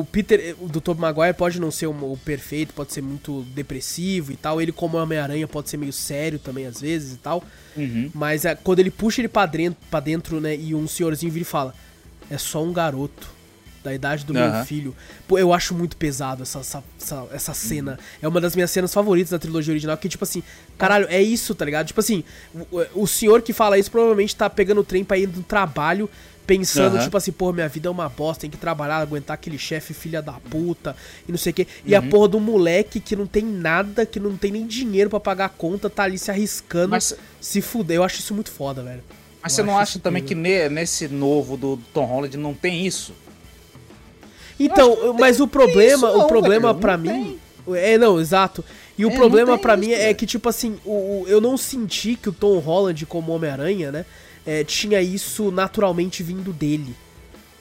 o 0.00 0.04
Peter, 0.04 0.54
o 0.60 0.68
do 0.68 0.80
Tobey 0.80 1.00
Maguire 1.00 1.34
pode 1.34 1.58
não 1.60 1.70
ser 1.70 1.86
o 1.86 2.18
perfeito, 2.24 2.74
pode 2.74 2.92
ser 2.92 3.00
muito 3.00 3.42
depressivo 3.54 4.32
e 4.32 4.36
tal, 4.36 4.60
ele 4.60 4.72
como 4.72 4.96
Homem-Aranha 4.98 5.46
pode 5.48 5.70
ser 5.70 5.76
meio 5.76 5.92
sério 5.92 6.38
também 6.38 6.66
às 6.66 6.80
vezes 6.80 7.14
e 7.14 7.16
tal, 7.18 7.42
Uhum. 7.76 8.10
mas 8.14 8.44
é, 8.44 8.54
quando 8.54 8.80
ele 8.80 8.90
puxa 8.90 9.20
ele 9.20 9.28
pra 9.28 9.46
dentro, 9.46 9.78
pra 9.90 10.00
dentro, 10.00 10.40
né, 10.40 10.54
e 10.56 10.74
um 10.74 10.86
senhorzinho 10.88 11.32
vira 11.32 11.42
e 11.42 11.44
fala: 11.46 11.74
É 12.30 12.36
só 12.36 12.62
um 12.62 12.72
garoto. 12.72 13.38
Da 13.82 13.94
idade 13.94 14.24
do 14.26 14.34
meu 14.34 14.42
Aham. 14.42 14.64
filho. 14.64 14.94
Pô, 15.28 15.38
eu 15.38 15.52
acho 15.52 15.72
muito 15.72 15.96
pesado 15.96 16.42
essa, 16.42 16.58
essa, 16.58 16.82
essa, 17.00 17.26
essa 17.32 17.54
cena. 17.54 17.96
É 18.20 18.26
uma 18.26 18.40
das 18.40 18.56
minhas 18.56 18.72
cenas 18.72 18.92
favoritas 18.92 19.30
da 19.30 19.38
trilogia 19.38 19.72
original. 19.72 19.96
Que, 19.96 20.08
tipo 20.08 20.24
assim, 20.24 20.42
caralho, 20.76 21.06
é 21.08 21.22
isso, 21.22 21.54
tá 21.54 21.64
ligado? 21.64 21.86
Tipo 21.86 22.00
assim, 22.00 22.24
o, 22.72 23.02
o 23.02 23.06
senhor 23.06 23.40
que 23.40 23.52
fala 23.52 23.78
isso 23.78 23.88
provavelmente 23.90 24.34
tá 24.34 24.50
pegando 24.50 24.80
o 24.80 24.84
trem 24.84 25.04
pra 25.04 25.16
ir 25.16 25.28
do 25.28 25.42
trabalho, 25.44 26.10
pensando, 26.48 26.96
Aham. 26.96 27.04
tipo 27.04 27.16
assim, 27.16 27.30
pô, 27.30 27.52
minha 27.52 27.68
vida 27.68 27.88
é 27.88 27.90
uma 27.90 28.08
bosta, 28.08 28.40
tem 28.40 28.50
que 28.50 28.56
trabalhar, 28.56 28.96
aguentar 28.96 29.34
aquele 29.34 29.58
chefe 29.58 29.92
filha 29.92 30.22
da 30.22 30.32
puta 30.32 30.96
e 31.28 31.30
não 31.30 31.38
sei 31.38 31.50
o 31.50 31.54
quê. 31.54 31.66
E 31.84 31.92
Uhum. 31.92 31.98
a 31.98 32.02
porra 32.02 32.28
do 32.28 32.40
moleque 32.40 32.98
que 33.00 33.14
não 33.14 33.26
tem 33.26 33.44
nada, 33.44 34.06
que 34.06 34.18
não 34.18 34.34
tem 34.34 34.50
nem 34.50 34.66
dinheiro 34.66 35.10
pra 35.10 35.20
pagar 35.20 35.44
a 35.44 35.48
conta, 35.50 35.90
tá 35.90 36.04
ali 36.04 36.16
se 36.18 36.30
arriscando 36.30 36.88
Mas- 36.92 37.14
se 37.38 37.60
fuder. 37.60 37.96
Eu 37.98 38.02
acho 38.02 38.18
isso 38.20 38.32
muito 38.34 38.50
foda, 38.50 38.82
velho. 38.82 39.02
Mas 39.42 39.52
Eu 39.52 39.56
você 39.56 39.62
não 39.70 39.78
acha 39.78 39.98
também 39.98 40.24
que 40.24 40.34
ne- 40.34 40.68
nesse 40.70 41.06
novo 41.06 41.56
do 41.56 41.78
Tom 41.92 42.06
Holland 42.06 42.36
não 42.38 42.54
tem 42.54 42.86
isso? 42.86 43.12
Então, 44.58 44.96
não 44.96 45.14
mas 45.14 45.36
tem- 45.36 45.44
o 45.44 45.48
problema, 45.48 46.06
tem 46.08 46.08
isso 46.08 46.16
o 46.16 46.18
não, 46.22 46.26
problema 46.26 46.72
não 46.72 46.80
mim. 46.98 47.38
É, 47.74 47.98
não, 47.98 48.18
exato. 48.18 48.64
E 48.96 49.04
o 49.04 49.10
É, 49.10 49.14
problema 49.14 49.50
não 49.52 49.56
tem 49.58 49.62
pra 49.62 49.74
isso, 49.74 49.80
mim 49.84 49.92
é 49.92 50.12
que, 50.14 50.26
tipo 50.26 50.48
assim, 50.48 50.78
o, 50.84 50.90
o- 50.90 51.24
eu 51.28 51.40
não 51.40 51.56
senti 51.56 52.16
que 52.16 52.28
o 52.28 52.32
Tom 52.32 52.58
Holland, 52.58 53.04
como 53.06 53.32
Homem-Aranha, 53.32 53.92
né, 53.92 54.04
é, 54.50 54.64
tinha 54.64 55.00
isso 55.02 55.50
naturalmente 55.50 56.22
vindo 56.22 56.52
dele. 56.52 56.94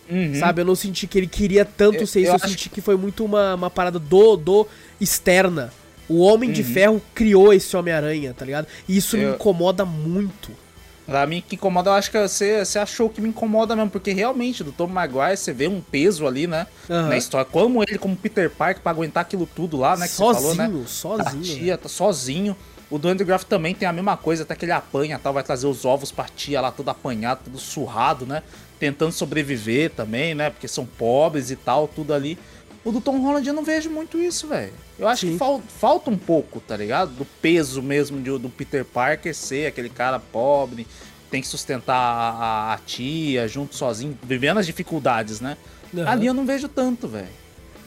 Uhum. 0.09 0.35
Sabe? 0.39 0.61
Eu 0.61 0.65
não 0.65 0.75
senti 0.75 1.05
que 1.05 1.17
ele 1.17 1.27
queria 1.27 1.65
tanto 1.65 1.97
Eu- 1.97 2.07
ser 2.07 2.21
isso, 2.21 2.29
eu 2.31 2.35
eu, 2.35 2.39
senti 2.47 2.69
que 2.69 2.79
foi 2.79 2.95
muito 2.95 3.25
uma, 3.25 3.55
uma 3.55 3.69
parada 3.69 3.99
do, 3.99 4.37
do 4.37 4.65
externa. 5.01 5.73
O 6.07 6.19
Homem 6.21 6.49
de 6.53 6.61
Uhum. 6.61 6.67
Ferro 6.73 7.01
criou 7.13 7.53
esse 7.53 7.75
Homem-Aranha, 7.75 8.33
tá 8.33 8.45
ligado? 8.45 8.67
E 8.87 8.95
isso 8.95 9.17
me 9.17 9.23
Eu- 9.23 9.33
incomoda 9.35 9.83
muito. 9.83 10.49
Pra 11.05 11.25
mim, 11.27 11.41
que 11.45 11.55
incomoda, 11.55 11.89
eu 11.89 11.93
acho 11.93 12.09
que 12.11 12.19
você, 12.21 12.63
você 12.65 12.79
achou 12.79 13.09
que 13.09 13.19
me 13.21 13.29
incomoda 13.29 13.75
mesmo, 13.75 13.89
porque 13.89 14.11
realmente, 14.13 14.61
do 14.63 14.71
Tom 14.73 14.87
Maguire, 14.87 15.35
você 15.37 15.51
vê 15.53 15.67
um 15.67 15.79
peso 15.81 16.25
ali, 16.27 16.47
né? 16.47 16.67
Aham. 16.89 17.09
Na 17.09 17.17
história. 17.17 17.45
Como 17.49 17.81
ele, 17.83 17.97
como 17.97 18.15
Peter 18.15 18.49
Parker, 18.49 18.81
pra 18.83 18.91
aguentar 18.91 19.21
aquilo 19.21 19.47
tudo 19.55 19.77
lá, 19.77 19.95
né? 19.97 20.05
Que 20.07 20.13
sozinho, 20.13 20.49
você 20.49 20.55
falou, 20.55 20.77
né? 20.77 20.83
A 20.83 20.87
sozinho. 20.87 21.43
tia 21.59 21.77
tá 21.77 21.87
sozinho. 21.89 22.55
O 22.89 22.97
do 22.97 23.07
Andrew 23.09 23.27
Graff 23.27 23.45
também 23.45 23.75
tem 23.75 23.87
a 23.87 23.91
mesma 23.91 24.15
coisa, 24.15 24.43
até 24.43 24.55
que 24.55 24.63
ele 24.65 24.71
apanha 24.71 25.19
tal, 25.19 25.33
vai 25.33 25.43
trazer 25.43 25.67
os 25.67 25.83
ovos 25.83 26.11
pra 26.11 26.25
tia 26.25 26.61
lá, 26.61 26.71
todo 26.71 26.87
apanhado, 26.89 27.41
todo 27.45 27.57
surrado, 27.59 28.25
né? 28.25 28.41
Tentando 28.79 29.11
sobreviver 29.11 29.91
também, 29.91 30.33
né? 30.33 30.49
Porque 30.49 30.67
são 30.67 30.85
pobres 30.85 31.51
e 31.51 31.55
tal, 31.57 31.87
tudo 31.87 32.13
ali. 32.13 32.37
O 32.85 32.91
do 32.91 33.01
Tom 33.01 33.19
Holland 33.21 33.45
eu 33.45 33.53
não 33.53 33.63
vejo 33.65 33.89
muito 33.89 34.17
isso, 34.17 34.47
velho. 34.47 34.71
Eu 34.97 35.05
acho 35.07 35.25
Sim. 35.25 35.33
que 35.33 35.37
fal- 35.37 35.61
falta 35.67 36.09
um 36.09 36.17
pouco, 36.17 36.61
tá 36.61 36.77
ligado? 36.77 37.11
Do 37.11 37.25
peso 37.25 37.81
mesmo 37.81 38.21
de- 38.21 38.37
do 38.37 38.49
Peter 38.49 38.85
Parker 38.85 39.35
ser 39.35 39.67
aquele 39.67 39.89
cara 39.89 40.19
pobre, 40.19 40.87
tem 41.29 41.41
que 41.41 41.47
sustentar 41.47 41.95
a, 41.97 42.29
a- 42.31 42.73
a 42.75 42.77
tia 42.77 43.45
junto 43.49 43.75
sozinho, 43.75 44.17
vivendo 44.23 44.59
as 44.59 44.65
dificuldades, 44.65 45.41
né? 45.41 45.57
Aham. 45.93 46.07
Ali 46.09 46.27
eu 46.27 46.33
não 46.33 46.45
vejo 46.45 46.69
tanto, 46.69 47.05
velho. 47.09 47.27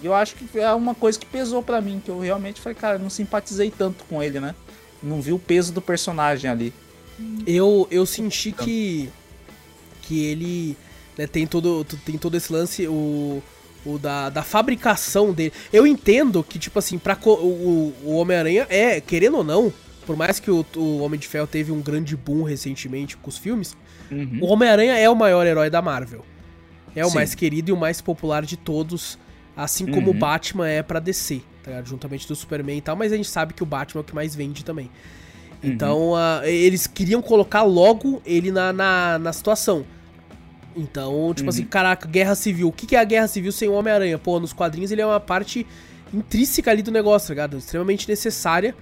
E 0.03 0.07
eu 0.07 0.13
acho 0.15 0.35
que 0.35 0.59
é 0.59 0.71
uma 0.75 0.95
coisa 0.95 1.19
que 1.19 1.25
pesou 1.25 1.63
pra 1.63 1.81
mim, 1.81 2.03
que 2.05 2.11
eu 2.11 2.19
realmente 2.21 2.61
falei, 2.61 2.77
cara, 2.77 2.99
não 2.99 3.09
simpatizei 3.09 3.71
tanto 3.71 4.05
com 4.05 4.23
ele, 4.23 4.39
né? 4.41 4.55
Não 5.03 5.21
vi 5.21 5.33
o 5.33 5.39
peso 5.39 5.73
do 5.73 5.81
personagem 5.81 6.51
ali. 6.51 6.73
Eu, 7.47 7.87
eu 7.91 8.07
senti 8.07 8.53
que 8.53 9.11
que 10.03 10.25
ele 10.25 10.77
né, 11.17 11.27
tem 11.27 11.47
todo 11.47 11.85
tem 12.05 12.17
todo 12.19 12.37
esse 12.37 12.53
lance 12.53 12.87
o, 12.89 13.43
o 13.85 13.99
da, 13.99 14.29
da 14.31 14.43
fabricação 14.43 15.33
dele. 15.33 15.53
Eu 15.73 15.87
entendo 15.87 16.43
que 16.43 16.59
tipo 16.59 16.79
assim, 16.79 16.99
para 16.99 17.17
o, 17.27 17.93
o 18.05 18.17
Homem-Aranha 18.17 18.67
é, 18.71 19.01
querendo 19.01 19.37
ou 19.37 19.45
não, 19.45 19.73
por 20.07 20.17
mais 20.17 20.41
que 20.41 20.51
o, 20.51 20.65
o 20.77 20.99
Homem 21.01 21.21
de 21.21 21.29
Ferro 21.29 21.47
teve 21.47 21.71
um 21.71 21.81
grande 21.81 22.17
boom 22.17 22.43
recentemente 22.43 23.17
com 23.17 23.29
os 23.29 23.39
filmes, 23.39 23.77
o 24.41 24.47
Homem-Aranha 24.47 24.97
é 24.99 25.09
o 25.09 25.15
maior 25.15 25.47
herói 25.47 25.71
da 25.71 25.81
Marvel. 25.81 26.25
É 26.97 27.05
o 27.05 27.09
Sim. 27.09 27.15
mais 27.15 27.35
querido 27.35 27.71
e 27.71 27.73
o 27.73 27.77
mais 27.77 28.01
popular 28.01 28.45
de 28.45 28.57
todos, 28.57 29.17
assim 29.57 29.87
como 29.87 30.09
o 30.09 30.13
Uhum. 30.13 30.19
Batman 30.19 30.69
é 30.69 30.83
pra 30.83 30.99
DC, 30.99 31.43
tá 31.63 31.71
ligado? 31.71 31.87
Juntamente 31.87 32.27
do 32.27 32.35
Superman 32.37 32.79
e 32.79 32.81
tal, 32.81 32.97
mas 32.97 33.13
a 33.13 33.17
gente 33.17 33.29
sabe 33.29 33.55
que 33.55 33.63
o 33.63 33.67
Batman 33.67 34.01
é 34.01 34.03
o 34.03 34.05
que 34.05 34.15
mais 34.15 34.35
vende 34.35 34.65
também. 34.65 34.91
Então, 35.63 36.15
ah, 36.17 36.41
eles 36.45 36.87
queriam 36.87 37.21
colocar 37.21 37.63
logo 37.63 38.23
ele 38.25 38.51
na, 38.51 38.73
na, 38.73 39.19
na 39.19 39.33
situação. 39.33 39.85
Então, 40.77 41.33
tipo 41.35 41.49
assim, 41.51 41.65
caraca, 41.65 42.07
Guerra 42.09 42.35
Civil. 42.35 42.69
O 42.69 42.73
que 42.73 42.87
que 42.87 42.97
é 42.97 43.01
a 43.01 43.05
Guerra 43.05 43.27
Civil 43.29 43.53
sem 43.53 43.69
o 43.69 43.73
Homem-Aranha? 43.73 44.19
Pô, 44.19 44.39
nos 44.39 44.53
quadrinhos 44.53 44.91
ele 44.91 45.01
é 45.03 45.07
uma 45.07 45.21
parte 45.21 45.67
intrínseca 46.15 46.71
ali 46.71 46.83
do 46.83 46.91
negócio, 46.91 47.29
tá 47.29 47.35
ligado? 47.35 47.59
Extremamente 47.59 48.09
necessária 48.09 48.75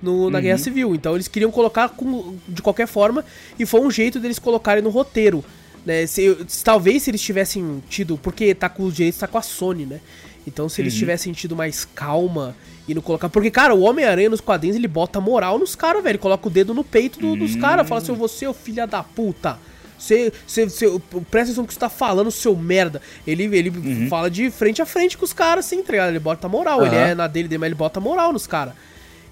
no, 0.00 0.30
na 0.30 0.40
Guerra 0.40 0.58
Civil. 0.58 0.94
Então, 0.94 1.14
eles 1.14 1.28
queriam 1.28 1.50
colocar 1.50 1.88
com- 1.90 2.36
de 2.48 2.62
qualquer 2.62 2.86
forma 2.86 3.24
e 3.58 3.66
foi 3.66 3.80
um 3.80 3.90
jeito 3.90 4.18
deles 4.20 4.38
colocarem 4.38 4.82
no 4.82 4.90
roteiro. 4.90 5.44
Né? 5.84 6.06
Se- 6.06 6.36
talvez 6.64 7.02
se 7.02 7.10
eles 7.10 7.20
tivessem 7.20 7.82
tido. 7.88 8.16
Porque 8.16 8.54
tá 8.54 8.68
com 8.68 8.84
os 8.84 8.94
direitos, 8.94 9.18
tá 9.18 9.26
com 9.26 9.36
a 9.38 9.42
Sony, 9.42 9.84
né? 9.84 10.00
Então, 10.46 10.68
se 10.68 10.80
eles 10.80 10.94
tivessem 10.94 11.32
tido 11.32 11.54
mais 11.54 11.84
calma 11.84 12.54
e 12.88 12.94
não 12.94 13.00
colocar. 13.02 13.28
Porque, 13.28 13.50
cara, 13.50 13.74
o 13.74 13.82
Homem-Aranha 13.82 14.28
nos 14.30 14.40
quadrinhos 14.40 14.76
ele 14.76 14.88
bota 14.88 15.20
moral 15.20 15.58
nos 15.58 15.74
caras, 15.76 16.02
velho. 16.02 16.12
Ele 16.12 16.18
coloca 16.18 16.46
o 16.48 16.50
dedo 16.50 16.74
no 16.74 16.82
peito 16.82 17.20
do- 17.20 17.36
dos 17.36 17.54
caras. 17.56 17.88
Fala 17.88 18.00
assim: 18.00 18.12
você, 18.14 18.46
ô 18.46 18.52
filha 18.52 18.86
da 18.86 19.02
puta. 19.02 19.58
Você, 19.96 20.32
você, 20.44 20.64
você, 20.68 20.86
presta 21.30 21.52
atenção 21.52 21.62
no 21.62 21.68
que 21.68 21.74
você 21.74 21.78
tá 21.78 21.88
falando, 21.88 22.28
seu 22.32 22.56
merda. 22.56 23.00
Ele, 23.24 23.44
ele 23.56 24.08
fala 24.08 24.28
de 24.28 24.50
frente 24.50 24.82
a 24.82 24.86
frente 24.86 25.16
com 25.16 25.24
os 25.24 25.32
caras, 25.32 25.64
assim, 25.66 25.80
tá 25.80 25.92
ligado? 25.92 26.08
Ele 26.08 26.18
bota 26.18 26.48
moral. 26.48 26.84
Ele 26.84 26.96
é 26.96 27.14
na 27.14 27.28
dele, 27.28 27.56
mas 27.56 27.66
ele 27.68 27.76
bota 27.76 28.00
moral 28.00 28.32
nos 28.32 28.44
caras. 28.48 28.74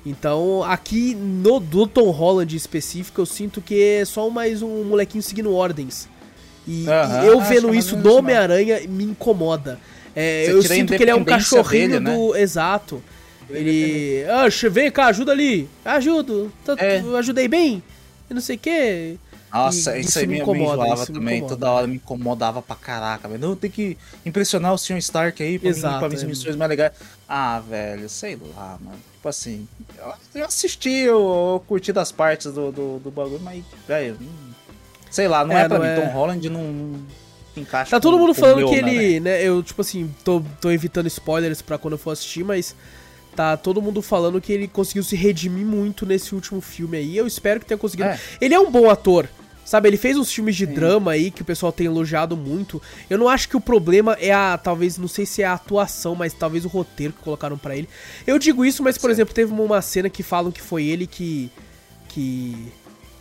Então, 0.06 0.62
aqui 0.64 1.14
no 1.14 1.58
do 1.60 1.86
Tom 1.88 2.10
Holland 2.10 2.54
em 2.54 2.56
específico, 2.56 3.20
eu 3.20 3.26
sinto 3.26 3.60
que 3.60 3.82
é 3.82 4.04
só 4.04 4.30
mais 4.30 4.62
um 4.62 4.84
molequinho 4.84 5.22
seguindo 5.22 5.52
ordens. 5.52 6.08
E, 6.66 6.86
Aham, 6.88 7.24
e 7.24 7.26
eu 7.26 7.40
acho 7.40 7.48
vendo 7.48 7.74
isso 7.74 7.96
no 7.96 8.02
Homem-Aranha 8.18 8.80
me 8.88 9.04
incomoda. 9.04 9.78
É, 10.14 10.50
eu 10.50 10.62
sinto 10.62 10.96
que 10.96 11.02
ele 11.02 11.10
é 11.10 11.14
um 11.14 11.24
cachorrinho 11.24 11.88
dele, 11.88 12.00
né? 12.00 12.14
do. 12.14 12.36
Exato. 12.36 13.02
Ele. 13.48 14.24
Ah, 14.28 14.46
vem 14.70 14.90
cá, 14.90 15.06
ajuda 15.06 15.32
ali. 15.32 15.68
Ajudo. 15.84 16.52
Tá- 16.64 16.76
É. 16.78 17.00
eu 17.00 17.16
Ajudei 17.16 17.48
bem. 17.48 17.82
E 18.30 18.34
não 18.34 18.40
sei 18.40 18.56
o 18.56 18.58
quê. 18.58 19.16
Nossa, 19.52 19.96
E 19.96 20.00
isso, 20.00 20.10
isso 20.10 20.18
aí 20.20 20.26
me 20.28 20.34
me, 20.34 20.40
incomoda, 20.40 20.84
me 20.84 20.94
isso 20.94 21.12
me 21.12 21.18
também. 21.18 21.36
incomoda. 21.38 21.56
Toda 21.56 21.70
hora 21.72 21.86
me 21.88 21.96
incomodava 21.96 22.62
pra 22.62 22.76
caraca, 22.76 23.26
velho. 23.26 23.40
Não, 23.40 23.56
tem 23.56 23.68
que 23.68 23.98
impressionar 24.24 24.72
o 24.72 24.78
Sr. 24.78 24.98
Stark 24.98 25.42
aí 25.42 25.58
pra, 25.58 25.68
Exato, 25.68 25.94
mim, 25.94 25.98
pra 26.00 26.08
mim 26.08 26.14
as 26.14 26.22
é. 26.22 26.26
missões 26.26 26.54
mais 26.54 26.68
legais. 26.68 26.92
Ah, 27.28 27.60
velho, 27.68 28.08
sei 28.08 28.38
lá, 28.56 28.78
mano. 28.80 28.96
Tipo 29.16 29.28
assim, 29.28 29.66
eu, 30.34 30.44
assisti, 30.44 30.90
eu, 30.90 31.18
eu 31.18 31.64
curti 31.66 31.92
das 31.92 32.12
partes 32.12 32.52
do, 32.52 32.70
do, 32.70 32.98
do 33.00 33.10
bagulho, 33.10 33.40
mas, 33.42 33.64
velho, 33.88 34.16
hum, 34.20 34.50
sei 35.10 35.26
lá, 35.26 35.44
não 35.44 35.58
É, 35.58 35.62
é, 35.62 35.68
pra 35.68 35.78
não 35.80 35.84
mim. 35.84 35.90
é. 35.92 36.00
Tom 36.00 36.06
Holland 36.12 36.48
não 36.48 36.94
encaixa 37.56 37.90
Tá 37.90 38.00
todo 38.00 38.18
mundo 38.18 38.34
falando 38.34 38.58
meu, 38.58 38.68
que 38.68 38.82
né, 38.82 38.88
ele, 38.88 38.98
velho? 38.98 39.20
né, 39.24 39.42
eu, 39.42 39.62
tipo 39.62 39.80
assim, 39.80 40.14
tô, 40.24 40.42
tô 40.60 40.70
evitando 40.70 41.06
spoilers 41.06 41.62
pra 41.62 41.78
quando 41.78 41.92
eu 41.92 41.98
for 41.98 42.10
assistir, 42.10 42.44
mas 42.44 42.74
tá 43.34 43.56
todo 43.56 43.80
mundo 43.80 44.02
falando 44.02 44.40
que 44.40 44.52
ele 44.52 44.68
conseguiu 44.68 45.02
se 45.02 45.16
redimir 45.16 45.64
muito 45.64 46.04
nesse 46.04 46.34
último 46.34 46.60
filme 46.60 46.98
aí. 46.98 47.16
Eu 47.16 47.26
espero 47.26 47.60
que 47.60 47.66
tenha 47.66 47.78
conseguido. 47.78 48.10
É. 48.10 48.18
Ele 48.40 48.54
é 48.54 48.60
um 48.60 48.70
bom 48.70 48.90
ator. 48.90 49.28
Sabe, 49.64 49.88
ele 49.88 49.96
fez 49.96 50.16
uns 50.16 50.32
filmes 50.32 50.56
de 50.56 50.66
drama 50.66 51.12
aí 51.12 51.30
que 51.30 51.42
o 51.42 51.44
pessoal 51.44 51.70
tem 51.70 51.86
elogiado 51.86 52.36
muito. 52.36 52.82
Eu 53.08 53.16
não 53.16 53.28
acho 53.28 53.48
que 53.48 53.56
o 53.56 53.60
problema 53.60 54.14
é 54.14 54.32
a, 54.32 54.58
talvez, 54.58 54.98
não 54.98 55.06
sei 55.06 55.24
se 55.24 55.42
é 55.42 55.46
a 55.46 55.52
atuação, 55.52 56.16
mas 56.16 56.32
talvez 56.32 56.64
o 56.64 56.68
roteiro 56.68 57.12
que 57.12 57.22
colocaram 57.22 57.56
pra 57.56 57.76
ele. 57.76 57.88
Eu 58.26 58.36
digo 58.36 58.64
isso, 58.64 58.82
mas, 58.82 58.98
por 58.98 59.10
exemplo, 59.10 59.32
teve 59.32 59.52
uma 59.52 59.80
cena 59.80 60.10
que 60.10 60.24
falam 60.24 60.50
que 60.50 60.60
foi 60.60 60.86
ele 60.86 61.06
que. 61.06 61.52
que. 62.08 62.72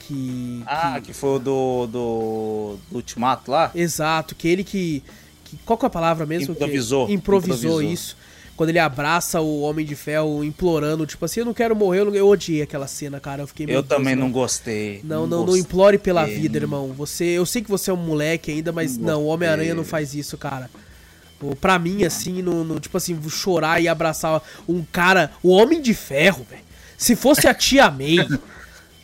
Que. 0.10 0.64
Ah, 0.66 1.00
que 1.04 1.14
foi 1.14 1.36
o 1.36 1.40
do, 1.40 1.88
do, 1.88 2.76
do 2.90 2.96
Ultimato 2.98 3.52
lá? 3.52 3.72
Exato, 3.76 4.34
que 4.36 4.48
ele 4.48 4.64
que, 4.64 5.04
que- 5.46 5.58
Qual 5.66 5.78
que 5.78 5.86
é 5.86 5.88
a 5.88 5.90
palavra 5.90 6.26
mesmo? 6.26 6.48
Que- 6.56 6.64
Improvisou. 6.64 7.10
improvisou, 7.10 7.56
Improvisou. 7.58 7.82
isso. 7.84 8.18
Quando 8.58 8.70
ele 8.72 8.80
abraça 8.80 9.40
o 9.40 9.62
Homem 9.62 9.86
de 9.86 9.96
Ferro 9.96 10.44
implorando, 10.44 11.06
tipo 11.06 11.24
assim, 11.24 11.40
eu 11.40 11.46
não 11.46 11.54
quero 11.54 11.74
morrer, 11.76 12.00
eu, 12.02 12.06
não- 12.06 12.16
eu 12.16 12.28
odiei 12.28 12.62
aquela 12.62 12.88
cena, 12.88 13.18
cara. 13.20 13.44
Eu 13.44 13.48
fiquei 13.48 13.66
Eu 13.70 13.82
também 13.84 14.16
não. 14.16 14.24
não 14.24 14.32
gostei. 14.34 15.00
Não, 15.04 15.22
não, 15.26 15.38
não 15.40 15.46
gostei. 15.46 15.62
implore 15.62 15.98
pela 15.98 16.26
vida, 16.26 16.58
irmão. 16.58 16.88
Você, 16.98 17.24
eu 17.24 17.46
sei 17.46 17.62
que 17.62 17.70
você 17.70 17.90
é 17.90 17.94
um 17.94 17.98
moleque 17.98 18.52
ainda, 18.52 18.72
mas 18.74 18.98
Não 18.98 19.06
não, 19.08 19.22
o 19.24 19.28
Homem-Aranha 19.28 19.74
não 19.74 19.86
faz 19.86 20.14
isso, 20.14 20.38
cara. 20.38 20.70
Pra 21.62 21.80
mim, 21.80 22.04
assim, 22.04 22.42
no, 22.42 22.66
no- 22.66 22.80
tipo 22.82 22.98
assim, 22.98 23.18
chorar 23.30 23.82
e 23.82 23.88
abraçar 23.88 24.42
um 24.68 24.84
cara, 24.92 25.32
o 25.42 25.50
Homem 25.52 25.82
de 25.82 25.94
Ferro, 25.94 26.46
velho. 26.50 26.64
Se 26.98 27.16
fosse 27.16 27.48
a 27.48 27.54
tia 27.54 27.90
May, 27.90 28.18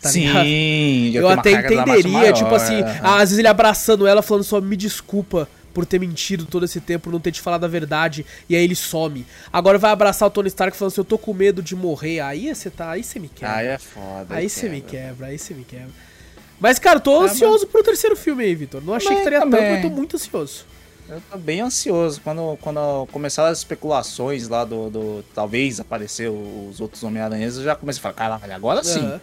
tá 0.10 0.12
ligado? 0.12 0.44
Sim, 0.46 1.12
Eu 1.14 1.26
uma 1.28 1.34
até 1.34 1.52
entenderia, 1.52 2.34
tipo 2.34 2.46
maior, 2.46 2.56
assim, 2.56 2.82
é. 2.82 3.00
às 3.04 3.20
vezes 3.30 3.38
ele 3.40 3.48
abraçando 3.48 4.06
ela, 4.08 4.22
falando 4.22 4.44
só, 4.44 4.60
me 4.62 4.76
desculpa 4.78 5.48
por 5.74 5.86
ter 5.86 6.00
mentido 6.00 6.46
todo 6.46 6.64
esse 6.64 6.80
tempo, 6.80 7.06
por 7.06 7.12
não 7.14 7.20
ter 7.20 7.32
te 7.34 7.42
falado 7.42 7.66
a 7.66 7.68
verdade, 7.68 8.26
e 8.48 8.56
aí 8.56 8.64
ele 8.64 8.76
some. 8.76 9.26
Agora 9.52 9.78
vai 9.78 9.92
abraçar 9.92 10.26
o 10.28 10.32
Tony 10.32 10.48
Stark 10.48 10.76
falando 10.78 10.92
assim, 10.94 11.02
eu 11.02 11.06
tô 11.06 11.18
com 11.18 11.34
medo 11.34 11.62
de 11.62 11.76
morrer. 11.76 12.22
Aí 12.22 12.54
você 12.54 12.70
tá, 12.70 12.92
aí 12.92 13.04
você 13.04 13.20
me 13.20 13.28
quebra. 13.28 13.56
Aí 13.56 13.68
é 13.68 13.78
foda. 13.78 14.36
aí 14.36 14.50
você 14.50 14.70
me 14.70 14.80
quebra. 14.80 15.28
aí 15.28 15.38
você 15.38 15.54
me 15.54 15.66
quebra. 15.66 15.90
Mas, 16.62 16.80
cara, 16.80 17.00
tô 17.02 17.20
Ah, 17.20 17.26
ansioso 17.26 17.68
pro 17.68 17.84
terceiro 17.84 18.16
filme 18.16 18.46
aí, 18.46 18.56
Vitor. 18.56 18.82
Não 18.82 18.94
achei 18.94 19.10
que 19.10 19.16
Também, 19.16 19.34
estaria 19.34 19.40
tanto, 19.42 19.52
também. 19.52 19.72
mas 19.74 19.82
tô 19.82 19.90
muito 19.90 20.16
ansioso. 20.16 20.66
Eu 21.10 21.22
tô 21.30 21.38
bem 21.38 21.60
ansioso. 21.60 22.22
Quando, 22.24 22.58
quando 22.62 23.06
começaram 23.12 23.52
as 23.52 23.58
especulações 23.58 24.48
lá 24.48 24.64
do, 24.64 24.90
do 24.90 25.26
talvez 25.36 25.82
aparecer 25.82 26.30
os 26.30 26.80
outros 26.80 27.04
Homem-Aranhas, 27.04 27.58
eu 27.58 27.64
já 27.66 27.76
comecei 27.76 28.00
a 28.00 28.02
falar, 28.02 28.14
caralho, 28.14 28.56
agora 28.56 28.82
sim. 28.82 29.02
Aham. 29.02 29.22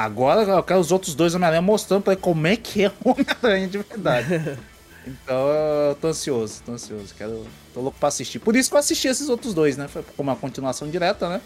Agora 0.00 0.42
eu 0.42 0.62
quero 0.62 0.80
os 0.80 0.90
outros 0.90 1.14
dois 1.14 1.34
Homem-Aranha 1.34 1.60
mostrando 1.60 2.02
pra 2.02 2.14
ele 2.14 2.22
como 2.22 2.46
é 2.46 2.56
que 2.56 2.84
é 2.84 2.88
o 3.04 3.10
Homem-Aranha 3.10 3.68
de 3.68 3.78
verdade. 3.78 4.58
então 5.06 5.48
eu 5.48 5.94
tô 5.96 6.08
ansioso, 6.08 6.62
tô 6.64 6.72
ansioso. 6.72 7.14
Quero, 7.14 7.46
tô 7.74 7.80
louco 7.82 7.98
pra 7.98 8.08
assistir. 8.08 8.38
Por 8.38 8.56
isso 8.56 8.70
que 8.70 8.74
eu 8.74 8.80
assisti 8.80 9.06
esses 9.08 9.28
outros 9.28 9.52
dois, 9.52 9.76
né? 9.76 9.88
Foi 9.88 10.02
como 10.16 10.30
uma 10.30 10.36
continuação 10.36 10.88
direta, 10.88 11.28
né? 11.28 11.42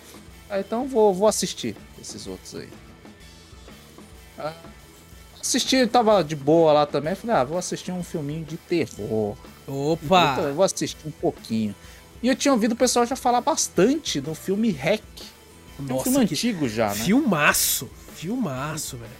Ah, 0.49 0.61
Então 0.61 0.87
vou, 0.87 1.13
vou 1.13 1.27
assistir 1.27 1.75
esses 2.01 2.27
outros 2.29 2.55
aí. 2.55 2.69
Ah, 4.39 4.53
assisti, 5.41 5.85
tava 5.89 6.23
de 6.23 6.37
boa 6.37 6.73
lá 6.73 6.87
também. 6.87 7.17
Falei, 7.17 7.35
ah, 7.37 7.43
vou 7.45 7.59
assistir 7.59 7.91
um 7.91 8.05
filminho 8.05 8.45
de 8.45 8.57
terror. 8.57 9.37
Opa! 9.67 10.37
Eu 10.39 10.55
vou 10.55 10.65
assistir 10.65 10.99
um 11.05 11.11
pouquinho. 11.11 11.75
E 12.23 12.29
eu 12.29 12.37
tinha 12.37 12.53
ouvido 12.53 12.73
o 12.73 12.77
pessoal 12.77 13.05
já 13.05 13.17
falar 13.17 13.41
bastante 13.41 14.21
do 14.21 14.37
filme 14.37 14.71
Hack. 14.71 15.03
É 15.79 15.83
um 15.83 15.85
Nossa, 15.87 16.05
filme 16.05 16.19
antigo 16.19 16.69
já, 16.69 16.89
né? 16.91 16.95
filmaço! 16.95 17.91
Filmaço, 18.17 18.97
velho. 18.97 19.11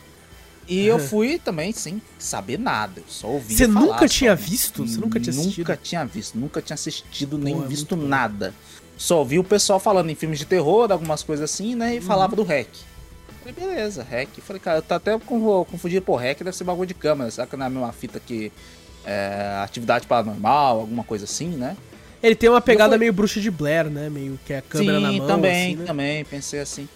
E 0.69 0.85
eu 0.85 0.99
fui 0.99 1.39
também 1.39 1.73
sem 1.73 2.03
saber 2.19 2.59
nada. 2.59 2.99
Eu 3.01 3.05
só 3.09 3.29
ouvi 3.29 3.55
Você 3.55 3.69
nunca 3.69 4.01
só. 4.01 4.09
tinha 4.09 4.35
visto? 4.35 4.85
Você 4.87 4.99
nunca 4.99 5.21
tinha 5.21 5.31
assistido? 5.33 5.59
Nunca 5.59 5.77
tinha 5.81 6.05
visto, 6.05 6.39
nunca 6.39 6.63
tinha 6.63 6.75
assistido 6.75 7.39
nem 7.39 7.55
Pô, 7.57 7.65
é 7.65 7.69
visto 7.69 7.97
nada. 7.97 8.53
Só 8.97 9.19
ouvi 9.21 9.39
o 9.39 9.45
pessoal 9.45 9.79
falando 9.79 10.11
em 10.11 10.15
filmes 10.17 10.39
de 10.41 10.45
terror, 10.45 10.91
algumas 10.91 11.23
coisas 11.23 11.49
assim, 11.49 11.77
né? 11.77 11.95
E 11.95 11.99
Uhum. 11.99 12.03
falava 12.05 12.35
do 12.35 12.43
Hack. 12.43 12.69
Falei, 13.45 13.55
beleza, 13.55 14.03
Hack. 14.03 14.29
Falei, 14.41 14.59
cara, 14.61 14.79
eu 14.79 14.83
tô 14.83 14.95
até 14.95 15.17
confundido 15.19 16.05
por 16.05 16.17
Hack, 16.17 16.39
deve 16.43 16.57
ser 16.57 16.65
bagulho 16.65 16.89
de 16.89 16.95
câmera. 16.95 17.31
Será 17.31 17.47
que 17.47 17.57
não 17.57 17.65
é 17.65 17.67
a 17.69 17.71
mesma 17.71 17.93
fita 17.93 18.19
que 18.19 18.51
é, 19.05 19.61
atividade 19.63 20.05
paranormal, 20.09 20.81
alguma 20.81 21.05
coisa 21.05 21.27
assim, 21.27 21.49
né? 21.51 21.77
Ele 22.21 22.35
tem 22.35 22.49
uma 22.51 22.61
pegada 22.61 22.93
fui- 22.95 22.99
meio 22.99 23.13
bruxa 23.13 23.41
de 23.41 23.51
Blair, 23.53 23.89
né? 23.89 24.09
Meio 24.11 24.37
que 24.45 24.53
é 24.53 24.59
a 24.59 24.63
câmera 24.63 24.97
Sim, 24.99 25.03
na 25.05 25.13
mão, 25.13 25.27
também, 25.29 25.67
assim, 25.69 25.77
né? 25.77 25.85
também, 25.85 26.25
pensei 26.25 26.59
assim. 26.59 26.89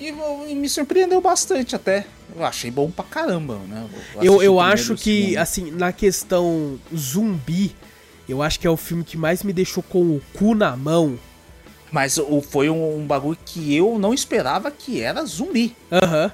E, 0.00 0.08
eu- 0.08 0.46
e 0.48 0.54
me 0.54 0.68
surpreendeu 0.68 1.20
bastante 1.20 1.76
até. 1.76 2.06
Eu 2.34 2.44
achei 2.44 2.70
bom 2.70 2.90
pra 2.90 3.04
caramba, 3.04 3.58
né? 3.68 3.86
Eu, 4.16 4.34
eu 4.42 4.54
primeiro 4.56 4.62
acho 4.62 4.94
que, 4.96 5.36
assim, 5.36 5.70
na 5.70 5.92
questão 5.92 6.78
zumbi, 6.96 7.74
eu 8.28 8.42
acho 8.42 8.58
que 8.58 8.66
é 8.66 8.70
o 8.70 8.76
filme 8.76 9.04
que 9.04 9.16
mais 9.16 9.42
me 9.42 9.52
deixou 9.52 9.82
com 9.82 10.00
o 10.02 10.22
cu 10.32 10.54
na 10.54 10.76
mão. 10.76 11.18
Mas 11.92 12.16
o, 12.18 12.40
foi 12.40 12.70
um, 12.70 12.98
um 13.00 13.06
bagulho 13.06 13.36
que 13.44 13.74
eu 13.74 13.98
não 13.98 14.14
esperava 14.14 14.70
que 14.70 15.00
era 15.02 15.24
zumbi. 15.24 15.76
Aham. 15.92 16.32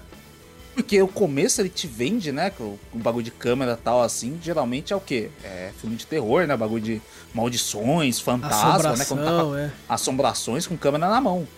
Porque 0.75 1.01
o 1.01 1.09
começo 1.09 1.63
ele 1.63 1.71
te 1.71 1.87
vende, 1.87 2.31
né? 2.31 2.53
O, 2.61 2.79
o 2.93 2.99
bagulho 2.99 3.25
de 3.25 3.31
câmera 3.31 3.73
e 3.73 3.83
tal, 3.83 4.03
assim, 4.03 4.39
geralmente 4.43 4.93
é 4.93 4.97
o 4.97 5.01
quê? 5.01 5.31
É 5.43 5.71
filme 5.81 5.97
de 5.97 6.07
terror, 6.07 6.47
né? 6.47 6.55
Bagulho 6.55 6.83
de 6.85 7.03
maldições, 7.33 8.21
fantasmas, 8.21 8.99
né? 8.99 9.05
Quando 9.07 9.25
tá, 9.25 9.59
é. 9.59 9.71
Assombrações 9.89 10.67
com 10.67 10.77
câmera 10.77 11.09
na 11.09 11.19
mão. 11.21 11.49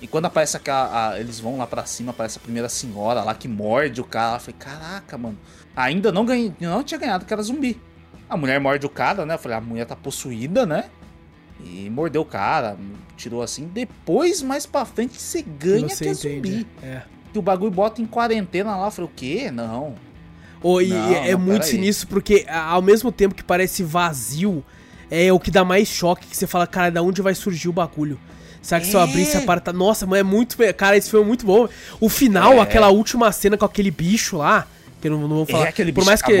E 0.00 0.06
quando 0.06 0.26
aparece 0.26 0.56
aquela. 0.56 1.10
A, 1.10 1.20
eles 1.20 1.38
vão 1.38 1.58
lá 1.58 1.66
pra 1.66 1.84
cima, 1.84 2.10
aparece 2.10 2.38
a 2.38 2.40
primeira 2.40 2.68
senhora 2.68 3.22
lá 3.22 3.34
que 3.34 3.46
morde 3.46 4.00
o 4.00 4.04
cara. 4.04 4.36
Eu 4.36 4.40
falei, 4.40 4.56
caraca, 4.58 5.18
mano. 5.18 5.38
Ainda 5.76 6.10
não 6.10 6.24
ganhei. 6.24 6.52
Não 6.60 6.82
tinha 6.82 6.98
ganhado 6.98 7.24
que 7.24 7.32
era 7.32 7.42
zumbi. 7.42 7.80
A 8.28 8.36
mulher 8.36 8.60
morde 8.60 8.86
o 8.86 8.90
cara, 8.90 9.26
né? 9.26 9.34
Eu 9.34 9.38
falei, 9.38 9.58
a 9.58 9.60
mulher 9.60 9.86
tá 9.86 9.96
possuída, 9.96 10.64
né? 10.64 10.84
E 11.64 11.90
mordeu 11.90 12.22
o 12.22 12.24
cara, 12.24 12.76
tirou 13.16 13.42
assim. 13.42 13.66
Depois, 13.66 14.40
mais 14.40 14.64
pra 14.64 14.84
frente, 14.84 15.20
você 15.20 15.42
ganha 15.42 15.88
você 15.88 16.04
que 16.04 16.08
é 16.08 16.12
entende. 16.12 16.36
zumbi. 16.36 16.66
É. 16.82 17.02
Que 17.32 17.38
o 17.38 17.42
bagulho 17.42 17.70
bota 17.70 18.00
em 18.00 18.06
quarentena 18.06 18.76
lá. 18.76 18.86
Eu 18.86 18.90
falei, 18.90 19.10
o 19.10 19.14
quê? 19.14 19.50
Não. 19.50 19.94
Oh, 20.62 20.80
e 20.80 20.88
não, 20.88 21.14
é 21.14 21.32
não, 21.32 21.38
muito 21.38 21.66
sinistro 21.66 22.08
porque, 22.08 22.46
ao 22.48 22.82
mesmo 22.82 23.10
tempo 23.10 23.34
que 23.34 23.42
parece 23.42 23.82
vazio, 23.82 24.64
é 25.10 25.32
o 25.32 25.40
que 25.40 25.50
dá 25.50 25.64
mais 25.64 25.88
choque. 25.88 26.26
Que 26.26 26.36
você 26.36 26.46
fala, 26.46 26.66
cara, 26.66 26.90
da 26.90 27.02
onde 27.02 27.22
vai 27.22 27.34
surgir 27.34 27.68
o 27.68 27.72
bagulho? 27.72 28.18
Será 28.62 28.80
que 28.80 28.86
é. 28.86 28.90
se 28.90 28.96
eu 28.96 29.00
abrisse 29.00 29.36
a 29.36 29.42
porta. 29.42 29.72
Nossa, 29.72 30.06
mas 30.06 30.20
é 30.20 30.22
muito. 30.22 30.56
Cara, 30.76 30.96
esse 30.96 31.10
foi 31.10 31.24
muito 31.24 31.46
bom. 31.46 31.68
O 31.98 32.08
final, 32.08 32.54
é. 32.54 32.60
aquela 32.60 32.88
última 32.88 33.32
cena 33.32 33.56
com 33.56 33.64
aquele 33.64 33.90
bicho 33.90 34.36
lá. 34.36 34.66
Que 35.00 35.08
eu 35.08 35.12
não, 35.12 35.20
não 35.26 35.36
vou 35.36 35.46
falar. 35.46 35.66
É 35.66 35.68
aquele 35.68 35.92
Por 35.92 36.04
mais 36.04 36.20
que. 36.20 36.32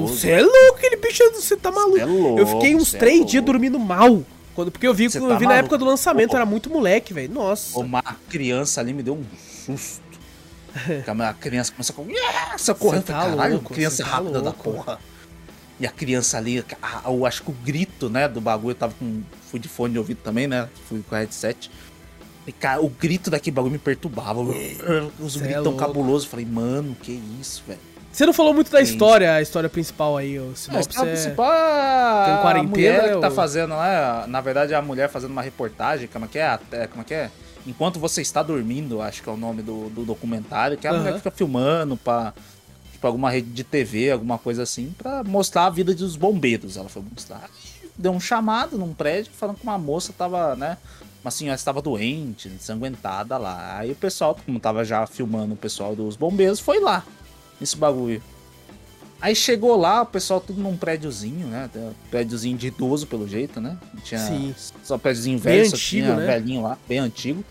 Você 0.00 0.30
é 0.30 0.42
louco, 0.42 0.76
aquele 0.76 0.96
bicho. 0.96 1.22
Você 1.34 1.56
tá 1.56 1.70
maluco. 1.70 1.98
É 1.98 2.04
louco, 2.04 2.40
eu 2.40 2.46
fiquei 2.46 2.74
uns 2.74 2.94
é 2.94 2.98
três 2.98 3.24
dias 3.24 3.44
dormindo 3.44 3.78
mal. 3.78 4.24
Quando, 4.54 4.72
porque 4.72 4.88
eu 4.88 4.92
vi, 4.92 5.04
eu 5.04 5.28
tá 5.28 5.38
vi 5.38 5.46
na 5.46 5.54
época 5.54 5.78
do 5.78 5.84
lançamento, 5.84 6.34
era 6.34 6.44
muito 6.44 6.68
moleque, 6.68 7.14
velho. 7.14 7.32
Nossa. 7.32 7.78
Uma 7.78 8.02
criança 8.28 8.80
ali 8.80 8.92
me 8.92 9.04
deu 9.04 9.14
um 9.14 9.24
susto. 9.64 10.08
a 11.06 11.32
criança 11.34 11.72
começa 11.72 11.92
correr. 11.92 12.14
Essa 12.54 12.74
correndo, 12.74 13.04
tá 13.04 13.12
caralho, 13.12 13.54
louco, 13.54 13.72
criança 13.72 14.02
tá 14.02 14.10
rápida 14.10 14.40
louco. 14.40 14.44
da 14.44 14.52
porra. 14.52 14.98
E 15.80 15.86
a 15.86 15.90
criança 15.90 16.38
ali, 16.38 16.64
a, 16.82 17.02
eu 17.06 17.24
acho 17.24 17.42
que 17.42 17.50
o 17.50 17.54
grito, 17.54 18.08
né, 18.08 18.26
do 18.26 18.40
bagulho, 18.40 18.72
eu 18.72 18.76
tava 18.76 18.94
com. 18.98 19.22
Fui 19.50 19.60
de 19.60 19.68
fone 19.68 19.92
de 19.92 19.98
ouvido 19.98 20.18
também, 20.22 20.46
né? 20.46 20.68
Fui 20.88 21.02
com 21.08 21.14
a 21.14 21.18
headset. 21.18 21.70
E, 22.46 22.52
cara, 22.52 22.80
o 22.80 22.88
grito 22.88 23.30
daquele 23.30 23.54
bagulho 23.54 23.72
me 23.72 23.78
perturbava. 23.78 24.40
Os 25.20 25.34
Cê 25.34 25.38
gritão 25.40 25.74
é 25.74 25.76
cabuloso. 25.76 26.26
Falei, 26.28 26.46
mano, 26.46 26.96
que 27.02 27.12
isso, 27.40 27.62
velho. 27.66 27.78
Você 28.10 28.26
não 28.26 28.32
falou 28.32 28.52
muito 28.52 28.70
da 28.70 28.80
história, 28.80 29.34
a 29.34 29.42
história 29.42 29.68
principal 29.68 30.16
aí, 30.16 30.38
o 30.38 30.56
sinopse. 30.56 30.88
A 30.88 30.90
história 30.90 31.10
é... 31.10 31.12
principal 31.12 31.52
é 31.52 32.24
Tem 32.24 32.42
quarentena, 32.42 32.98
a 32.98 33.00
mulher 33.02 33.14
que 33.14 33.20
tá 33.20 33.30
fazendo 33.30 33.74
lá, 33.74 34.24
na 34.26 34.40
verdade 34.40 34.72
é 34.72 34.76
a 34.76 34.82
mulher 34.82 35.08
fazendo 35.08 35.30
uma 35.30 35.42
reportagem, 35.42 36.08
como 36.08 36.24
é 36.24 36.28
que 36.28 36.38
é? 36.38 36.58
é? 36.72 36.86
Como 36.86 37.02
é 37.02 37.04
que 37.04 37.14
é? 37.14 37.30
Enquanto 37.66 38.00
você 38.00 38.22
está 38.22 38.42
dormindo, 38.42 39.02
acho 39.02 39.22
que 39.22 39.28
é 39.28 39.32
o 39.32 39.36
nome 39.36 39.62
do, 39.62 39.90
do 39.90 40.04
documentário, 40.04 40.76
que 40.76 40.86
é 40.86 40.90
a 40.90 40.94
uhum. 40.94 41.00
mulher 41.00 41.16
fica 41.18 41.30
filmando 41.30 41.96
pra 41.96 42.32
tipo, 42.98 43.06
alguma 43.06 43.30
rede 43.30 43.50
de 43.50 43.62
TV, 43.62 44.10
alguma 44.10 44.36
coisa 44.38 44.64
assim, 44.64 44.92
pra 44.98 45.22
mostrar 45.22 45.66
a 45.66 45.70
vida 45.70 45.94
dos 45.94 46.16
bombeiros. 46.16 46.76
Ela 46.76 46.88
foi 46.88 47.02
mostrar. 47.02 47.48
Deu 47.96 48.12
um 48.12 48.20
chamado 48.20 48.76
num 48.76 48.92
prédio 48.92 49.32
falando 49.32 49.56
que 49.56 49.62
uma 49.62 49.78
moça 49.78 50.12
tava, 50.12 50.54
né? 50.56 50.76
Uma 51.22 51.30
senhora 51.30 51.56
estava 51.56 51.80
doente, 51.80 52.48
ensanguentada 52.48 53.38
lá. 53.38 53.78
Aí 53.78 53.92
o 53.92 53.94
pessoal, 53.94 54.36
como 54.44 54.60
tava 54.60 54.84
já 54.84 55.06
filmando 55.06 55.54
o 55.54 55.56
pessoal 55.56 55.94
dos 55.94 56.16
bombeiros, 56.16 56.60
foi 56.60 56.80
lá 56.80 57.04
nesse 57.60 57.76
bagulho. 57.76 58.22
Aí 59.20 59.34
chegou 59.34 59.76
lá, 59.76 60.02
o 60.02 60.06
pessoal 60.06 60.40
tudo 60.40 60.60
num 60.60 60.76
prédiozinho, 60.76 61.48
né? 61.48 61.68
Prédiozinho 62.08 62.56
de 62.56 62.68
idoso, 62.68 63.06
pelo 63.06 63.28
jeito, 63.28 63.60
né? 63.60 63.76
Tinha 64.04 64.20
Sim. 64.20 64.54
só 64.84 64.96
prédiozinho 64.96 65.38
velho, 65.38 65.62
bem 65.62 65.70
só 65.70 65.76
antigo, 65.76 66.06
tinha 66.06 66.16
né? 66.16 66.26
velhinho 66.26 66.62
lá, 66.62 66.78
bem 66.88 66.98
antigo. 66.98 67.44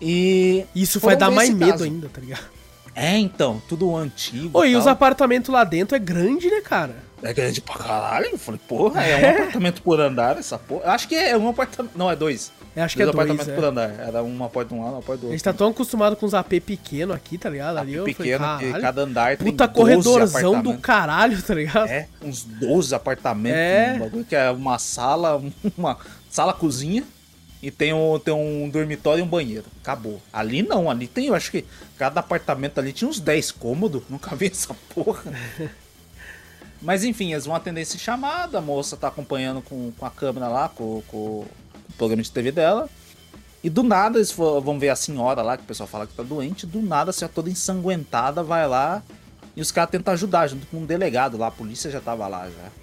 E. 0.00 0.64
Isso 0.74 1.00
vai 1.00 1.16
dar 1.16 1.30
mais 1.30 1.50
medo 1.50 1.70
caso. 1.72 1.84
ainda, 1.84 2.08
tá 2.08 2.20
ligado? 2.20 2.61
É, 2.94 3.16
então, 3.18 3.62
tudo 3.68 3.96
antigo. 3.96 4.58
Oi, 4.58 4.70
e 4.70 4.76
os 4.76 4.86
apartamentos 4.86 5.50
lá 5.50 5.64
dentro 5.64 5.96
é 5.96 5.98
grande, 5.98 6.50
né, 6.50 6.60
cara? 6.60 6.94
É 7.22 7.32
grande 7.32 7.60
pra 7.60 7.76
caralho. 7.76 8.30
Eu 8.32 8.38
falei, 8.38 8.60
porra, 8.66 9.02
é 9.04 9.16
um 9.16 9.20
é. 9.20 9.30
apartamento 9.30 9.82
por 9.82 10.00
andar 10.00 10.36
essa 10.38 10.58
porra. 10.58 10.84
Eu 10.84 10.90
acho 10.90 11.06
que 11.06 11.14
é 11.14 11.36
um 11.36 11.48
apartamento. 11.48 11.96
Não, 11.96 12.10
é 12.10 12.16
dois. 12.16 12.50
Eu 12.74 12.82
acho 12.82 12.96
que 12.96 13.02
é 13.02 13.04
dois, 13.04 13.14
apartamentos 13.14 13.48
é. 13.48 13.54
por 13.54 13.64
andar. 13.64 13.90
Era 14.00 14.22
uma 14.22 14.48
porta 14.48 14.74
de 14.74 14.80
um 14.80 14.82
lado, 14.82 14.94
uma 14.94 15.02
porta 15.02 15.20
do 15.20 15.24
outro. 15.24 15.28
A 15.28 15.32
gente 15.32 15.44
tá 15.44 15.52
tão 15.52 15.68
acostumado 15.68 16.16
com 16.16 16.26
os 16.26 16.34
AP 16.34 16.54
pequeno 16.66 17.12
aqui, 17.12 17.38
tá 17.38 17.48
ligado? 17.48 17.78
Ali 17.78 17.96
AP 17.96 18.06
pequeno, 18.06 18.44
falei, 18.44 18.72
que 18.72 18.80
cada 18.80 19.02
andar 19.02 19.36
tem 19.36 19.52
Puta 19.52 19.68
corredorzão 19.68 20.60
do 20.60 20.76
caralho, 20.78 21.40
tá 21.40 21.54
ligado? 21.54 21.88
É, 21.88 22.08
uns 22.20 22.42
12 22.42 22.94
apartamentos. 22.94 23.58
É. 23.58 23.94
Um 23.94 23.98
bagulho 24.00 24.24
que 24.24 24.34
é 24.34 24.50
uma 24.50 24.78
sala, 24.78 25.40
uma 25.78 25.96
sala 26.28 26.52
cozinha. 26.52 27.04
E 27.62 27.70
tem 27.70 27.94
um, 27.94 28.18
tem 28.18 28.34
um 28.34 28.68
dormitório 28.68 29.20
e 29.20 29.22
um 29.22 29.28
banheiro. 29.28 29.64
Acabou. 29.80 30.20
Ali 30.32 30.64
não, 30.64 30.90
ali 30.90 31.06
tem, 31.06 31.26
eu 31.26 31.34
acho 31.36 31.52
que 31.52 31.64
cada 32.02 32.18
apartamento 32.18 32.80
ali 32.80 32.92
tinha 32.92 33.08
uns 33.08 33.20
10 33.20 33.52
cômodos. 33.52 34.02
Nunca 34.10 34.34
vi 34.34 34.46
essa 34.46 34.74
porra. 34.92 35.32
Mas 36.80 37.04
enfim, 37.04 37.30
eles 37.30 37.46
vão 37.46 37.54
atender 37.54 37.82
esse 37.82 37.96
chamado. 37.96 38.58
A 38.58 38.60
moça 38.60 38.96
tá 38.96 39.06
acompanhando 39.06 39.62
com, 39.62 39.92
com 39.92 40.04
a 40.04 40.10
câmera 40.10 40.48
lá, 40.48 40.68
com, 40.68 41.00
com 41.06 41.16
o 41.16 41.46
programa 41.96 42.20
de 42.20 42.32
TV 42.32 42.50
dela. 42.50 42.90
E 43.62 43.70
do 43.70 43.84
nada 43.84 44.18
eles 44.18 44.32
vão 44.32 44.80
ver 44.80 44.88
a 44.88 44.96
senhora 44.96 45.42
lá, 45.42 45.56
que 45.56 45.62
o 45.62 45.66
pessoal 45.66 45.86
fala 45.86 46.04
que 46.04 46.14
tá 46.14 46.24
doente. 46.24 46.66
Do 46.66 46.82
nada, 46.82 47.10
a 47.10 47.12
senhora 47.12 47.32
toda 47.32 47.48
ensanguentada 47.48 48.42
vai 48.42 48.66
lá 48.66 49.00
e 49.54 49.60
os 49.60 49.70
caras 49.70 49.92
tentam 49.92 50.12
ajudar, 50.12 50.48
junto 50.48 50.66
com 50.66 50.78
um 50.78 50.84
delegado 50.84 51.36
lá. 51.36 51.46
A 51.46 51.52
polícia 51.52 51.88
já 51.88 52.00
tava 52.00 52.26
lá 52.26 52.50
já. 52.50 52.81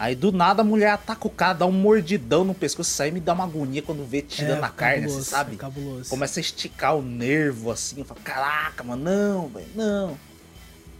Aí 0.00 0.14
do 0.14 0.32
nada 0.32 0.62
a 0.62 0.64
mulher 0.64 0.92
ataca 0.92 1.26
o 1.26 1.30
cara, 1.30 1.52
dá 1.52 1.66
um 1.66 1.72
mordidão 1.72 2.42
no 2.42 2.54
pescoço, 2.54 2.90
sai 2.90 3.08
e 3.08 3.12
me 3.12 3.20
dá 3.20 3.34
uma 3.34 3.44
agonia 3.44 3.82
quando 3.82 4.02
vê 4.02 4.22
tirando 4.22 4.62
é, 4.62 4.64
a 4.64 4.68
carne, 4.70 5.06
você 5.06 5.22
sabe? 5.22 5.56
Cabuloso. 5.56 6.08
Começa 6.08 6.40
a 6.40 6.42
esticar 6.42 6.96
o 6.96 7.02
nervo 7.02 7.70
assim, 7.70 7.98
eu 7.98 8.06
falo, 8.06 8.18
caraca, 8.24 8.82
mano, 8.82 9.04
não, 9.04 9.48
velho, 9.48 9.66
não. 9.74 10.16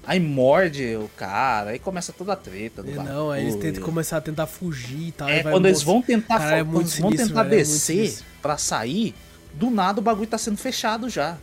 Aí 0.07 0.21
morde 0.21 0.97
o 0.97 1.09
cara, 1.17 1.71
aí 1.71 1.79
começa 1.79 2.13
toda 2.13 2.35
a 2.35 2.37
treta 2.37 2.83
do 2.83 2.91
é, 2.91 2.95
Não, 2.95 3.31
aí 3.31 3.45
eles 3.45 3.57
tentam 3.57 3.83
começar 3.83 4.19
a 4.19 4.21
tentar 4.21 4.47
fugir 4.47 5.09
e 5.09 5.13
tal. 5.13 5.31
É, 5.31 5.45
quando 5.45 5.65
eles 5.65 5.83
vão 5.83 6.03
tentar, 6.03 6.39
cara, 6.39 6.59
é 6.59 6.65
quando 6.65 6.87
sinistro, 6.87 7.01
vão 7.01 7.11
tentar 7.13 7.43
velho, 7.45 7.55
é 7.55 7.57
descer 7.57 8.07
é 8.07 8.23
para 8.43 8.59
sair, 8.59 9.15
do 9.55 9.71
nada 9.71 9.99
o 9.99 10.03
bagulho 10.03 10.27
tá 10.27 10.37
sendo 10.37 10.59
fechado 10.59 11.09
já. 11.09 11.39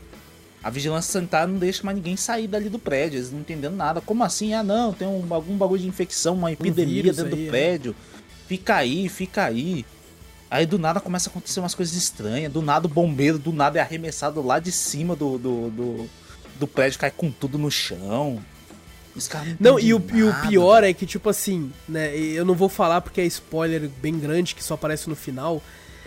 A 0.63 0.69
vigilância 0.69 1.11
sanitária 1.11 1.47
não 1.47 1.59
deixa 1.59 1.83
mais 1.83 1.95
ninguém 1.95 2.17
sair 2.17 2.47
dali 2.47 2.67
do 2.67 2.79
prédio, 2.79 3.17
eles 3.17 3.31
não 3.31 3.39
entendendo 3.39 3.75
nada. 3.75 4.01
Como 4.01 4.23
assim? 4.23 4.53
Ah, 4.53 4.63
não, 4.63 4.91
tem 4.91 5.07
um, 5.07 5.25
algum 5.33 5.55
bagulho 5.55 5.81
de 5.81 5.87
infecção, 5.87 6.35
uma 6.35 6.51
epidemia 6.51 7.01
um 7.01 7.05
dentro 7.05 7.25
aí, 7.25 7.29
do 7.29 7.43
é. 7.43 7.47
prédio. 7.47 7.95
É. 8.13 8.17
Fica 8.47 8.75
aí, 8.75 9.07
fica 9.07 9.45
aí. 9.45 9.85
Aí 10.49 10.65
do 10.65 10.79
nada 10.79 10.99
começa 10.99 11.29
a 11.29 11.31
acontecer 11.31 11.59
umas 11.59 11.75
coisas 11.75 11.95
estranhas. 11.95 12.51
Do 12.51 12.61
nada 12.61 12.87
o 12.87 12.89
bombeiro, 12.89 13.37
do 13.37 13.53
nada 13.53 13.77
é 13.79 13.81
arremessado 13.81 14.41
lá 14.41 14.59
de 14.59 14.71
cima 14.71 15.15
do, 15.15 15.37
do, 15.37 15.69
do 15.69 16.09
do 16.57 16.67
prédio 16.67 16.99
cai 16.99 17.11
com 17.11 17.31
tudo 17.31 17.57
no 17.57 17.71
chão. 17.71 18.43
Os 19.15 19.27
caras 19.27 19.55
não, 19.59 19.73
não 19.73 19.79
e, 19.79 19.93
o, 19.93 20.03
e 20.13 20.23
o 20.23 20.33
pior 20.47 20.83
é 20.83 20.93
que, 20.93 21.05
tipo 21.05 21.29
assim, 21.29 21.71
né? 21.87 22.15
Eu 22.15 22.45
não 22.45 22.53
vou 22.53 22.69
falar 22.69 23.01
porque 23.01 23.21
é 23.21 23.25
spoiler 23.25 23.89
bem 24.01 24.19
grande 24.19 24.53
que 24.53 24.63
só 24.63 24.75
aparece 24.75 25.09
no 25.09 25.15
final. 25.15 25.61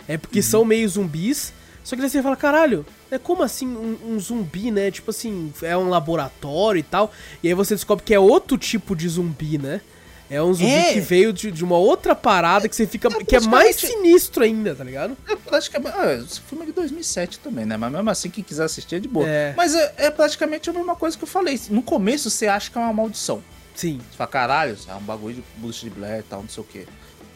É 0.07 0.17
porque 0.17 0.39
uhum. 0.39 0.43
são 0.43 0.65
meio 0.65 0.87
zumbis. 0.87 1.53
Só 1.83 1.95
que 1.95 2.01
daí 2.01 2.09
você 2.09 2.21
fala, 2.21 2.35
caralho, 2.35 2.85
é 3.11 3.19
como 3.19 3.43
assim 3.43 3.67
um, 3.67 3.97
um, 4.05 4.19
zumbi, 4.19 4.71
né? 4.71 4.89
Tipo 4.89 5.11
assim, 5.11 5.53
é 5.61 5.75
um 5.75 5.89
laboratório 5.89 6.79
e 6.79 6.83
tal. 6.83 7.11
E 7.43 7.49
aí 7.49 7.53
você 7.53 7.75
descobre 7.75 8.03
que 8.03 8.13
é 8.13 8.19
outro 8.19 8.57
tipo 8.57 8.95
de 8.95 9.07
zumbi, 9.07 9.57
né? 9.57 9.81
É 10.29 10.41
um 10.41 10.53
zumbi 10.53 10.71
é. 10.71 10.93
que 10.93 11.01
veio 11.01 11.33
de, 11.33 11.51
de, 11.51 11.61
uma 11.61 11.77
outra 11.77 12.15
parada 12.15 12.69
que 12.69 12.75
você 12.75 12.87
fica. 12.87 13.09
É, 13.09 13.23
que 13.25 13.35
é 13.35 13.41
mais 13.41 13.75
sinistro 13.75 14.45
ainda, 14.45 14.73
tá 14.73 14.81
ligado? 14.81 15.17
É 15.27 15.35
praticamente. 15.35 15.93
Ah, 15.97 16.13
esse 16.13 16.39
filme 16.39 16.63
é 16.63 16.67
de 16.67 16.71
2007 16.71 17.39
também, 17.39 17.65
né? 17.65 17.75
Mas 17.75 17.91
mesmo 17.91 18.09
assim, 18.09 18.29
quem 18.29 18.41
quiser 18.41 18.63
assistir 18.63 18.95
é 18.95 18.99
de 18.99 19.09
boa. 19.09 19.27
É. 19.27 19.53
Mas 19.57 19.75
é, 19.75 19.93
é, 19.97 20.09
praticamente 20.09 20.69
a 20.69 20.73
mesma 20.73 20.95
coisa 20.95 21.17
que 21.17 21.23
eu 21.25 21.27
falei. 21.27 21.59
No 21.69 21.83
começo 21.83 22.29
você 22.29 22.47
acha 22.47 22.71
que 22.71 22.77
é 22.77 22.81
uma 22.81 22.93
maldição. 22.93 23.43
Sim. 23.75 23.99
Você 24.09 24.17
fala, 24.17 24.29
caralho, 24.29 24.77
é 24.87 24.95
um 24.95 25.01
bagulho 25.01 25.35
de 25.35 25.43
Bruce 25.57 25.81
de 25.81 25.89
Blair 25.89 26.19
e 26.19 26.23
tal, 26.23 26.41
não 26.43 26.49
sei 26.49 26.63
o 26.63 26.65
quê. 26.65 26.85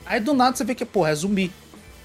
Aí 0.05 0.21
do 0.21 0.33
nada 0.33 0.55
você 0.55 0.63
vê 0.63 0.73
que, 0.73 0.85
porra, 0.85 1.09
é 1.09 1.15
zumbi. 1.15 1.51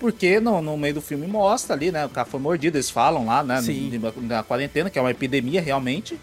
Porque 0.01 0.41
no, 0.41 0.61
no 0.61 0.77
meio 0.77 0.95
do 0.95 1.01
filme 1.03 1.27
mostra 1.27 1.77
ali, 1.77 1.93
né? 1.93 2.07
O 2.07 2.09
cara 2.09 2.27
foi 2.27 2.41
mordido, 2.41 2.77
eles 2.77 2.91
falam 2.91 3.27
lá, 3.27 3.45
né? 3.45 3.63
Sim. 3.63 4.01
Na 4.23 4.43
quarentena, 4.43 4.91
que 4.91 4.99
é 4.99 5.03
uma 5.03 5.11
epidemia 5.11 5.61
realmente. 5.61 6.19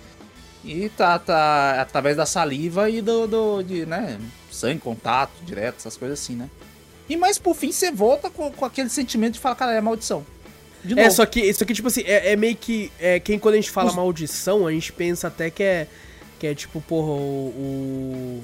E 0.66 0.90
tá, 0.90 1.18
tá 1.20 1.80
através 1.80 2.18
da 2.18 2.26
saliva 2.26 2.90
e 2.90 3.02
do, 3.02 3.28
do 3.28 3.62
de, 3.62 3.86
né? 3.86 4.20
sangue, 4.52 4.82
contato 4.82 5.32
direto, 5.46 5.78
essas 5.78 5.96
coisas 5.96 6.20
assim, 6.20 6.36
né? 6.36 6.50
E 7.08 7.16
mais 7.16 7.38
por 7.38 7.56
fim 7.56 7.72
você 7.72 7.92
volta 7.92 8.30
com, 8.30 8.52
com 8.52 8.66
aquele 8.66 8.90
sentimento 8.90 9.36
de 9.36 9.40
falar, 9.40 9.56
cara, 9.56 9.74
é 9.74 9.80
maldição. 9.80 10.26
De 10.84 10.94
é, 10.94 10.96
novo. 10.96 11.08
É, 11.08 11.10
só 11.10 11.26
que, 11.26 11.54
só 11.54 11.64
que 11.64 11.74
tipo 11.74 11.88
assim, 11.88 12.02
é, 12.02 12.34
é 12.34 12.36
meio 12.36 12.56
que. 12.56 12.92
É, 13.00 13.20
quem, 13.20 13.40
quando 13.40 13.54
a 13.54 13.58
gente 13.58 13.72
fala 13.72 13.90
Os... 13.90 13.96
maldição, 13.96 14.68
a 14.68 14.72
gente 14.72 14.92
pensa 14.92 15.28
até 15.28 15.50
que 15.50 15.64
é. 15.64 15.88
Que 16.40 16.48
é 16.48 16.56
tipo, 16.56 16.82
porra, 16.82 17.12
o. 17.12 17.48
o... 17.48 18.44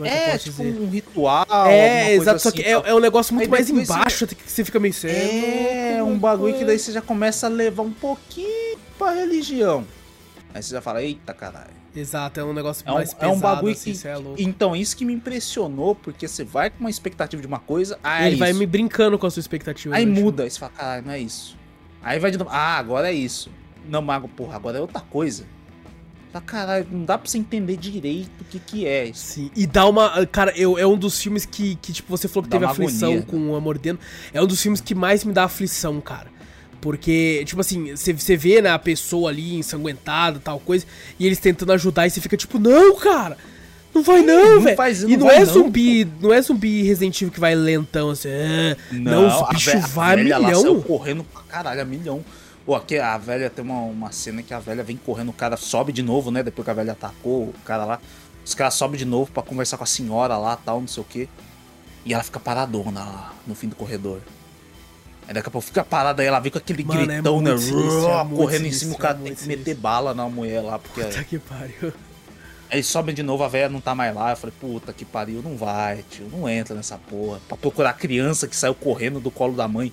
Como 0.00 0.10
é, 0.10 0.34
é, 0.34 0.38
tipo 0.38 0.62
dizer? 0.62 0.80
um 0.80 0.88
ritual. 0.88 1.46
É, 1.66 2.14
exato, 2.14 2.36
assim, 2.36 2.48
só 2.48 2.50
que 2.50 2.62
é, 2.62 2.70
é, 2.70 2.94
um 2.94 3.00
negócio 3.00 3.34
muito 3.34 3.50
mais 3.50 3.68
embaixo, 3.68 4.26
você... 4.26 4.34
que 4.34 4.50
você 4.50 4.64
fica 4.64 4.80
meio 4.80 4.94
sério. 4.94 5.18
É, 5.18 6.02
um 6.02 6.18
bagulho 6.18 6.54
que 6.54 6.64
daí 6.64 6.78
você 6.78 6.90
já 6.90 7.02
começa 7.02 7.46
a 7.46 7.50
levar 7.50 7.82
um 7.82 7.92
pouquinho 7.92 8.78
pra 8.96 9.12
religião. 9.12 9.86
Aí 10.54 10.62
você 10.62 10.70
já 10.70 10.80
fala, 10.80 11.02
eita 11.02 11.34
caralho. 11.34 11.78
Exato, 11.94 12.40
é 12.40 12.44
um 12.44 12.54
negócio 12.54 12.82
é 12.86 12.90
um, 12.90 12.94
mais 12.94 13.12
pesado, 13.12 13.32
É 13.32 13.36
um 13.36 13.40
bagulho 13.40 13.72
assim, 13.72 13.92
que... 13.92 14.08
É 14.08 14.16
então, 14.38 14.74
isso 14.74 14.96
que 14.96 15.04
me 15.04 15.12
impressionou, 15.12 15.94
porque 15.94 16.26
você 16.26 16.44
vai 16.44 16.70
com 16.70 16.80
uma 16.80 16.90
expectativa 16.90 17.42
de 17.42 17.46
uma 17.46 17.58
coisa, 17.58 17.98
aí 18.02 18.28
Ele 18.28 18.36
é 18.36 18.38
vai 18.38 18.52
me 18.54 18.64
brincando 18.64 19.18
com 19.18 19.26
a 19.26 19.30
sua 19.30 19.40
expectativa. 19.40 19.94
Aí 19.94 20.06
muda, 20.06 20.44
aí 20.44 20.50
você 20.50 20.58
fala, 20.58 20.72
caralho, 20.72 21.04
não 21.04 21.12
é 21.12 21.18
isso. 21.18 21.58
Aí 22.02 22.18
vai 22.18 22.30
de 22.30 22.38
novo, 22.38 22.50
ah, 22.50 22.78
agora 22.78 23.10
é 23.10 23.12
isso. 23.12 23.50
Não, 23.86 24.00
Mago, 24.00 24.28
porra, 24.28 24.56
agora 24.56 24.78
é 24.78 24.80
outra 24.80 25.00
coisa. 25.02 25.44
Tá, 26.32 26.40
caralho, 26.40 26.86
não 26.90 27.04
dá 27.04 27.18
pra 27.18 27.28
você 27.28 27.38
entender 27.38 27.76
direito 27.76 28.30
o 28.40 28.44
que 28.44 28.60
que 28.60 28.86
é. 28.86 29.10
Sim, 29.12 29.50
e 29.56 29.66
dá 29.66 29.84
uma. 29.88 30.24
Cara, 30.26 30.52
eu, 30.56 30.78
é 30.78 30.86
um 30.86 30.96
dos 30.96 31.20
filmes 31.20 31.44
que, 31.44 31.74
que, 31.82 31.92
tipo, 31.92 32.08
você 32.08 32.28
falou 32.28 32.44
que 32.44 32.50
Dá 32.50 32.58
teve 32.58 32.70
aflição 32.70 33.08
agonia, 33.08 33.26
com 33.26 33.52
o 33.52 33.60
Mordendo. 33.60 33.98
É 34.32 34.40
um 34.40 34.46
dos 34.46 34.62
filmes 34.62 34.80
que 34.80 34.94
mais 34.94 35.24
me 35.24 35.32
dá 35.32 35.44
aflição, 35.44 36.00
cara. 36.00 36.28
Porque, 36.80 37.42
tipo 37.44 37.60
assim, 37.60 37.94
você 37.96 38.36
vê, 38.36 38.62
né, 38.62 38.70
a 38.70 38.78
pessoa 38.78 39.28
ali 39.30 39.56
ensanguentada 39.56 40.40
tal 40.42 40.58
coisa, 40.60 40.86
e 41.18 41.26
eles 41.26 41.38
tentando 41.38 41.72
ajudar, 41.72 42.06
e 42.06 42.10
você 42.10 42.20
fica 42.20 42.36
tipo, 42.36 42.58
não, 42.58 42.96
cara! 42.96 43.36
Não 43.92 44.02
vai 44.04 44.22
não, 44.22 44.54
não 44.54 44.60
velho! 44.62 44.76
E 45.08 45.16
não 45.16 45.26
não 45.26 45.30
é 45.32 45.40
não, 45.40 45.46
zumbi, 45.46 46.08
não 46.22 46.32
é 46.32 46.40
zumbi 46.40 46.82
Resident 46.82 47.20
Evil 47.20 47.32
que 47.34 47.40
vai 47.40 47.56
lentão 47.56 48.10
assim. 48.10 48.28
ah, 48.30 48.76
Não, 48.92 49.26
os 49.26 49.42
a 49.42 49.46
bichos 49.48 49.72
ve- 49.72 49.78
a 49.78 49.86
vai 49.88 50.30
a 50.32 50.38
lá 50.38 50.46
milhão. 50.46 50.80
correndo 50.80 51.24
pra 51.24 51.42
caralho, 51.42 51.82
a 51.82 51.84
milhão. 51.84 52.24
Pô, 52.70 52.76
aqui 52.76 53.00
a 53.00 53.18
velha 53.18 53.50
tem 53.50 53.64
uma, 53.64 53.80
uma 53.80 54.12
cena 54.12 54.44
que 54.44 54.54
a 54.54 54.60
velha 54.60 54.84
vem 54.84 54.96
correndo, 54.96 55.30
o 55.30 55.32
cara 55.32 55.56
sobe 55.56 55.92
de 55.92 56.04
novo, 56.04 56.30
né? 56.30 56.40
Depois 56.40 56.64
que 56.64 56.70
a 56.70 56.74
velha 56.74 56.92
atacou 56.92 57.46
o 57.46 57.54
cara 57.64 57.84
lá. 57.84 58.00
Os 58.44 58.54
caras 58.54 58.74
sobem 58.74 58.96
de 58.96 59.04
novo 59.04 59.28
pra 59.32 59.42
conversar 59.42 59.76
com 59.76 59.82
a 59.82 59.86
senhora 59.88 60.38
lá 60.38 60.54
tal, 60.54 60.80
não 60.80 60.86
sei 60.86 61.02
o 61.02 61.04
quê. 61.04 61.28
E 62.04 62.14
ela 62.14 62.22
fica 62.22 62.38
paradona 62.38 63.00
lá 63.00 63.34
no 63.44 63.56
fim 63.56 63.66
do 63.66 63.74
corredor. 63.74 64.20
Aí 65.26 65.34
daqui 65.34 65.48
a 65.48 65.50
pouco 65.50 65.66
fica 65.66 65.82
parada 65.82 66.22
aí, 66.22 66.28
ela 66.28 66.38
vem 66.38 66.52
com 66.52 66.58
aquele 66.58 66.84
Mano, 66.84 67.00
é 67.00 67.06
gritão, 67.06 67.40
né? 67.40 67.50
muito 67.50 67.60
sinistro, 67.60 68.08
é 68.08 68.36
correndo 68.36 68.66
em 68.66 68.72
cima, 68.72 68.94
o 68.94 68.98
cara 68.98 69.18
é 69.18 69.22
tem 69.24 69.34
que 69.34 69.48
meter 69.48 69.62
sinistro. 69.64 69.82
bala 69.82 70.14
na 70.14 70.28
mulher 70.28 70.60
lá, 70.60 70.78
porque. 70.78 71.02
Puta 71.02 71.24
que 71.24 71.40
pariu. 71.40 71.92
Aí 72.70 72.84
sobe 72.84 73.12
de 73.12 73.24
novo, 73.24 73.42
a 73.42 73.48
velha 73.48 73.68
não 73.68 73.80
tá 73.80 73.96
mais 73.96 74.14
lá. 74.14 74.30
Eu 74.30 74.36
falei, 74.36 74.54
puta 74.60 74.92
que 74.92 75.04
pariu, 75.04 75.42
não 75.42 75.56
vai, 75.56 76.04
tio, 76.08 76.28
não 76.30 76.48
entra 76.48 76.76
nessa 76.76 76.96
porra. 76.96 77.40
Pra 77.48 77.56
procurar 77.56 77.90
a 77.90 77.94
criança 77.94 78.46
que 78.46 78.54
saiu 78.54 78.76
correndo 78.76 79.18
do 79.18 79.28
colo 79.28 79.56
da 79.56 79.66
mãe. 79.66 79.92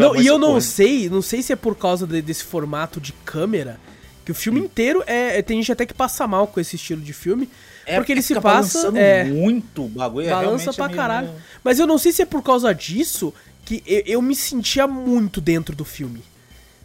Não, 0.00 0.14
e 0.22 0.26
eu 0.26 0.38
não 0.38 0.60
sei, 0.60 1.08
não 1.08 1.22
sei 1.22 1.42
se 1.42 1.52
é 1.52 1.56
por 1.56 1.76
causa 1.76 2.06
de- 2.06 2.22
desse 2.22 2.44
formato 2.44 3.00
de 3.00 3.12
câmera, 3.24 3.78
que 4.24 4.30
o 4.30 4.34
filme 4.34 4.60
inteiro 4.60 5.02
é, 5.06 5.38
é- 5.38 5.42
Tem 5.42 5.56
gente 5.60 5.72
até 5.72 5.84
que 5.84 5.94
passa 5.94 6.26
mal 6.26 6.46
com 6.46 6.60
esse 6.60 6.76
estilo 6.76 7.00
de 7.00 7.12
filme. 7.12 7.48
porque 7.96 8.12
ele 8.12 8.22
se 8.22 8.28
fica 8.28 8.40
passa. 8.40 8.92
É, 8.96 9.24
muito 9.24 9.88
bagulho. 9.88 10.26
é 10.28 10.30
balança 10.30 10.72
pra 10.72 10.86
meio- 10.86 10.96
caralho. 10.96 11.30
Mas 11.64 11.80
eu 11.80 11.86
não 11.86 11.98
sei 11.98 12.12
se 12.12 12.22
é 12.22 12.26
por 12.26 12.40
causa 12.42 12.72
disso 12.72 13.34
que 13.64 13.82
eu, 13.86 14.02
eu 14.06 14.22
me 14.22 14.36
sentia 14.36 14.86
muito 14.86 15.40
dentro 15.40 15.74
do 15.74 15.84
filme. 15.84 16.20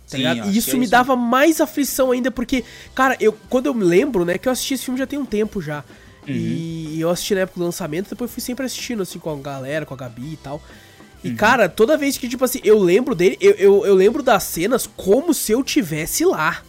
Tá 0.10 0.18
Sim, 0.18 0.24
E 0.50 0.58
isso 0.58 0.72
é 0.72 0.74
me 0.76 0.84
isso. 0.86 0.92
dava 0.92 1.16
mais 1.16 1.60
aflição 1.62 2.12
ainda, 2.12 2.32
porque, 2.32 2.64
cara, 2.96 3.16
eu, 3.20 3.38
quando 3.50 3.66
eu 3.68 3.74
me 3.74 3.84
lembro, 3.84 4.24
né, 4.26 4.38
que 4.38 4.48
eu 4.48 4.52
assisti 4.52 4.74
esse 4.76 4.86
filme 4.86 4.98
já 4.98 5.06
tem 5.06 5.20
um 5.20 5.26
tempo 5.26 5.62
já. 5.62 5.84
Uhum. 6.28 6.34
E 6.34 6.98
eu 7.00 7.10
assisti 7.10 7.36
na 7.36 7.42
época 7.42 7.60
do 7.60 7.66
lançamento, 7.66 8.10
depois 8.10 8.32
fui 8.32 8.42
sempre 8.42 8.66
assistindo, 8.66 9.04
assim, 9.04 9.20
com 9.20 9.32
a 9.32 9.36
galera, 9.36 9.86
com 9.86 9.94
a 9.94 9.98
Gabi 9.98 10.34
e 10.34 10.38
tal. 10.38 10.62
Uhum. 11.28 11.34
E, 11.34 11.36
cara, 11.36 11.68
toda 11.70 11.98
vez 11.98 12.18
que, 12.18 12.28
tipo 12.28 12.44
assim, 12.46 12.60
eu 12.64 12.78
lembro 12.80 13.14
dele, 13.16 13.38
eu, 13.40 13.52
eu, 13.54 13.86
eu 13.86 13.94
lembro 13.96 14.22
das 14.24 14.44
cenas 14.44 14.88
como 14.98 15.34
se 15.34 15.52
eu 15.52 15.64
tivesse 15.64 16.26
lá. 16.26 16.62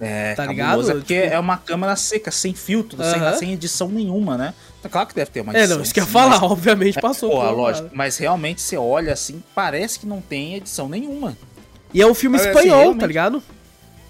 É, 0.00 0.34
Tá 0.34 0.44
tá 0.44 0.48
ligado? 0.50 0.90
É 0.90 0.94
porque 0.94 1.22
Tipo- 1.22 1.34
é 1.34 1.38
uma 1.38 1.58
câmera 1.58 1.94
seca, 1.94 2.30
sem 2.30 2.54
filtro, 2.54 2.98
sem, 3.04 3.38
sem 3.38 3.52
edição 3.52 3.88
nenhuma, 3.88 4.38
né? 4.38 4.54
É 4.82 4.88
claro 4.88 5.06
que 5.06 5.14
deve 5.14 5.30
ter 5.30 5.42
uma 5.42 5.52
É, 5.52 5.58
edição. 5.58 5.76
não, 5.76 5.84
isso 5.84 5.92
que 5.92 6.00
eu 6.00 6.04
ia 6.04 6.10
falar, 6.10 6.40
mas- 6.40 6.50
obviamente 6.50 6.98
passou. 7.00 7.28
Pô, 7.30 7.36
por 7.36 7.42
uma 7.44 7.50
lógico. 7.50 7.82
parada. 7.88 7.96
Mas 7.96 8.16
realmente 8.16 8.62
você 8.62 8.78
olha 8.78 9.12
assim, 9.12 9.42
parece 9.54 9.98
que 9.98 10.06
não 10.06 10.22
tem 10.22 10.54
edição 10.54 10.88
nenhuma. 10.88 11.36
E 11.92 12.00
é 12.00 12.06
um 12.06 12.14
filme 12.14 12.38
Mas, 12.38 12.46
assim, 12.46 12.50
espanhol, 12.56 12.76
tá 12.78 12.82
realmente- 12.84 13.06
ligado? 13.06 13.42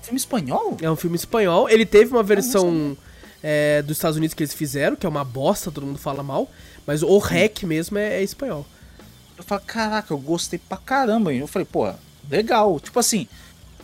Filme 0.03 0.17
espanhol? 0.19 0.77
É 0.81 0.89
um 0.91 0.97
filme 0.97 1.17
espanhol. 1.17 1.69
Ele 1.69 1.85
teve 1.85 2.13
uma 2.13 2.23
versão 2.23 2.97
é, 3.43 3.81
dos 3.83 3.97
Estados 3.97 4.17
Unidos 4.19 4.35
que 4.35 4.43
eles 4.43 4.53
fizeram, 4.55 4.95
que 4.95 5.07
é 5.07 5.09
uma 5.09 5.25
bosta, 5.25 5.71
todo 5.73 5.87
mundo 5.87 5.99
fala 5.99 6.23
mal. 6.23 6.49
Mas 6.87 7.03
o 7.03 7.19
REC 7.19 7.65
mesmo 7.65 7.97
é, 7.99 8.19
é 8.19 8.23
espanhol. 8.23 8.65
Eu 9.41 9.45
falo, 9.45 9.63
caraca, 9.67 10.13
eu 10.13 10.19
gostei 10.19 10.59
pra 10.59 10.77
caramba. 10.77 11.33
hein? 11.33 11.41
Eu 11.41 11.47
falei, 11.47 11.67
pô, 11.71 11.91
legal. 12.31 12.79
Tipo 12.79 12.99
assim, 13.01 13.27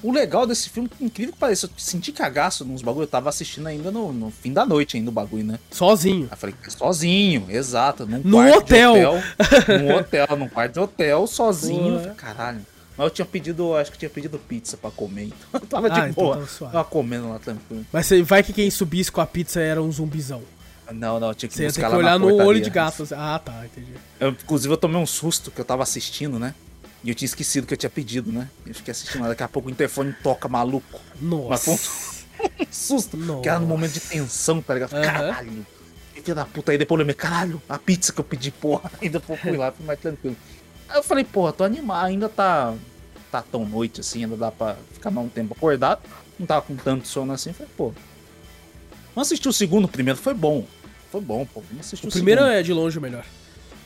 o 0.02 0.12
legal 0.12 0.46
desse 0.46 0.68
filme, 0.68 0.88
incrível 1.00 1.32
que 1.32 1.38
pareça, 1.38 1.66
eu 1.66 1.70
senti 1.76 2.12
cagaço 2.12 2.64
nos 2.64 2.82
bagulho. 2.82 3.04
Eu 3.04 3.08
tava 3.08 3.28
assistindo 3.28 3.66
ainda 3.66 3.90
no, 3.90 4.12
no 4.12 4.30
fim 4.30 4.52
da 4.52 4.64
noite 4.66 4.96
ainda 4.96 5.10
o 5.10 5.12
bagulho, 5.12 5.44
né? 5.44 5.58
Sozinho. 5.70 6.24
Aí 6.24 6.28
eu 6.32 6.36
falei, 6.36 6.54
sozinho, 6.68 7.46
exato. 7.48 8.06
Num 8.06 8.20
No 8.22 8.38
hotel. 8.38 8.94
De 8.94 9.04
hotel 9.06 9.22
num 9.80 9.94
hotel, 9.96 10.26
num 10.36 10.48
quarto 10.48 10.72
de 10.74 10.80
hotel, 10.80 11.26
sozinho. 11.26 11.94
Eu 11.94 12.00
falei, 12.00 12.14
caralho. 12.14 12.60
Mas 12.98 13.04
eu 13.04 13.10
tinha 13.10 13.26
pedido, 13.26 13.74
acho 13.74 13.90
que 13.90 13.96
eu 13.96 13.98
tinha 13.98 14.10
pedido 14.10 14.38
pizza 14.38 14.74
pra 14.76 14.90
comer, 14.90 15.24
então 15.24 15.36
eu 15.52 15.60
tava 15.60 15.90
de 15.90 16.00
Ah, 16.00 16.08
então 16.08 16.24
boa. 16.24 16.36
tava 16.36 16.70
tava 16.72 16.84
comendo 16.84 17.28
lá 17.28 17.38
tranquilo. 17.38 17.84
Mas 17.92 18.08
vai 18.24 18.42
que 18.42 18.54
quem 18.54 18.70
subisse 18.70 19.12
com 19.12 19.20
a 19.20 19.26
pizza 19.26 19.60
era 19.60 19.82
um 19.82 19.92
zumbizão. 19.92 20.42
Não, 20.92 21.18
não, 21.18 21.34
tinha 21.34 21.48
que 21.48 21.54
Você 21.54 21.64
ia 21.64 21.72
ter 21.72 21.80
que 21.80 21.94
olhar 21.94 22.18
no 22.18 22.26
portaria. 22.28 22.46
olho 22.48 22.60
de 22.60 22.70
gato. 22.70 23.02
assim. 23.02 23.14
Ah, 23.16 23.40
tá, 23.44 23.64
entendi. 23.64 23.92
Eu, 24.20 24.30
inclusive, 24.30 24.72
eu 24.72 24.76
tomei 24.78 25.00
um 25.00 25.06
susto 25.06 25.50
que 25.50 25.60
eu 25.60 25.64
tava 25.64 25.82
assistindo, 25.82 26.38
né? 26.38 26.54
E 27.02 27.08
eu 27.08 27.14
tinha 27.14 27.26
esquecido 27.26 27.66
que 27.66 27.74
eu 27.74 27.78
tinha 27.78 27.90
pedido, 27.90 28.32
né? 28.32 28.48
Eu 28.66 28.74
fiquei 28.74 28.92
assistindo, 28.92 29.26
daqui 29.26 29.42
a 29.42 29.48
pouco 29.48 29.68
o 29.68 29.72
interfone 29.72 30.12
toca 30.22 30.48
maluco. 30.48 31.00
Mas 31.20 31.66
Nossa. 31.66 31.70
um 32.60 32.66
susto. 32.70 33.16
Nossa. 33.16 33.42
Que 33.42 33.48
era 33.48 33.58
no 33.58 33.66
momento 33.66 33.92
de 33.92 34.00
tensão, 34.00 34.60
tá 34.62 34.74
ligado? 34.74 34.94
Aham. 34.94 35.04
Caralho. 35.04 35.66
Filha 36.14 36.34
da 36.34 36.44
puta. 36.44 36.72
Aí 36.72 36.78
depois 36.78 36.96
eu 36.96 37.06
lembrei, 37.06 37.14
caralho, 37.14 37.62
a 37.68 37.78
pizza 37.78 38.12
que 38.12 38.18
eu 38.20 38.24
pedi, 38.24 38.50
porra. 38.50 38.90
Ainda 39.00 39.20
fui 39.20 39.56
lá, 39.56 39.70
fui 39.70 39.86
mais 39.86 40.00
tranquilo. 40.00 40.36
Aí 40.88 40.98
eu 40.98 41.02
falei, 41.02 41.24
porra, 41.24 41.52
tô 41.52 41.62
animado, 41.64 42.06
ainda 42.06 42.28
tá, 42.28 42.72
tá 43.30 43.42
tão 43.42 43.64
noite 43.64 44.00
assim, 44.00 44.22
ainda 44.24 44.36
dá 44.36 44.52
pra 44.52 44.76
ficar 44.92 45.10
mais 45.10 45.26
um 45.26 45.30
tempo 45.30 45.52
acordado. 45.56 46.00
Não 46.38 46.46
tava 46.46 46.62
com 46.62 46.76
tanto 46.76 47.06
sono 47.08 47.32
assim. 47.32 47.52
Falei, 47.52 47.70
pô. 47.76 47.92
Vamos 49.14 49.28
assistir 49.28 49.48
o 49.48 49.52
segundo 49.52 49.88
primeiro, 49.88 50.18
foi 50.18 50.34
bom. 50.34 50.64
Foi 51.10 51.20
bom, 51.20 51.46
pô. 51.52 51.62
Vamos 51.68 51.86
assistir 51.86 52.06
O 52.06 52.08
o, 52.08 52.12
primeiro 52.12 52.40
segundo. 52.42 52.56
é 52.58 52.62
de 52.62 52.72
longe 52.72 52.98
o 52.98 53.00
melhor. 53.02 53.24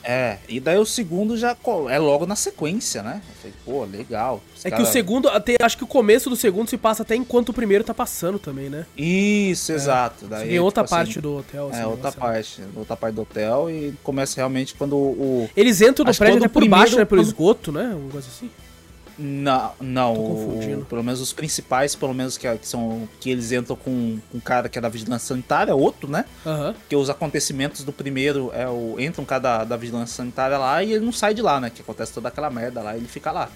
É, 0.03 0.39
e 0.49 0.59
daí 0.59 0.79
o 0.79 0.87
segundo 0.87 1.37
já 1.37 1.55
é 1.91 1.99
logo 1.99 2.25
na 2.25 2.35
sequência, 2.35 3.03
né? 3.03 3.21
Eu 3.29 3.35
falei, 3.35 3.55
pô, 3.67 3.85
legal. 3.85 4.41
É 4.61 4.63
que 4.65 4.71
cara- 4.71 4.83
o 4.83 4.87
segundo, 4.87 5.29
até, 5.29 5.57
acho 5.61 5.77
que 5.77 5.85
o 5.85 5.87
começo 5.87 6.31
do 6.31 6.37
segundo 6.37 6.71
se 6.71 6.79
passa 6.79 7.03
até 7.03 7.15
enquanto 7.15 7.51
o 7.51 7.53
primeiro 7.53 7.85
tá 7.85 7.93
passando 7.93 8.39
também, 8.39 8.71
né? 8.71 8.87
Isso, 8.97 9.71
exato. 9.73 10.27
Daí, 10.27 10.49
Tem 10.49 10.59
outra 10.59 10.85
tipo 10.85 10.95
assim, 10.95 11.05
parte 11.05 11.21
do 11.21 11.37
hotel. 11.37 11.69
assim, 11.69 11.81
É, 11.83 11.87
outra 11.87 11.97
negócio. 12.11 12.19
parte. 12.21 12.63
Outra 12.75 12.97
parte 12.97 13.15
do 13.15 13.21
hotel 13.23 13.71
e 13.71 13.93
começa 14.03 14.37
realmente 14.37 14.75
quando 14.75 14.97
o. 14.97 15.51
Eles 15.55 15.83
entram 15.83 16.07
no 16.07 16.13
que 16.13 16.19
prédio 16.19 16.39
até 16.39 16.49
por 16.49 16.63
o 16.63 16.69
baixo, 16.69 16.85
primeiro- 16.87 16.99
né? 17.01 17.05
Pelo 17.05 17.21
quando- 17.23 17.29
esgoto, 17.29 17.71
né? 17.71 17.83
Um 17.95 18.07
negócio 18.07 18.31
assim. 18.35 18.51
Não, 19.23 19.73
não 19.79 20.15
Tô 20.15 20.21
o- 20.23 20.29
confundindo. 20.29 20.85
pelo 20.87 21.05
menos 21.05 21.21
os 21.21 21.31
principais, 21.31 21.95
pelo 21.95 22.15
menos 22.15 22.39
que, 22.39 22.49
que 22.57 22.67
são. 22.67 23.07
Que 23.21 23.31
eles 23.31 23.53
entram 23.53 23.77
com, 23.77 24.19
com 24.33 24.39
um 24.39 24.41
cara 24.41 24.67
que 24.67 24.79
é 24.79 24.81
da 24.81 24.89
vigilância 24.89 25.29
sanitária, 25.29 25.75
outro, 25.75 26.11
né? 26.11 26.25
Aham. 26.47 26.73
Porque 26.73 26.97
os 26.97 27.11
acontecimentos 27.11 27.85
do 27.85 27.93
primeiro 27.93 28.51
é 28.55 28.67
o. 28.67 28.97
Entra 28.99 29.21
um 29.21 29.25
cara 29.27 29.41
da, 29.43 29.65
da 29.65 29.77
vigilância 29.77 30.17
sanitária 30.17 30.57
lá 30.57 30.83
e 30.83 30.93
ele 30.95 31.05
não 31.05 31.13
sai 31.13 31.35
de 31.35 31.43
lá, 31.43 31.61
né? 31.61 31.69
Que 31.69 31.83
acontece 31.83 32.13
toda 32.15 32.29
aquela 32.29 32.49
merda 32.49 32.81
lá, 32.81 32.97
ele 32.97 33.07
fica 33.07 33.31
lá. 33.31 33.51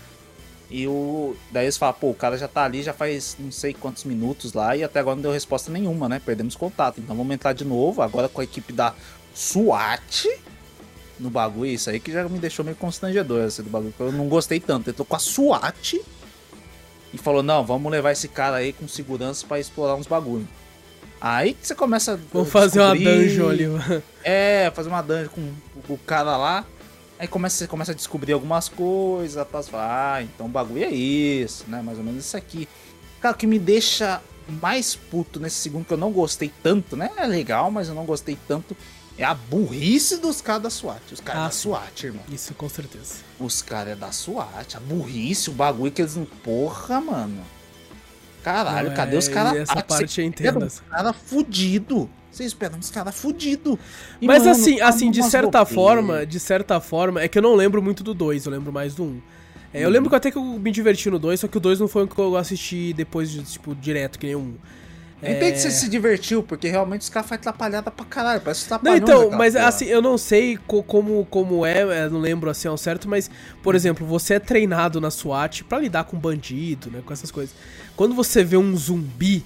E 0.70 0.86
o. 0.86 1.34
Daí 1.50 1.64
eles 1.64 1.78
falam, 1.78 1.94
pô, 1.98 2.10
o 2.10 2.14
cara 2.14 2.36
já 2.36 2.46
tá 2.48 2.64
ali 2.64 2.82
já 2.82 2.92
faz 2.92 3.36
não 3.38 3.50
sei 3.50 3.72
quantos 3.72 4.04
minutos 4.04 4.52
lá 4.52 4.76
e 4.76 4.84
até 4.84 5.00
agora 5.00 5.16
não 5.16 5.22
deu 5.22 5.32
resposta 5.32 5.70
nenhuma, 5.70 6.08
né? 6.10 6.20
Perdemos 6.24 6.56
contato. 6.56 7.00
Então 7.00 7.16
vamos 7.16 7.32
entrar 7.34 7.54
de 7.54 7.64
novo, 7.64 8.02
agora 8.02 8.28
com 8.28 8.40
a 8.40 8.44
equipe 8.44 8.70
da 8.72 8.92
SWAT 9.34 10.26
no 11.18 11.30
bagulho. 11.30 11.70
Isso 11.70 11.90
aí 11.90 12.00
que 12.00 12.12
já 12.12 12.28
me 12.28 12.38
deixou 12.38 12.64
meio 12.64 12.76
constrangedor 12.76 13.44
esse 13.46 13.62
do 13.62 13.70
bagulho. 13.70 13.94
Eu 13.98 14.12
não 14.12 14.28
gostei 14.28 14.60
tanto. 14.60 14.90
Entrou 14.90 15.04
com 15.04 15.16
a 15.16 15.18
SWAT 15.18 16.00
e 17.12 17.18
falou: 17.18 17.42
não, 17.42 17.64
vamos 17.64 17.90
levar 17.90 18.12
esse 18.12 18.28
cara 18.28 18.56
aí 18.56 18.72
com 18.72 18.88
segurança 18.88 19.46
pra 19.46 19.58
explorar 19.58 19.94
uns 19.94 20.06
bagulho. 20.06 20.48
Aí 21.20 21.54
que 21.54 21.66
você 21.66 21.74
começa 21.74 22.14
a. 22.14 22.18
Vamos 22.32 22.50
fazer 22.50 22.80
uma 22.80 22.94
dungeon 22.94 23.48
ali. 23.48 23.66
mano. 23.66 24.02
é, 24.22 24.70
fazer 24.74 24.88
uma 24.88 25.02
dungeon 25.02 25.30
com 25.86 25.94
o 25.94 25.98
cara 25.98 26.36
lá. 26.36 26.66
Aí 27.18 27.28
começa, 27.28 27.56
você 27.56 27.66
começa 27.66 27.92
a 27.92 27.94
descobrir 27.94 28.32
algumas 28.32 28.68
coisas, 28.68 29.46
tá? 29.46 29.62
Você 29.62 29.70
fala, 29.70 30.16
ah, 30.16 30.22
então 30.22 30.46
o 30.46 30.48
bagulho 30.48 30.84
é 30.84 30.90
isso, 30.90 31.64
né? 31.68 31.80
Mais 31.80 31.96
ou 31.96 32.04
menos 32.04 32.26
isso 32.26 32.36
aqui. 32.36 32.68
Cara, 33.20 33.34
o 33.34 33.38
que 33.38 33.46
me 33.46 33.58
deixa 33.58 34.20
mais 34.60 34.94
puto 34.94 35.40
nesse 35.40 35.56
segundo, 35.56 35.84
que 35.84 35.92
eu 35.92 35.98
não 35.98 36.12
gostei 36.12 36.52
tanto, 36.62 36.96
né? 36.96 37.10
É 37.16 37.26
legal, 37.26 37.70
mas 37.70 37.88
eu 37.88 37.94
não 37.94 38.04
gostei 38.04 38.36
tanto. 38.46 38.76
É 39.16 39.24
a 39.24 39.34
burrice 39.34 40.16
dos 40.16 40.40
caras 40.40 40.62
da 40.62 40.70
SWAT. 40.70 41.00
Os 41.12 41.20
caras 41.20 41.42
Ah, 41.42 41.44
da. 41.46 41.50
SWAT, 41.50 42.06
irmão. 42.06 42.22
Isso, 42.28 42.52
com 42.54 42.68
certeza. 42.68 43.16
Os 43.38 43.62
caras 43.62 43.92
é 43.92 43.96
da 43.96 44.10
SWAT. 44.10 44.76
A 44.76 44.80
burrice, 44.80 45.50
o 45.50 45.52
bagulho 45.52 45.92
que 45.92 46.02
eles 46.02 46.16
não. 46.16 46.24
Porra, 46.24 47.00
mano. 47.00 47.42
Caralho, 48.42 48.90
Não, 48.90 48.96
cadê 48.96 49.16
é, 49.16 49.18
os 49.18 49.28
caras? 49.28 49.56
essa 49.56 49.82
parte 49.82 50.20
eu 50.20 50.26
entendo, 50.26 50.66
Os 50.66 50.80
caras 50.80 51.16
fudidos. 51.24 52.08
Você 52.30 52.44
espera 52.44 52.76
uns 52.76 52.90
caras 52.90 53.14
fudidos. 53.14 53.78
Mas 54.20 54.46
assim, 54.46 54.80
assim, 54.80 55.10
de 55.10 55.22
certa 55.22 55.64
forma, 55.64 56.26
de 56.26 56.40
certa 56.40 56.80
forma, 56.80 57.22
é 57.22 57.28
que 57.28 57.38
eu 57.38 57.42
não 57.42 57.54
lembro 57.54 57.80
muito 57.80 58.02
do 58.02 58.12
2, 58.12 58.44
eu 58.44 58.52
lembro 58.52 58.72
mais 58.72 58.94
do 58.94 59.04
1. 59.04 59.06
Um. 59.06 59.22
É, 59.72 59.84
eu 59.84 59.88
lembro 59.88 60.10
que 60.10 60.16
até 60.16 60.30
que 60.30 60.36
eu 60.36 60.42
me 60.42 60.70
diverti 60.70 61.08
no 61.08 61.18
2, 61.18 61.40
só 61.40 61.48
que 61.48 61.56
o 61.56 61.60
2 61.60 61.80
não 61.80 61.88
foi 61.88 62.04
o 62.04 62.08
que 62.08 62.18
eu 62.18 62.36
assisti 62.36 62.92
depois, 62.92 63.30
de, 63.30 63.42
tipo, 63.42 63.74
direto, 63.74 64.18
que 64.18 64.26
nem 64.26 64.34
o 64.34 64.40
1. 64.40 64.54
Eu 65.22 65.30
entendo 65.32 65.52
que 65.52 65.58
você 65.58 65.70
se 65.70 65.88
divertiu, 65.88 66.42
porque 66.42 66.68
realmente 66.68 67.00
os 67.02 67.08
caras 67.08 67.28
fazem 67.28 67.40
atrapalhada 67.40 67.90
pra 67.90 68.04
caralho. 68.04 68.40
Parece 68.42 68.66
que 68.66 68.70
Não, 68.82 68.94
então, 68.96 69.20
aquela 69.22 69.36
mas 69.38 69.54
porra. 69.54 69.66
assim, 69.68 69.84
eu 69.86 70.02
não 70.02 70.18
sei 70.18 70.58
co- 70.66 70.82
como, 70.82 71.24
como 71.30 71.64
é, 71.64 71.82
eu 72.04 72.10
não 72.10 72.20
lembro 72.20 72.50
assim 72.50 72.68
ao 72.68 72.76
certo, 72.76 73.08
mas, 73.08 73.30
por 73.62 73.74
exemplo, 73.74 74.06
você 74.06 74.34
é 74.34 74.38
treinado 74.38 75.00
na 75.00 75.10
SWAT 75.10 75.62
pra 75.64 75.78
lidar 75.78 76.04
com 76.04 76.18
bandido, 76.18 76.90
né, 76.90 77.00
com 77.04 77.12
essas 77.12 77.30
coisas. 77.30 77.54
Quando 77.96 78.14
você 78.14 78.44
vê 78.44 78.56
um 78.58 78.76
zumbi, 78.76 79.42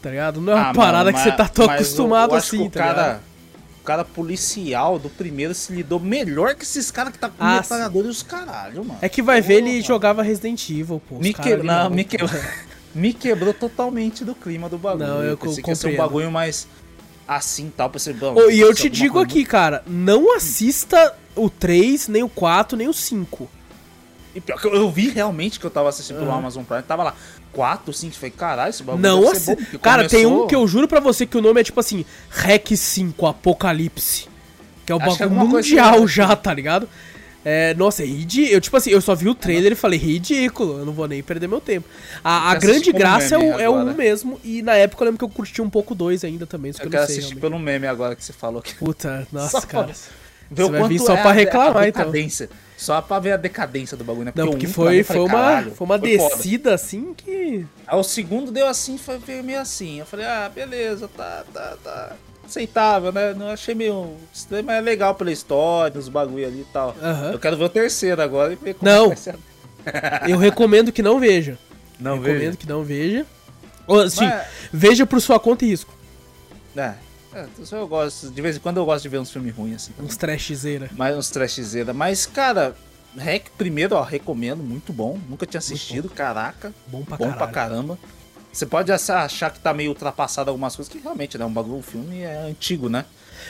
tá 0.00 0.10
ligado? 0.10 0.40
Não 0.40 0.52
é 0.52 0.56
uma 0.56 0.70
Ah, 0.70 0.74
parada 0.74 1.04
mano, 1.12 1.16
que 1.16 1.22
você 1.22 1.30
tá 1.36 1.46
tão 1.48 1.66
eu- 1.66 1.70
acostumado 1.70 2.32
eu 2.32 2.38
acho 2.38 2.56
assim, 2.56 2.68
tá 2.70 2.80
cara, 2.80 3.02
ligado? 3.02 3.20
O 3.80 3.84
cara 3.84 4.04
policial 4.04 4.98
do 4.98 5.08
primeiro 5.10 5.54
se 5.54 5.72
lidou 5.72 6.00
melhor 6.00 6.54
que 6.56 6.64
esses 6.64 6.90
caras 6.90 7.12
que 7.12 7.18
tá 7.18 7.28
com 7.28 7.34
Ah, 7.38 7.56
metralhador 7.56 8.06
e 8.06 8.08
os 8.08 8.22
caralho, 8.22 8.84
mano. 8.84 8.98
É 9.02 9.08
que 9.08 9.20
vai 9.22 9.40
ver, 9.40 9.54
ele 9.54 9.80
jogava 9.82 10.22
Resident 10.22 10.68
Evil, 10.70 11.00
pô. 11.08 11.18
Não, 11.64 11.90
não- 11.90 11.90
me 12.94 13.12
que... 13.12 13.18
me 13.28 13.30
quebrou 13.34 13.52
totalmente 13.54 14.24
do 14.24 14.34
clima 14.34 14.68
do 14.68 14.78
bagulho. 14.78 15.06
Não, 15.06 15.22
eu 15.22 15.36
pensei 15.36 15.56
co- 15.56 15.62
que 15.64 15.70
ia 15.70 15.76
ser 15.76 15.88
um 15.88 15.96
bagulho 15.96 16.30
mais 16.30 16.66
assim 17.26 17.72
tal, 17.74 17.88
pensei, 17.88 18.12
bom, 18.12 18.34
Ô, 18.34 18.50
e 18.50 18.60
eu 18.60 18.74
ser 18.74 18.82
te 18.82 18.90
digo 18.90 19.18
aqui, 19.18 19.44
cara, 19.44 19.82
não 19.86 20.34
assista 20.36 21.14
o 21.34 21.48
3, 21.48 22.08
nem 22.08 22.22
o 22.22 22.28
4, 22.28 22.76
nem 22.76 22.88
o 22.88 22.92
5. 22.92 23.48
E 24.34 24.40
pior 24.40 24.60
que 24.60 24.66
eu, 24.66 24.74
eu 24.74 24.90
vi 24.90 25.08
realmente 25.10 25.60
que 25.60 25.64
eu 25.66 25.70
tava 25.70 25.88
assistindo 25.88 26.16
pelo 26.18 26.30
Aham. 26.30 26.38
Amazon 26.38 26.64
Prime, 26.64 26.82
tava 26.82 27.02
lá 27.04 27.14
4, 27.52 27.92
5, 27.92 28.14
falei, 28.16 28.30
caralho, 28.30 28.70
esse 28.70 28.82
bagulho 28.82 29.02
Não 29.02 29.22
ser 29.22 29.32
assista. 29.52 29.56
bom, 29.72 29.78
Cara, 29.78 30.08
tem 30.08 30.24
um 30.26 30.30
começou- 30.30 30.46
que 30.48 30.54
eu 30.56 30.66
juro 30.66 30.88
pra 30.88 31.00
você 31.00 31.24
que 31.26 31.36
o 31.36 31.42
nome 31.42 31.60
é 31.60 31.64
tipo 31.64 31.78
assim, 31.80 32.04
Rec 32.30 32.68
5 32.76 33.26
Apocalipse. 33.26 34.28
Que 34.84 34.90
é 34.92 34.96
o 34.96 35.00
Acho 35.02 35.22
é 35.22 35.26
bagulho 35.28 35.48
mundial 35.48 35.94
assim. 35.96 36.08
já, 36.08 36.34
tá 36.34 36.52
ligado? 36.52 36.88
É, 37.44 37.74
nossa, 37.74 38.02
é 38.02 38.06
ridículo. 38.06 38.54
Eu, 38.54 38.60
tipo 38.60 38.76
assim, 38.76 38.90
eu 38.90 39.00
só 39.00 39.14
vi 39.14 39.28
o 39.28 39.34
trailer 39.34 39.72
e 39.72 39.74
falei, 39.74 39.98
ridículo, 39.98 40.78
eu 40.78 40.86
não 40.86 40.92
vou 40.92 41.08
nem 41.08 41.22
perder 41.22 41.48
meu 41.48 41.60
tempo. 41.60 41.88
A, 42.22 42.50
a 42.50 42.54
grande 42.54 42.92
graça 42.92 43.34
é 43.34 43.38
o, 43.38 43.60
é 43.60 43.68
o. 43.68 43.74
1 43.74 43.94
mesmo, 43.94 44.40
e 44.44 44.62
na 44.62 44.74
época 44.74 45.02
eu 45.02 45.06
lembro 45.06 45.18
que 45.18 45.24
eu 45.24 45.28
curti 45.28 45.60
um 45.60 45.68
pouco 45.68 45.94
2 45.94 46.24
ainda 46.24 46.46
também, 46.46 46.70
Eu 46.70 46.84
eu, 46.84 46.90
quero 46.90 47.00
não 47.02 47.06
sei 47.06 47.16
assistir 47.16 47.34
realmente. 47.34 47.40
pelo 47.40 47.58
meme 47.58 47.86
agora 47.86 48.14
que 48.14 48.24
você 48.24 48.32
falou 48.32 48.60
aqui. 48.60 48.74
Puta, 48.74 49.26
nossa, 49.32 49.60
Só 49.60 49.66
cara. 49.66 49.92
Você 50.54 50.70
vai 50.70 50.88
vir 50.88 50.98
só 50.98 51.14
é 51.14 51.22
pra 51.22 51.32
reclamar, 51.32 51.82
a 51.84 51.88
então. 51.88 52.12
Só 52.76 53.00
pra 53.00 53.18
ver 53.18 53.32
a 53.32 53.36
decadência 53.36 53.96
do 53.96 54.04
bagulho, 54.04 54.26
né? 54.26 54.32
Não, 54.34 54.48
o 54.48 54.50
porque 54.50 54.66
um, 54.66 54.70
foi, 54.70 55.02
foi 55.02 55.04
falei, 55.04 55.22
uma, 55.22 55.30
"Caralho, 55.30 55.74
foi 55.74 55.84
uma 55.84 55.98
foi 55.98 56.18
foda." 56.18 56.36
descida 56.36 56.74
assim 56.74 57.14
que. 57.14 57.64
Aí 57.86 57.98
o 57.98 58.02
segundo 58.02 58.50
deu 58.50 58.66
assim, 58.66 58.98
foi 58.98 59.18
meio 59.42 59.60
assim. 59.60 60.00
Eu 60.00 60.06
falei, 60.06 60.26
ah, 60.26 60.50
beleza, 60.52 61.08
tá, 61.08 61.44
tá, 61.52 61.76
tá. 61.82 62.16
Aceitável, 62.52 63.10
né? 63.10 63.32
Não 63.32 63.48
achei 63.48 63.74
meio 63.74 64.14
estranho, 64.32 64.64
mas 64.64 64.76
é 64.76 64.80
legal 64.80 65.14
pela 65.14 65.32
história, 65.32 65.98
os 65.98 66.08
bagulho 66.08 66.46
ali 66.46 66.60
e 66.60 66.66
tal. 66.72 66.94
Aham. 67.02 67.32
Eu 67.32 67.38
quero 67.38 67.56
ver 67.56 67.64
o 67.64 67.68
terceiro 67.68 68.20
agora 68.20 68.52
e 68.52 68.56
ver 68.56 68.74
como 68.74 68.90
Não. 68.90 69.08
vai 69.08 69.16
ser. 69.16 69.36
Eu 70.28 70.36
recomendo 70.38 70.92
que 70.92 71.02
não 71.02 71.18
veja. 71.18 71.58
Não 71.98 72.16
recomendo 72.16 72.38
vejo. 72.40 72.56
que 72.58 72.68
não 72.68 72.84
veja. 72.84 73.26
Assim, 74.04 74.24
Mas- 74.24 74.46
veja 74.72 75.04
por 75.06 75.20
sua 75.20 75.40
conta 75.40 75.64
e 75.64 75.68
risco. 75.68 75.92
É, 76.76 76.94
é, 77.34 77.46
eu 77.72 77.88
gosto. 77.88 78.30
De 78.30 78.40
vez 78.40 78.56
em 78.56 78.60
quando 78.60 78.76
eu 78.76 78.84
gosto 78.84 79.02
de 79.02 79.08
ver 79.08 79.18
uns 79.18 79.30
filmes 79.30 79.54
ruins 79.54 79.76
assim. 79.76 79.92
Uns 79.98 80.16
trashzeira. 80.16 80.88
Mais 80.96 81.16
uns 81.16 81.30
trashzeira. 81.30 81.92
Mas, 81.92 82.24
cara, 82.26 82.74
Rec, 83.16 83.46
primeiro, 83.58 83.96
ó, 83.96 84.02
recomendo, 84.02 84.62
muito 84.62 84.92
bom. 84.92 85.18
Nunca 85.28 85.44
tinha 85.46 85.58
assistido, 85.58 86.08
caraca. 86.08 86.72
Bom 86.86 87.02
pra 87.02 87.16
bom 87.16 87.24
caralho. 87.24 87.38
pra 87.38 87.46
caramba. 87.48 87.98
Você 88.52 88.66
pode 88.66 88.92
achar 88.92 89.50
que 89.50 89.58
tá 89.60 89.72
meio 89.72 89.90
ultrapassado 89.90 90.50
algumas 90.50 90.76
coisas, 90.76 90.92
que 90.92 90.98
realmente, 91.00 91.38
né? 91.38 91.44
Um 91.44 91.52
bagulho, 91.52 91.78
o 91.78 91.82
filme 91.82 92.20
é 92.20 92.36
antigo, 92.48 92.88
né? 92.88 93.04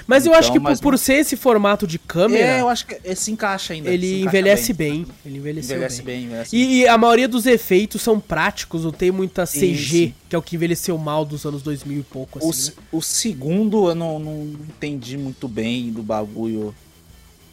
Mas 0.06 0.24
eu 0.24 0.30
Então, 0.30 0.38
acho 0.40 0.52
que 0.52 0.60
por, 0.60 0.78
por 0.80 0.98
ser 0.98 1.14
esse 1.14 1.36
formato 1.36 1.86
de 1.86 1.96
É, 1.96 2.00
câmera, 2.06 2.58
eu 2.58 2.68
acho 2.68 2.86
que 2.86 2.98
ele 3.04 3.14
se 3.16 3.30
encaixa 3.30 3.74
ainda. 3.74 3.90
ele 3.90 4.20
encaixa 4.20 4.28
envelhece 4.38 4.72
bem. 4.72 5.06
Ele 5.26 5.38
envelheceu 5.38 5.76
Envelhece 5.76 6.02
bem. 6.02 6.16
bem, 6.16 6.24
envelhece 6.26 6.56
E, 6.56 6.80
e 6.80 6.88
a 6.88 6.96
maioria 6.96 7.28
dos 7.28 7.44
efeitos 7.46 8.00
são 8.00 8.18
práticos, 8.18 8.84
não 8.84 8.92
tem 8.92 9.10
muita 9.10 9.44
CG, 9.44 9.76
sim. 10.06 10.14
que 10.30 10.34
é 10.34 10.38
o 10.38 10.42
que 10.42 10.56
envelheceu 10.56 10.96
mal 10.96 11.24
dos 11.24 11.44
anos 11.44 11.62
2000 11.62 11.98
e 11.98 12.02
pouco, 12.04 12.38
O, 12.42 12.48
assim, 12.50 12.60
se- 12.60 12.70
né? 12.70 12.76
o 12.90 13.02
segundo 13.02 13.88
eu 13.90 13.94
não, 13.94 14.18
não 14.18 14.42
entendi 14.68 15.18
muito 15.18 15.46
bem 15.46 15.92
do 15.92 16.02
bagulho. 16.02 16.74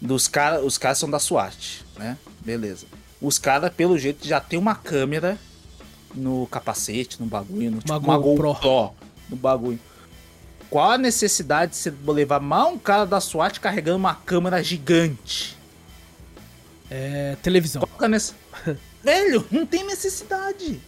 Dos 0.02 0.28
caras. 0.30 0.64
Os 0.64 0.78
caras 0.78 0.98
são 0.98 1.10
da 1.10 1.20
SWAT, 1.20 1.82
né? 1.98 2.18
Beleza. 2.46 2.86
Os 3.22 3.38
caras, 3.38 3.70
pelo 3.74 3.98
jeito, 3.98 4.26
já 4.26 4.40
tem 4.40 4.58
uma 4.58 4.76
câmera 4.76 5.38
no 6.14 6.48
capacete, 6.48 7.20
no 7.20 7.26
bagulho, 7.28 7.72
no 7.72 7.80
tipo, 7.80 7.98
Uma. 7.98 8.18
GoPro 8.18 8.94
no 9.30 9.36
bagulho. 9.36 9.80
Qual 10.70 10.92
a 10.92 10.98
necessidade 10.98 11.72
de 11.72 11.78
você 11.78 11.94
levar 12.08 12.40
mal 12.40 12.72
um 12.74 12.78
cara 12.80 13.06
da 13.06 13.20
SWAT 13.20 13.60
carregando 13.60 13.98
uma 13.98 14.14
câmera 14.16 14.64
gigante? 14.64 15.58
É, 16.90 17.36
televisão. 17.42 17.82
Qual 17.82 18.02
é 18.02 18.06
a 18.06 18.10
nece- 18.10 18.34
Velho, 19.04 19.46
não 19.52 19.66
tem 19.66 19.84
necessidade. 19.86 20.80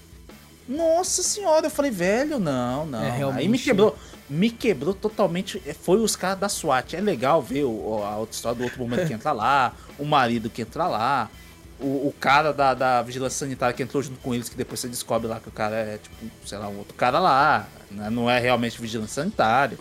Nossa 0.68 1.24
senhora, 1.24 1.66
eu 1.68 1.72
falei, 1.72 1.92
velho, 1.92 2.40
não, 2.40 2.86
não. 2.86 3.02
É. 3.04 3.24
Aí 3.34 3.48
me 3.48 3.58
quebrou. 3.60 3.98
Me 4.30 4.50
quebrou 4.50 4.94
totalmente. 4.94 5.62
é, 5.66 5.74
Foi 5.74 6.00
os 6.00 6.16
caras 6.16 6.40
da 6.40 6.48
SWAT. 6.50 6.94
É 6.96 7.02
legal 7.02 7.42
ver 7.42 7.64
o- 7.66 8.02
a 8.04 8.18
outra 8.18 8.36
história 8.36 8.58
do 8.58 8.64
outro 8.64 8.80
momento 8.80 9.08
que 9.08 9.14
entra 9.14 9.32
lá, 9.32 9.74
o 10.00 10.06
marido 10.06 10.50
que 10.50 10.62
entra 10.62 10.88
lá, 10.88 11.30
o, 11.82 12.08
o 12.08 12.14
cara 12.20 12.52
da, 12.54 12.74
da 12.74 13.02
vigilância 13.02 13.40
sanitária 13.40 13.74
que 13.76 13.82
entrou 13.84 14.02
junto 14.04 14.20
com 14.20 14.34
eles, 14.34 14.48
que 14.50 14.56
depois 14.56 14.80
você 14.80 14.88
descobre 14.88 15.28
lá 15.28 15.40
que 15.40 15.48
o 15.50 15.52
cara 15.52 15.76
é, 15.76 15.98
tipo, 15.98 16.16
sei 16.46 16.58
lá, 16.58 16.68
um 16.70 16.78
outro 16.78 16.94
cara 16.96 17.20
lá. 17.20 17.68
né? 17.90 18.10
Não 18.10 18.30
é 18.30 18.40
realmente 18.40 18.80
vigilância 18.80 19.22
sanitária. 19.24 19.78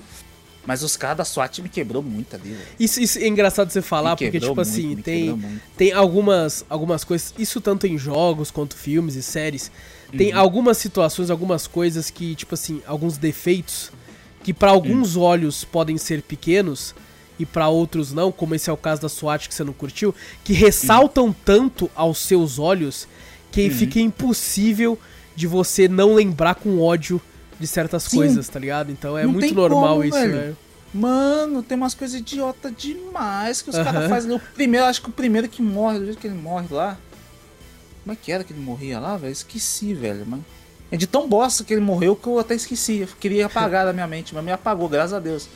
Mas 0.67 0.83
os 0.83 0.95
caras 0.95 1.17
da 1.17 1.25
SWAT 1.25 1.59
me 1.63 1.71
quebrou 1.71 2.03
muito 2.03 2.37
ali, 2.37 2.51
velho. 2.51 2.67
Isso, 2.79 3.01
isso 3.01 3.19
é 3.19 3.27
engraçado 3.27 3.71
você 3.71 3.81
falar, 3.81 4.15
porque, 4.15 4.31
tipo 4.39 4.47
muito, 4.47 4.61
assim, 4.61 4.95
tem, 4.97 5.59
tem 5.75 5.91
algumas, 5.93 6.67
algumas 6.69 7.03
coisas, 7.03 7.33
isso 7.39 7.63
tanto 7.63 7.87
em 7.87 7.97
jogos 7.97 8.51
quanto 8.51 8.77
filmes 8.77 9.15
e 9.15 9.23
séries, 9.23 9.71
Uhum. 10.13 10.19
tem 10.19 10.33
algumas 10.33 10.77
situações, 10.77 11.31
algumas 11.31 11.67
coisas 11.67 12.11
que, 12.11 12.35
tipo 12.35 12.55
assim, 12.55 12.83
alguns 12.87 13.17
defeitos 13.17 13.91
que 14.43 14.53
pra 14.53 14.71
alguns 14.71 15.17
Hum. 15.17 15.21
olhos 15.23 15.65
podem 15.65 15.97
ser 15.97 16.21
pequenos 16.23 16.95
e 17.41 17.47
pra 17.47 17.69
outros 17.69 18.13
não, 18.13 18.31
como 18.31 18.55
esse 18.55 18.69
é 18.69 18.73
o 18.73 18.77
caso 18.77 19.01
da 19.03 19.09
SWAT 19.09 19.49
que 19.49 19.55
você 19.55 19.65
não 19.65 19.73
curtiu, 19.73 20.15
que 20.45 20.53
ressaltam 20.53 21.33
tanto 21.33 21.91
aos 21.95 22.19
seus 22.19 22.59
olhos 22.59 23.09
que 23.51 23.65
Uhum. 23.65 23.71
fica 23.71 23.99
impossível 23.99 24.99
de 25.35 25.47
você 25.47 25.89
não 25.89 26.15
lembrar 26.15 26.55
com 26.55 26.79
ódio 26.81 27.21
de 27.59 27.67
certas 27.67 28.05
Sim. 28.05 28.19
coisas, 28.19 28.49
tá 28.49 28.59
ligado? 28.61 28.93
Então 28.93 29.17
é 29.19 29.25
Não 29.25 29.33
muito 29.33 29.55
normal 29.55 29.97
como, 29.97 30.05
isso, 30.05 30.19
velho. 30.19 30.33
né? 30.37 30.55
Mano, 30.93 31.63
tem 31.63 31.77
umas 31.77 31.95
coisas 31.95 32.19
idiota 32.21 32.71
demais 32.71 33.63
que 33.63 33.71
os 33.71 33.77
Aham. 33.77 33.85
caras 33.85 34.09
fazem. 34.09 34.33
O 34.33 34.39
primeiro, 34.39 34.87
acho 34.87 35.01
que 35.03 35.09
o 35.09 35.13
primeiro 35.13 35.49
que 35.49 35.63
morre, 35.63 35.99
do 35.99 36.05
jeito 36.05 36.19
que 36.21 36.27
ele 36.27 36.35
morre 36.37 36.67
lá. 36.71 36.99
Como 38.03 38.13
é 38.13 38.17
que 38.21 38.33
era 38.33 38.43
que 38.45 38.53
ele 38.53 38.61
morria 38.61 38.99
lá, 38.99 39.17
velho? 39.17 39.33
Esqueci, 39.33 39.95
velho, 39.95 40.27
mano. 40.27 40.45
É 40.91 40.97
de 40.97 41.07
tão 41.07 41.29
bosta 41.29 41.63
que 41.63 41.73
ele 41.73 41.81
morreu 41.81 42.17
que 42.17 42.27
eu 42.27 42.39
até 42.41 42.55
esqueci. 42.55 42.99
Eu 43.01 43.09
queria 43.21 43.47
apagar 43.47 43.85
da 43.87 43.93
minha 43.93 44.07
mente, 44.09 44.35
mas 44.35 44.43
me 44.45 44.51
apagou, 44.51 44.89
graças 44.89 45.13
a 45.13 45.21
Deus. 45.21 45.49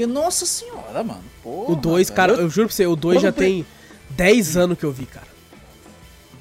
Porque, 0.00 0.06
nossa 0.06 0.46
senhora, 0.46 1.02
mano. 1.04 1.22
Porra, 1.42 1.72
O 1.72 1.76
2, 1.76 2.08
velho. 2.08 2.16
cara, 2.16 2.32
eu 2.32 2.48
juro 2.48 2.68
pra 2.68 2.74
você, 2.76 2.86
o 2.86 2.96
2 2.96 3.16
Quando 3.18 3.22
já 3.22 3.32
tem 3.32 3.66
10 4.10 4.56
anos 4.56 4.78
que 4.78 4.84
eu 4.84 4.92
vi, 4.92 5.06
cara. 5.06 5.26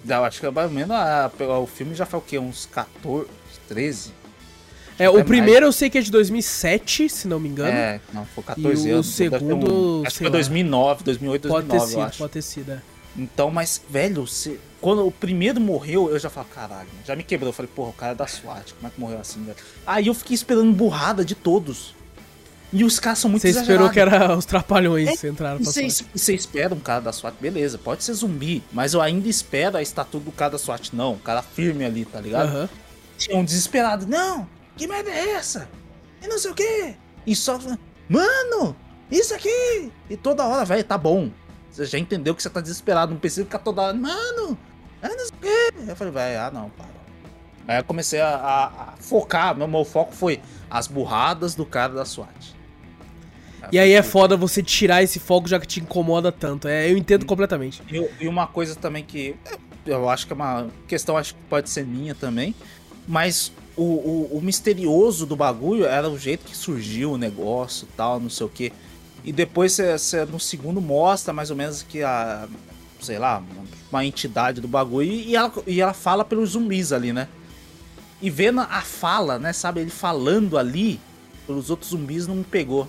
Eu 0.07 0.23
acho 0.23 0.39
que 0.39 0.49
mais 0.49 0.67
ou 0.69 0.73
menos 0.73 0.91
a- 0.91 1.29
o 1.61 1.67
filme 1.67 1.93
já 1.93 2.05
foi 2.05 2.19
o 2.19 2.21
quê? 2.21 2.39
Uns 2.39 2.65
14, 2.71 3.27
13? 3.67 4.11
É, 4.97 5.09
o 5.09 5.23
primeiro 5.23 5.65
eu 5.65 5.71
sei 5.71 5.89
que 5.89 5.97
é 5.97 6.01
de 6.01 6.11
2007, 6.11 7.07
se 7.09 7.27
não 7.27 7.39
me 7.39 7.47
engano. 7.49 7.69
É, 7.71 7.99
não, 8.13 8.25
foi 8.25 8.43
14 8.43 8.87
E 8.87 8.91
o 8.91 8.95
anos. 8.95 9.17
deve 9.17 9.29
ter 9.29 9.39
segundo, 9.39 10.03
acho 10.05 10.11
que 10.13 10.17
foi 10.19 10.27
lá. 10.27 10.31
2009, 10.31 11.03
2008, 11.03 11.47
pode 11.47 11.67
2009, 11.67 11.69
ter 11.69 11.83
eu 11.83 11.87
sido, 11.89 12.07
acho. 12.09 12.17
pode 12.17 12.31
ter 12.33 12.41
sido, 12.41 12.71
é. 12.71 12.81
Então, 13.17 13.49
mas, 13.51 13.81
velho, 13.89 14.25
você- 14.25 14.59
quando 14.81 15.05
o 15.05 15.11
primeiro 15.11 15.59
morreu, 15.59 16.09
eu 16.09 16.19
já 16.19 16.29
falei, 16.29 16.49
caralho, 16.53 16.89
já 17.05 17.15
me 17.15 17.23
quebrou. 17.23 17.49
Eu 17.49 17.53
falei, 17.53 17.69
porra, 17.73 17.89
o 17.89 17.93
cara 17.93 18.11
é 18.13 18.15
da 18.15 18.27
SWAT, 18.27 18.73
como 18.75 18.87
é 18.87 18.89
que 18.89 18.99
morreu 18.99 19.19
assim, 19.19 19.43
velho? 19.43 19.57
Aí 19.85 20.07
eu 20.07 20.13
fiquei 20.13 20.35
esperando 20.35 20.71
burrada 20.73 21.23
de 21.25 21.35
todos. 21.35 21.93
E 22.71 22.83
os 22.83 22.99
caras 22.99 23.17
são 23.19 23.31
muito 23.31 23.41
Você 23.41 23.49
esperou 23.49 23.89
que 23.89 23.99
era 23.99 24.33
os 24.37 24.45
trapalhões 24.45 25.09
É, 25.09 25.17
que 25.17 25.27
entraram 25.27 25.57
pra 25.57 25.65
você, 25.71 25.89
SWAT. 25.89 26.09
você 26.15 26.35
espera 26.35 26.73
um 26.73 26.79
cara 26.79 27.01
da 27.01 27.11
SWAT, 27.11 27.33
beleza, 27.41 27.77
pode 27.79 28.03
ser 28.03 28.13
zumbi, 28.13 28.63
mas 28.71 28.93
eu 28.93 29.01
ainda 29.01 29.27
espero 29.27 29.77
a 29.77 29.81
estatura 29.81 30.23
do 30.23 30.31
cara 30.31 30.51
da 30.51 30.57
SWAT. 30.59 30.93
Não, 30.93 31.13
um 31.13 31.17
cara 31.19 31.41
firme 31.41 31.83
ali, 31.83 32.05
tá 32.05 32.19
ligado? 32.21 32.47
Aham. 32.49 32.69
Tinha 33.17 33.35
um 33.37 33.43
desesperado, 33.43 34.05
não, 34.07 34.47
que 34.77 34.87
merda 34.87 35.09
é 35.09 35.31
essa? 35.31 35.67
E 36.21 36.27
não 36.27 36.37
sei 36.37 36.51
o 36.51 36.53
quê. 36.55 36.95
E 37.25 37.35
só, 37.35 37.59
mano, 38.07 38.75
isso 39.11 39.33
aqui. 39.33 39.91
E 40.09 40.15
toda 40.15 40.45
hora, 40.45 40.63
velho, 40.63 40.83
tá 40.83 40.97
bom. 40.97 41.31
Você 41.71 41.85
já 41.85 41.97
entendeu 41.99 42.35
que 42.35 42.41
você 42.43 42.49
tá 42.49 42.61
desesperado, 42.61 43.11
não 43.13 43.19
precisa 43.19 43.43
ficar 43.45 43.59
toda 43.59 43.81
hora, 43.81 43.93
mano, 43.93 44.57
ah, 45.01 45.09
não 45.09 45.17
sei 45.19 45.27
o 45.27 45.41
quê. 45.41 45.73
Eu 45.87 45.95
falei, 45.95 46.13
velho, 46.13 46.39
ah 46.41 46.51
não, 46.51 46.69
para. 46.69 46.87
Aí 47.67 47.77
eu 47.79 47.83
comecei 47.83 48.19
a, 48.19 48.29
a- 48.35 48.65
a 48.65 48.93
focar, 48.99 49.55
meu, 49.55 49.67
meu 49.67 49.85
foco 49.85 50.13
foi 50.13 50.41
as 50.69 50.87
burradas 50.87 51.53
do 51.55 51.65
cara 51.65 51.93
da 51.93 52.05
SWAT. 52.05 52.55
E 53.71 53.79
aí 53.79 53.91
é 53.91 54.03
foda 54.03 54.35
você 54.35 54.63
tirar 54.63 55.03
esse 55.03 55.19
foco 55.19 55.47
já 55.47 55.59
que 55.59 55.67
te 55.67 55.79
incomoda 55.79 56.31
tanto. 56.31 56.67
É, 56.67 56.91
eu 56.91 56.97
entendo 56.97 57.25
completamente. 57.25 57.81
E, 57.91 58.09
e 58.21 58.27
uma 58.27 58.47
coisa 58.47 58.75
também 58.75 59.03
que 59.03 59.35
eu 59.85 60.09
acho 60.09 60.27
que 60.27 60.33
é 60.33 60.35
uma 60.35 60.67
questão, 60.87 61.17
acho 61.17 61.33
que 61.33 61.41
pode 61.49 61.69
ser 61.69 61.85
minha 61.85 62.13
também, 62.13 62.53
mas 63.07 63.51
o, 63.75 63.83
o, 63.83 64.37
o 64.37 64.41
misterioso 64.41 65.25
do 65.25 65.35
bagulho 65.35 65.85
era 65.85 66.09
o 66.09 66.17
jeito 66.17 66.45
que 66.45 66.55
surgiu 66.55 67.13
o 67.13 67.17
negócio 67.17 67.87
tal, 67.95 68.19
não 68.19 68.29
sei 68.29 68.45
o 68.45 68.49
que. 68.49 68.73
E 69.23 69.31
depois 69.31 69.73
você 69.73 70.25
no 70.25 70.39
segundo 70.39 70.79
mostra 70.79 71.33
mais 71.33 71.49
ou 71.49 71.55
menos 71.55 71.83
que 71.83 72.03
a, 72.03 72.47
sei 73.01 73.19
lá, 73.19 73.43
uma 73.91 74.05
entidade 74.05 74.61
do 74.61 74.67
bagulho 74.67 75.11
e 75.11 75.35
ela, 75.35 75.51
e 75.65 75.81
ela 75.81 75.93
fala 75.93 76.23
pelos 76.23 76.51
zumbis 76.51 76.91
ali, 76.91 77.11
né? 77.11 77.27
E 78.21 78.29
vendo 78.29 78.59
a 78.59 78.81
fala, 78.81 79.39
né, 79.39 79.53
sabe, 79.53 79.79
ele 79.79 79.89
falando 79.89 80.57
ali 80.57 80.99
pelos 81.47 81.69
outros 81.69 81.91
zumbis 81.91 82.27
não 82.27 82.35
me 82.35 82.43
pegou. 82.43 82.87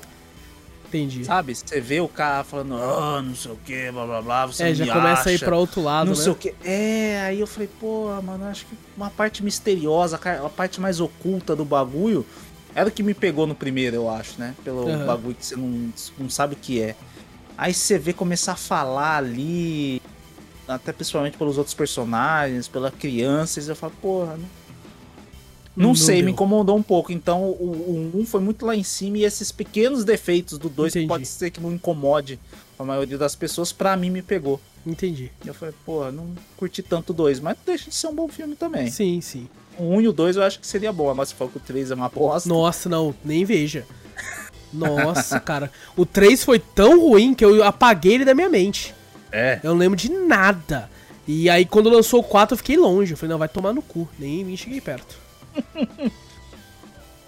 Entendi. 0.91 1.25
Sabe? 1.25 1.55
Você 1.55 1.81
vê 1.81 2.01
o 2.01 2.09
cara 2.09 2.43
falando, 2.43 2.75
ah, 2.75 3.23
não 3.23 3.35
sei 3.35 3.53
o 3.53 3.57
que, 3.65 3.91
blá 3.93 4.05
blá 4.05 4.21
blá, 4.23 4.47
você 4.47 4.65
É, 4.65 4.69
não 4.71 4.75
já 4.75 4.85
me 4.85 4.91
começa 4.91 5.29
a 5.29 5.33
ir 5.33 5.37
acha, 5.37 5.45
pra 5.45 5.57
outro 5.57 5.81
lado, 5.81 6.09
Não 6.11 6.17
né? 6.17 6.23
sei 6.23 6.33
o 6.33 6.35
que. 6.35 6.55
É, 6.65 7.21
aí 7.23 7.39
eu 7.41 7.47
falei, 7.47 7.69
pô, 7.81 8.09
mano, 8.23 8.45
acho 8.47 8.67
que 8.67 8.75
uma 8.97 9.09
parte 9.09 9.43
misteriosa, 9.45 10.17
a 10.17 10.49
parte 10.49 10.81
mais 10.81 11.01
oculta 11.01 11.55
do 11.55 11.65
bagulho 11.65 12.27
era 12.75 12.89
o 12.89 12.93
que 12.93 13.03
me 13.05 13.15
pegou 13.15 13.47
no 13.47 13.55
primeiro, 13.55 13.95
eu 13.97 14.11
acho, 14.11 14.41
né? 14.41 14.55
Pelo 14.65 14.89
Aham. 14.89 15.07
bagulho 15.07 15.35
que 15.37 15.47
você 15.47 15.55
não, 15.57 15.93
não 16.19 16.29
sabe 16.29 16.55
o 16.55 16.59
que 16.59 16.83
é. 16.83 16.97
Aí 17.57 17.73
você 17.73 17.97
vê 17.99 18.13
começar 18.13 18.53
a 18.53 18.57
falar 18.57 19.19
ali, 19.19 20.03
até 20.67 20.93
principalmente 20.93 21.37
pelos 21.37 21.57
outros 21.57 21.75
personagens, 21.75 22.67
pelas 22.67 22.93
crianças, 22.95 23.69
eu 23.69 23.77
falo, 23.77 23.93
porra, 24.03 24.37
né? 24.37 24.47
Não, 25.81 25.89
Não 25.89 25.95
sei, 25.95 26.17
deu. 26.17 26.27
me 26.27 26.33
incomodou 26.33 26.77
um 26.77 26.83
pouco. 26.83 27.11
Então 27.11 27.43
o, 27.45 28.11
o 28.15 28.21
1 28.21 28.27
foi 28.27 28.41
muito 28.41 28.67
lá 28.67 28.77
em 28.77 28.83
cima 28.83 29.19
e 29.19 29.25
esses 29.25 29.51
pequenos 29.51 30.05
defeitos 30.05 30.59
do 30.59 30.69
2 30.69 30.95
Entendi. 30.95 31.09
pode 31.09 31.27
ser 31.27 31.51
que 31.51 31.61
não 31.61 31.73
incomode 31.73 32.39
a 32.79 32.85
maioria 32.85 33.17
das 33.17 33.35
pessoas, 33.35 33.73
pra 33.73 33.97
mim 33.97 34.11
me 34.11 34.21
pegou. 34.23 34.61
Entendi. 34.87 35.31
E 35.45 35.49
eu 35.49 35.55
falei, 35.55 35.75
pô, 35.85 36.11
não 36.11 36.33
curti 36.57 36.83
tanto 36.83 37.11
o 37.11 37.15
2, 37.15 37.41
mas 37.41 37.57
deixa 37.65 37.89
de 37.91 37.95
ser 37.97 38.07
um 38.09 38.15
bom 38.15 38.29
filme 38.29 38.55
também. 38.57 38.91
Sim, 38.91 39.21
sim. 39.21 39.49
O 39.79 39.85
1 39.97 40.01
e 40.03 40.09
o 40.09 40.13
2 40.13 40.37
eu 40.37 40.43
acho 40.43 40.61
que 40.61 40.67
seria 40.67 40.93
bom, 40.93 41.13
mas 41.15 41.31
se 41.31 41.35
for 41.35 41.51
que 41.51 41.57
o 41.57 41.61
3 41.61 41.91
é 41.91 41.95
uma 41.95 42.09
bosta. 42.09 42.49
Nossa, 42.49 42.89
não, 42.89 43.15
nem 43.25 43.45
veja. 43.45 43.87
Nossa, 44.73 45.39
cara. 45.41 45.71
O 45.97 46.05
3 46.07 46.45
foi 46.45 46.59
tão 46.59 47.01
ruim 47.01 47.35
que 47.35 47.45
eu 47.45 47.63
apaguei 47.65 48.15
ele 48.15 48.25
da 48.25 48.35
minha 48.35 48.49
mente. 48.49 48.95
É. 49.33 49.61
Eu 49.63 49.71
não 49.71 49.79
lembro 49.79 49.97
de 49.99 50.11
nada. 50.11 50.91
E 51.27 51.49
aí, 51.49 51.65
quando 51.65 51.89
lançou 51.89 52.21
o 52.21 52.25
4, 52.25 52.55
eu 52.55 52.59
fiquei 52.59 52.77
longe. 52.77 53.13
Eu 53.13 53.17
falei, 53.17 53.31
não, 53.33 53.39
vai 53.39 53.49
tomar 53.49 53.73
no 53.73 53.83
cu. 53.83 54.09
Nem, 54.19 54.45
nem 54.45 54.57
cheguei 54.57 54.81
perto. 54.81 55.17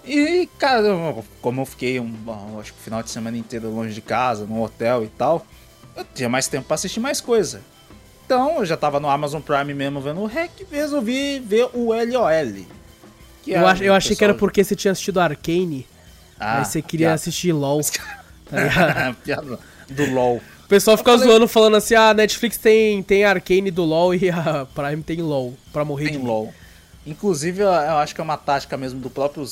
E, 0.05 0.49
cara, 0.59 0.81
eu- 0.81 1.23
como 1.41 1.61
eu 1.61 1.65
fiquei 1.65 1.97
um, 1.99 2.13
acho 2.59 2.73
que 2.73 2.79
o 2.79 2.83
final 2.83 3.01
de 3.01 3.09
semana 3.09 3.37
inteiro 3.37 3.69
longe 3.73 3.93
de 3.93 4.01
casa, 4.01 4.45
no 4.45 4.61
hotel 4.61 5.03
e 5.05 5.07
tal, 5.07 5.45
eu 5.95 6.05
tinha 6.13 6.27
mais 6.27 6.47
tempo 6.47 6.65
pra 6.67 6.75
assistir 6.75 6.99
mais 6.99 7.21
coisa. 7.21 7.61
Então, 8.25 8.57
eu 8.57 8.65
já 8.65 8.75
tava 8.75 8.99
no 8.99 9.09
Amazon 9.09 9.41
Prime 9.41 9.73
mesmo 9.73 10.01
vendo 10.01 10.19
o 10.21 10.25
REC 10.25 10.51
e 10.69 10.75
resolvi 10.75 11.39
ver 11.39 11.69
o 11.73 11.93
LOL. 11.93 12.65
que 13.43 13.51
Eu, 13.51 13.67
é 13.67 13.77
eu 13.81 13.93
o 13.93 13.95
achei 13.95 14.15
que 14.15 14.23
era 14.23 14.33
porque 14.33 14.61
você 14.63 14.75
tinha 14.75 14.91
assistido 14.91 15.19
Arcane. 15.21 15.87
Ah, 16.39 16.59
aí 16.59 16.65
você 16.65 16.81
queria 16.81 17.05
piada. 17.07 17.15
assistir 17.15 17.53
LOL. 17.53 17.79
Tá? 18.45 19.15
Piada 19.23 19.57
do 19.89 20.05
LOL. 20.13 20.35
O 20.65 20.67
pessoal 20.67 20.97
fica 20.97 21.11
Eu 21.11 21.17
falei- 21.17 21.31
zoando, 21.31 21.47
falando 21.47 21.75
assim: 21.77 21.95
ah, 21.95 22.09
a 22.09 22.13
Netflix 22.13 22.57
tem, 22.57 23.01
tem 23.01 23.23
Arcane 23.23 23.71
do 23.71 23.83
LOL 23.85 24.13
e 24.13 24.29
a 24.29 24.67
Prime 24.75 25.01
tem 25.01 25.21
LOL. 25.21 25.53
Pra 25.71 25.83
morrer 25.85 26.09
Tem 26.09 26.19
de 26.19 26.25
LOL. 26.25 26.53
Inclusive, 27.05 27.61
eu 27.61 27.69
acho 27.69 28.15
que 28.15 28.21
é 28.21 28.23
uma 28.23 28.37
tática 28.37 28.77
mesmo 28.77 28.99
do 28.99 29.09
próprio 29.09 29.45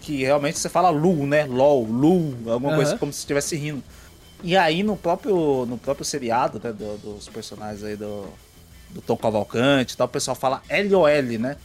que 0.00 0.22
realmente 0.22 0.58
você 0.58 0.68
fala 0.68 0.88
LU, 0.90 1.26
né? 1.26 1.44
LOL, 1.44 1.84
LU, 1.86 2.34
alguma 2.50 2.70
Aham. 2.72 2.76
coisa 2.76 2.98
como 2.98 3.12
se 3.12 3.18
estivesse 3.18 3.54
rindo. 3.56 3.82
E 4.42 4.56
aí 4.56 4.82
no 4.82 4.96
próprio 4.96 5.66
no 5.66 5.76
próprio 5.78 6.04
seriado, 6.04 6.60
né, 6.62 6.72
do- 6.72 6.96
dos 6.98 7.28
personagens 7.28 7.82
aí 7.84 7.96
do, 7.96 8.26
do 8.90 9.00
Tom 9.02 9.16
Cavalcante 9.16 9.94
e 9.94 9.96
tal, 9.96 10.06
o 10.06 10.10
pessoal 10.10 10.34
fala 10.34 10.62
LOL, 10.90 11.38
né? 11.38 11.56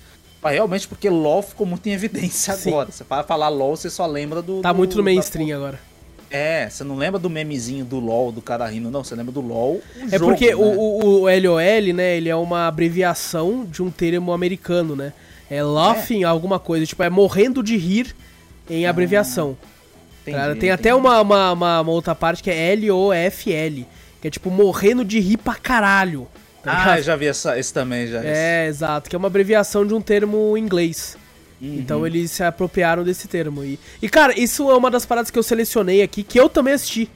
Mas 0.41 0.53
realmente 0.53 0.87
porque 0.87 1.09
LOL 1.09 1.41
ficou 1.41 1.65
muito 1.65 1.87
em 1.87 1.91
evidência 1.93 2.53
Sim. 2.55 2.69
agora. 2.71 2.91
Você 2.91 3.03
para 3.03 3.23
falar 3.23 3.49
LOL, 3.49 3.75
você 3.75 3.89
só 3.89 4.05
lembra 4.05 4.41
do 4.41 4.61
Tá 4.61 4.71
do- 4.73 4.77
muito 4.77 4.91
no 4.91 4.97
da- 4.97 5.03
mainstream 5.05 5.55
agora. 5.55 5.79
É, 6.31 6.69
você 6.69 6.83
não 6.83 6.95
lembra 6.95 7.19
do 7.19 7.29
memezinho 7.29 7.83
do 7.83 7.99
LOL, 7.99 8.31
do 8.31 8.41
cara 8.41 8.67
rindo, 8.67 8.91
não, 8.91 9.03
você 9.03 9.15
lembra 9.15 9.31
do 9.31 9.41
LOL, 9.41 9.81
É 10.11 10.17
jogo, 10.17 10.25
porque 10.25 10.49
né? 10.49 10.55
o, 10.55 10.61
o, 10.61 11.21
o 11.23 11.27
LOL, 11.27 11.93
né, 11.95 12.17
ele 12.17 12.29
é 12.29 12.35
uma 12.35 12.67
abreviação 12.67 13.65
de 13.65 13.81
um 13.81 13.89
termo 13.89 14.31
americano, 14.31 14.95
né? 14.95 15.11
É 15.49 15.63
laughing 15.63 16.23
alguma 16.23 16.59
coisa, 16.59 16.85
tipo, 16.85 17.01
é 17.01 17.09
morrendo 17.09 17.63
de 17.63 17.75
rir 17.77 18.15
em 18.69 18.85
abreviação. 18.85 19.57
Entendi, 20.21 20.37
Cara, 20.37 20.49
tem 20.55 20.57
entendi. 20.69 20.71
até 20.71 20.93
uma, 20.93 21.19
uma, 21.21 21.51
uma- 21.53 21.81
uma 21.81 21.91
outra 21.91 22.13
parte 22.13 22.43
que 22.43 22.51
é 22.51 22.73
L-O-F-L, 22.73 23.87
que 24.21 24.27
é 24.27 24.31
tipo 24.31 24.51
morrendo 24.51 25.03
de 25.03 25.19
rir 25.19 25.37
pra 25.37 25.55
caralho. 25.55 26.27
tá 26.63 26.93
Ah, 26.93 27.01
já 27.01 27.15
vi 27.15 27.25
essa, 27.25 27.57
esse 27.57 27.73
também, 27.73 28.05
já. 28.05 28.21
É, 28.23 28.67
exato, 28.67 29.09
que 29.09 29.15
é 29.15 29.17
uma 29.19 29.27
abreviação 29.27 29.83
de 29.87 29.93
um 29.95 30.01
termo 30.01 30.55
em 30.55 30.61
inglês. 30.61 31.17
Uhum. 31.61 31.75
Então 31.79 32.05
eles 32.07 32.31
se 32.31 32.43
apropriaram 32.43 33.03
desse 33.03 33.27
termo. 33.27 33.63
E, 33.63 33.77
e, 34.01 34.07
cara, 34.09 34.37
isso 34.39 34.69
é 34.71 34.75
uma 34.75 34.89
das 34.89 35.05
paradas 35.05 35.29
que 35.29 35.37
eu 35.37 35.43
selecionei 35.43 36.01
aqui, 36.01 36.23
que 36.23 36.39
eu 36.39 36.47
também 36.49 36.73
assisti 36.73 37.09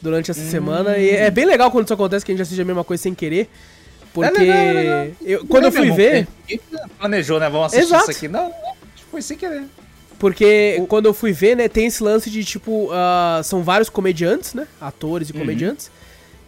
durante 0.00 0.30
essa 0.30 0.42
semana. 0.48 0.96
E 0.96 1.10
é 1.10 1.30
bem 1.30 1.44
legal 1.44 1.70
quando 1.70 1.84
isso 1.86 1.94
acontece, 1.94 2.24
que 2.24 2.30
a 2.30 2.34
gente 2.34 2.42
assiste 2.42 2.60
a 2.60 2.64
mesma 2.64 2.84
coisa 2.84 3.02
sem 3.02 3.14
querer. 3.14 3.48
Porque 4.12 4.40
legal, 4.40 4.56
é 4.56 4.72
legal. 4.72 5.06
eu- 5.22 5.46
quando 5.46 5.64
eu 5.64 5.68
é 5.68 5.72
fui 5.72 5.80
mesmo? 5.82 5.96
ver. 5.96 6.28
Planejou, 6.98 7.38
né? 7.40 7.48
Vamos 7.48 7.66
assistir 7.66 7.84
Exato. 7.86 8.10
isso 8.10 8.18
aqui. 8.18 8.28
Não, 8.28 8.44
não, 8.48 8.52
foi 9.10 9.22
sem 9.22 9.36
querer. 9.36 9.64
Porque 10.18 10.84
quando 10.88 11.06
eu 11.06 11.14
fui 11.14 11.32
ver, 11.32 11.56
né, 11.56 11.68
tem 11.68 11.86
esse 11.86 12.02
lance 12.02 12.28
de 12.30 12.44
tipo. 12.44 12.90
ah, 12.92 13.40
são 13.42 13.62
vários 13.62 13.88
comediantes, 13.88 14.52
né? 14.54 14.66
Atores 14.80 15.30
e 15.30 15.32
Uhum. 15.32 15.38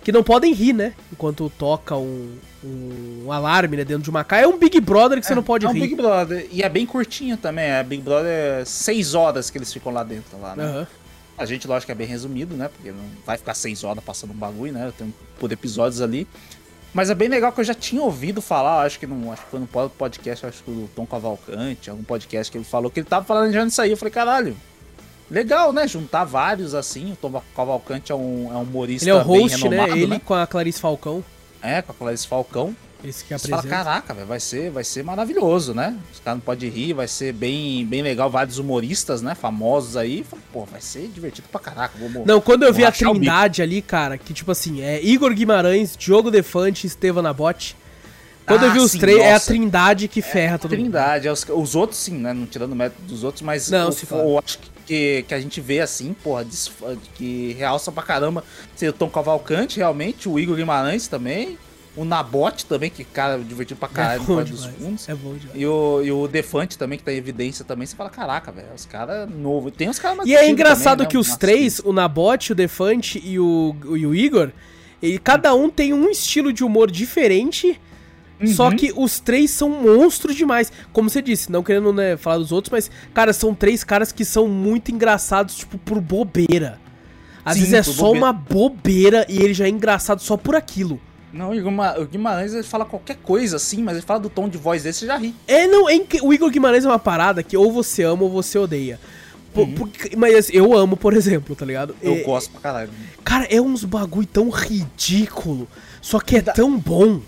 Que 0.02 0.10
não 0.12 0.22
podem 0.22 0.52
rir, 0.52 0.72
né? 0.72 0.94
Enquanto 1.12 1.50
toca 1.56 1.96
um, 1.96 2.36
um 2.64 3.30
alarme 3.30 3.76
né, 3.76 3.84
dentro 3.84 4.02
de 4.02 4.10
uma 4.10 4.24
casa. 4.24 4.42
É 4.44 4.46
um 4.48 4.58
Big 4.58 4.80
Brother 4.80 5.20
que 5.20 5.26
você 5.26 5.34
não 5.34 5.42
pode 5.42 5.64
é 5.64 5.68
um 5.68 5.72
rir. 5.72 5.80
Big 5.80 5.94
Brother. 5.94 6.48
E 6.50 6.62
é 6.62 6.68
bem 6.68 6.84
curtinho 6.84 7.36
também. 7.36 7.64
É 7.66 7.82
Big 7.82 8.02
Brother 8.02 8.60
é 8.60 8.64
seis 8.64 9.14
horas 9.14 9.48
que 9.50 9.58
eles 9.58 9.72
ficam 9.72 9.92
lá 9.92 10.02
dentro. 10.02 10.38
Lá, 10.40 10.56
né? 10.56 10.64
Aham. 10.64 10.86
A 11.38 11.46
gente, 11.46 11.66
lógico, 11.66 11.90
é 11.90 11.94
bem 11.94 12.06
resumido, 12.06 12.56
né? 12.56 12.68
Porque 12.68 12.90
não 12.90 13.04
vai 13.24 13.38
ficar 13.38 13.54
seis 13.54 13.82
horas 13.84 14.02
passando 14.04 14.32
um 14.32 14.36
bagulho, 14.36 14.72
né? 14.72 14.92
Tem 14.96 15.12
por 15.38 15.50
episódios 15.50 16.00
ali. 16.00 16.26
Mas 16.92 17.08
é 17.08 17.14
bem 17.14 17.28
legal 17.28 17.50
que 17.52 17.60
eu 17.60 17.64
já 17.64 17.72
tinha 17.72 18.02
ouvido 18.02 18.42
falar, 18.42 18.82
acho 18.82 18.98
que, 18.98 19.06
não, 19.06 19.32
acho 19.32 19.42
que 19.44 19.50
foi 19.50 19.60
no 19.60 19.66
pod- 19.66 19.90
podcast, 19.96 20.44
acho 20.44 20.62
que 20.62 20.70
do 20.70 20.90
Tom 20.94 21.06
Cavalcante, 21.06 21.88
algum 21.88 22.04
podcast 22.04 22.52
que 22.52 22.58
ele 22.58 22.66
falou, 22.66 22.90
que 22.90 23.00
ele 23.00 23.06
tava 23.08 23.24
falando 23.24 23.50
já 23.50 23.64
nisso 23.64 23.80
aí. 23.80 23.90
Eu 23.90 23.96
falei, 23.96 24.12
caralho, 24.12 24.54
legal, 25.30 25.72
né? 25.72 25.86
Juntar 25.88 26.24
vários 26.24 26.74
assim. 26.74 27.12
O 27.12 27.16
Tom 27.16 27.42
Cavalcante 27.56 28.12
é 28.12 28.14
um, 28.14 28.48
é 28.52 28.56
um 28.56 28.62
humorista 28.62 29.04
Ele 29.08 29.16
é 29.18 29.20
o 29.20 29.24
bem 29.24 29.42
host, 29.42 29.68
né? 29.68 29.90
Ele 29.98 30.18
com 30.18 30.34
a 30.34 30.46
Clarice 30.46 30.80
Falcão. 30.80 31.24
É, 31.62 31.80
com 31.82 31.92
a 31.92 31.94
Clarice 31.94 32.26
Falcão. 32.26 32.74
Esse 33.04 33.24
que 33.24 33.36
Você 33.36 33.48
fala, 33.48 33.62
apresenta. 33.62 33.84
caraca, 33.84 34.14
véio, 34.14 34.26
vai 34.28 34.38
ser, 34.38 34.70
vai 34.70 34.84
ser 34.84 35.02
maravilhoso, 35.02 35.74
né? 35.74 35.96
Os 36.12 36.20
caras 36.20 36.38
não 36.38 36.44
podem 36.44 36.70
rir, 36.70 36.92
vai 36.92 37.08
ser 37.08 37.32
bem, 37.32 37.84
bem 37.84 38.00
legal. 38.00 38.30
Vários 38.30 38.58
humoristas, 38.58 39.20
né? 39.20 39.34
Famosos 39.34 39.96
aí. 39.96 40.22
Falei, 40.22 40.44
Pô, 40.52 40.64
vai 40.66 40.80
ser 40.80 41.08
divertido 41.08 41.48
pra 41.50 41.60
caraca. 41.60 41.94
Vamos, 41.98 42.24
Não, 42.24 42.40
quando 42.40 42.62
eu 42.62 42.72
vi 42.72 42.82
vou 42.82 42.88
a 42.88 42.92
trindade 42.92 43.60
ali, 43.60 43.82
cara, 43.82 44.16
que 44.16 44.32
tipo 44.32 44.52
assim, 44.52 44.82
é 44.82 45.02
Igor 45.02 45.34
Guimarães, 45.34 45.96
Diogo 45.96 46.30
Defante 46.30 46.86
e 46.86 46.88
Estevam 46.88 47.24
Nabote. 47.24 47.76
Quando 48.46 48.64
eu 48.64 48.70
Ah, 48.70 48.72
vi 48.72 48.78
os 48.78 48.92
três, 48.92 49.18
é 49.20 49.34
a 49.34 49.40
trindade 49.40 50.06
que 50.06 50.22
ferra 50.22 50.56
todo 50.58 50.70
mundo. 50.70 50.80
Trindade. 50.82 51.26
é 51.26 51.32
Os, 51.32 51.44
os 51.48 51.74
outros, 51.74 51.98
sim, 51.98 52.14
né? 52.18 52.32
Não 52.32 52.46
tirando 52.46 52.72
o 52.72 52.76
método 52.76 53.02
dos 53.06 53.24
outros, 53.24 53.42
mas 53.42 53.68
Não, 53.68 53.88
o, 53.88 53.92
se 53.92 54.06
fala. 54.06 54.22
eu 54.22 54.38
acho 54.38 54.58
que, 54.58 54.70
que 55.26 55.34
a 55.34 55.40
gente 55.40 55.60
vê 55.60 55.80
assim, 55.80 56.14
porra, 56.14 56.46
que 57.14 57.54
realça 57.58 57.90
pra 57.90 58.02
caramba. 58.02 58.44
Ser 58.76 58.88
o 58.88 58.92
Tom 58.92 59.08
Cavalcante, 59.08 59.78
realmente, 59.78 60.28
o 60.28 60.38
Igor 60.38 60.56
Guimarães 60.56 61.08
também. 61.08 61.58
O 61.94 62.06
Nabote 62.06 62.64
também, 62.64 62.88
que 62.88 63.04
cara 63.04 63.38
divertido 63.38 63.78
pra 63.78 63.88
É 63.88 63.92
caralho 63.92 64.22
no 64.22 64.44
dos 64.44 64.64
fundos. 64.64 65.08
É 65.08 65.14
bom 65.14 65.34
demais. 65.34 65.60
E 65.60 65.66
o, 65.66 66.02
e 66.02 66.10
o 66.10 66.26
Defante 66.26 66.78
também, 66.78 66.98
que 66.98 67.04
tá 67.04 67.12
em 67.12 67.16
evidência 67.16 67.66
também, 67.66 67.86
você 67.86 67.94
fala, 67.94 68.08
caraca, 68.08 68.50
velho, 68.50 68.68
os 68.74 68.86
caras 68.86 69.28
novos. 69.28 69.72
Tem 69.76 69.90
os 69.90 69.98
caras 69.98 70.18
mais 70.18 70.28
E 70.28 70.34
é 70.34 70.48
engraçado 70.48 70.98
também, 70.98 71.06
né? 71.06 71.10
que 71.10 71.18
os 71.18 71.28
Nossa, 71.28 71.38
três, 71.38 71.80
o 71.80 71.92
Nabote, 71.92 72.52
o 72.52 72.54
Defante 72.54 73.20
e 73.22 73.38
o, 73.38 73.76
e 73.94 74.06
o 74.06 74.14
Igor, 74.14 74.50
e 75.02 75.18
cada 75.18 75.54
um 75.54 75.68
tem 75.68 75.92
um 75.92 76.08
estilo 76.08 76.50
de 76.50 76.64
humor 76.64 76.90
diferente. 76.90 77.78
Só 78.48 78.68
Uhum. 78.68 78.76
que 78.76 78.92
os 78.96 79.20
três 79.20 79.50
são 79.50 79.68
monstros 79.68 80.34
demais. 80.36 80.72
Como 80.92 81.08
você 81.10 81.20
disse, 81.22 81.50
não 81.50 81.62
querendo 81.62 81.92
né, 81.92 82.16
falar 82.16 82.38
dos 82.38 82.52
outros, 82.52 82.70
mas, 82.72 82.90
cara, 83.14 83.32
são 83.32 83.54
três 83.54 83.84
caras 83.84 84.10
que 84.12 84.24
são 84.24 84.48
muito 84.48 84.90
engraçados, 84.90 85.54
tipo, 85.56 85.78
por 85.78 86.00
bobeira. 86.00 86.78
Às 87.44 87.54
Sim, 87.54 87.60
vezes 87.60 87.74
é 87.74 87.82
por 87.82 87.92
só 87.92 88.02
bobeira. 88.06 88.26
uma 88.26 88.32
bobeira 88.32 89.26
e 89.28 89.36
ele 89.38 89.54
já 89.54 89.64
é 89.66 89.68
engraçado 89.68 90.20
só 90.22 90.36
por 90.36 90.54
aquilo. 90.56 91.00
Não, 91.32 91.50
o 91.50 91.54
Guima- 91.62 91.98
o 91.98 92.04
Guimarães 92.06 92.52
ele 92.52 92.62
fala 92.62 92.84
qualquer 92.84 93.16
coisa 93.16 93.56
assim, 93.56 93.82
mas 93.82 93.96
ele 93.96 94.04
fala 94.06 94.20
do 94.20 94.28
tom 94.28 94.48
de 94.48 94.58
voz 94.58 94.82
desse, 94.82 95.00
você 95.00 95.06
já 95.06 95.16
ri. 95.16 95.34
É, 95.48 95.66
não, 95.66 95.88
é 95.88 95.94
inc- 95.94 96.20
o 96.22 96.32
Igor 96.34 96.50
Guimarães 96.50 96.84
é 96.84 96.88
uma 96.88 96.98
parada 96.98 97.42
que 97.42 97.56
ou 97.56 97.72
você 97.72 98.02
ama 98.02 98.22
ou 98.24 98.30
você 98.30 98.58
odeia. 98.58 99.00
Por- 99.54 99.66
porque- 99.68 100.14
mas 100.16 100.34
assim, 100.34 100.52
eu 100.54 100.74
amo, 100.76 100.96
por 100.96 101.14
exemplo, 101.14 101.56
tá 101.56 101.64
ligado? 101.64 101.90
Uhum. 102.02 102.10
Eu 102.10 102.14
É- 102.16 102.22
gosto 102.22 102.50
pra 102.52 102.60
caralho. 102.60 102.90
Cara, 103.24 103.46
é 103.50 103.60
uns 103.60 103.82
bagulho 103.84 104.26
tão 104.26 104.50
ridículo, 104.50 105.66
só 106.00 106.20
que 106.20 106.36
é 106.36 106.42
tão 106.42 106.78
bom. 106.78 107.20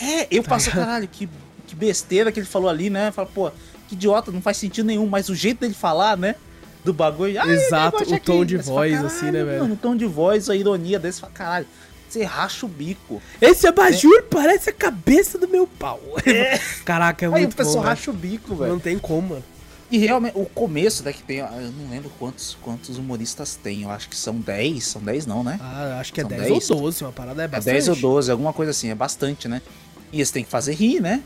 É, 0.00 0.26
eu 0.30 0.42
passo, 0.42 0.70
caralho, 0.70 1.06
que, 1.08 1.28
que 1.66 1.74
besteira 1.74 2.30
que 2.32 2.40
ele 2.40 2.46
falou 2.46 2.68
ali, 2.68 2.90
né? 2.90 3.10
Fala, 3.12 3.28
pô, 3.32 3.50
que 3.88 3.94
idiota, 3.94 4.30
não 4.32 4.40
faz 4.42 4.56
sentido 4.56 4.86
nenhum, 4.86 5.06
mas 5.06 5.28
o 5.28 5.34
jeito 5.34 5.60
dele 5.60 5.74
falar, 5.74 6.16
né? 6.16 6.34
Do 6.84 6.92
bagulho. 6.92 7.40
ah, 7.40 7.48
Exato, 7.48 8.02
o 8.02 8.20
tom 8.20 8.44
de 8.44 8.56
Aí 8.56 8.62
você 8.62 8.70
voz, 8.70 8.94
fala, 8.94 9.06
assim, 9.06 9.24
né, 9.26 9.30
"Caralho, 9.32 9.46
velho?" 9.46 9.62
Mano, 9.62 9.74
o 9.74 9.76
tom 9.78 9.96
de 9.96 10.04
voz, 10.04 10.50
a 10.50 10.56
ironia 10.56 10.98
desse, 10.98 11.20
fala, 11.20 11.32
caralho, 11.32 11.66
você 12.08 12.22
racha 12.24 12.66
o 12.66 12.68
bico. 12.68 13.22
Esse 13.40 13.66
abajur 13.66 14.24
parece 14.30 14.70
a 14.70 14.72
cabeça 14.72 15.38
do 15.38 15.48
meu 15.48 15.66
pau. 15.66 16.00
Caraca, 16.84 17.24
é 17.24 17.28
Aí 17.28 17.34
o 17.34 17.38
muito 17.38 17.56
pessoal 17.56 17.76
velho. 17.82 17.86
racha 17.88 18.10
o 18.10 18.14
bico, 18.14 18.54
velho. 18.54 18.72
Não 18.72 18.78
tem 18.80 18.98
como, 18.98 19.28
mano. 19.30 19.44
E 19.90 19.98
realmente, 19.98 20.32
o 20.36 20.44
começo, 20.46 21.04
né, 21.04 21.12
que 21.12 21.22
tem, 21.22 21.38
eu 21.38 21.46
não 21.50 21.90
lembro 21.90 22.10
quantos, 22.18 22.56
quantos 22.62 22.98
humoristas 22.98 23.54
tem, 23.62 23.82
eu 23.82 23.90
acho 23.90 24.08
que 24.08 24.16
são 24.16 24.34
10, 24.36 24.82
são 24.84 25.00
10 25.02 25.24
não, 25.26 25.44
né? 25.44 25.58
Ah, 25.62 25.98
acho 26.00 26.12
que 26.12 26.20
é 26.20 26.24
São 26.24 26.30
10, 26.30 26.42
10? 26.42 26.70
ou 26.70 26.80
12, 26.80 27.04
uma 27.04 27.12
parada 27.12 27.42
é 27.42 27.44
É 27.44 27.48
bastante. 27.48 27.72
10 27.74 27.88
ou 27.88 27.96
12, 27.96 28.30
alguma 28.30 28.52
coisa 28.52 28.70
assim, 28.72 28.90
é 28.90 28.94
bastante, 28.94 29.46
né? 29.46 29.62
E 30.14 30.18
eles 30.18 30.30
têm 30.30 30.44
que 30.44 30.50
fazer 30.50 30.74
rir, 30.74 31.00
né? 31.00 31.20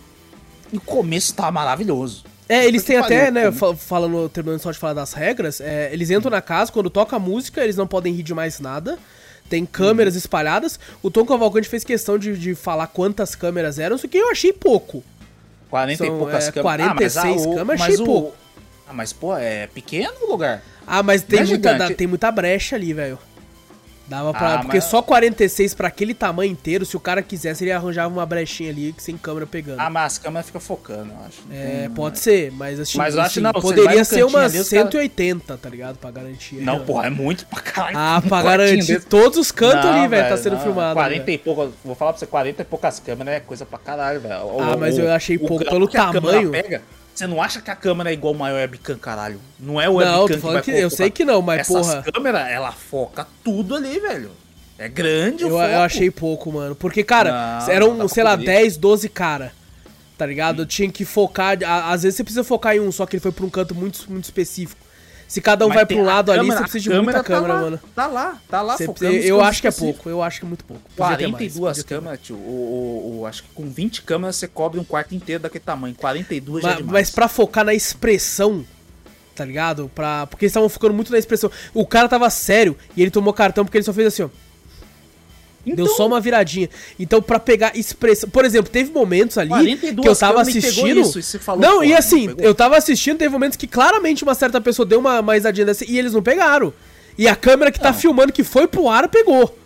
E 0.72 0.76
o 0.78 0.80
começo 0.80 1.34
tá 1.34 1.50
maravilhoso. 1.50 2.24
É, 2.48 2.64
eles 2.66 2.82
têm 2.82 2.96
até, 2.96 3.30
né, 3.30 3.52
falando, 3.76 4.26
terminando 4.30 4.60
só 4.60 4.72
de 4.72 4.78
falar 4.78 4.94
das 4.94 5.12
regras, 5.12 5.60
é, 5.60 5.90
eles 5.92 6.10
entram 6.10 6.30
na 6.30 6.40
casa, 6.40 6.72
quando 6.72 6.88
toca 6.88 7.14
a 7.16 7.18
música, 7.18 7.62
eles 7.62 7.76
não 7.76 7.86
podem 7.86 8.12
rir 8.14 8.22
de 8.22 8.32
mais 8.32 8.58
nada. 8.58 8.98
Tem 9.50 9.66
câmeras 9.66 10.14
Uhum. 10.14 10.18
espalhadas. 10.18 10.80
O 11.02 11.10
Tom 11.10 11.26
Cavalcante 11.26 11.68
fez 11.68 11.84
questão 11.84 12.18
de, 12.18 12.36
de 12.38 12.54
falar 12.54 12.86
quantas 12.86 13.34
câmeras 13.34 13.78
eram, 13.78 13.96
isso 13.96 14.08
que 14.08 14.16
eu 14.16 14.30
achei 14.30 14.52
pouco. 14.52 15.04
40 15.68 15.98
São, 16.04 16.06
e 16.06 16.18
poucas 16.18 16.48
é, 16.48 16.52
câmeras. 16.52 16.86
46 16.86 17.42
o- 17.46 17.54
câmeras, 17.54 17.66
mas 17.66 17.80
achei 17.82 17.96
o- 18.02 18.04
pouco. 18.06 18.36
Ah, 18.88 18.92
mas 18.94 19.12
pô, 19.12 19.36
é 19.36 19.66
pequeno 19.66 20.14
o 20.22 20.30
lugar. 20.30 20.62
Ah, 20.86 21.02
mas 21.02 21.22
tem, 21.22 21.40
é 21.40 21.44
muita, 21.44 21.72
gigante. 21.74 21.94
tem 21.94 22.06
muita 22.06 22.32
brecha 22.32 22.74
ali, 22.76 22.94
velho. 22.94 23.18
Dava 24.08 24.32
pra. 24.32 24.54
Ah, 24.54 24.58
porque 24.60 24.78
mas- 24.78 24.84
só 24.84 25.02
46 25.02 25.74
pra 25.74 25.88
aquele 25.88 26.14
tamanho 26.14 26.50
inteiro, 26.50 26.86
se 26.86 26.96
o 26.96 27.00
cara 27.00 27.20
quisesse, 27.22 27.62
ele 27.64 27.72
arranjava 27.72 28.12
uma 28.12 28.24
brechinha 28.24 28.70
ali 28.70 28.94
sem 28.96 29.18
câmera 29.18 29.46
pegando. 29.46 29.78
Ah, 29.80 29.90
mas 29.90 30.12
as 30.14 30.18
câmeras 30.18 30.46
ficam 30.46 30.60
focando, 30.60 31.12
eu 31.12 31.26
acho. 31.26 31.38
É, 31.50 31.80
tem- 31.82 31.90
pode 31.90 32.18
ser, 32.18 32.50
mas 32.52 32.80
assim, 32.80 32.96
Mas 32.96 33.14
eu 33.14 33.20
acho 33.20 33.26
assim, 33.30 33.34
que 33.40 33.44
não, 33.44 33.52
poderia 33.52 34.04
ser 34.04 34.24
umas 34.24 34.52
ali, 34.52 34.60
os 34.60 34.68
cara- 34.70 34.82
180, 34.90 35.56
tá 35.58 35.68
ligado? 35.68 35.96
Pra 35.98 36.10
garantir. 36.10 36.54
Não, 36.56 36.80
porra, 36.80 37.08
é 37.08 37.10
muito 37.10 37.44
pra 37.46 37.60
caralho. 37.60 37.96
Ah, 37.98 38.22
pra 38.26 38.42
garantir 38.42 38.94
desse. 38.94 39.06
todos 39.06 39.36
os 39.38 39.52
cantos 39.52 39.84
Não, 39.84 39.98
ali, 40.00 40.08
velho, 40.08 40.28
tá 40.28 40.36
sendo 40.38 40.54
não, 40.56 40.62
filmado. 40.62 40.94
40 40.94 41.24
velho. 41.24 41.34
e 41.34 41.38
pouco, 41.38 41.72
vou 41.84 41.94
falar 41.94 42.12
pra 42.12 42.18
você, 42.20 42.26
40 42.26 42.62
e 42.62 42.64
poucas 42.64 42.98
câmeras 43.00 43.34
é 43.34 43.40
coisa 43.40 43.66
pra 43.66 43.78
caralho, 43.78 44.20
velho. 44.20 44.34
Ah, 44.60 44.76
mas 44.78 44.96
eu 44.96 45.12
achei 45.12 45.36
pouco 45.36 45.64
pelo 45.66 45.86
tamanho. 45.86 46.50
Pega, 46.50 46.80
você 47.18 47.26
não 47.26 47.42
acha 47.42 47.60
que 47.60 47.70
a 47.70 47.76
câmera 47.76 48.10
é 48.10 48.12
igual 48.12 48.32
o 48.32 48.38
maior 48.38 48.56
webcam, 48.56 48.96
caralho? 48.98 49.40
Não 49.58 49.80
é 49.80 49.88
o 49.88 50.00
Não, 50.00 50.20
webcam 50.22 50.36
tô 50.36 50.40
falando 50.40 50.54
vai 50.54 50.62
que- 50.62 50.70
eu 50.70 50.90
sei 50.90 51.10
que 51.10 51.24
não, 51.24 51.42
mas, 51.42 51.60
Essas 51.60 51.86
porra. 51.86 52.02
câmeras, 52.12 52.48
ela 52.50 52.72
foca 52.72 53.26
tudo 53.42 53.74
ali, 53.74 53.98
velho. 53.98 54.30
É 54.78 54.88
grande 54.88 55.44
o 55.44 55.48
Eu, 55.48 55.50
foco. 55.58 55.64
eu 55.64 55.80
achei 55.80 56.10
pouco, 56.10 56.52
mano. 56.52 56.74
Porque, 56.76 57.02
cara, 57.02 57.60
Não, 57.66 57.72
eram, 57.72 57.96
pra 57.96 58.08
sei 58.08 58.22
lá, 58.22 58.30
cobrir. 58.32 58.46
10, 58.46 58.76
12 58.76 59.08
cara. 59.08 59.52
Tá 60.16 60.24
ligado? 60.26 60.62
Eu 60.62 60.66
tinha 60.66 60.88
que 60.90 61.04
focar. 61.04 61.56
Às 61.90 62.02
vezes 62.04 62.16
você 62.16 62.24
precisa 62.24 62.44
focar 62.44 62.74
em 62.76 62.80
um, 62.80 62.90
só 62.92 63.04
que 63.06 63.16
ele 63.16 63.20
foi 63.20 63.32
pra 63.32 63.44
um 63.44 63.50
canto 63.50 63.74
muito, 63.74 64.04
muito 64.08 64.24
específico. 64.24 64.80
Se 65.28 65.42
cada 65.42 65.66
um 65.66 65.68
Mas 65.68 65.76
vai 65.76 65.86
pra 65.86 65.96
um 65.98 66.02
lado 66.04 66.32
ali, 66.32 66.40
câmera- 66.40 66.56
você 66.56 66.58
a 66.58 66.62
precisa 66.68 66.82
de 66.82 66.88
muita 66.88 67.04
câmera 67.04 67.22
tá 67.22 67.34
câmera, 67.34 67.54
lá, 67.54 67.60
mano. 67.60 67.80
Tá 67.94 68.06
lá, 68.06 68.38
tá 68.48 68.62
lá 68.62 68.76
Você- 68.78 68.86
focando 68.86 69.12
nos 69.12 69.24
eu 69.26 69.40
acho 69.42 69.60
que 69.60 69.68
é 69.68 69.70
pouco, 69.70 70.08
eu 70.08 70.22
acho 70.22 70.40
que 70.40 70.46
é 70.46 70.48
muito 70.48 70.64
pouco. 70.64 70.82
Podia 70.96 71.16
ter 71.18 71.26
mais, 71.26 71.32
42 71.34 71.76
podia 71.76 71.84
ter 71.84 71.94
mais. 71.96 72.02
câmeras, 72.02 72.20
tio. 72.22 72.36
O, 72.36 72.38
o- 72.40 73.20
o- 73.20 73.26
acho 73.26 73.42
que 73.42 73.48
com 73.54 73.68
20 73.68 74.00
câmeras 74.02 74.36
você 74.36 74.48
cobre 74.48 74.80
um 74.80 74.84
quarto 74.84 75.14
inteiro 75.14 75.42
daquele 75.42 75.62
tamanho. 75.62 75.94
42 75.94 76.62
já 76.62 76.68
é 76.68 76.72
Mas, 76.72 76.78
demais. 76.78 76.92
mas 76.92 77.10
pra 77.10 77.28
focar 77.28 77.62
na 77.62 77.74
expressão, 77.74 78.64
tá 79.34 79.44
ligado? 79.44 79.90
Pra, 79.94 80.26
porque 80.26 80.46
eles 80.46 80.50
estavam 80.50 80.68
focando 80.70 80.94
muito 80.94 81.12
na 81.12 81.18
expressão. 81.18 81.50
O 81.74 81.86
cara 81.86 82.08
tava 82.08 82.30
sério 82.30 82.74
e 82.96 83.02
ele 83.02 83.10
tomou 83.10 83.34
cartão 83.34 83.64
porque 83.66 83.76
ele 83.76 83.84
só 83.84 83.92
fez 83.92 84.06
assim, 84.08 84.22
ó. 84.22 84.28
Deu 85.66 85.84
Então, 85.84 85.86
só 85.96 86.06
uma 86.06 86.20
viradinha. 86.20 86.68
Então, 86.98 87.20
pra 87.20 87.38
pegar 87.38 87.76
expressão. 87.76 88.28
Por 88.30 88.44
exemplo, 88.44 88.70
teve 88.70 88.90
momentos 88.90 89.36
ali 89.36 89.50
42 89.50 90.02
que 90.02 90.08
eu 90.08 90.16
tava 90.16 90.40
assistindo. 90.40 91.00
isso, 91.00 91.36
e 91.36 91.38
falou, 91.40 91.60
não, 91.60 91.84
e 91.84 91.92
assim, 91.94 92.34
eu 92.38 92.54
tava 92.54 92.76
assistindo, 92.76 93.18
teve 93.18 93.30
momentos 93.30 93.56
que 93.56 93.66
claramente 93.66 94.22
uma 94.22 94.34
certa 94.34 94.60
pessoa 94.60 94.86
deu 94.86 94.98
uma, 94.98 95.20
uma 95.20 95.34
risadinha 95.34 95.66
dessa 95.66 95.84
e 95.84 95.98
eles 95.98 96.12
não 96.12 96.22
pegaram. 96.22 96.72
E 97.18 97.26
a 97.28 97.34
câmera 97.36 97.70
que 97.72 97.80
tá 97.80 97.90
Não. 97.90 97.98
filmando 97.98 98.32
que 98.32 98.44
foi 98.44 98.66
pro 98.68 98.88
ar 98.88 99.08
pegou. 99.08 99.58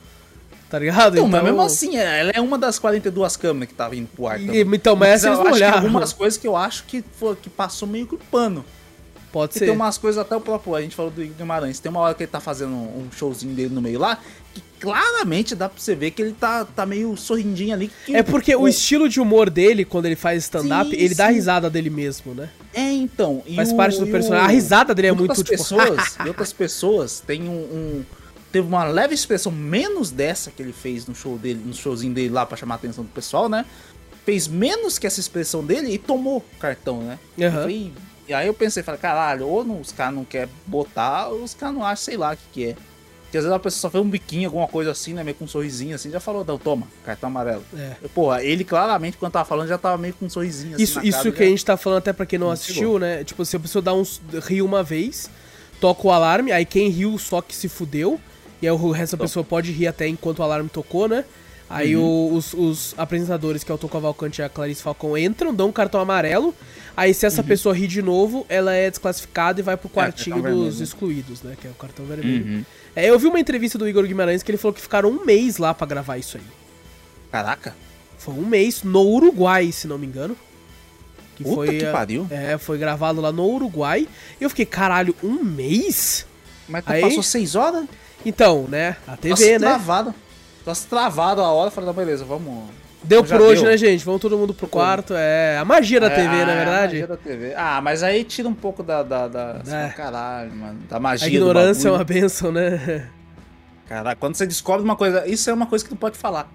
Tá 0.70 0.78
ligado? 0.78 1.16
Não, 1.16 1.28
mas 1.28 1.44
mesmo 1.44 1.60
assim, 1.60 1.96
ela 1.98 2.32
é 2.34 2.40
uma 2.40 2.56
das 2.56 2.78
42 2.78 3.36
câmeras 3.36 3.68
que 3.68 3.74
tava 3.74 3.94
indo 3.94 4.08
pro 4.08 4.26
ar. 4.26 4.40
E- 4.40 4.62
então, 4.62 4.96
mas 4.96 5.10
essa 5.10 5.28
eu 5.28 5.32
eles 5.34 5.44
não 5.44 5.52
olharam. 5.52 5.76
algumas 5.78 6.14
coisas 6.14 6.38
que 6.38 6.48
eu 6.48 6.56
acho 6.56 6.84
que, 6.84 7.04
foi, 7.20 7.36
que 7.36 7.50
passou 7.50 7.86
meio 7.86 8.06
que 8.06 8.16
pano. 8.30 8.64
Pode 9.32 9.54
E 9.54 9.58
ser. 9.58 9.64
tem 9.66 9.74
umas 9.74 9.96
coisas 9.96 10.20
até 10.20 10.36
o 10.36 10.40
próprio, 10.40 10.74
a 10.74 10.82
gente 10.82 10.94
falou 10.94 11.10
do 11.10 11.22
Igor 11.22 11.36
Guimarães, 11.38 11.78
tem 11.80 11.90
uma 11.90 12.00
hora 12.00 12.14
que 12.14 12.22
ele 12.22 12.30
tá 12.30 12.38
fazendo 12.40 12.72
um 12.74 13.08
showzinho 13.16 13.54
dele 13.54 13.74
no 13.74 13.80
meio 13.80 13.98
lá, 13.98 14.18
que 14.52 14.62
claramente 14.78 15.54
dá 15.54 15.68
pra 15.68 15.80
você 15.80 15.94
ver 15.94 16.10
que 16.10 16.20
ele 16.20 16.32
tá, 16.38 16.64
tá 16.66 16.84
meio 16.84 17.16
sorrindinho 17.16 17.72
ali. 17.72 17.90
É 18.10 18.22
porque 18.22 18.54
o 18.54 18.60
Pô, 18.60 18.68
estilo 18.68 19.08
de 19.08 19.20
humor 19.20 19.48
dele, 19.48 19.84
quando 19.86 20.06
ele 20.06 20.16
faz 20.16 20.42
stand-up, 20.44 20.90
Sim, 20.90 20.96
ele 20.96 21.14
dá 21.14 21.26
a 21.26 21.28
sim. 21.28 21.34
risada 21.34 21.70
dele 21.70 21.88
mesmo, 21.88 22.34
né? 22.34 22.50
É, 22.74 22.92
então. 22.92 23.42
Faz 23.56 23.72
o- 23.72 23.76
parte 23.76 23.98
do 23.98 24.06
personagem. 24.06 24.44
o- 24.46 24.48
A 24.50 24.52
risada 24.52 24.94
dele 24.94 25.08
é 25.08 25.12
muito, 25.12 25.34
tipo, 25.34 25.48
pessoas, 25.48 26.16
e 26.24 26.28
outras 26.28 26.52
pessoas 26.52 27.20
têm 27.20 27.48
um, 27.48 27.52
um- 27.52 28.04
Teve 28.52 28.68
uma 28.68 28.84
leve 28.84 29.14
expressão 29.14 29.50
menos 29.50 30.10
dessa 30.10 30.50
que 30.50 30.60
ele 30.62 30.74
fez 30.74 31.06
no 31.06 31.14
show 31.14 31.38
dele, 31.38 31.62
no 31.64 31.72
showzinho 31.72 32.12
dele 32.12 32.28
lá 32.28 32.44
pra 32.44 32.54
chamar 32.54 32.74
a 32.74 32.76
atenção 32.76 33.02
do 33.02 33.08
pessoal, 33.10 33.48
né? 33.48 33.64
Fez 34.26 34.46
menos 34.46 34.98
que 34.98 35.06
essa 35.06 35.18
expressão 35.20 35.64
dele 35.64 35.90
e 35.94 35.96
tomou 35.96 36.36
o 36.36 36.58
cartão, 36.58 37.00
né? 37.00 37.18
Aham. 37.40 37.70
E, 37.70 37.92
e 38.32 38.34
aí 38.34 38.46
eu 38.46 38.54
pensei, 38.54 38.82
falei, 38.82 39.00
caralho, 39.00 39.46
ou 39.46 39.64
não- 39.64 39.80
os 39.80 39.92
caras 39.92 40.14
não 40.14 40.24
querem 40.24 40.52
botar, 40.66 41.28
ou 41.28 41.42
os 41.44 41.54
caras 41.54 41.74
não 41.74 41.84
acham, 41.84 41.96
sei 42.04 42.16
lá 42.16 42.32
o 42.32 42.36
que, 42.36 42.42
que 42.52 42.64
é. 42.70 42.76
Porque 43.24 43.38
às 43.38 43.44
vezes 43.44 43.56
a 43.56 43.58
pessoa 43.58 43.80
só 43.80 43.90
fez 43.90 44.04
um 44.04 44.08
biquinho, 44.10 44.46
alguma 44.48 44.68
coisa 44.68 44.90
assim, 44.90 45.14
né? 45.14 45.24
Meio 45.24 45.34
com 45.34 45.44
um 45.46 45.48
sorrisinho 45.48 45.94
assim, 45.94 46.10
já 46.10 46.20
falou, 46.20 46.44
não, 46.44 46.58
toma, 46.58 46.86
cartão 47.04 47.28
amarelo. 47.30 47.62
É. 47.74 47.92
Eu, 48.02 48.08
Porra, 48.10 48.42
ele 48.44 48.62
claramente, 48.62 49.16
quando 49.16 49.32
tava 49.32 49.46
falando, 49.46 49.68
já 49.68 49.78
tava 49.78 49.96
meio 49.96 50.12
com 50.12 50.26
um 50.26 50.28
sorrisinho 50.30 50.74
assim. 50.74 50.82
Isso, 50.82 51.00
isso 51.02 51.16
cara, 51.18 51.32
que 51.32 51.38
já- 51.38 51.44
a 51.44 51.48
gente 51.48 51.64
tá 51.64 51.76
falando 51.78 51.98
até 51.98 52.12
pra 52.12 52.26
quem 52.26 52.38
não 52.38 52.48
Não 52.48 52.52
assistiu, 52.52 52.74
chegou. 52.74 52.98
né? 52.98 53.24
Tipo, 53.24 53.42
se 53.44 53.56
a 53.56 53.60
pessoa 53.60 53.80
dá 53.80 53.94
uns. 53.94 54.20
riu 54.46 54.66
uma 54.66 54.82
vez, 54.82 55.30
toca 55.80 56.06
o 56.06 56.10
alarme, 56.10 56.52
aí 56.52 56.66
quem 56.66 56.88
riu 56.90 57.16
só 57.18 57.40
que 57.40 57.56
se 57.56 57.68
fudeu. 57.70 58.20
E 58.60 58.66
aí 58.68 58.72
o 58.72 58.90
resto 58.90 59.16
da 59.16 59.24
pessoa 59.24 59.42
pode 59.44 59.72
rir 59.72 59.86
até 59.86 60.06
enquanto 60.06 60.38
o 60.40 60.42
alarme 60.42 60.68
tocou, 60.68 61.08
né? 61.08 61.24
Aí 61.74 61.96
Uhum. 61.96 62.04
o- 62.04 62.34
os, 62.34 62.52
os 62.52 62.94
apresentadores, 62.98 63.64
que 63.64 63.72
é 63.72 63.74
o 63.74 63.78
Tom 63.78 63.88
Cavalcante 63.88 64.40
e 64.40 64.44
a 64.44 64.48
Clarice 64.48 64.82
Falcão, 64.82 65.16
entram, 65.16 65.54
dão 65.54 65.68
um 65.68 65.72
cartão 65.72 66.00
amarelo. 66.00 66.54
Aí 66.94 67.14
se 67.14 67.24
essa 67.24 67.42
pessoa 67.42 67.74
rir 67.74 67.86
de 67.86 68.02
novo, 68.02 68.44
ela 68.48 68.74
é 68.74 68.90
desclassificada 68.90 69.58
e 69.58 69.62
vai 69.62 69.76
pro 69.76 69.88
quartinho 69.88 70.36
Uhum. 70.36 70.42
cartão 70.42 70.58
dos 70.58 70.64
vermelho, 70.66 70.78
né? 70.78 70.84
excluídos, 70.84 71.42
né? 71.42 71.56
Que 71.58 71.66
é 71.66 71.70
o 71.70 71.74
cartão 71.74 72.04
vermelho. 72.04 72.44
Uhum. 72.58 72.64
É, 72.94 73.08
eu 73.08 73.18
vi 73.18 73.26
uma 73.26 73.40
entrevista 73.40 73.78
do 73.78 73.88
Igor 73.88 74.04
Guimarães 74.06 74.42
que 74.42 74.50
ele 74.50 74.58
falou 74.58 74.74
que 74.74 74.82
ficaram 74.82 75.08
um 75.08 75.24
mês 75.24 75.56
lá 75.56 75.72
pra 75.72 75.86
gravar 75.86 76.18
isso 76.18 76.36
aí. 76.36 76.42
Caraca. 77.30 77.74
Foi 78.18 78.34
um 78.34 78.44
mês 78.46 78.82
no 78.82 79.00
Uruguai, 79.02 79.72
se 79.72 79.86
não 79.88 79.96
me 79.98 80.06
engano. 80.06 80.36
Que 81.36 81.42
Puta 81.44 81.54
foi, 81.56 81.78
que 81.78 81.84
eh, 81.86 81.90
pariu. 81.90 82.26
É, 82.30 82.58
foi 82.58 82.76
gravado 82.76 83.20
lá 83.20 83.32
no 83.32 83.44
Uruguai. 83.46 84.06
E 84.38 84.44
eu 84.44 84.50
fiquei, 84.50 84.66
caralho, 84.66 85.16
um 85.22 85.42
mês? 85.42 86.26
Mas 86.68 86.84
tu 86.84 86.92
Aí- 86.92 87.00
passou 87.00 87.22
seis 87.22 87.54
horas? 87.54 87.86
Então, 88.24 88.66
né? 88.68 88.96
A 89.08 89.16
TV, 89.16 89.30
Nossa, 89.30 89.44
né? 89.52 89.58
travado. 89.58 90.14
Nossa, 90.66 90.86
travado 90.88 91.40
a 91.40 91.50
hora. 91.50 91.70
Falei, 91.70 91.86
não, 91.88 91.94
beleza, 91.94 92.24
vamos. 92.24 92.64
Deu 93.04 93.24
Já 93.26 93.36
por 93.36 93.46
hoje, 93.46 93.62
deu. 93.62 93.70
né, 93.70 93.76
gente? 93.76 94.04
Vamos 94.04 94.20
todo 94.20 94.38
mundo 94.38 94.54
pro 94.54 94.68
quarto. 94.68 95.12
É 95.16 95.58
a 95.58 95.64
magia 95.64 95.98
da 96.00 96.06
É, 96.06 96.10
TV, 96.14 96.28
ah, 96.28 96.46
na 96.46 96.52
é 96.52 96.54
a 96.54 96.56
verdade. 96.64 96.92
magia 96.94 97.06
da 97.08 97.16
TV. 97.16 97.54
Ah, 97.56 97.80
mas 97.82 98.02
aí 98.02 98.22
tira 98.22 98.48
um 98.48 98.54
pouco 98.54 98.82
da. 98.82 99.02
da, 99.02 99.26
da 99.28 99.56
É. 99.60 99.64
fala, 99.64 99.88
Caralho, 99.90 100.54
mano. 100.54 100.78
Da 100.88 101.00
magia. 101.00 101.26
A 101.26 101.30
ignorância 101.30 101.88
é 101.88 101.90
uma 101.90 102.04
benção, 102.04 102.52
né? 102.52 103.08
Caralho, 103.88 104.16
quando 104.18 104.36
você 104.36 104.46
descobre 104.46 104.84
uma 104.84 104.94
coisa. 104.96 105.26
Isso 105.28 105.50
é 105.50 105.52
uma 105.52 105.66
coisa 105.66 105.84
que 105.84 105.90
não 105.90 105.98
pode 105.98 106.16
falar. 106.16 106.48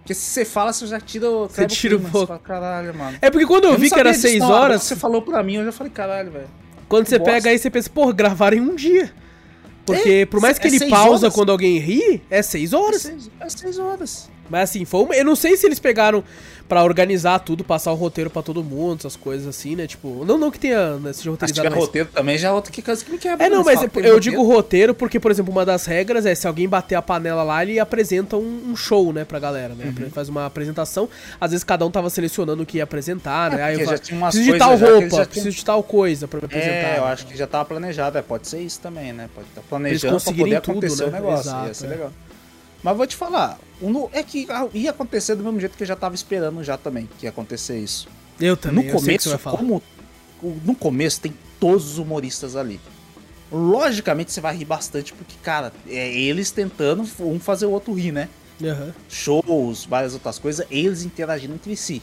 Porque 0.00 0.12
se 0.14 0.22
você 0.22 0.44
fala, 0.44 0.72
você 0.72 0.86
já 0.88 1.00
tira 1.00 1.30
o. 1.30 1.48
Você 1.48 1.66
tira 1.66 1.94
o 1.94 1.98
clima, 1.98 2.10
foco. 2.12 2.26
você 2.26 2.26
fala, 2.26 2.40
Caralho, 2.40 2.94
mano. 2.94 3.18
É 3.22 3.30
porque 3.30 3.46
quando 3.46 3.64
eu, 3.64 3.70
não 3.72 3.78
vi 3.78 3.88
que 3.88 3.94
era 3.98 4.12
sabia 4.12 4.12
disso, 4.12 4.28
seis 4.28 4.40
não. 4.40 4.48
Agora 4.48 4.62
horas, 4.64 4.82
que 4.82 4.88
Você 4.88 4.96
falou 4.96 5.22
pra 5.22 5.42
mim, 5.44 5.54
eu 5.54 5.64
já 5.66 5.72
falei, 5.72 5.92
caralho, 5.92 6.30
velho. 6.32 6.48
quando 6.88 7.06
você 7.08 7.18
bosta. 7.18 7.32
pega 7.32 7.50
aí, 7.50 7.58
você 7.58 7.70
pensa, 7.70 7.88
pô, 7.90 8.12
gravaram 8.12 8.56
em 8.56 8.60
um 8.60 8.74
dia. 8.74 9.12
Porque 9.86 10.26
por 10.26 10.40
mais 10.40 10.58
é 10.58 10.60
que 10.60 10.66
ele 10.68 10.88
pausa 10.90 11.26
horas. 11.26 11.34
quando 11.34 11.50
alguém 11.52 11.78
ri, 11.78 12.20
é 12.28 12.42
seis 12.42 12.72
É 12.72 12.76
horas. 12.76 13.02
seis, 13.02 13.30
é 13.40 13.48
seis 13.48 13.78
horas. 13.78 14.28
Mas 14.48 14.70
assim, 14.70 14.84
foi 14.84 15.02
uma... 15.02 15.14
eu 15.14 15.24
não 15.24 15.36
sei 15.36 15.56
se 15.56 15.66
eles 15.66 15.78
pegaram 15.78 16.22
pra 16.68 16.82
organizar 16.82 17.38
tudo, 17.38 17.64
passar 17.64 17.92
o 17.92 17.94
roteiro 17.94 18.28
pra 18.28 18.42
todo 18.42 18.62
mundo, 18.62 18.98
essas 18.98 19.16
coisas 19.16 19.46
assim, 19.46 19.76
né? 19.76 19.86
Tipo, 19.86 20.24
não 20.24 20.36
não 20.36 20.50
que 20.50 20.58
tenha 20.58 20.96
né, 20.96 21.12
seja 21.12 21.30
roteirizado, 21.30 21.68
tiver 21.68 21.70
mas... 21.70 21.78
roteiro 21.78 22.08
também, 22.12 22.38
já 22.38 22.48
é 22.48 22.52
outra 22.52 22.72
que 22.72 22.82
coisa 22.82 23.04
que 23.04 23.10
me 23.10 23.18
quebra. 23.18 23.46
É, 23.46 23.48
não, 23.48 23.62
Você 23.62 23.74
mas 23.74 23.92
fala, 23.92 24.06
eu, 24.06 24.20
digo 24.20 24.42
roteiro 24.42 24.94
porque, 24.94 25.18
por 25.20 25.30
exemplo, 25.30 25.52
uma 25.52 25.64
das 25.64 25.86
regras 25.86 26.26
é 26.26 26.34
se 26.34 26.46
alguém 26.46 26.68
bater 26.68 26.96
a 26.96 27.02
panela 27.02 27.42
lá, 27.42 27.62
ele 27.62 27.78
apresenta 27.78 28.36
um, 28.36 28.70
um 28.70 28.76
show, 28.76 29.12
né, 29.12 29.24
pra 29.24 29.38
galera, 29.38 29.74
né? 29.74 29.94
Uhum. 29.96 30.10
Faz 30.10 30.28
uma 30.28 30.46
apresentação. 30.46 31.08
Às 31.40 31.52
vezes 31.52 31.64
cada 31.64 31.86
um 31.86 31.90
tava 31.90 32.10
selecionando 32.10 32.62
o 32.62 32.66
que 32.66 32.78
ia 32.78 32.84
apresentar, 32.84 33.50
né? 33.50 33.60
É, 33.60 33.64
Aí 33.64 33.76
porque 33.76 33.90
eu 33.90 33.96
já 33.96 33.98
tinha 33.98 34.18
umas 34.18 34.34
preciso 34.34 34.52
de 34.52 34.58
tal 34.58 34.76
roupa, 34.76 35.16
já 35.16 35.26
preciso 35.26 35.56
de 35.56 35.64
tal 35.64 35.82
coisa 35.82 36.28
pra 36.28 36.40
me 36.40 36.46
apresentar. 36.46 36.72
É, 36.72 36.98
eu 36.98 37.04
né? 37.04 37.12
acho 37.12 37.26
que 37.26 37.36
já 37.36 37.46
tava 37.46 37.64
planejado, 37.64 38.18
é, 38.18 38.22
pode 38.22 38.48
ser 38.48 38.60
isso 38.60 38.80
também, 38.80 39.12
né? 39.12 39.28
Pode 39.34 39.46
estar 39.48 39.60
Eles 39.60 39.68
planejando 39.68 40.20
pra 40.20 40.32
poder 40.32 40.60
tudo, 40.60 40.72
acontecer 40.72 41.02
né? 41.04 41.08
o 41.08 41.12
negócio, 41.12 41.48
Exato, 41.48 41.66
ia 41.68 41.74
ser 41.74 41.86
é. 41.86 41.90
legal. 41.90 42.12
Mas 42.82 42.96
vou 42.96 43.06
te 43.06 43.16
falar, 43.16 43.58
é 44.12 44.22
que 44.22 44.46
ia 44.74 44.90
acontecer 44.90 45.34
do 45.34 45.44
mesmo 45.44 45.60
jeito 45.60 45.76
que 45.76 45.82
eu 45.82 45.86
já 45.86 45.96
tava 45.96 46.14
esperando 46.14 46.62
já 46.64 46.76
também, 46.76 47.08
que 47.18 47.26
ia 47.26 47.30
acontecer 47.30 47.78
isso. 47.78 48.08
Eu 48.40 48.56
também, 48.56 48.84
no 48.84 48.90
eu 48.90 48.94
começo, 48.94 49.38
como 49.38 49.82
no 50.64 50.74
começo 50.74 51.20
tem 51.20 51.34
todos 51.58 51.92
os 51.92 51.98
humoristas 51.98 52.56
ali. 52.56 52.80
Logicamente 53.50 54.32
você 54.32 54.40
vai 54.40 54.56
rir 54.56 54.64
bastante 54.64 55.12
porque, 55.12 55.34
cara, 55.42 55.72
é 55.88 56.12
eles 56.12 56.50
tentando 56.50 57.06
um 57.20 57.38
fazer 57.38 57.66
o 57.66 57.70
outro 57.70 57.92
rir, 57.92 58.12
né? 58.12 58.28
Aham. 58.62 58.94
shows, 59.08 59.84
várias 59.84 60.14
outras 60.14 60.38
coisas, 60.38 60.66
eles 60.70 61.04
interagindo 61.04 61.54
entre 61.54 61.76
si. 61.76 62.00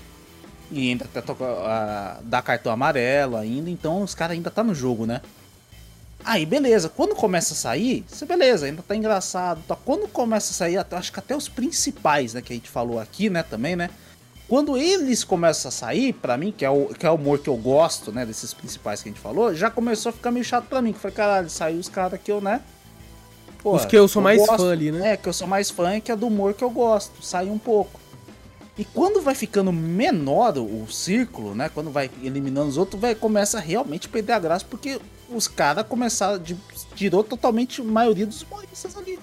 E 0.72 0.90
ainda 0.90 1.06
até 1.06 1.22
toca, 1.22 1.44
ah, 1.44 2.20
dá 2.24 2.42
cartão 2.42 2.72
amarelo 2.72 3.36
ainda, 3.36 3.70
então 3.70 4.02
os 4.04 4.16
caras 4.16 4.36
ainda 4.36 4.50
tá 4.50 4.64
no 4.64 4.74
jogo, 4.74 5.06
né? 5.06 5.22
Aí, 6.26 6.46
beleza. 6.46 6.90
Quando 6.90 7.16
começa 7.16 7.54
a 7.54 7.58
sair, 7.58 8.06
você 8.08 8.26
beleza, 8.26 8.66
ainda 8.66 8.82
tá 8.82 8.96
engraçado. 8.96 9.62
Tá. 9.68 9.76
Quando 9.76 10.08
começa 10.08 10.52
a 10.52 10.54
sair, 10.54 10.86
acho 10.92 11.12
que 11.12 11.20
até 11.20 11.36
os 11.36 11.50
principais, 11.50 12.34
né, 12.34 12.42
que 12.42 12.54
a 12.54 12.56
gente 12.56 12.70
falou 12.70 13.00
aqui, 13.00 13.30
né, 13.30 13.44
também, 13.44 13.76
né? 13.76 13.90
Quando 14.48 14.78
eles 14.78 15.24
começam 15.24 15.70
a 15.70 15.72
sair, 15.72 16.14
pra 16.14 16.38
mim, 16.38 16.54
que 16.56 16.64
é, 16.64 16.70
o, 16.70 16.88
que 16.88 17.06
é 17.06 17.10
o 17.10 17.16
humor 17.16 17.40
que 17.40 17.50
eu 17.50 17.58
gosto, 17.58 18.12
né, 18.12 18.26
desses 18.26 18.54
principais 18.54 19.02
que 19.02 19.10
a 19.10 19.12
gente 19.12 19.22
falou, 19.22 19.54
já 19.56 19.70
começou 19.70 20.10
a 20.10 20.14
ficar 20.14 20.32
meio 20.32 20.46
chato 20.46 20.66
pra 20.66 20.82
mim. 20.82 20.92
Que 20.92 20.98
eu 20.98 21.02
falei, 21.02 21.16
caralho, 21.16 21.50
saiu 21.50 21.80
os 21.80 21.90
caras 21.90 22.20
que 22.22 22.32
eu, 22.32 22.40
né? 22.40 22.62
Pô, 23.64 23.76
Os 23.76 23.86
que 23.86 23.98
eu 23.98 24.08
sou 24.10 24.22
mais 24.22 24.40
gosto. 24.40 24.58
fã 24.58 24.72
ali, 24.72 24.92
né? 24.92 25.14
É, 25.14 25.18
que 25.18 25.28
eu 25.28 25.34
sou 25.34 25.48
mais 25.48 25.70
fã 25.70 25.92
é 25.92 26.02
que 26.02 26.12
é 26.12 26.16
do 26.16 26.28
humor 26.28 26.54
que 26.54 26.64
eu 26.64 26.70
gosto, 26.70 27.24
sai 27.26 27.48
um 27.48 27.58
pouco. 27.58 28.00
E 28.78 28.84
quando 28.84 29.22
vai 29.22 29.36
ficando 29.36 29.72
menor 29.72 30.58
o, 30.58 30.84
o 30.84 30.92
círculo, 30.92 31.56
né? 31.56 31.70
Quando 31.74 31.90
vai 31.90 32.12
eliminando 32.22 32.68
os 32.68 32.78
outros, 32.78 33.00
vai 33.00 33.16
começa 33.16 33.58
a 33.58 33.62
realmente 33.62 34.10
perder 34.10 34.34
a 34.34 34.40
graça, 34.40 34.66
porque 34.70 35.00
os 35.34 35.48
caras 35.48 35.86
começaram, 35.88 36.38
de, 36.40 36.56
tirou 36.96 37.24
totalmente 37.24 37.82
a 37.82 37.84
maioria 37.84 38.26
dos 38.26 38.42
humoristas 38.44 38.96
ali. 38.98 39.20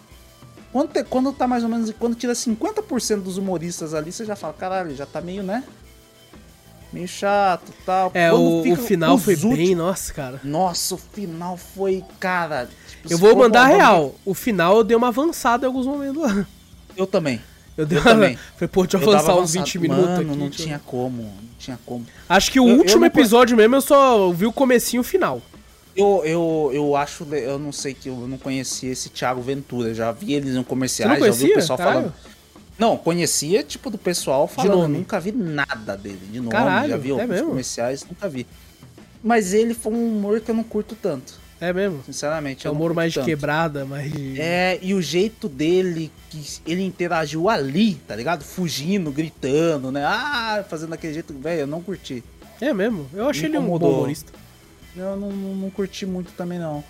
Quando, 0.73 0.91
te- 0.93 1.05
quando 1.05 1.33
tá 1.33 1.47
mais 1.49 1.63
ou 1.65 1.69
menos, 1.69 1.93
quando 1.99 2.15
tira 2.15 2.33
50% 2.33 3.23
dos 3.23 3.37
humoristas 3.39 3.93
ali, 3.95 4.13
você 4.13 4.25
já 4.25 4.37
fala, 4.37 4.53
caralho, 4.53 4.95
já 4.95 5.05
tá 5.07 5.21
meio, 5.21 5.43
né? 5.43 5.65
meio 6.93 7.07
chato 7.07 7.73
tal. 7.87 8.11
É, 8.15 8.33
o, 8.33 8.73
o 8.73 8.77
final 8.77 9.17
foi 9.17 9.37
bem, 9.37 9.45
últimos- 9.51 9.77
nossa, 9.77 10.13
cara. 10.13 10.41
Nossa, 10.43 10.95
o 10.97 10.99
final 10.99 11.57
foi, 11.57 12.03
cara. 12.19 12.69
tipo, 12.91 13.13
Eu 13.13 13.17
vou 13.19 13.37
mandar 13.37 13.67
real. 13.67 14.15
O 14.25 14.35
final 14.35 14.79
eu 14.79 14.85
dei 14.85 14.97
uma 14.97 15.09
avançada 15.09 15.65
em 15.65 15.69
alguns 15.69 15.87
momentos 15.87 16.21
lá. 16.21 16.47
Eu 16.97 17.07
também. 17.07 17.41
Eu 17.77 17.87
dei 17.87 17.97
Eu 17.99 18.03
uma... 18.03 18.11
também. 18.11 18.37
Falei, 18.59 18.69
pô, 18.69 18.83
deixa 18.83 18.97
eu 18.97 19.03
avançar 19.03 19.33
uns 19.35 19.39
avançado. 19.39 19.65
20 19.65 19.79
minutos 19.79 20.05
Mano, 20.05 20.17
aqui. 20.17 20.25
não 20.25 20.49
deixa 20.49 20.63
eu- 20.63 20.67
tinha 20.67 20.79
como, 20.85 21.23
não 21.23 21.33
tinha 21.59 21.79
como. 21.87 22.07
Acho 22.29 22.51
que 22.51 22.59
o 22.61 22.69
Eu- 22.69 22.79
último 22.79 23.05
episódio 23.05 23.57
mesmo 23.57 23.77
eu 23.77 23.81
só 23.81 24.31
vi 24.33 24.47
o 24.47 24.53
comecinho 24.53 24.99
e 25.01 25.03
o 25.03 25.05
final. 25.05 25.41
Eu, 26.01 26.23
eu, 26.25 26.71
eu 26.73 26.97
acho, 26.97 27.25
le- 27.25 27.43
eu 27.45 27.59
não 27.59 27.73
sei 27.73 27.95
que 27.95 28.09
eu 28.09 28.17
não 28.29 28.37
conhecia 28.39 28.91
esse 28.93 29.09
Thiago 29.09 29.41
Ventura, 29.41 29.93
já 29.95 30.11
vi 30.13 30.35
eles 30.35 30.55
no 30.55 30.63
Você 30.63 30.69
comerciais, 30.69 31.25
já 31.25 31.31
vi 31.33 31.51
o 31.51 31.55
pessoal 31.55 31.77
Caralho. 31.79 31.97
falando. 32.01 32.15
Não, 32.79 32.97
conhecia, 32.97 33.63
tipo, 33.63 33.91
do 33.91 33.99
pessoal 33.99 34.49
falando, 34.49 34.89
nunca 34.89 35.21
vi 35.21 35.33
nada 35.33 35.97
dele, 35.97 36.21
de 36.33 36.39
nome, 36.39 36.51
Caralho, 36.51 36.89
já 36.91 36.97
vi 36.97 37.09
é 37.09 37.13
alguns 37.13 37.29
mesmo? 37.29 37.49
comerciais, 37.49 38.07
nunca 38.09 38.27
vi. 38.29 38.47
Mas 39.23 39.53
ele 39.53 39.75
foi 39.75 39.93
um 39.93 40.17
humor 40.17 40.41
que 40.41 40.51
eu 40.51 40.55
não 40.55 40.63
curto 40.65 40.95
tanto, 40.95 41.35
É 41.61 41.75
mesmo. 41.75 42.03
sinceramente. 42.07 42.67
É 42.67 42.71
um 42.71 42.73
humor 42.73 42.95
mais 42.95 43.13
tanto. 43.13 43.27
quebrada, 43.27 43.85
mais 43.85 44.11
de... 44.11 44.41
É, 44.41 44.79
e 44.81 44.95
o 44.95 45.03
jeito 45.03 45.47
dele, 45.47 46.11
que 46.31 46.43
ele 46.67 46.83
interagiu 46.83 47.51
ali, 47.51 47.97
tá 48.09 48.17
ligado? 48.17 48.43
Fugindo, 48.43 49.11
gritando, 49.11 49.93
né? 49.93 50.03
Ah, 50.07 50.65
fazendo 50.67 50.91
daquele 50.91 51.13
jeito, 51.13 51.35
velho, 51.35 51.61
eu 51.61 51.67
não 51.67 51.83
curti. 51.83 52.25
É 52.63 52.73
mesmo. 52.73 53.07
Eu 53.13 53.29
achei 53.29 53.45
ele 53.45 53.59
um 53.59 53.79
bom 53.79 53.91
humorista. 53.91 54.33
Eu 54.97 55.17
não, 55.17 55.31
não, 55.31 55.55
não 55.55 55.71
curti 55.71 56.05
muito 56.07 56.33
também, 56.33 56.59
não. 56.59 56.83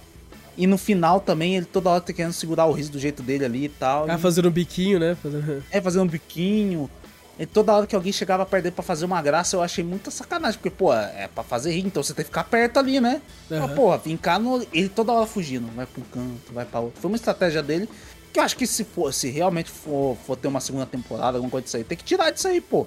E 0.57 0.67
no 0.67 0.77
final 0.77 1.21
também, 1.21 1.57
ele 1.57 1.67
toda 1.67 1.91
hora 1.91 2.01
tá 2.01 2.13
querendo 2.13 2.33
segurar 2.33 2.67
o 2.67 2.73
riso 2.73 2.91
do 2.93 2.99
jeito 2.99 3.23
dele 3.23 3.45
ali 3.45 3.65
e 3.65 3.69
tal. 3.69 4.03
Ficava 4.03 4.19
e- 4.19 4.23
fazendo 4.23 4.49
um 4.49 4.53
biquinho, 4.53 4.99
né? 4.99 5.17
Fazendo... 5.23 5.65
É, 5.71 5.81
fazendo 5.81 6.03
um 6.03 6.09
biquinho. 6.09 6.91
E 7.39 7.47
toda 7.47 7.73
hora 7.73 7.87
que 7.87 7.97
alguém 7.97 8.13
chegava 8.13 8.45
perto 8.45 8.65
dele 8.65 8.75
pra 8.75 8.85
fazer 8.85 9.07
uma 9.07 9.23
graça, 9.23 9.57
eu 9.57 9.63
achei 9.63 9.83
muita 9.83 10.11
sacanagem. 10.11 10.59
Porque, 10.61 10.69
pô, 10.69 10.93
é 10.93 11.27
pra 11.35 11.43
fazer 11.43 11.73
rir, 11.73 11.87
então 11.87 12.03
você 12.03 12.13
tem 12.13 12.23
que 12.25 12.29
ficar 12.29 12.45
perto 12.45 12.79
ali, 12.79 13.01
né? 13.01 13.23
Aham. 13.51 13.67
Mas, 13.69 13.77
pô, 13.77 13.97
vincar 13.97 14.39
no. 14.39 14.67
Ele 14.73 14.91
toda 14.91 15.13
hora 15.13 15.25
fugindo. 15.27 15.67
Vai 15.75 15.87
pra 15.87 16.03
um 16.03 16.05
canto, 16.05 16.53
vai 16.53 16.67
pra 16.67 16.81
outro. 16.81 17.01
Foi 17.01 17.11
uma 17.11 17.17
estratégia 17.17 17.63
dele. 17.63 17.89
Que 18.31 18.39
eu 18.41 18.45
acho 18.45 18.57
que 18.57 18.67
se, 18.67 18.85
for, 18.85 19.13
se 19.15 19.31
realmente 19.31 19.71
for, 19.71 20.17
for 20.27 20.37
ter 20.37 20.49
uma 20.49 20.61
segunda 20.61 20.85
temporada, 20.85 21.39
alguma 21.39 21.51
coisa 21.51 21.65
disso 21.65 21.77
aí, 21.79 21.85
tem 21.85 21.97
que 21.97 22.05
tirar 22.05 22.31
disso 22.31 22.47
aí, 22.47 22.61
pô. 22.61 22.87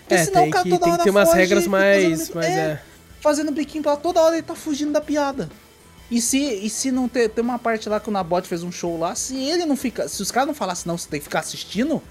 Porque 0.00 0.14
É, 0.14 0.24
senão 0.24 0.40
tem 0.42 0.48
o 0.48 0.52
cara 0.52 0.64
que, 0.64 0.70
toda 0.70 0.80
tem 0.84 0.88
que 0.88 0.94
hora 0.94 1.04
ter 1.04 1.10
umas 1.10 1.28
foge, 1.28 1.40
regras 1.40 1.66
mais... 1.68 2.30
mais 2.30 2.48
é. 2.48 2.82
Fazendo 3.28 3.52
biquinho 3.52 3.82
pra 3.82 3.94
toda 3.94 4.20
hora 4.22 4.36
ele 4.36 4.42
tá 4.42 4.54
fugindo 4.54 4.92
da 4.92 5.02
piada. 5.02 5.50
E 6.10 6.18
se, 6.22 6.38
e 6.38 6.70
se 6.70 6.90
não 6.90 7.06
ter, 7.06 7.28
tem 7.28 7.44
uma 7.44 7.58
parte 7.58 7.86
lá 7.86 8.00
que 8.00 8.08
o 8.08 8.12
Nabote 8.12 8.48
fez 8.48 8.62
um 8.62 8.72
show 8.72 8.98
lá, 8.98 9.14
se 9.14 9.36
ele 9.36 9.66
não 9.66 9.76
fica, 9.76 10.08
se 10.08 10.22
os 10.22 10.30
caras 10.30 10.46
não 10.46 10.54
falassem 10.54 10.84
não, 10.86 10.96
você 10.96 11.06
tem 11.06 11.20
que 11.20 11.24
ficar 11.24 11.40
assistindo, 11.40 12.02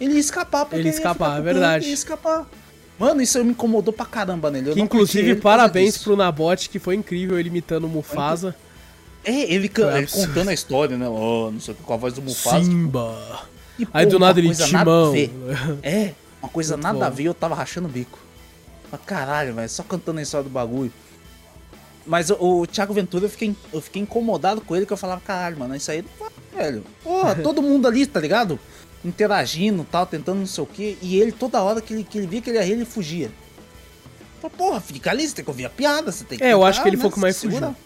ele 0.00 0.14
ia 0.14 0.20
escapar 0.20 0.64
porque 0.64 0.76
Ele 0.76 0.88
ia 0.88 0.94
escapar, 0.94 1.38
é 1.38 1.42
verdade. 1.42 1.80
canto, 1.80 1.88
Ia 1.88 1.94
escapar. 1.94 2.48
Mano, 2.96 3.20
isso 3.20 3.42
me 3.42 3.50
incomodou 3.50 3.92
pra 3.92 4.06
caramba 4.06 4.50
nele. 4.50 4.72
Que, 4.74 4.80
inclusive, 4.80 5.30
ele 5.30 5.40
parabéns 5.40 5.98
pro 5.98 6.14
Nabote, 6.14 6.68
que 6.68 6.78
foi 6.78 6.94
incrível 6.94 7.38
ele 7.38 7.48
imitando 7.48 7.84
o 7.84 7.88
Mufasa. 7.88 8.54
É, 9.24 9.52
ele, 9.52 9.70
ele 9.96 10.06
contando 10.06 10.48
a 10.48 10.54
história, 10.54 10.96
né? 10.96 11.08
Oh, 11.08 11.50
não 11.50 11.60
sei 11.60 11.74
o 11.74 11.76
que, 11.76 11.82
com 11.82 11.94
a 11.94 11.96
voz 11.96 12.14
do 12.14 12.22
Mufasa. 12.22 12.64
Simba. 12.64 13.46
E, 13.78 13.84
pô, 13.84 13.90
Aí 13.92 14.06
do 14.06 14.18
nada 14.18 14.38
ele, 14.38 14.54
Timão. 14.54 15.12
É, 15.82 16.12
uma 16.40 16.48
coisa 16.50 16.74
Muito 16.76 16.84
nada 16.84 16.98
bom. 16.98 17.04
a 17.04 17.10
ver, 17.10 17.24
eu 17.24 17.34
tava 17.34 17.54
rachando 17.54 17.88
o 17.88 17.90
bico. 17.90 18.18
Mas 18.90 19.00
caralho, 19.06 19.54
velho, 19.54 19.68
só 19.68 19.82
cantando 19.82 20.18
a 20.18 20.22
história 20.22 20.44
do 20.44 20.50
bagulho. 20.50 20.92
Mas 22.06 22.30
o, 22.30 22.36
o 22.40 22.66
Thiago 22.66 22.92
Ventura, 22.92 23.26
eu 23.26 23.30
fiquei, 23.30 23.54
eu 23.72 23.80
fiquei 23.80 24.02
incomodado 24.02 24.60
com 24.60 24.74
ele, 24.74 24.86
que 24.86 24.92
eu 24.92 24.96
falava, 24.96 25.20
caralho, 25.20 25.58
mano, 25.58 25.76
isso 25.76 25.90
aí 25.90 26.02
não 26.02 26.28
vai, 26.28 26.64
velho. 26.64 26.84
Porra, 27.02 27.34
todo 27.42 27.62
mundo 27.62 27.86
ali, 27.86 28.06
tá 28.06 28.18
ligado? 28.18 28.58
Interagindo 29.04 29.86
tal, 29.90 30.06
tentando 30.06 30.40
não 30.40 30.46
sei 30.46 30.64
o 30.64 30.66
quê. 30.66 30.96
E 31.00 31.20
ele, 31.20 31.30
toda 31.30 31.62
hora 31.62 31.80
que 31.80 31.92
ele, 31.92 32.04
que 32.04 32.18
ele 32.18 32.26
via 32.26 32.40
que 32.40 32.50
ele 32.50 32.58
ia 32.58 32.64
rir, 32.64 32.72
ele 32.72 32.84
fugia. 32.84 33.30
Falei, 34.40 34.56
Porra, 34.56 34.80
fica 34.80 35.10
ali, 35.10 35.28
você 35.28 35.34
tem 35.34 35.44
que 35.44 35.50
ouvir 35.50 35.66
a 35.66 35.70
piada, 35.70 36.10
você 36.10 36.24
tem 36.24 36.38
que 36.38 36.44
É, 36.44 36.52
eu 36.52 36.64
acho 36.64 36.82
que 36.82 36.88
ele 36.88 36.96
né, 36.96 37.02
foi 37.02 37.10
o 37.10 37.12
que 37.12 37.20
mais 37.20 37.38
fugiu. 37.38 37.76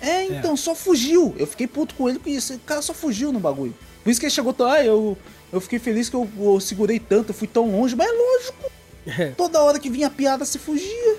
É, 0.00 0.24
então, 0.24 0.56
só 0.56 0.74
fugiu. 0.74 1.34
Eu 1.38 1.46
fiquei 1.46 1.66
puto 1.66 1.94
com 1.94 2.08
ele 2.08 2.18
porque 2.18 2.36
esse 2.36 2.58
cara 2.58 2.82
só 2.82 2.92
fugiu 2.92 3.32
no 3.32 3.38
bagulho. 3.38 3.74
Por 4.02 4.10
isso 4.10 4.20
que 4.20 4.26
ele 4.26 4.34
chegou, 4.34 4.52
tão, 4.52 4.66
ah, 4.66 4.84
eu, 4.84 5.16
eu 5.52 5.60
fiquei 5.60 5.78
feliz 5.78 6.08
que 6.08 6.16
eu, 6.16 6.28
eu 6.38 6.60
segurei 6.60 6.98
tanto, 6.98 7.30
eu 7.30 7.34
fui 7.34 7.48
tão 7.48 7.70
longe, 7.70 7.94
mas 7.96 8.08
é 8.08 8.12
lógico. 8.12 8.70
É. 9.06 9.26
Toda 9.36 9.62
hora 9.62 9.78
que 9.78 9.90
vinha 9.90 10.06
a 10.06 10.10
piada, 10.10 10.44
se 10.44 10.58
fugia. 10.58 11.16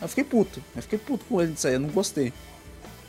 Eu 0.00 0.08
fiquei 0.08 0.24
puto. 0.24 0.62
Eu 0.74 0.82
fiquei 0.82 0.98
puto 0.98 1.24
com 1.28 1.40
ele 1.40 1.52
disso 1.52 1.66
aí, 1.66 1.74
eu 1.74 1.80
não 1.80 1.88
gostei. 1.88 2.32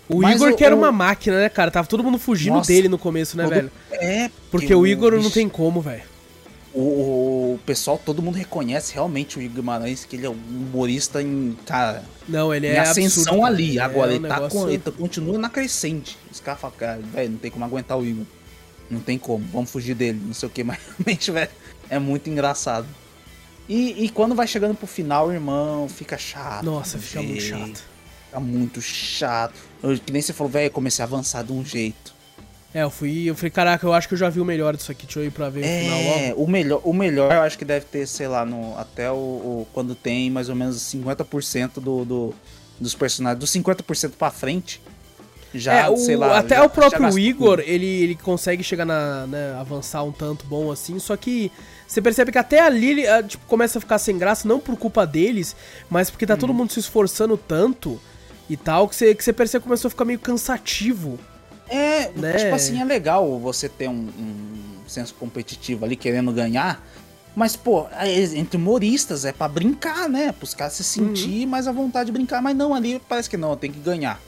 O 0.10 0.22
Mas 0.22 0.36
Igor 0.36 0.52
o- 0.53 0.56
que 0.56 0.64
era 0.65 0.76
o- 0.76 0.78
uma 0.80 0.91
máquina, 0.91 1.40
né, 1.40 1.49
cara? 1.49 1.72
Tava 1.72 1.88
todo 1.88 2.03
mundo 2.03 2.18
fugindo 2.20 2.56
Nossa. 2.56 2.68
dele 2.68 2.88
no 2.90 2.98
começo, 2.98 3.38
né, 3.38 3.44
Todo- 3.44 3.53
velho? 3.53 3.72
É, 3.91 4.30
Porque 4.52 4.74
o 4.76 4.86
Igor 4.86 5.11
não 5.14 5.20
bicho- 5.20 5.34
tem 5.34 5.48
como, 5.48 5.80
velho. 5.82 6.03
O, 6.74 7.53
o 7.53 7.60
pessoal, 7.68 8.02
todo 8.03 8.22
mundo 8.22 8.36
reconhece 8.36 8.94
realmente 8.95 9.38
o 9.38 9.41
Igor 9.41 9.57
Guimarães, 9.57 10.06
que 10.06 10.15
ele 10.15 10.26
é 10.26 10.30
um 10.30 10.34
humorista 10.34 11.22
em. 11.22 11.56
Cara, 11.68 12.03
Não, 12.28 12.53
ele 12.53 12.65
em 12.68 12.72
é 12.72 12.80
ascensão 12.80 13.22
absurdo, 13.24 13.41
cara. 13.41 13.53
ali. 13.53 13.80
Agora, 13.80 14.11
É 14.11 14.14
um 14.14 14.18
ele, 14.18 14.28
tá 14.28 14.34
negócio- 14.36 14.60
com, 14.60 14.68
ele 14.70 14.78
tá- 14.80 14.91
continua 14.91 15.38
na 15.38 15.49
crescente. 15.49 16.18
Os 16.32 16.40
caras 16.40 16.60
falam, 16.60 16.76
cara, 16.76 16.99
velho, 17.14 17.32
não 17.32 17.38
tem 17.38 17.52
como 17.52 17.64
aguentar 17.64 17.98
o 17.98 18.03
Igor. 18.06 18.26
Não 18.90 18.99
tem 18.99 19.18
como, 19.20 19.45
vamos 19.53 19.70
fugir 19.70 19.94
dele, 19.95 20.20
não 20.26 20.34
sei 20.34 20.48
o 20.48 20.52
que, 20.52 20.64
mas 20.65 20.80
realmente, 20.98 21.32
velho, 21.32 21.49
é 21.90 21.99
muito 21.99 22.30
engraçado. 22.30 22.88
E, 23.68 24.06
e 24.06 24.10
quando 24.10 24.35
vai 24.35 24.45
chegando 24.48 24.76
pro 24.76 24.88
final, 24.88 25.31
irmão, 25.31 25.88
fica 25.88 26.18
chato. 26.18 26.64
Nossa, 26.64 26.98
fica 26.98 27.22
muito 27.22 27.41
chato. 27.41 27.84
Fica 28.26 28.40
muito 28.40 28.81
chato. 28.81 29.53
Eu, 29.81 29.98
que 29.98 30.11
nem 30.11 30.22
você 30.22 30.34
falou, 30.34 30.52
velho, 30.52 30.68
eu 30.68 30.72
comecei 30.72 31.02
a 31.03 31.06
avançar 31.07 31.44
de 31.44 31.52
um 31.53 31.64
jeito. 31.64 32.14
É, 32.73 32.81
eu 32.84 32.90
fui, 32.90 33.30
eu 33.30 33.35
falei, 33.35 33.52
caraca, 33.52 33.85
eu 33.85 33.94
acho 33.94 34.07
que 34.07 34.15
eu 34.15 34.18
já 34.18 34.30
vi 34.30 34.40
o 34.41 34.45
melhor 34.45 34.76
disso 34.76 34.91
aqui, 34.91 35.06
deixa 35.06 35.19
eu 35.19 35.26
ir 35.26 35.31
pra 35.31 35.48
ver 35.48 35.60
o 35.61 35.64
final 35.64 36.02
logo. 36.03 36.19
É, 36.19 36.34
o 36.35 36.48
melhor, 36.48 36.81
o 36.84 36.91
melhor 36.91 37.31
eu 37.31 37.41
acho 37.44 37.56
que 37.57 37.64
deve 37.64 37.85
ter, 37.85 38.07
sei 38.07 38.27
lá, 38.27 38.44
no, 38.44 38.76
até 38.77 39.11
o, 39.11 39.15
o- 39.15 39.68
quando 39.72 39.94
tem 39.94 40.31
mais 40.31 40.49
ou 40.49 40.56
menos 40.56 40.77
50% 40.81 41.73
do, 41.76 42.03
do, 42.03 42.35
dos 42.80 42.95
personagens, 42.95 43.40
dos 43.40 43.52
50% 43.52 44.14
pra 44.18 44.31
frente. 44.31 44.81
Já, 45.53 45.73
é, 45.85 45.90
o- 45.90 45.98
sei 45.98 46.15
lá. 46.15 46.40
até 46.40 46.56
já- 46.56 46.65
o 46.65 46.69
próprio 46.69 47.19
Igor, 47.19 47.60
tudo. 47.60 47.69
ele, 47.69 47.85
ele 47.85 48.15
consegue 48.15 48.64
chegar 48.64 48.85
na, 48.85 49.27
né, 49.27 49.56
avançar 49.60 50.02
um 50.03 50.11
tanto 50.11 50.44
bom 50.48 50.72
assim, 50.72 50.98
só 50.98 51.15
que 51.15 51.52
você 51.94 52.02
percebe 52.02 52.32
que 52.32 52.38
até 52.38 52.60
ali 52.60 53.07
ah, 53.07 53.22
tipo, 53.24 53.45
começa 53.45 53.78
a 53.78 53.82
ficar 53.82 53.98
sem 53.99 54.18
graça, 54.18 54.48
não 54.48 54.60
por 54.60 54.76
culpa 54.78 55.06
deles, 55.06 55.56
mas 55.90 56.10
porque 56.10 56.26
tá 56.26 56.34
Uhum. 56.34 56.40
todo 56.40 56.53
mundo 56.53 56.72
se 56.74 56.80
esforçando 56.80 57.38
tanto 57.38 57.99
e 58.49 58.57
tal, 58.57 58.88
que 58.90 58.95
você, 58.95 59.14
que 59.15 59.24
você 59.24 59.32
percebe 59.34 59.61
que 59.61 59.68
começou 59.68 59.88
a 59.88 59.91
ficar 59.91 60.06
meio 60.06 60.20
cansativo. 60.20 61.20
É, 61.70 62.11
né? 62.15 62.34
tipo 62.34 62.56
assim, 62.56 62.82
é 62.82 62.84
legal 62.84 63.40
você 63.40 63.70
ter 63.70 63.88
um, 63.88 63.94
um 64.20 64.88
senso 64.88 65.14
competitivo 65.15 65.86
ali 65.86 65.95
querendo 65.95 66.32
ganhar. 66.32 66.86
Mas, 67.36 67.56
pô, 67.56 67.88
é, 67.99 68.11
entre 68.38 68.57
humoristas 68.57 69.26
é 69.26 69.32
pra 69.32 69.48
brincar, 69.48 70.07
né? 70.07 70.32
Pros 70.32 70.53
caras 70.53 70.74
se 70.74 70.99
Uhum. 70.99 71.07
sentir 71.15 71.48
mais 71.48 71.68
à 71.68 71.72
vontade 71.72 72.07
de 72.07 72.11
brincar. 72.11 72.41
Mas 72.44 72.56
não, 72.56 72.76
ali 72.76 73.02
parece 73.10 73.28
que 73.30 73.38
não, 73.38 73.56
tem 73.57 73.72
que 73.72 73.80
ganhar. 73.80 74.22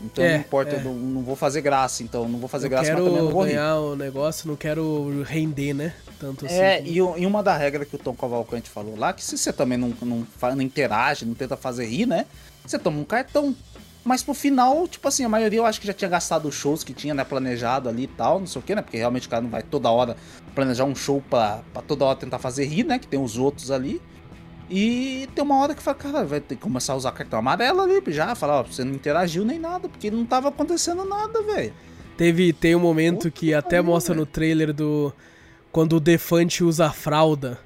Então 0.00 0.24
É, 0.24 0.34
não 0.34 0.40
importa, 0.40 0.72
é. 0.72 0.78
eu 0.78 0.84
não, 0.84 0.94
não 0.94 1.22
vou 1.22 1.34
fazer 1.36 1.60
graça, 1.62 2.02
então 2.02 2.28
não 2.28 2.38
vou 2.38 2.48
fazer 2.48 2.66
eu 2.66 2.70
graça, 2.70 2.92
mas 2.92 2.98
também 2.98 3.12
quero 3.14 3.24
não 3.24 3.32
vou 3.32 3.44
ganhar 3.44 3.76
o 3.76 3.96
negócio, 3.96 4.48
não 4.48 4.56
quero 4.56 5.22
render, 5.22 5.72
né? 5.74 5.94
Tanto 6.20 6.44
assim. 6.46 6.54
É, 6.54 6.82
e, 6.84 7.00
o- 7.00 7.16
e 7.16 7.24
uma 7.26 7.42
da 7.42 7.56
regra 7.56 7.84
que 7.84 7.96
o 7.96 7.98
Tom 7.98 8.14
Cavalcante 8.14 8.68
falou 8.68 8.96
lá, 8.96 9.12
que 9.12 9.24
se 9.24 9.36
você 9.38 9.52
também 9.52 9.78
não, 9.78 9.92
não, 10.02 10.26
não 10.54 10.62
interage, 10.62 11.24
não 11.24 11.34
tenta 11.34 11.56
fazer 11.56 11.86
rir, 11.86 12.06
né? 12.06 12.26
Você 12.64 12.78
toma 12.78 12.98
um 13.00 13.04
cartão. 13.04 13.54
Mas 14.04 14.22
pro 14.22 14.34
final, 14.34 14.86
tipo 14.86 15.08
assim, 15.08 15.24
a 15.24 15.28
maioria 15.28 15.58
eu 15.58 15.66
acho 15.66 15.80
que 15.80 15.86
já 15.86 15.92
tinha 15.92 16.08
gastado 16.08 16.46
os 16.46 16.54
shows 16.54 16.84
que 16.84 16.92
tinha, 16.94 17.12
né, 17.12 17.24
planejado 17.24 17.88
ali 17.88 18.04
e 18.04 18.06
tal, 18.06 18.38
não 18.38 18.46
sei 18.46 18.60
o 18.60 18.62
que, 18.64 18.72
né? 18.74 18.80
Porque 18.82 18.96
realmente 18.96 19.26
o 19.26 19.30
cara 19.30 19.42
não 19.42 19.50
vai 19.50 19.62
toda 19.64 19.90
hora 19.90 20.16
planejar 20.54 20.84
um 20.84 20.94
show 20.94 21.20
pra, 21.28 21.60
pra 21.72 21.82
toda 21.82 22.04
hora 22.04 22.16
tentar 22.16 22.38
fazer 22.38 22.66
rir, 22.66 22.84
né? 22.84 22.98
Que 23.00 23.06
tem 23.08 23.18
os 23.20 23.36
outros 23.36 23.70
ali. 23.72 24.00
E 24.68 25.28
tem 25.34 25.44
uma 25.44 25.58
hora 25.60 25.74
que 25.74 25.82
fala, 25.82 25.96
cara, 25.96 26.24
vai 26.24 26.40
ter 26.40 26.56
que 26.56 26.60
começar 26.62 26.92
a 26.92 26.96
usar 26.96 27.12
cartão 27.12 27.38
amarelo 27.38 27.80
ali 27.82 28.02
já. 28.08 28.34
Falar, 28.34 28.60
ó, 28.60 28.62
você 28.64 28.82
não 28.84 28.94
interagiu 28.94 29.44
nem 29.44 29.58
nada, 29.58 29.88
porque 29.88 30.10
não 30.10 30.24
tava 30.26 30.48
acontecendo 30.48 31.04
nada, 31.04 31.40
velho. 31.42 31.72
Teve, 32.16 32.52
tem 32.52 32.74
um 32.74 32.80
momento 32.80 33.30
que 33.30 33.46
Puta 33.46 33.58
até 33.58 33.76
merda. 33.76 33.90
mostra 33.90 34.14
no 34.14 34.26
trailer 34.26 34.72
do. 34.72 35.12
Quando 35.70 35.96
o 35.96 36.00
Defante 36.00 36.64
usa 36.64 36.86
a 36.86 36.92
fralda. 36.92 37.60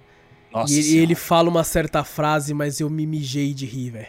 Nossa 0.52 0.72
e 0.72 0.76
ele, 0.76 0.82
Senhora. 0.82 1.02
ele 1.04 1.14
fala 1.14 1.48
uma 1.48 1.64
certa 1.64 2.02
frase, 2.02 2.52
mas 2.52 2.80
eu 2.80 2.90
me 2.90 3.06
mijei 3.06 3.54
de 3.54 3.64
rir, 3.66 3.90
velho. 3.90 4.06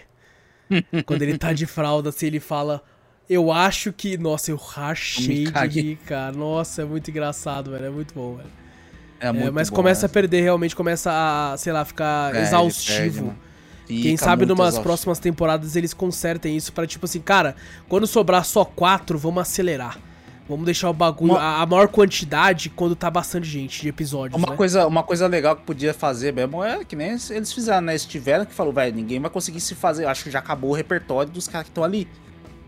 Quando 1.05 1.21
ele 1.21 1.37
tá 1.37 1.53
de 1.53 1.65
fralda, 1.65 2.09
assim, 2.09 2.25
ele 2.27 2.39
fala. 2.39 2.83
Eu 3.29 3.51
acho 3.51 3.93
que. 3.93 4.17
Nossa, 4.17 4.51
eu 4.51 4.57
rachei 4.57 5.45
de 5.45 5.81
rir, 5.81 5.95
cara. 5.97 6.35
Nossa, 6.35 6.81
é 6.81 6.85
muito 6.85 7.09
engraçado, 7.09 7.71
velho. 7.71 7.85
É 7.85 7.89
muito 7.89 8.13
bom, 8.13 8.35
velho. 8.35 8.49
É 9.21 9.27
É, 9.27 9.31
muito 9.31 9.53
mas 9.53 9.69
bom, 9.69 9.75
começa 9.75 10.01
né? 10.01 10.05
a 10.07 10.09
perder, 10.09 10.41
realmente, 10.41 10.75
começa 10.75 11.11
a, 11.13 11.55
sei 11.57 11.71
lá, 11.71 11.85
ficar 11.85 12.35
É, 12.35 12.41
exaustivo. 12.41 13.25
mano. 13.27 13.37
Quem 13.87 14.01
Fica 14.17 14.23
sabe 14.23 14.45
numas 14.45 14.59
exaustivo. 14.69 14.83
próximas 14.83 15.19
temporadas 15.19 15.75
eles 15.75 15.93
consertem 15.93 16.55
isso 16.55 16.71
pra, 16.71 16.87
tipo 16.87 17.05
assim, 17.05 17.19
cara, 17.19 17.55
quando 17.89 18.07
sobrar 18.07 18.43
só 18.45 18.63
quatro, 18.65 19.17
vamos 19.17 19.41
acelerar. 19.41 19.97
Vamos 20.47 20.65
deixar 20.65 20.89
o 20.89 20.93
bagulho, 20.93 21.33
Uma- 21.33 21.61
a, 21.61 21.65
maior 21.65 21.87
quantidade 21.87 22.69
quando 22.69 22.95
tá 22.95 23.09
bastante 23.11 23.47
gente 23.47 23.81
de 23.81 23.89
episódios, 23.89 24.37
Uma, 24.41 24.51
né? 24.51 24.57
coisa, 24.57 24.87
uma 24.87 25.03
coisa 25.03 25.27
legal 25.27 25.55
que 25.55 25.63
podia 25.63 25.93
fazer 25.93 26.33
mesmo 26.33 26.63
é 26.63 26.83
que 26.83 26.95
nem 26.95 27.09
eles 27.29 27.53
fizeram, 27.53 27.81
né? 27.81 27.91
Eles 27.93 28.05
tiveram 28.05 28.45
que 28.45 28.53
falou, 28.53 28.73
velho, 28.73 28.93
ninguém 28.95 29.19
vai 29.19 29.29
conseguir 29.29 29.59
se 29.61 29.75
fazer. 29.75 30.05
Acho 30.05 30.23
que 30.23 30.31
já 30.31 30.39
acabou 30.39 30.71
o 30.71 30.73
repertório 30.73 31.31
dos 31.31 31.47
caras 31.47 31.65
que 31.65 31.71
estão 31.71 31.83
ali. 31.83 32.07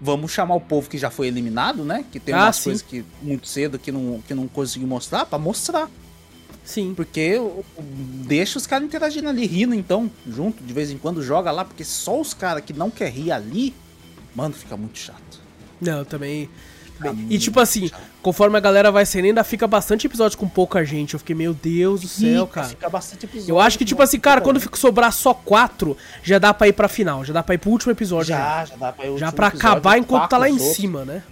Vamos 0.01 0.31
chamar 0.31 0.55
o 0.55 0.61
povo 0.61 0.89
que 0.89 0.97
já 0.97 1.09
foi 1.09 1.27
eliminado, 1.27 1.83
né? 1.85 2.05
Que 2.11 2.19
tem 2.19 2.33
Ah, 2.35 2.43
umas 2.45 2.57
sim. 2.57 2.63
coisas 2.65 2.81
que 2.81 3.05
muito 3.21 3.47
cedo 3.47 3.79
que 3.79 3.91
não, 3.91 4.21
que 4.27 4.33
não 4.33 4.47
conseguiu 4.47 4.87
mostrar, 4.87 5.25
pra 5.25 5.39
mostrar. 5.39 5.89
Sim. 6.63 6.93
Porque 6.95 7.41
deixa 8.25 8.57
os 8.57 8.65
caras 8.65 8.85
interagindo 8.87 9.27
ali, 9.29 9.45
rindo 9.45 9.73
então, 9.73 10.09
junto, 10.27 10.63
de 10.63 10.73
vez 10.73 10.89
em 10.91 10.97
quando 10.97 11.21
joga 11.21 11.51
lá, 11.51 11.65
porque 11.65 11.83
só 11.83 12.19
os 12.19 12.33
caras 12.33 12.63
que 12.65 12.71
não 12.73 12.89
quer 12.89 13.09
rir 13.11 13.31
ali, 13.31 13.73
mano, 14.35 14.53
fica 14.53 14.77
muito 14.77 14.97
chato. 14.97 15.41
Não, 15.81 16.05
também. 16.05 16.49
Fica 16.95 17.13
E 17.29 17.37
tipo 17.39 17.59
assim, 17.59 17.87
chato. 17.89 18.01
conforme 18.21 18.55
a 18.55 18.59
galera 18.61 18.91
vai 18.91 19.05
saindo, 19.05 19.25
ainda 19.25 19.43
fica 19.43 19.67
bastante 19.67 20.07
episódio 20.07 20.37
com 20.37 20.47
pouca 20.47 20.85
gente. 20.85 21.13
Eu 21.15 21.19
fiquei, 21.19 21.35
meu 21.35 21.53
Deus 21.53 22.01
do 22.01 22.07
céu, 22.07 22.45
Fica- 22.45 22.53
cara. 22.61 22.67
Fica 22.69 22.89
bastante 22.89 23.25
episódio. 23.25 23.51
Eu 23.51 23.59
acho 23.59 23.77
que, 23.77 23.83
tipo 23.83 24.01
assim, 24.01 24.19
cara, 24.19 24.39
quando 24.39 24.59
fica 24.61 24.77
sobrar 24.77 25.11
só 25.11 25.33
quatro, 25.33 25.97
já 26.23 26.39
dá 26.39 26.53
pra 26.53 26.67
ir 26.67 26.73
pra 26.73 26.87
final, 26.87 27.25
já 27.25 27.33
dá 27.33 27.43
pra 27.43 27.55
ir 27.55 27.57
pro 27.57 27.71
último 27.71 27.91
episódio. 27.91 28.27
Já, 28.27 28.63
já 28.63 28.75
dá 28.77 28.93
pra 28.93 29.05
ir 29.07 29.17
Já 29.17 29.31
pra 29.31 29.47
episódio, 29.47 29.69
acabar 29.69 29.97
enquanto 29.97 30.29
tá 30.29 30.37
lá 30.37 30.47
em 30.47 30.53
os 30.53 30.59
outros. 30.61 30.77
cima, 30.77 31.03
né? 31.03 31.23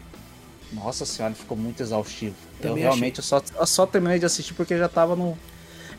Nossa 0.73 1.05
senhora, 1.05 1.33
ficou 1.35 1.55
muito 1.55 1.81
exaustivo. 1.81 2.35
Eu 2.67 2.73
realmente 2.75 3.17
eu 3.19 3.23
só, 3.23 3.41
eu 3.59 3.65
só 3.67 3.85
terminei 3.85 4.19
de 4.19 4.25
assistir 4.25 4.53
porque 4.53 4.77
já 4.77 4.87
tava 4.89 5.15
no. 5.15 5.37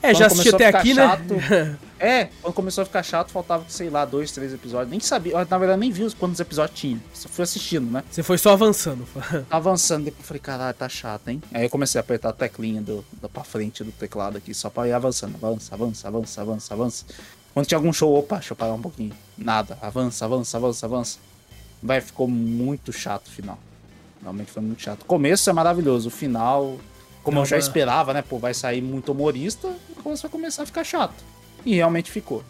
É, 0.05 0.09
Quando 0.10 0.18
já 0.18 0.26
assisti 0.26 0.48
até 0.52 0.66
aqui, 0.66 0.94
né? 0.94 1.06
chato- 1.06 1.34
É, 2.01 2.24
quando 2.43 2.52
começou 2.55 2.82
a 2.82 2.84
ficar 2.84 3.05
chato, 3.05 3.30
faltava, 3.30 3.64
sei 3.68 3.89
lá, 3.89 4.05
dois, 4.05 4.32
três 4.32 4.52
episódios. 4.52 4.90
Nem 4.90 4.98
sabia, 4.98 5.32
na 5.48 5.59
verdade 5.59 5.78
nem 5.78 5.93
vi 5.93 6.02
os- 6.02 6.12
quantos 6.12 6.40
episódios 6.40 6.76
tinha. 6.76 7.01
Só 7.14 7.28
fui 7.28 7.44
assistindo, 7.44 7.89
né? 7.89 8.02
Você 8.10 8.20
foi 8.24 8.36
só 8.36 8.51
avançando. 8.51 9.06
Avançando, 9.48 10.05
depois 10.06 10.22
eu 10.24 10.26
falei, 10.26 10.40
caralho, 10.40 10.74
tá 10.74 10.89
chato, 10.89 11.28
hein? 11.28 11.40
Aí 11.55 11.62
eu 11.62 11.70
comecei 11.70 12.01
a 12.01 12.02
apertar 12.02 12.30
a 12.30 12.32
teclinha 12.32 12.82
do, 12.82 13.05
do 13.20 13.28
pra 13.28 13.44
frente 13.44 13.84
do 13.84 13.93
teclado 13.93 14.36
aqui, 14.39 14.52
só 14.52 14.68
pra 14.68 14.89
ir 14.89 14.93
avançando. 14.93 15.36
Avança, 15.36 15.72
avança, 15.72 16.09
avança, 16.09 16.40
avança, 16.40 16.74
avança. 16.74 17.05
Quando 17.55 17.66
tinha 17.66 17.78
algum 17.78 17.93
show, 17.93 18.12
opa, 18.18 18.36
deixa 18.39 18.55
eu 18.55 18.56
parar 18.56 18.72
um 18.72 18.82
pouquinho. 18.82 19.12
Nada, 19.39 19.78
avança, 19.80 20.24
avança, 20.24 20.56
avança, 20.56 20.86
avança. 20.86 21.18
Vai, 21.80 22.01
ficou 22.01 22.26
muito 22.26 22.93
chato 22.93 23.28
o 23.28 23.30
final. 23.30 23.56
Realmente 24.23 24.51
foi 24.53 24.62
muito 24.62 24.81
chato. 24.81 25.03
O 25.03 25.05
começo 25.05 25.51
é 25.51 25.53
maravilhoso, 25.53 26.09
o 26.09 26.11
final, 26.11 26.78
como 27.23 27.36
Dá 27.36 27.43
eu 27.43 27.47
já 27.47 27.57
uma- 27.57 27.61
esperava, 27.61 28.15
né? 28.15 28.23
Pô, 28.23 28.39
vai 28.39 28.55
sair 28.55 28.81
muito 28.81 29.11
humorista, 29.12 29.69
o 29.99 30.03
começo 30.03 30.23
vai 30.23 30.31
começar 30.31 30.62
a 30.62 30.66
ficar 30.66 30.85
chato. 30.85 31.24
E 31.66 31.74
realmente 31.74 32.11
ficou. 32.11 32.43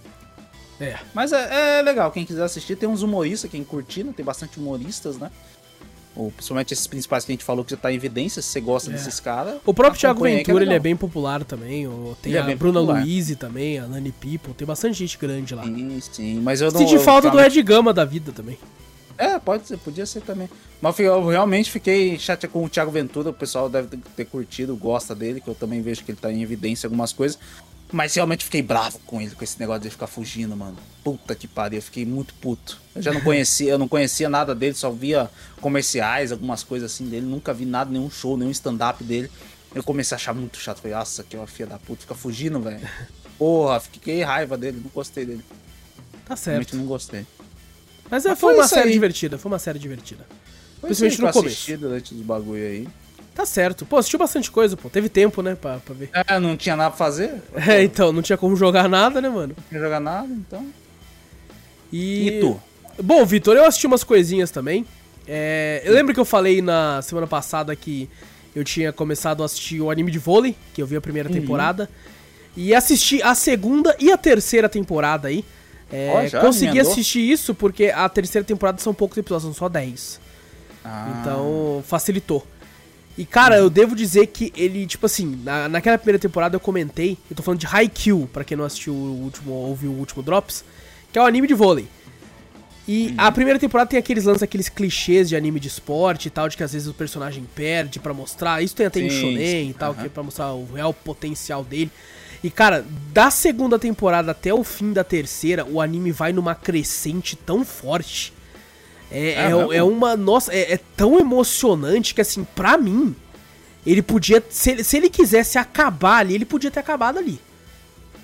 É. 0.81 0.97
Mas 1.15 1.33
é, 1.33 1.79
é 1.79 1.83
legal, 1.83 2.11
quem 2.11 2.25
quiser 2.27 2.43
assistir, 2.43 2.77
tem 2.77 2.89
uns 2.89 3.03
humoristas, 3.03 3.51
quem 3.51 3.63
curtir, 3.65 4.05
né? 4.05 4.13
Tem 4.17 4.25
bastante 4.25 4.59
humoristas, 4.59 5.17
né? 5.17 5.31
Ou, 6.15 6.31
principalmente 6.31 6.75
esses 6.75 6.87
principais 6.87 7.25
que 7.25 7.33
a 7.33 7.35
gente 7.35 7.45
falou 7.45 7.65
que 7.65 7.71
já 7.71 7.77
tá 7.79 7.91
em 7.91 7.95
evidência, 7.95 8.43
se 8.43 8.49
você 8.49 8.61
gosta 8.61 8.91
É. 8.91 8.93
desses 8.93 9.19
caras. 9.19 9.55
O 9.65 9.73
próprio 9.73 9.99
Thiago 9.99 10.23
que 10.23 10.29
Ventura, 10.31 10.63
ele 10.65 10.75
é 10.75 10.79
bem 10.79 10.95
popular 10.95 11.43
também. 11.43 11.89
Tem 12.21 12.33
Ele 12.33 12.37
é 12.39 12.41
a 12.43 12.45
bem 12.45 12.57
Bruna. 12.57 12.81
Luiz 12.81 13.35
também, 13.37 13.79
a 13.79 13.87
Nani 13.87 14.13
People. 14.13 14.53
Tem 14.53 14.67
bastante 14.67 14.95
gente 14.99 15.17
grande 15.17 15.55
lá. 15.55 15.65
Sim, 15.65 16.01
sim, 16.01 16.41
mas 16.43 16.61
eu 16.61 16.71
não. 16.71 16.81
Senti 16.81 16.99
falta 16.99 17.31
do 17.31 17.41
Ed 17.41 17.63
Gama 17.63 17.95
da 17.95 18.05
vida 18.05 18.31
também. 18.31 18.59
É, 19.19 19.39
pode 19.39 19.67
ser, 19.67 19.77
podia 19.79 20.07
ser 20.07 20.23
também. 20.23 20.49
Mas 20.81 20.99
eu 20.99 21.27
realmente 21.29 21.71
fiquei 21.71 22.19
chateado 22.19 22.53
com 22.53 22.65
o 22.65 22.69
Thiago 22.69 22.91
Ventura, 22.91 23.31
o 23.31 23.33
pessoal 23.35 23.69
deve 23.69 23.97
ter- 24.17 24.25
curtido, 24.25 24.77
gosta 24.77 25.15
dele, 25.15 25.41
que 25.41 25.49
eu 25.49 25.55
também 25.55 25.81
vejo 25.83 26.03
que 26.05 26.11
ele 26.11 26.19
tá 26.21 26.33
em 26.33 26.43
evidência 26.43 26.87
algumas 26.87 27.13
coisas. 27.13 27.39
Mas 27.93 28.15
realmente 28.15 28.43
fiquei 28.45 28.63
bravo 28.63 28.99
com 29.07 29.21
ele, 29.21 29.33
com 29.35 29.45
esse 29.45 29.61
negócio 29.61 29.83
de 29.83 29.91
ficar 29.91 30.07
fugindo, 30.07 30.57
mano. 30.57 30.77
Puta 31.05 31.35
que 31.35 31.47
pariu, 31.47 31.79
eu 31.79 31.83
fiquei 31.83 32.07
muito 32.07 32.33
puto. 32.35 32.81
Eu 32.95 33.03
já 33.03 33.13
não 33.13 33.21
conhecia, 33.23 33.71
eu 33.73 33.79
não 33.79 33.87
conhecia 33.87 34.31
nada 34.31 34.55
dele, 34.55 34.75
só 34.75 34.91
via 34.91 35.31
comerciais, 35.61 36.33
algumas 36.33 36.63
coisas 36.65 36.91
assim 36.91 37.05
dele, 37.05 37.27
nunca 37.27 37.53
vi 37.53 37.67
nada, 37.67 37.91
nenhum 37.91 38.11
show, 38.11 38.37
nenhum 38.37 38.51
stand-up 38.51 39.05
dele. 39.05 39.31
Eu 39.75 39.83
comecei 39.83 40.15
a 40.15 40.17
achar 40.17 40.33
muito 40.35 40.57
chato. 40.59 40.81
Falei, 40.81 40.97
nossa, 40.97 41.23
que 41.23 41.37
é 41.37 41.39
uma 41.39 41.47
filha 41.47 41.69
da 41.69 41.79
puta, 41.79 42.01
fica 42.01 42.15
fugindo, 42.15 42.61
velho. 42.61 42.81
Porra, 43.39 43.79
fiquei 43.79 44.23
raiva 44.23 44.57
dele, 44.57 44.81
não 44.83 44.91
gostei 44.91 45.27
dele. 45.27 45.45
Tá 46.25 46.35
Realmente 46.35 46.71
certo. 46.71 46.77
não 46.77 46.87
gostei. 46.87 47.27
Mas, 48.13 48.27
é, 48.27 48.29
Mas 48.29 48.39
foi 48.39 48.51
foi 48.53 48.61
uma 48.61 48.69
série 48.69 48.89
aí. 48.89 48.93
divertida, 48.93 49.39
foi 49.39 49.51
uma 49.51 49.59
série 49.59 49.79
divertida. 49.79 50.27
Foi 50.81 50.89
Principalmente 50.89 51.21
no 51.23 51.33
começo. 51.33 51.47
assisti 51.55 51.77
durante 51.79 52.15
os 52.15 52.21
bagulho 52.21 52.63
aí. 52.63 52.89
Tá 53.35 53.47
certo. 53.47 53.87
Pô, 53.87 53.97
assistiu 53.97 54.19
bastante 54.19 54.51
coisa, 54.51 54.77
pô. 54.77 54.91
Teve 54.91 55.09
tempo, 55.09 55.41
né, 55.41 55.55
pra, 55.55 55.79
pra 55.79 55.95
ver. 55.95 56.11
É, 56.13 56.39
não 56.39 56.55
tinha 56.57 56.77
nada 56.77 56.91
pra 56.91 56.99
fazer, 56.99 57.43
É, 57.67 57.83
então, 57.83 58.13
não 58.13 58.21
tinha 58.21 58.37
como 58.37 58.55
jogar 58.55 58.87
nada, 58.89 59.21
né, 59.23 59.31
mano? 59.31 59.55
não 59.57 59.65
tinha 59.71 59.81
jogar 59.81 59.99
nada, 60.01 60.29
então. 60.31 60.67
E, 61.93 62.29
E 62.29 62.41
tu? 62.41 62.61
Bom, 63.03 63.25
Vitor, 63.25 63.57
eu 63.57 63.65
assisti 63.65 63.87
umas 63.87 64.05
coisinhas 64.05 64.51
também. 64.51 64.85
É, 65.27 65.81
eu 65.85 65.95
lembro 65.95 66.13
que 66.13 66.21
eu 66.21 66.25
falei 66.25 66.61
na 66.61 67.01
semana 67.01 67.27
passada 67.27 67.75
que 67.75 68.09
eu 68.55 68.63
tinha 68.65 68.93
começado 68.93 69.43
a 69.43 69.47
assistir 69.47 69.81
o 69.81 69.91
anime 69.91 70.11
de 70.11 70.19
vôlei, 70.19 70.55
que 70.75 70.83
eu 70.83 70.87
vi 70.87 70.97
a 70.97 71.01
primeira 71.01 71.29
Uhum. 71.31 71.35
temporada. 71.35 71.89
E 72.55 72.75
assisti 72.75 73.23
a 73.23 73.35
segunda 73.35 73.97
e 73.99 74.13
a 74.13 74.19
terceira 74.19 74.69
temporada 74.69 75.29
aí. 75.29 75.43
É, 75.93 76.11
Ó, 76.15 76.27
já 76.27 76.41
consegui 76.41 76.81
assistir 76.81 77.21
isso 77.21 77.55
porque 77.55 77.87
a 77.87 78.09
terceira 78.09 78.45
temporada 78.45 78.81
são 78.81 78.95
poucos 78.95 79.19
episódios, 79.19 79.45
são 79.45 79.55
só 79.55 79.69
10. 79.69 80.21
Ah, 80.85 81.19
Então, 81.21 81.85
facilitou. 81.87 82.47
E, 83.17 83.27
cara, 83.27 83.57
eu 83.59 83.69
devo 83.69 83.95
dizer 83.95 84.27
que 84.29 84.51
ele, 84.57 84.87
tipo 84.87 85.05
assim, 85.05 85.39
na, 85.45 85.69
naquela 85.69 85.99
primeira 85.99 86.19
temporada 86.19 86.57
eu 86.57 86.61
comentei, 86.61 87.19
eu 87.31 87.37
tô 87.37 87.43
falando 87.43 87.61
de 87.61 87.67
Haikyuu, 87.67 88.27
pra 88.27 88.43
quem 88.43 88.57
não 88.57 88.65
assistiu 88.65 88.95
o 88.95 89.23
último, 89.23 89.53
ouviu 89.53 89.91
o 89.91 89.99
último 89.99 90.23
Drops, 90.23 90.65
que 91.13 91.19
é 91.19 91.23
um 91.23 91.27
anime 91.27 91.47
de 91.47 91.53
vôlei. 91.53 91.87
E 92.89 93.15
a 93.17 93.31
primeira 93.31 93.61
temporada 93.61 93.91
tem 93.91 93.99
aqueles 93.99 94.25
lances, 94.25 94.43
aqueles 94.43 94.69
clichês 94.69 95.29
de 95.29 95.37
anime 95.37 95.61
de 95.61 95.69
esporte 95.69 96.27
e 96.27 96.31
tal, 96.31 96.49
de 96.49 96.57
que 96.57 96.65
às 96.65 96.73
vezes 96.73 96.89
o 96.89 96.95
personagem 96.95 97.47
perde 97.55 98.01
pra 98.01 98.13
mostrar. 98.13 98.61
Isso 98.63 98.75
tem 98.75 98.87
até 98.87 98.99
em 98.99 99.09
Sim, 99.09 99.21
Shonen 99.21 99.65
sim, 99.67 99.71
e 99.71 99.75
tal, 99.75 99.93
aham. 99.93 100.01
que 100.01 100.07
é 100.07 100.09
pra 100.09 100.23
mostrar 100.23 100.53
o 100.53 100.67
real 100.73 100.93
potencial 100.93 101.63
dele. 101.63 101.91
E, 102.43 102.51
cara, 102.51 102.85
da 103.13 103.31
segunda 103.31 103.79
temporada 103.79 104.33
até 104.33 104.53
o 104.53 104.65
fim 104.65 104.93
da 104.93 105.05
terceira, 105.05 105.65
o 105.65 105.81
anime 105.81 106.11
vai 106.11 106.33
numa 106.33 106.55
crescente 106.55 107.37
tão 107.37 107.65
forte. 107.65 108.33
É, 109.11 109.31
É 109.33 109.35
é, 109.45 109.55
mesmo? 109.55 109.73
é 109.73 109.83
uma. 109.83 110.17
Nossa, 110.17 110.53
é, 110.53 110.73
é 110.73 110.81
tão 110.97 111.19
emocionante 111.21 112.15
que, 112.15 112.21
assim, 112.21 112.45
pra 112.55 112.77
mim, 112.77 113.15
ele 113.87 114.03
podia. 114.03 114.43
Se, 114.51 114.71
ele- 114.71 114.85
se 114.85 114.97
ele 114.97 115.09
quisesse 115.09 115.57
acabar 115.59 116.19
ali, 116.19 116.35
ele 116.35 116.45
podia 116.45 116.71
ter 116.71 116.81
acabado 116.81 117.19
ali. 117.19 117.39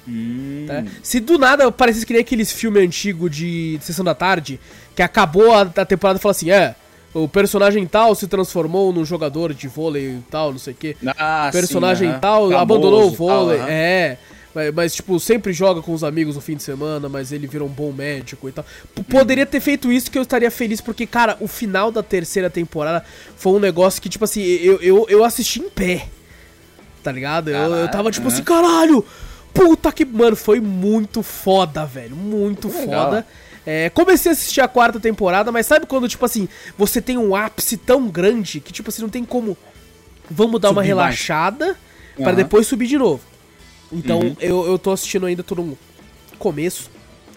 hum, 0.07 0.65
tá? 0.67 0.85
Se 1.03 1.21
do 1.21 1.39
nada 1.39 1.71
parecesse 1.71 2.07
que 2.07 2.13
nem 2.13 2.23
aqueles 2.23 2.51
filmes 2.51 2.83
antigos 2.83 3.31
de 3.35 3.79
Sessão 3.83 4.05
da 4.05 4.15
Tarde, 4.15 4.59
que 4.97 5.03
acabou 5.03 5.53
a, 5.53 5.63
a 5.63 5.85
temporada 5.85 6.19
e 6.19 6.23
fala 6.23 6.33
assim: 6.33 6.51
é, 6.51 6.75
o 7.25 7.29
personagem 7.29 7.87
tal 7.87 8.15
se 8.15 8.27
transformou 8.27 8.93
num 8.93 9.05
jogador 9.05 9.53
de 9.55 9.69
vôlei 9.69 10.05
e 10.17 10.23
tal, 10.31 10.53
não 10.53 10.59
sei 10.59 10.73
o 10.73 10.77
quê. 10.77 10.97
Ah, 11.17 11.47
O 11.49 11.53
personagem 11.53 12.13
sim, 12.13 12.19
tal 12.21 12.43
Famoso 12.45 12.57
abandonou 12.57 13.09
o 13.09 13.11
tal, 13.11 13.17
vôlei. 13.17 13.59
aham. 13.59 13.67
é. 13.69 14.19
Mas, 14.55 14.75
mas, 14.75 14.95
tipo, 14.95 15.21
sempre 15.21 15.53
joga 15.53 15.83
com 15.83 15.93
os 15.93 16.03
amigos 16.03 16.35
no 16.35 16.41
fim 16.41 16.57
de 16.57 16.63
semana, 16.63 17.07
mas 17.09 17.31
ele 17.33 17.47
virou 17.47 17.69
um 17.69 17.71
bom 17.71 17.93
médico 17.93 18.49
e 18.49 18.53
tal. 18.53 18.65
P- 18.95 19.03
Poderia 19.05 19.45
ter 19.45 19.61
feito 19.61 19.93
isso 19.93 20.11
que 20.11 20.19
eu 20.19 20.23
estaria 20.23 20.51
feliz, 20.51 20.81
porque, 20.81 21.07
cara, 21.07 21.37
o 21.39 21.47
final 21.47 21.93
da 21.93 22.03
terceira 22.03 22.49
temporada 22.49 23.05
foi 23.37 23.53
um 23.53 23.59
negócio 23.61 24.01
que, 24.01 24.09
tipo 24.09 24.25
assim, 24.25 24.41
eu, 24.43 24.81
eu, 24.81 25.07
eu 25.09 25.23
assisti 25.23 25.61
em 25.61 25.69
pé. 25.69 26.07
Tá 27.03 27.13
ligado? 27.13 27.51
Eu, 27.51 27.75
eu 27.75 27.89
tava 27.91 28.11
tipo 28.11 28.27
assim, 28.29 28.43
caralho! 28.43 29.05
Puta 29.53 29.93
que. 29.93 30.05
Mano, 30.05 30.35
foi 30.35 30.61
muito 30.61 31.23
foda, 31.23 31.85
velho. 31.85 32.17
Muito 32.17 32.69
legal. 32.69 33.05
foda. 33.07 33.27
É, 33.67 33.91
comecei 33.91 34.31
a 34.31 34.33
assistir 34.33 34.61
a 34.61 34.69
quarta 34.69 34.99
temporada, 34.99 35.53
mas 35.53 35.67
sabe 35.67 35.87
quando, 35.87 36.09
tipo 36.09 36.25
assim, 36.25 36.49
você 36.77 37.01
tem 37.03 37.19
um 37.19 37.35
ápice 37.37 37.77
tão 37.77 38.09
grande 38.09 38.61
que, 38.61 38.73
tipo 38.73 38.89
assim, 38.89 39.03
não 39.03 39.09
tem 39.09 39.25
como. 39.25 39.57
Vamos 40.31 40.61
dar 40.61 40.71
uma 40.71 40.83
Subir 40.83 40.95
mais. 40.95 41.09
relaxada. 41.17 41.77
Uhum. 42.19 42.35
depois 42.35 42.67
subir 42.67 42.87
de 42.89 42.99
novo. 42.99 43.21
Então, 43.93 44.37
eu, 44.41 44.67
eu 44.67 44.79
tô 44.79 44.91
assistindo 44.91 45.25
ainda, 45.27 45.43
tô 45.43 45.55
no 45.55 45.79
começo. 46.39 46.91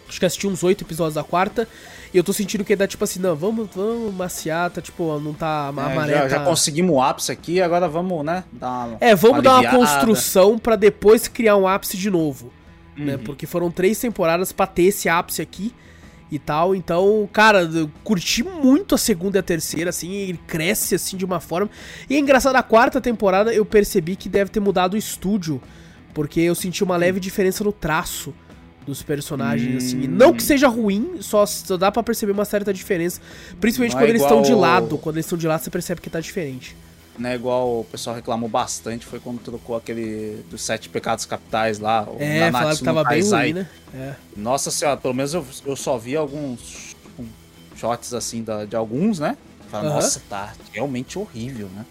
Acho 0.09 0.19
que 0.19 0.25
assisti 0.25 0.47
uns 0.47 0.63
oito 0.63 0.83
episódios 0.83 1.13
da 1.15 1.23
quarta. 1.23 1.67
E 2.13 2.17
eu 2.17 2.23
tô 2.23 2.33
sentindo 2.33 2.65
que 2.65 2.75
dá 2.75 2.85
tipo 2.87 3.01
assim, 3.03 3.19
não, 3.19 3.35
vamos, 3.35 3.69
vamos 3.73 4.13
maciar, 4.13 4.69
tá 4.69 4.81
tipo, 4.81 5.17
não 5.19 5.33
tá. 5.33 5.67
A 5.67 5.91
É, 5.91 5.95
maré 5.95 6.13
já, 6.13 6.21
tá- 6.23 6.27
já 6.29 6.39
conseguimos 6.43 6.93
o 6.95 7.01
ápice 7.01 7.31
aqui, 7.31 7.61
agora 7.61 7.87
vamos, 7.87 8.25
né? 8.25 8.43
Dar 8.51 8.87
uma, 8.87 8.97
É, 8.99 9.15
vamos 9.15 9.41
dar 9.43 9.59
uma 9.61 9.69
construção 9.69 10.57
pra 10.59 10.75
depois 10.75 11.27
criar 11.29 11.55
um 11.55 11.65
ápice 11.67 11.95
de 11.95 12.09
novo. 12.09 12.51
Né? 12.97 13.15
Uhum. 13.15 13.23
Porque 13.23 13.45
foram 13.45 13.71
três 13.71 13.97
temporadas 13.99 14.51
pra 14.51 14.67
ter 14.67 14.83
esse 14.83 15.07
ápice 15.07 15.41
aqui 15.41 15.73
e 16.31 16.39
tal. 16.39 16.73
Então, 16.73 17.29
cara, 17.31 17.63
eu 17.63 17.91
curti 18.03 18.41
muito 18.43 18.95
a 18.95 18.97
segunda 18.97 19.37
e 19.37 19.39
a 19.39 19.43
terceira, 19.43 19.89
assim, 19.89 20.13
ele 20.13 20.39
cresce 20.47 20.95
assim 20.95 21.17
de 21.17 21.25
uma 21.25 21.39
forma. 21.39 21.69
E 22.09 22.15
é 22.15 22.19
engraçado, 22.19 22.55
a 22.55 22.63
quarta 22.63 23.01
temporada 23.01 23.53
eu 23.53 23.65
percebi 23.65 24.15
que 24.15 24.29
deve 24.29 24.49
ter 24.49 24.59
mudado 24.61 24.93
o 24.93 24.97
estúdio. 24.97 25.61
Porque 26.13 26.41
eu 26.41 26.53
senti 26.55 26.83
uma 26.83 26.97
leve 26.97 27.19
diferença 27.21 27.63
no 27.63 27.71
traço 27.71 28.33
dos 28.85 29.01
personagens, 29.01 29.77
assim. 29.85 30.01
E 30.01 30.07
Hum. 30.07 30.11
não 30.11 30.33
que 30.33 30.43
seja 30.43 30.67
ruim, 30.67 31.17
só, 31.21 31.45
só 31.45 31.77
dá 31.77 31.89
pra 31.91 32.03
perceber 32.03 32.31
uma 32.33 32.43
certa 32.45 32.73
diferença. 32.73 33.21
Principalmente 33.61 33.93
Não 33.93 33.99
quando 33.99 34.07
é 34.07 34.09
eles 34.11 34.21
estão 34.21 34.41
de 34.41 34.53
lado. 34.53 34.97
Quando 34.97 35.15
eles 35.17 35.25
estão 35.25 35.37
de 35.37 35.47
lado, 35.47 35.61
você 35.63 35.69
percebe 35.69 36.01
que 36.01 36.09
tá 36.09 36.19
diferente. 36.19 36.75
Né, 37.19 37.35
igual 37.35 37.81
o 37.81 37.83
pessoal 37.83 38.15
reclamou 38.15 38.47
bastante, 38.49 39.05
foi 39.05 39.19
quando 39.19 39.39
trocou 39.39 39.75
aquele 39.75 40.43
dos 40.49 40.61
sete 40.61 40.87
pecados 40.89 41.25
capitais 41.25 41.77
lá. 41.77 42.03
o 42.09 42.15
É, 42.19 42.39
Nanatsu 42.39 42.51
falaram 42.57 42.77
que 42.77 42.83
tava 42.83 43.03
bem 43.03 43.21
ruim, 43.21 43.53
né? 43.53 43.69
É. 43.93 44.13
Nossa 44.35 44.71
senhora, 44.71 44.97
pelo 44.97 45.13
menos 45.13 45.33
eu, 45.33 45.45
eu 45.65 45.75
só 45.75 45.97
vi 45.97 46.15
alguns 46.15 46.95
shots 47.75 48.13
assim 48.13 48.43
da- 48.43 48.65
de 48.65 48.75
alguns, 48.75 49.19
né? 49.19 49.37
Fala. 49.69 49.89
Nossa, 49.89 50.21
tá 50.29 50.53
realmente 50.71 51.19
horrível, 51.19 51.67
né? 51.75 51.85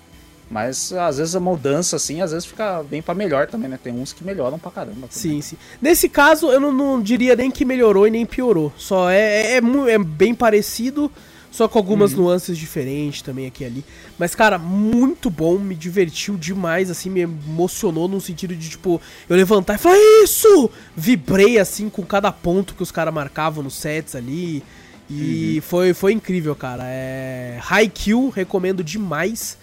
Mas 0.50 0.92
às 0.92 1.18
vezes 1.18 1.36
a 1.36 1.40
mudança, 1.40 1.94
assim, 1.96 2.20
às 2.20 2.32
vezes 2.32 2.44
fica 2.44 2.82
bem 2.82 3.00
pra 3.00 3.14
melhor 3.14 3.46
também, 3.46 3.68
né? 3.68 3.78
Tem 3.80 3.92
uns 3.92 4.12
que 4.12 4.24
melhoram 4.24 4.58
pra 4.58 4.70
caramba. 4.70 5.06
também. 5.06 5.10
Sim, 5.10 5.40
sim. 5.40 5.56
Nesse 5.80 6.08
caso, 6.08 6.50
eu 6.50 6.58
não, 6.58 6.72
não 6.72 7.00
diria 7.00 7.36
nem 7.36 7.50
que 7.52 7.64
melhorou 7.64 8.06
e 8.06 8.10
nem 8.10 8.26
piorou. 8.26 8.72
Só 8.76 9.08
é, 9.08 9.52
é, 9.52 9.58
é 9.58 9.90
é 9.92 9.98
bem 9.98 10.34
parecido, 10.34 11.10
só 11.50 11.66
com 11.66 11.78
algumas 11.78 12.12
uhum. 12.12 12.22
nuances 12.22 12.56
diferentes 12.56 13.22
também 13.22 13.46
aqui 13.46 13.64
e 13.64 13.66
ali. 13.66 13.84
Mas, 14.18 14.34
cara, 14.34 14.56
muito 14.58 15.28
bom, 15.28 15.58
me 15.58 15.74
divertiu 15.74 16.36
demais, 16.36 16.90
assim, 16.90 17.10
me 17.10 17.20
emocionou 17.20 18.06
no 18.06 18.20
sentido 18.20 18.54
de, 18.54 18.70
tipo, 18.70 19.00
eu 19.28 19.36
levantar 19.36 19.74
e 19.74 19.78
falar, 19.78 19.96
isso! 20.22 20.70
Vibrei, 20.96 21.58
assim, 21.58 21.90
com 21.90 22.04
cada 22.04 22.30
ponto 22.30 22.74
que 22.74 22.82
os 22.82 22.92
caras 22.92 23.12
marcavam 23.12 23.64
nos 23.64 23.74
sets 23.74 24.14
ali. 24.14 24.62
E 25.08 25.56
uhum. 25.56 25.62
foi, 25.62 25.94
foi 25.94 26.12
incrível, 26.12 26.54
cara. 26.54 26.84
É... 26.86 27.58
Haikyuu, 27.68 28.30
recomendo 28.30 28.84
demais. 28.84 29.58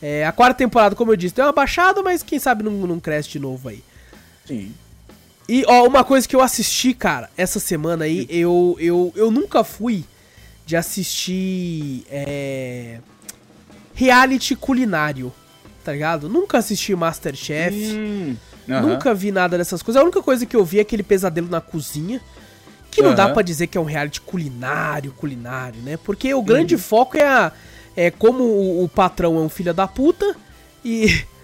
É, 0.00 0.24
a 0.24 0.32
quarta 0.32 0.54
temporada, 0.54 0.94
como 0.94 1.12
eu 1.12 1.16
disse, 1.16 1.34
deu 1.34 1.44
uma 1.44 1.52
baixada, 1.52 2.02
mas 2.02 2.22
quem 2.22 2.38
sabe 2.38 2.62
não, 2.62 2.72
não 2.72 3.00
cresce 3.00 3.30
de 3.30 3.38
novo 3.38 3.68
aí. 3.68 3.82
Sim. 4.46 4.72
E, 5.48 5.64
ó, 5.66 5.86
uma 5.86 6.04
coisa 6.04 6.26
que 6.26 6.34
eu 6.34 6.40
assisti, 6.40 6.94
cara, 6.94 7.28
essa 7.36 7.58
semana 7.58 8.04
aí, 8.04 8.26
eu, 8.28 8.76
eu, 8.78 9.12
eu 9.16 9.30
nunca 9.30 9.64
fui 9.64 10.04
de 10.72 10.76
assistir 10.76 12.02
é, 12.10 12.98
reality 13.92 14.56
culinário, 14.56 15.30
tá 15.84 15.92
ligado? 15.92 16.30
Nunca 16.30 16.56
assisti 16.56 16.94
Masterchef, 16.96 17.74
hum, 17.94 18.36
uh 18.66 18.72
-huh. 18.72 18.80
nunca 18.80 19.12
vi 19.12 19.30
nada 19.30 19.58
dessas 19.58 19.82
coisas. 19.82 20.00
A 20.00 20.02
única 20.02 20.22
coisa 20.22 20.46
que 20.46 20.56
eu 20.56 20.64
vi 20.64 20.78
é 20.78 20.80
aquele 20.80 21.02
pesadelo 21.02 21.46
na 21.50 21.60
cozinha, 21.60 22.22
que 22.90 23.02
não 23.02 23.10
uh 23.10 23.12
-huh. 23.12 23.16
dá 23.16 23.28
para 23.28 23.42
dizer 23.42 23.66
que 23.66 23.76
é 23.76 23.80
um 23.82 23.84
reality 23.84 24.22
culinário, 24.22 25.12
culinário, 25.12 25.78
né? 25.82 25.98
Porque 25.98 26.32
o 26.32 26.40
grande 26.40 26.74
uhum. 26.74 26.80
foco 26.80 27.18
é, 27.18 27.26
a, 27.26 27.52
é 27.94 28.10
como 28.10 28.42
o, 28.42 28.84
o 28.84 28.88
patrão 28.88 29.36
é 29.36 29.40
um 29.40 29.50
filho 29.50 29.74
da 29.74 29.86
puta 29.86 30.34
e 30.82 31.22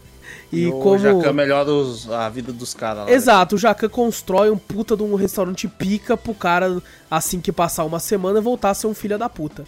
e, 0.52 0.66
e 0.66 0.70
como... 0.70 0.90
o 0.90 0.98
Jacan 0.98 1.32
melhora 1.32 1.70
os, 1.70 2.10
a 2.10 2.28
vida 2.28 2.52
dos 2.52 2.72
caras 2.74 3.04
lá. 3.04 3.10
Exato, 3.10 3.56
o 3.56 3.58
Jacan 3.58 3.88
constrói 3.88 4.50
um 4.50 4.56
puta 4.56 4.96
de 4.96 5.02
um 5.02 5.14
restaurante 5.14 5.68
pica 5.68 6.16
pro 6.16 6.34
cara, 6.34 6.82
assim 7.10 7.40
que 7.40 7.52
passar 7.52 7.84
uma 7.84 8.00
semana, 8.00 8.40
voltar 8.40 8.70
a 8.70 8.74
ser 8.74 8.86
um 8.86 8.94
filho 8.94 9.18
da 9.18 9.28
puta. 9.28 9.64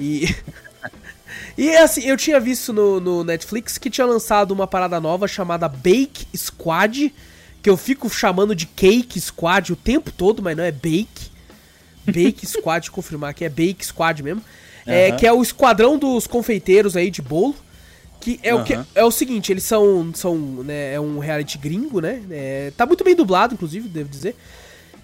E. 0.00 0.34
e 1.56 1.70
assim, 1.76 2.02
eu 2.04 2.16
tinha 2.16 2.40
visto 2.40 2.72
no, 2.72 2.98
no 2.98 3.24
Netflix 3.24 3.76
que 3.76 3.90
tinha 3.90 4.06
lançado 4.06 4.52
uma 4.52 4.66
parada 4.66 4.98
nova 5.00 5.28
chamada 5.28 5.68
Bake 5.68 6.26
Squad, 6.34 7.14
que 7.62 7.68
eu 7.68 7.76
fico 7.76 8.08
chamando 8.08 8.54
de 8.54 8.66
Cake 8.66 9.20
Squad 9.20 9.72
o 9.72 9.76
tempo 9.76 10.10
todo, 10.10 10.42
mas 10.42 10.56
não 10.56 10.64
é 10.64 10.72
Bake. 10.72 11.30
Bake 12.06 12.46
Squad, 12.46 12.88
confirmar 12.90 13.34
que 13.34 13.44
é 13.44 13.48
Bake 13.48 13.84
Squad 13.84 14.22
mesmo. 14.22 14.42
Uhum. 14.86 14.92
É, 14.92 15.12
que 15.12 15.26
é 15.26 15.32
o 15.32 15.42
esquadrão 15.42 15.96
dos 15.96 16.26
confeiteiros 16.26 16.96
aí 16.96 17.10
de 17.10 17.22
bolo. 17.22 17.54
Que 18.22 18.38
é 18.40 18.54
o 18.54 18.62
que 18.62 18.78
é 18.94 19.04
o 19.04 19.10
seguinte, 19.10 19.52
eles 19.52 19.64
são 19.64 20.12
são 20.14 20.36
né, 20.38 20.94
é 20.94 21.00
um 21.00 21.18
reality 21.18 21.58
gringo, 21.58 22.00
né? 22.00 22.22
É, 22.30 22.72
tá 22.76 22.86
muito 22.86 23.02
bem 23.02 23.16
dublado, 23.16 23.54
inclusive, 23.54 23.88
devo 23.88 24.08
dizer. 24.08 24.36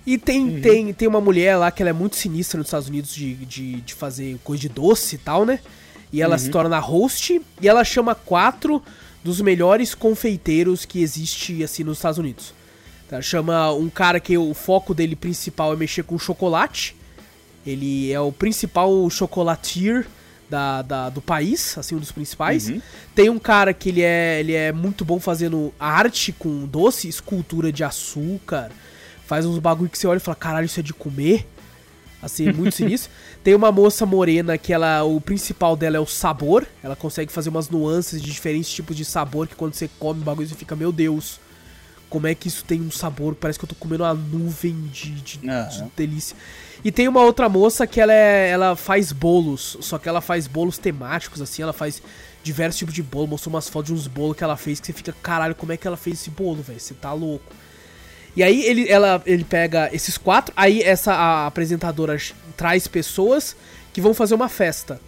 E 0.06 0.16
tem, 0.16 0.44
uhum. 0.44 0.60
tem, 0.60 0.92
tem 0.92 1.08
uma 1.08 1.20
mulher 1.20 1.56
lá 1.56 1.70
que 1.72 1.82
ela 1.82 1.90
é 1.90 1.92
muito 1.92 2.14
sinistra 2.14 2.58
nos 2.58 2.68
Estados 2.68 2.88
Unidos 2.88 3.12
de, 3.12 3.34
de, 3.34 3.80
de 3.80 3.92
fazer 3.92 4.38
coisa 4.44 4.60
de 4.60 4.68
doce 4.68 5.16
e 5.16 5.18
tal, 5.18 5.44
né? 5.44 5.58
E 6.12 6.22
ela 6.22 6.36
uhum. 6.36 6.38
se 6.38 6.48
torna 6.48 6.78
host 6.78 7.42
e 7.60 7.68
ela 7.68 7.82
chama 7.82 8.14
quatro 8.14 8.80
dos 9.24 9.40
melhores 9.40 9.96
confeiteiros 9.96 10.84
que 10.84 11.02
existe 11.02 11.64
assim 11.64 11.82
nos 11.82 11.98
Estados 11.98 12.18
Unidos. 12.18 12.54
Ela 13.10 13.20
chama 13.20 13.72
um 13.72 13.90
cara 13.90 14.20
que 14.20 14.38
o 14.38 14.54
foco 14.54 14.94
dele 14.94 15.16
principal 15.16 15.72
é 15.72 15.76
mexer 15.76 16.04
com 16.04 16.16
chocolate. 16.18 16.94
Ele 17.66 18.12
é 18.12 18.20
o 18.20 18.30
principal 18.30 19.10
chocolatier 19.10 20.06
da, 20.48 20.82
da, 20.82 21.10
do 21.10 21.20
país, 21.20 21.76
assim, 21.76 21.94
um 21.94 21.98
dos 21.98 22.12
principais. 22.12 22.68
Uhum. 22.68 22.80
Tem 23.14 23.30
um 23.30 23.38
cara 23.38 23.72
que 23.72 23.88
ele 23.88 24.02
é, 24.02 24.40
ele 24.40 24.54
é 24.54 24.72
muito 24.72 25.04
bom 25.04 25.20
fazendo 25.20 25.72
arte 25.78 26.32
com 26.32 26.66
doce, 26.66 27.08
escultura 27.08 27.70
de 27.72 27.84
açúcar. 27.84 28.70
Faz 29.26 29.44
uns 29.44 29.58
bagulho 29.58 29.90
que 29.90 29.98
você 29.98 30.06
olha 30.06 30.16
e 30.16 30.20
fala, 30.20 30.34
caralho, 30.34 30.66
isso 30.66 30.80
é 30.80 30.82
de 30.82 30.94
comer. 30.94 31.46
Assim, 32.22 32.48
é 32.48 32.52
muito 32.52 32.74
sinistro. 32.76 33.10
Tem 33.44 33.54
uma 33.54 33.70
moça 33.70 34.06
morena 34.06 34.56
que 34.56 34.72
ela, 34.72 35.04
o 35.04 35.20
principal 35.20 35.76
dela 35.76 35.96
é 35.96 36.00
o 36.00 36.06
sabor. 36.06 36.66
Ela 36.82 36.96
consegue 36.96 37.32
fazer 37.32 37.50
umas 37.50 37.68
nuances 37.68 38.20
de 38.20 38.30
diferentes 38.30 38.70
tipos 38.70 38.96
de 38.96 39.04
sabor 39.04 39.46
que 39.46 39.54
quando 39.54 39.74
você 39.74 39.88
come 39.98 40.20
o 40.20 40.24
bagulho 40.24 40.48
você 40.48 40.54
fica, 40.54 40.74
meu 40.74 40.90
Deus, 40.90 41.38
como 42.08 42.26
é 42.26 42.34
que 42.34 42.48
isso 42.48 42.64
tem 42.64 42.80
um 42.80 42.90
sabor? 42.90 43.34
Parece 43.34 43.58
que 43.58 43.64
eu 43.64 43.68
tô 43.68 43.74
comendo 43.74 44.04
uma 44.04 44.14
nuvem 44.14 44.74
de, 44.92 45.10
de, 45.12 45.38
uhum. 45.38 45.68
de 45.68 45.84
delícia. 45.96 46.36
E 46.84 46.92
tem 46.92 47.08
uma 47.08 47.22
outra 47.22 47.48
moça 47.48 47.86
que 47.86 48.00
ela, 48.00 48.12
é, 48.12 48.50
ela 48.50 48.76
faz 48.76 49.12
bolos, 49.12 49.76
só 49.80 49.98
que 49.98 50.08
ela 50.08 50.20
faz 50.20 50.46
bolos 50.46 50.78
temáticos, 50.78 51.42
assim, 51.42 51.62
ela 51.62 51.72
faz 51.72 52.00
diversos 52.42 52.78
tipos 52.78 52.94
de 52.94 53.02
bolo, 53.02 53.26
mostrou 53.26 53.52
umas 53.52 53.68
fotos 53.68 53.88
de 53.88 53.94
uns 53.94 54.06
bolos 54.06 54.36
que 54.36 54.44
ela 54.44 54.56
fez 54.56 54.78
que 54.80 54.86
você 54.86 54.92
fica, 54.92 55.14
caralho, 55.22 55.54
como 55.54 55.72
é 55.72 55.76
que 55.76 55.86
ela 55.86 55.96
fez 55.96 56.20
esse 56.20 56.30
bolo, 56.30 56.62
velho? 56.62 56.78
Você 56.78 56.94
tá 56.94 57.12
louco. 57.12 57.52
E 58.36 58.42
aí 58.42 58.64
ele, 58.64 58.88
ela, 58.88 59.20
ele 59.26 59.44
pega 59.44 59.90
esses 59.92 60.16
quatro, 60.16 60.52
aí 60.56 60.82
essa 60.82 61.12
a 61.12 61.46
apresentadora 61.46 62.16
traz 62.56 62.86
pessoas 62.86 63.56
que 63.92 64.00
vão 64.00 64.14
fazer 64.14 64.34
uma 64.34 64.48
festa. 64.48 65.00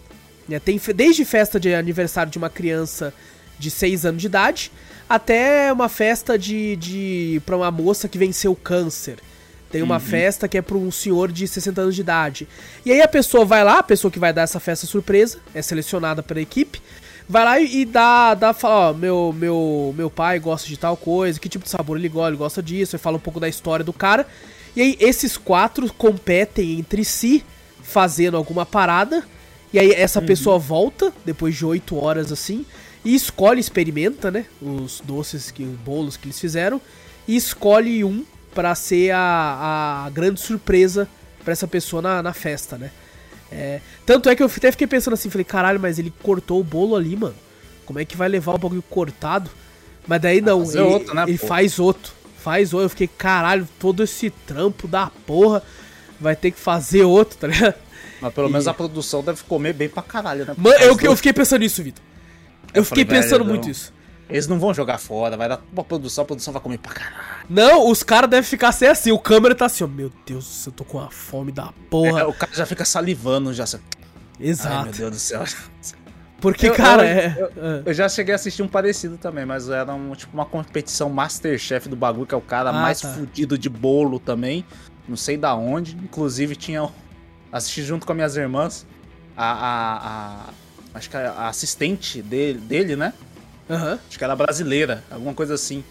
Né? 0.49 0.59
Tem 0.59 0.81
desde 0.95 1.25
festa 1.25 1.61
de 1.61 1.73
aniversário 1.73 2.33
de 2.33 2.39
uma 2.39 2.51
criança 2.51 3.15
de 3.59 3.71
6 3.71 4.07
anos 4.07 4.21
de 4.21 4.27
idade, 4.27 4.73
até 5.11 5.73
uma 5.73 5.89
festa 5.89 6.39
de, 6.39 6.77
de 6.77 7.43
para 7.45 7.57
uma 7.57 7.69
moça 7.69 8.09
que 8.09 8.17
venceu 8.17 8.53
o 8.53 8.57
câncer. 8.57 9.19
Tem 9.69 9.83
uma 9.83 9.97
uhum. 9.97 10.01
festa 10.01 10.47
que 10.47 10.57
é 10.57 10.63
para 10.63 10.77
um 10.77 10.89
senhor 10.89 11.33
de 11.33 11.49
60 11.49 11.81
anos 11.81 11.95
de 11.97 12.01
idade. 12.01 12.49
E 12.87 12.93
aí 12.93 13.03
a 13.03 13.09
pessoa 13.09 13.45
vai 13.45 13.65
lá, 13.65 13.81
a 13.81 13.83
pessoa 13.83 14.09
que 14.09 14.21
vai 14.21 14.33
dar 14.33 14.43
essa 14.43 14.61
festa 14.61 14.87
surpresa, 14.87 15.39
é 15.53 15.61
selecionada 15.63 16.23
pela 16.23 16.41
equipe, 16.41 16.81
vai 17.29 17.45
lá 17.45 17.59
e, 17.61 17.85
dá, 17.85 18.35
dá 18.35 18.55
fala, 18.55 18.91
ó, 18.91 18.93
meu, 18.93 19.35
meu, 19.37 19.93
meu 19.97 20.09
pai 20.09 20.39
gosta 20.39 20.69
de 20.69 20.77
tal 20.77 20.97
coisa, 20.97 21.41
que 21.41 21.49
tipo 21.49 21.65
de 21.65 21.71
sabor 21.71 21.99
ele 21.99 22.09
gosta, 22.09 22.29
ele 22.29 22.37
gosta 22.37 22.63
disso, 22.63 22.95
e 22.95 22.99
fala 22.99 23.17
um 23.17 23.21
pouco 23.21 23.41
da 23.41 23.49
história 23.49 23.85
do 23.85 23.93
cara. 23.93 24.25
E 24.77 24.81
aí 24.81 24.97
esses 25.01 25.37
quatro 25.37 25.93
competem 25.93 26.79
entre 26.79 27.05
si, 27.05 27.45
fazendo 27.83 28.37
alguma 28.37 28.65
parada. 28.65 29.25
E 29.73 29.79
aí 29.81 29.91
essa 29.91 30.21
uhum. 30.21 30.27
pessoa 30.27 30.57
volta, 30.57 31.13
depois 31.25 31.57
de 31.57 31.67
8 31.67 31.97
horas 31.97 32.31
assim, 32.31 32.65
e 33.05 33.15
escolhe, 33.15 33.61
experimenta, 33.61 34.31
né, 34.31 34.47
os 34.61 35.01
doces, 35.01 35.51
que, 35.51 35.63
os 35.63 35.79
bolos 35.81 36.17
que 36.17 36.27
eles 36.27 36.39
fizeram, 36.39 36.81
e 37.27 37.37
escolhe 37.37 38.05
um 38.05 38.25
para 38.55 38.75
ser 38.75 39.13
a, 39.13 40.05
a 40.07 40.11
grande 40.11 40.41
surpresa 40.41 41.09
para 41.43 41.53
essa 41.53 41.67
pessoa 41.67 42.03
na, 42.03 42.23
na 42.23 42.33
festa, 42.33 42.77
né? 42.77 42.91
É, 43.53 43.81
tanto 44.07 44.29
é 44.29 44.37
que 44.37 44.43
eu 44.43 44.47
até 44.47 44.71
fiquei 44.71 44.87
pensando 44.87 45.15
assim, 45.15 45.31
falei, 45.31 45.45
caralho, 45.45 45.81
mas 45.81 45.99
ele 45.99 46.13
cortou 46.23 46.61
o 46.61 46.65
bolo 46.65 46.95
ali, 46.95 47.17
mano. 47.17 47.35
Como 47.85 47.99
é 47.99 48.05
que 48.05 48.17
vai 48.17 48.29
levar 48.29 48.55
o 48.55 48.59
bagulho 48.59 48.83
cortado? 48.83 49.51
Mas 50.07 50.21
daí 50.21 50.41
não, 50.41 50.63
ele, 50.63 50.81
outro, 50.81 51.15
né, 51.15 51.25
ele 51.27 51.39
faz 51.39 51.79
outro. 51.79 52.13
Faz 52.39 52.73
outro. 52.73 52.87
Eu 52.87 52.91
fiquei, 52.91 53.09
caralho, 53.09 53.69
todo 53.79 54.03
esse 54.03 54.31
trampo 54.31 54.87
da 54.87 55.11
porra 55.27 55.63
vai 56.21 56.37
ter 56.37 56.53
que 56.53 56.61
fazer 56.61 57.03
outro, 57.03 57.39
tá 57.39 57.49
ligado? 57.49 57.75
Mas 58.21 58.33
pelo 58.33 58.49
e... 58.49 58.53
menos 58.53 58.69
a 58.69 58.75
produção 58.75 59.23
deve 59.23 59.43
comer 59.45 59.73
bem 59.73 59.89
pra 59.89 60.03
caralho, 60.03 60.45
né? 60.45 60.55
Mano, 60.57 60.77
eu, 60.79 60.99
eu 61.01 61.17
fiquei 61.17 61.33
pensando 61.33 61.61
nisso, 61.61 61.83
Vitor. 61.83 62.03
Eu, 62.75 62.81
eu 62.81 62.85
fiquei 62.85 63.05
falei, 63.05 63.23
pensando 63.23 63.45
muito 63.45 63.65
não. 63.65 63.71
isso. 63.71 63.93
Eles 64.31 64.47
não 64.47 64.61
vão 64.61 64.73
jogar 64.73 64.99
fora, 64.99 65.37
vai 65.37 65.49
dar 65.49 65.61
uma 65.73 65.83
produção, 65.83 66.23
a 66.23 66.27
produção 66.27 66.53
vai 66.53 66.63
comer 66.63 66.79
pra 66.79 66.93
caralho. 66.93 67.47
Não, 67.49 67.91
os 67.91 68.03
caras 68.03 68.31
devem 68.31 68.49
ficar 68.49 68.71
sem 68.71 68.89
assim, 68.89 69.11
o 69.11 69.19
câmera 69.19 69.55
tá 69.55 69.67
assim, 69.67 69.83
ó, 69.83 69.89
meu 69.89 70.13
Deus, 70.25 70.67
eu 70.67 70.73
tô 70.73 70.85
com 70.85 71.01
a 71.01 71.11
fome 71.11 71.51
da 71.51 71.73
porra. 71.91 72.21
É, 72.21 72.25
o 72.25 72.33
cara 72.33 72.53
já 72.55 72.65
fica 72.65 72.85
salivando, 72.85 73.53
já. 73.53 73.65
Exato. 74.39 74.75
Ai, 74.75 74.85
meu 74.85 74.93
Deus 74.93 75.11
do 75.11 75.17
céu. 75.19 75.45
Porque, 76.41 76.69
eu, 76.69 76.75
cara, 76.75 77.03
eu, 77.03 77.09
é. 77.09 77.37
Eu, 77.39 77.47
é. 77.47 77.83
eu, 77.85 77.93
já 77.93 78.09
cheguei 78.09 78.33
a 78.33 78.37
assistir 78.37 78.63
um 78.63 78.69
parecido 78.69 79.19
também, 79.19 79.45
mas 79.45 79.69
era 79.69 79.93
um, 79.93 80.15
tipo 80.15 80.33
uma 80.33 80.47
competição 80.47 81.11
Masterchef 81.11 81.89
do 81.89 81.97
bagulho, 81.97 82.27
que 82.27 82.35
é 82.35 82.39
o 82.39 82.41
cara 82.41 82.71
ah, 82.71 82.73
mais 82.73 83.01
tá. 83.01 83.13
fudido 83.13 83.59
de 83.59 83.69
bolo 83.69 84.19
também. 84.19 84.65
Não 85.07 85.17
sei 85.17 85.37
da 85.37 85.55
onde. 85.55 85.95
Inclusive 85.97 86.57
tinha. 86.57 86.89
Assisti 87.53 87.83
junto 87.83 88.07
com 88.07 88.13
as 88.13 88.17
minhas 88.17 88.37
irmãs. 88.37 88.87
A. 89.37 89.53
a, 89.53 89.97
a 89.99 90.51
acho 90.95 91.11
que 91.11 91.17
a 91.17 91.49
assistente 91.49 92.23
dele, 92.23 92.59
dele 92.59 92.97
né? 92.97 93.13
Uhum. 93.69 93.99
Acho 94.09 94.19
que 94.19 94.25
era 94.25 94.35
brasileira, 94.35 95.05
alguma 95.11 95.35
coisa 95.35 95.55
assim. 95.55 95.85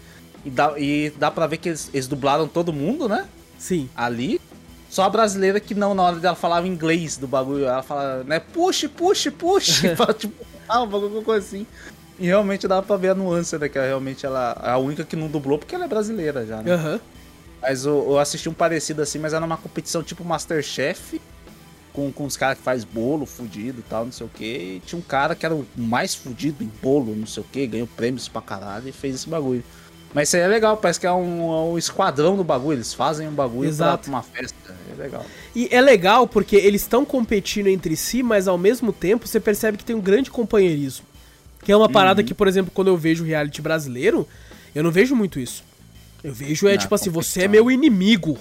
E 0.44 0.50
dá, 0.50 0.74
e 0.78 1.12
dá 1.18 1.30
pra 1.30 1.46
ver 1.46 1.58
que 1.58 1.68
eles, 1.70 1.90
eles 1.92 2.06
dublaram 2.06 2.46
todo 2.46 2.72
mundo, 2.72 3.08
né? 3.08 3.26
Sim. 3.58 3.88
Ali. 3.96 4.40
Só 4.88 5.04
a 5.04 5.10
brasileira 5.10 5.60
que 5.60 5.74
não, 5.74 5.94
na 5.94 6.02
hora 6.02 6.16
dela 6.16 6.34
falava 6.34 6.66
inglês 6.66 7.16
do 7.16 7.26
bagulho. 7.26 7.64
Ela 7.66 7.82
fala, 7.82 8.24
né? 8.24 8.40
Puxe, 8.40 8.88
puxe, 8.88 9.30
puxe. 9.30 9.94
fala, 9.96 10.12
tipo, 10.12 10.34
ah, 10.68 10.82
um 10.82 10.86
bagulho 10.86 11.22
coisa 11.22 11.46
assim. 11.46 11.66
E 12.18 12.26
realmente 12.26 12.68
dava 12.68 12.82
pra 12.82 12.96
ver 12.96 13.10
a 13.10 13.14
nuance, 13.14 13.56
né? 13.56 13.68
Que 13.68 13.78
realmente 13.78 14.26
ela 14.26 14.60
é 14.62 14.70
a 14.70 14.76
única 14.76 15.04
que 15.04 15.16
não 15.16 15.28
dublou 15.28 15.58
porque 15.58 15.74
ela 15.74 15.84
é 15.84 15.88
brasileira 15.88 16.44
já, 16.44 16.62
né? 16.62 16.74
Uhum. 16.74 17.00
Mas 17.62 17.84
eu, 17.84 18.06
eu 18.10 18.18
assisti 18.18 18.48
um 18.48 18.54
parecido 18.54 19.00
assim, 19.00 19.18
mas 19.18 19.32
era 19.32 19.44
uma 19.44 19.56
competição 19.56 20.02
tipo 20.02 20.24
Masterchef 20.24 21.20
com, 21.92 22.10
com 22.12 22.24
os 22.24 22.36
caras 22.36 22.58
que 22.58 22.64
faz 22.64 22.84
bolo 22.84 23.26
fudido 23.26 23.80
e 23.80 23.82
tal, 23.82 24.04
não 24.04 24.12
sei 24.12 24.26
o 24.26 24.30
que. 24.30 24.44
E 24.44 24.82
tinha 24.84 24.98
um 24.98 25.02
cara 25.02 25.34
que 25.34 25.44
era 25.44 25.54
o 25.54 25.66
mais 25.76 26.14
fudido 26.14 26.62
em 26.62 26.70
bolo, 26.82 27.14
não 27.14 27.26
sei 27.26 27.42
o 27.42 27.46
que, 27.50 27.66
ganhou 27.66 27.86
prêmios 27.86 28.28
pra 28.28 28.40
caralho 28.40 28.88
e 28.88 28.92
fez 28.92 29.14
esse 29.16 29.28
bagulho. 29.28 29.64
Mas 30.12 30.28
isso 30.28 30.36
aí 30.36 30.42
é 30.42 30.48
legal, 30.48 30.76
parece 30.76 30.98
que 30.98 31.06
é 31.06 31.12
um, 31.12 31.52
é 31.52 31.72
um 31.72 31.78
esquadrão 31.78 32.36
do 32.36 32.42
bagulho, 32.42 32.76
eles 32.76 32.92
fazem 32.92 33.28
um 33.28 33.32
bagulho 33.32 33.68
Exato. 33.68 34.04
pra 34.04 34.10
uma 34.10 34.22
festa, 34.22 34.74
é 34.92 35.00
legal. 35.00 35.24
E 35.54 35.68
é 35.70 35.80
legal 35.80 36.26
porque 36.26 36.56
eles 36.56 36.82
estão 36.82 37.04
competindo 37.04 37.68
entre 37.68 37.96
si, 37.96 38.22
mas 38.22 38.48
ao 38.48 38.58
mesmo 38.58 38.92
tempo 38.92 39.28
você 39.28 39.38
percebe 39.38 39.78
que 39.78 39.84
tem 39.84 39.94
um 39.94 40.00
grande 40.00 40.30
companheirismo. 40.30 41.06
Que 41.62 41.70
é 41.70 41.76
uma 41.76 41.88
parada 41.88 42.22
uhum. 42.22 42.26
que, 42.26 42.34
por 42.34 42.48
exemplo, 42.48 42.72
quando 42.74 42.88
eu 42.88 42.96
vejo 42.96 43.22
reality 43.22 43.60
brasileiro, 43.60 44.26
eu 44.74 44.82
não 44.82 44.90
vejo 44.90 45.14
muito 45.14 45.38
isso. 45.38 45.62
Eu 46.24 46.32
vejo 46.32 46.66
é 46.66 46.72
não, 46.72 46.78
tipo 46.78 46.94
assim, 46.94 47.10
você 47.10 47.42
é 47.42 47.48
meu 47.48 47.70
inimigo. 47.70 48.36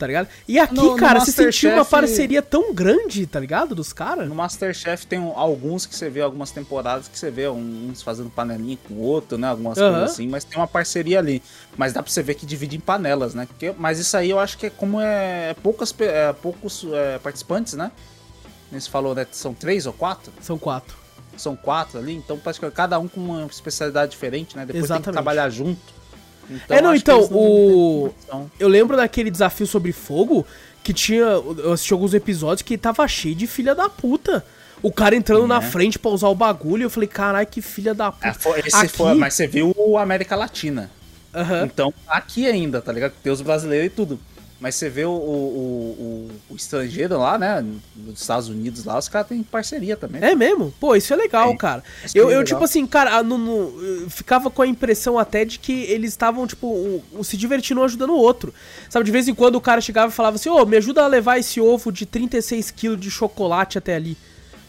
Tá 0.00 0.06
ligado? 0.06 0.28
E 0.48 0.58
aqui, 0.58 0.74
No- 0.74 0.92
no 0.92 0.96
cara, 0.96 1.20
você 1.20 1.30
sentiu 1.30 1.68
uma 1.70 1.76
Masterchef- 1.78 1.90
parceria 1.90 2.40
tão 2.42 2.72
grande, 2.74 3.26
tá 3.26 3.38
ligado? 3.38 3.74
Dos 3.74 3.92
caras. 3.92 4.26
No 4.26 4.34
Masterchef 4.34 5.06
tem 5.06 5.18
um- 5.18 5.38
alguns 5.38 5.84
que 5.84 5.94
você 5.94 6.08
vê, 6.08 6.22
algumas 6.22 6.50
temporadas 6.50 7.06
que 7.06 7.18
você 7.18 7.30
vê 7.30 7.46
uns 7.48 8.00
fazendo 8.00 8.30
panelinha 8.30 8.78
com 8.88 8.94
o 8.94 9.00
outro, 9.02 9.36
né? 9.36 9.48
Algumas 9.48 9.76
Aham. 9.76 9.90
coisas 9.92 10.10
assim, 10.12 10.26
mas 10.26 10.42
tem 10.42 10.56
uma 10.58 10.66
parceria 10.66 11.18
ali. 11.18 11.42
Mas 11.76 11.92
dá 11.92 12.02
pra 12.02 12.10
você 12.10 12.22
ver 12.22 12.34
que 12.34 12.46
divide 12.46 12.76
em 12.76 12.80
panelas, 12.80 13.34
né? 13.34 13.44
Porque- 13.46 13.74
mas 13.76 13.98
isso 13.98 14.16
aí 14.16 14.30
eu 14.30 14.38
acho 14.40 14.56
que 14.56 14.66
é 14.66 14.70
como 14.70 14.98
é 15.00 15.54
poucas, 15.62 15.92
pe- 15.92 16.04
é, 16.06 16.32
poucos 16.32 16.86
é, 16.90 17.18
participantes, 17.18 17.74
né? 17.74 17.92
Você 18.72 18.88
falou, 18.88 19.14
né? 19.14 19.26
São 19.30 19.52
três 19.52 19.84
ou 19.86 19.92
quatro? 19.92 20.32
São 20.40 20.56
quatro. 20.56 20.96
São 21.36 21.54
quatro 21.56 21.98
ali, 21.98 22.14
então 22.14 22.38
parece 22.38 22.58
que 22.60 22.70
cada 22.70 22.98
um 22.98 23.06
com 23.08 23.20
uma 23.20 23.46
especialidade 23.46 24.10
diferente, 24.12 24.56
né? 24.56 24.62
Depois 24.66 24.80
tem 24.82 24.84
Exatamente. 24.84 25.04
que 25.06 25.12
trabalhar 25.12 25.48
junto. 25.50 25.99
Então, 26.50 26.76
É, 26.76 26.80
não, 26.82 26.94
então, 26.94 27.20
não 27.30 27.36
o-. 27.38 28.14
Eu 28.58 28.68
lembro 28.68 28.96
daquele 28.96 29.30
desafio 29.30 29.66
sobre 29.66 29.92
fogo 29.92 30.44
que 30.82 30.92
tinha. 30.92 31.20
Eu 31.22 31.72
assisti 31.72 31.92
alguns 31.92 32.12
episódios 32.14 32.62
que 32.62 32.76
tava 32.76 33.06
cheio 33.06 33.34
de 33.34 33.46
filha 33.46 33.74
da 33.74 33.88
puta. 33.88 34.44
O 34.82 34.90
cara 34.90 35.14
entrando 35.14 35.46
na 35.46 35.60
Né? 35.60 35.70
frente 35.70 35.98
pra 35.98 36.10
usar 36.10 36.28
o 36.28 36.34
bagulho, 36.34 36.84
eu 36.84 36.90
falei, 36.90 37.06
caralho, 37.08 37.46
que 37.46 37.60
filha 37.60 37.92
da 37.94 38.10
puta. 38.10 38.28
É, 38.28 38.32
foi- 38.32 38.60
Aqui- 38.60 38.88
foi- 38.88 39.14
mas 39.14 39.34
você 39.34 39.46
viu 39.46 39.74
o 39.76 39.98
América 39.98 40.34
Latina. 40.34 40.90
Aham. 41.34 41.64
Então, 41.66 41.94
aqui 42.08 42.46
ainda, 42.48 42.80
tá 42.82 42.90
ligado? 42.90 43.12
Tem 43.22 43.30
os 43.32 43.40
brasileiros 43.40 43.86
e 43.86 43.90
tudo. 43.90 44.18
Mas 44.60 44.74
você 44.74 44.90
vê 44.90 45.06
o, 45.06 45.10
o, 45.10 45.14
o- 45.18 46.30
o 46.52 46.54
estrangeiro 46.56 47.18
lá, 47.18 47.38
né? 47.38 47.64
Nos 47.96 48.20
Estados 48.20 48.48
Unidos 48.50 48.84
lá, 48.84 48.98
os 48.98 49.08
caras 49.08 49.28
têm 49.28 49.42
parceria 49.42 49.96
também. 49.96 50.22
É 50.22 50.34
mesmo? 50.34 50.70
Pô, 50.78 50.94
isso 50.94 51.12
é 51.14 51.16
legal, 51.16 51.50
É, 51.52 51.56
cara. 51.56 51.82
isso 52.04 52.16
é 52.16 52.20
Eu, 52.20 52.24
eu 52.24 52.28
legal. 52.28 52.44
tipo 52.44 52.64
assim, 52.64 52.86
cara, 52.86 53.22
no- 53.22 53.38
no- 53.38 53.82
eu 53.82 54.10
ficava 54.10 54.50
com 54.50 54.60
a 54.60 54.66
impressão 54.66 55.18
até 55.18 55.46
de 55.46 55.58
que 55.58 55.72
eles 55.84 56.10
estavam, 56.10 56.46
tipo, 56.46 56.66
um- 56.66 57.00
um 57.20 57.22
se 57.24 57.38
divertindo 57.38 57.80
um 57.80 57.84
ajudando 57.84 58.10
o 58.10 58.16
outro. 58.18 58.52
Sabe, 58.90 59.04
de 59.06 59.10
vez 59.10 59.28
em 59.28 59.34
quando 59.34 59.54
o 59.56 59.60
cara 59.62 59.80
chegava 59.80 60.12
e 60.12 60.14
falava 60.14 60.36
assim, 60.36 60.50
ô, 60.50 60.66
me 60.66 60.76
ajuda 60.76 61.02
a 61.04 61.06
levar 61.06 61.38
esse 61.38 61.58
ovo 61.58 61.90
de 61.90 62.04
36kg 62.04 62.96
de 62.96 63.10
chocolate 63.10 63.78
até 63.78 63.94
ali. 63.94 64.16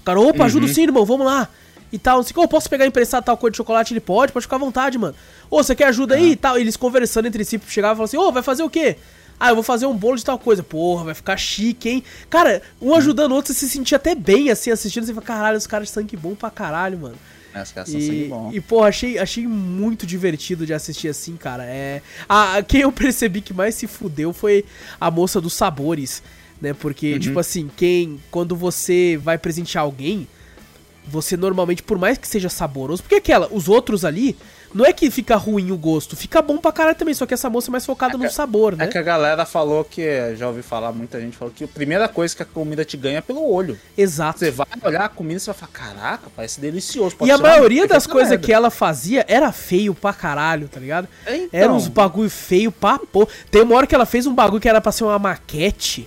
O 0.01 0.03
cara, 0.05 0.21
opa, 0.21 0.45
ajuda 0.45 0.67
Uhum. 0.67 0.73
sim, 0.73 0.83
irmão, 0.83 1.05
vamos 1.05 1.25
lá. 1.25 1.49
E 1.91 1.99
tal, 1.99 2.21
assim, 2.21 2.31
ô, 2.37 2.47
posso 2.47 2.69
pegar 2.69 2.85
e 2.85 2.87
emprestar 2.87 3.21
tal 3.21 3.35
coisa 3.35 3.51
de 3.51 3.57
chocolate? 3.57 3.91
Ele 3.91 3.99
pode, 3.99 4.31
pode 4.31 4.45
ficar 4.45 4.55
à 4.55 4.59
vontade, 4.59 4.97
mano. 4.97 5.13
Ô, 5.49 5.61
você 5.61 5.75
quer 5.75 5.87
ajuda 5.87 6.15
aí 6.15 6.31
e 6.31 6.35
tal? 6.37 6.57
Eles 6.57 6.77
conversando 6.77 7.25
entre 7.27 7.43
si, 7.43 7.59
chegavam 7.67 7.95
e 7.95 7.97
falavam 7.97 8.05
assim, 8.05 8.17
ô, 8.17 8.31
vai 8.31 8.41
fazer 8.41 8.63
o 8.63 8.69
quê? 8.69 8.95
Ah, 9.43 9.49
eu 9.49 9.55
vou 9.55 9.63
fazer 9.63 9.87
um 9.87 9.97
bolo 9.97 10.17
de 10.17 10.23
tal 10.23 10.37
coisa. 10.37 10.61
Porra, 10.61 11.05
vai 11.05 11.15
ficar 11.15 11.35
chique, 11.35 11.89
hein? 11.89 12.03
Cara, 12.29 12.61
um 12.79 12.93
ajudando 12.93 13.31
o 13.31 13.35
outro, 13.35 13.51
você 13.51 13.59
se 13.61 13.69
sentia 13.71 13.95
até 13.95 14.13
bem, 14.13 14.51
assim, 14.51 14.69
assistindo. 14.69 15.03
Você 15.03 15.13
fala, 15.15 15.25
caralho, 15.25 15.57
os 15.57 15.65
caras 15.65 15.87
de 15.87 15.93
sangue 15.95 16.15
bom 16.15 16.35
pra 16.35 16.51
caralho, 16.51 16.99
mano. 16.99 17.15
Né, 17.51 17.63
Os 17.63 17.71
caras 17.71 17.89
são 17.89 17.99
sangue 17.99 18.25
E, 18.25 18.27
bom. 18.27 18.51
e 18.53 18.61
pô, 18.61 18.83
achei, 18.83 19.17
achei 19.17 19.47
muito 19.47 20.05
divertido 20.05 20.63
de 20.63 20.75
assistir 20.75 21.07
assim, 21.07 21.35
cara. 21.37 21.65
É, 21.65 22.03
a, 22.29 22.61
quem 22.61 22.81
eu 22.81 22.91
percebi 22.91 23.41
que 23.41 23.51
mais 23.51 23.73
se 23.73 23.87
fudeu 23.87 24.31
foi 24.31 24.63
a 24.99 25.09
moça 25.09 25.41
dos 25.41 25.53
sabores, 25.53 26.21
né? 26.61 26.73
Porque, 26.75 27.17
tipo 27.17 27.39
assim, 27.39 27.67
quem. 27.75 28.21
Quando 28.29 28.55
você 28.55 29.19
vai 29.21 29.39
presentear 29.39 29.83
alguém, 29.83 30.27
você 31.07 31.35
normalmente, 31.35 31.81
por 31.81 31.97
mais 31.97 32.15
que 32.17 32.27
seja 32.27 32.47
saboroso, 32.47 33.01
porque 33.01 33.15
aquela, 33.15 33.49
os 33.51 33.67
outros 33.67 34.05
ali, 34.05 34.37
não 34.73 34.85
é 34.85 34.93
que 34.93 35.09
fica 35.09 35.35
ruim 35.35 35.71
o 35.71 35.77
gosto, 35.77 36.15
fica 36.15 36.41
bom 36.41 36.57
pra 36.57 36.71
caralho 36.71 36.95
também, 36.95 37.13
só 37.13 37.25
que 37.25 37.33
essa 37.33 37.49
moça 37.49 37.69
é 37.69 37.71
mais 37.71 37.85
focada 37.85 38.17
no 38.17 38.29
sabor, 38.29 38.75
né? 38.75 38.85
É 38.85 38.87
que 38.87 38.97
a 38.97 39.01
galera 39.01 39.45
falou 39.45 39.83
que, 39.83 40.35
já 40.35 40.47
ouvi 40.47 40.61
falar, 40.61 40.91
muita 40.91 41.19
gente 41.19 41.35
falou 41.35 41.51
que 41.55 41.63
a 41.63 41.67
primeira 41.67 42.07
coisa 42.07 42.35
que 42.35 42.43
a 42.43 42.45
comida 42.45 42.85
te 42.85 42.95
ganha 42.95 43.17
é 43.17 43.21
pelo 43.21 43.43
olho. 43.51 43.79
Exato. 43.97 44.39
Você 44.39 44.51
vai 44.51 44.67
olhar 44.83 45.05
a 45.05 45.09
comida 45.09 45.37
e 45.37 45.39
você 45.39 45.51
vai 45.51 45.59
falar, 45.59 45.71
caraca, 45.71 46.27
parece 46.35 46.61
delicioso. 46.61 47.15
E 47.21 47.31
a 47.31 47.37
maioria 47.37 47.87
das 47.87 48.05
coisas 48.05 48.39
que 48.39 48.51
que 48.51 48.53
ela 48.53 48.69
fazia 48.69 49.25
era 49.29 49.49
feio 49.53 49.95
pra 49.95 50.11
caralho, 50.11 50.67
tá 50.67 50.77
ligado? 50.77 51.07
É, 51.25 51.37
então. 51.37 51.59
Era 51.59 51.71
uns 51.71 51.87
bagulho 51.87 52.29
feio 52.29 52.69
pra 52.69 52.99
pô. 52.99 53.25
Tem 53.49 53.61
uma 53.61 53.75
hora 53.77 53.87
que 53.87 53.95
ela 53.95 54.05
fez 54.05 54.27
um 54.27 54.35
bagulho 54.35 54.59
que 54.59 54.67
era 54.67 54.81
pra 54.81 54.91
ser 54.91 55.05
uma 55.05 55.17
maquete. 55.17 56.05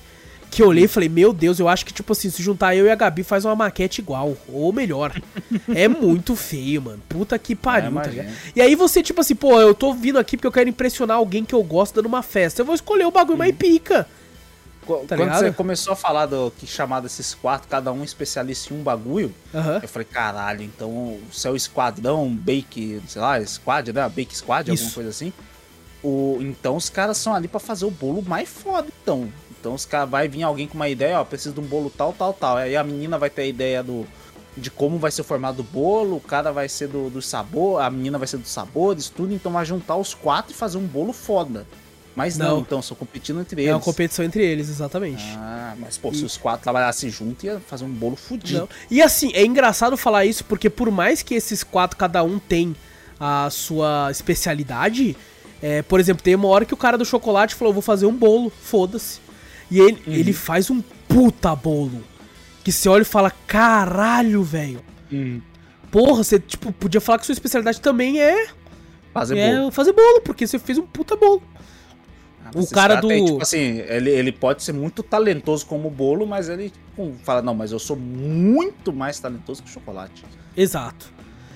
Que 0.55 0.63
eu 0.63 0.69
olhei 0.69 0.85
e 0.85 0.89
falei, 0.89 1.09
meu 1.09 1.33
Deus, 1.33 1.59
eu 1.59 1.69
acho 1.69 1.85
que, 1.85 1.93
tipo 1.93 2.13
assim, 2.13 2.31
se 2.31 2.41
juntar 2.41 2.77
eu 2.77 2.87
e 2.87 2.91
a 2.91 2.95
Gabi 2.95 3.25
faz 3.25 3.45
uma 3.45 3.57
maquete 3.57 4.01
igual. 4.01 4.37
Ou 4.49 4.73
melhor. 4.73 5.21
é 5.75 5.89
muito 5.89 6.37
feio, 6.37 6.81
mano. 6.81 7.03
Puta 7.09 7.37
que 7.39 7.57
pariu, 7.57 7.87
tá 7.87 7.91
imagino. 7.91 8.23
ligado? 8.23 8.37
E 8.55 8.61
aí 8.61 8.75
você, 8.77 9.03
tipo 9.03 9.21
assim, 9.21 9.35
pô, 9.35 9.61
eu 9.61 9.75
tô 9.75 9.93
vindo 9.93 10.17
aqui 10.17 10.37
porque 10.37 10.47
eu 10.47 10.53
quero 10.53 10.69
impressionar 10.69 11.17
alguém 11.17 11.45
que 11.45 11.55
eu 11.55 11.63
gosto 11.65 11.97
dando 11.97 12.07
uma 12.07 12.23
festa. 12.23 12.63
Eu 12.63 12.67
vou 12.67 12.75
escolher 12.75 13.05
o 13.05 13.11
bagulho 13.11 13.37
mais 13.37 13.55
pica. 13.55 14.07
Quando 14.87 15.07
tá 15.07 15.17
ligado? 15.17 15.39
você 15.41 15.51
começou 15.51 15.93
a 15.95 15.97
falar 15.97 16.27
do 16.27 16.53
que 16.57 16.67
chamado 16.67 17.07
esses 17.07 17.35
quatro, 17.35 17.67
cada 17.69 17.91
um 17.91 18.05
especialista 18.05 18.73
em 18.73 18.79
um 18.79 18.83
bagulho, 18.83 19.35
Aham. 19.53 19.81
eu 19.83 19.89
falei, 19.89 20.07
caralho, 20.07 20.63
então 20.63 20.89
o 20.91 21.23
seu 21.33 21.57
esquadrão, 21.57 22.29
Bake, 22.29 23.03
sei 23.09 23.21
lá, 23.21 23.45
Squad, 23.45 23.93
né? 23.93 24.03
Bake 24.09 24.37
Squad, 24.37 24.71
alguma 24.71 24.87
Isso. 24.87 24.95
coisa 24.95 25.11
assim. 25.11 25.33
O, 26.03 26.37
então 26.43 26.77
os 26.77 26.91
caras 26.91 27.17
são 27.17 27.35
ali 27.35 27.49
pra 27.49 27.59
fazer 27.59 27.87
o 27.87 27.91
bolo 27.91 28.23
mais 28.23 28.49
foda, 28.49 28.89
então. 29.03 29.33
Então 29.65 29.73
os 29.73 29.87
caras 29.87 30.11
vai 30.11 30.29
vir 30.29 30.43
alguém 30.43 30.69
com 30.69 30.75
uma 30.75 30.91
ideia, 30.91 31.19
ó, 31.19 31.25
preciso 31.25 31.55
de 31.55 31.61
um 31.61 31.65
bolo 31.65 31.89
tal, 31.89 32.13
tal, 32.13 32.35
tal. 32.35 32.59
Aí 32.59 32.77
a 32.77 32.85
menina 32.85 33.17
vai 33.17 33.31
ter 33.31 33.41
a 33.43 33.47
ideia 33.47 33.83
do 33.83 34.07
de 34.55 34.71
como 34.71 34.99
vai 34.99 35.11
ser 35.11 35.23
o 35.23 35.25
formato 35.25 35.57
do 35.57 35.63
bolo, 35.65 36.17
o 36.17 36.21
cara 36.21 36.53
vai 36.53 36.69
ser 36.69 36.87
do, 36.87 37.09
do 37.09 37.23
sabor, 37.23 37.81
a 37.81 37.89
menina 37.91 38.19
vai 38.19 38.29
ser 38.29 38.37
dos 38.37 38.51
sabores, 38.51 39.09
tudo, 39.09 39.33
então 39.33 39.51
vai 39.51 39.65
juntar 39.65 39.97
os 39.97 40.13
quatro 40.13 40.53
e 40.53 40.55
fazer 40.55 40.77
um 40.77 40.87
bolo 40.87 41.15
foda. 41.15 41.67
Mas 42.15 42.37
não, 42.37 42.57
Não. 42.57 42.59
então, 42.61 42.83
só 42.83 42.95
competindo 42.95 43.41
entre 43.41 43.59
É 43.63 43.65
eles. 43.65 43.75
uma 43.75 43.81
competição 43.81 44.23
entre 44.25 44.45
eles, 44.45 44.69
exatamente. 44.69 45.25
Ah, 45.39 45.75
mas 45.81 45.97
pô, 45.97 46.13
se 46.13 46.25
os 46.27 46.37
quatro 46.37 46.63
trabalhassem 46.63 47.09
junto, 47.11 47.45
ia 47.47 47.59
fazer 47.59 47.85
um 47.87 47.91
bolo 47.91 48.15
fudido. 48.17 48.61
Não. 48.61 48.69
E 48.91 49.01
assim, 49.03 49.33
é 49.33 49.45
engraçado 49.47 49.97
falar 49.97 50.27
isso 50.27 50.45
porque 50.45 50.69
por 50.69 50.91
mais 50.91 51.23
que 51.23 51.35
esses 51.35 51.65
quatro, 51.65 51.97
cada 51.97 52.23
um 52.23 52.39
tem 52.39 52.77
a 53.19 53.49
sua 53.51 54.09
especialidade, 54.11 55.17
é, 55.63 55.81
por 55.83 55.99
exemplo, 55.99 56.23
tem 56.23 56.35
uma 56.35 56.49
hora 56.49 56.65
que 56.67 56.75
o 56.75 56.77
cara 56.77 56.99
do 56.99 57.05
chocolate 57.05 57.55
falou, 57.57 57.73
vou 57.73 57.83
fazer 57.83 58.05
um 58.07 58.15
bolo, 58.15 58.51
foda-se. 58.51 59.24
E 59.71 59.81
ele, 59.81 59.99
Uhum. 60.07 60.13
ele 60.13 60.33
faz 60.33 60.71
um 60.71 60.81
puta 61.09 61.55
bolo. 61.55 62.03
Que 62.63 62.73
você 62.73 62.89
olha 62.89 63.03
e 63.03 63.05
fala, 63.05 63.31
caralho, 63.47 64.43
velho. 64.43 64.81
Hum. 65.13 65.41
Porra, 65.91 66.25
você 66.25 66.39
tipo, 66.39 66.73
podia 66.73 67.01
falar 67.01 67.19
que 67.19 67.27
sua 67.27 67.33
especialidade 67.35 67.81
também 67.81 68.21
é, 68.21 68.47
Fazer 69.13 69.39
é 69.39 69.55
bolo. 69.57 69.71
fazer 69.71 69.93
bolo, 69.93 70.21
porque 70.23 70.47
você 70.47 70.59
fez 70.59 70.79
um 70.79 70.83
puta 70.87 71.15
bolo. 71.17 71.43
Ah, 72.45 72.51
o 72.55 72.67
cara 72.69 72.97
do- 72.97 73.09
tipo 73.09 73.41
assim, 73.43 73.79
ele, 73.89 74.11
ele 74.11 74.33
pode 74.33 74.63
ser 74.63 74.73
muito 74.73 75.03
talentoso 75.03 75.65
como 75.67 75.89
bolo, 75.89 76.27
mas 76.27 76.49
ele 76.49 76.71
tipo, 76.71 77.15
fala, 77.23 77.41
não, 77.43 77.55
mas 77.55 77.71
eu 77.73 77.79
sou 77.79 77.97
muito 77.97 78.93
mais 78.93 79.19
talentoso 79.21 79.63
que 79.63 79.69
o 79.69 79.73
chocolate. 79.73 80.25
Exato. 80.57 81.13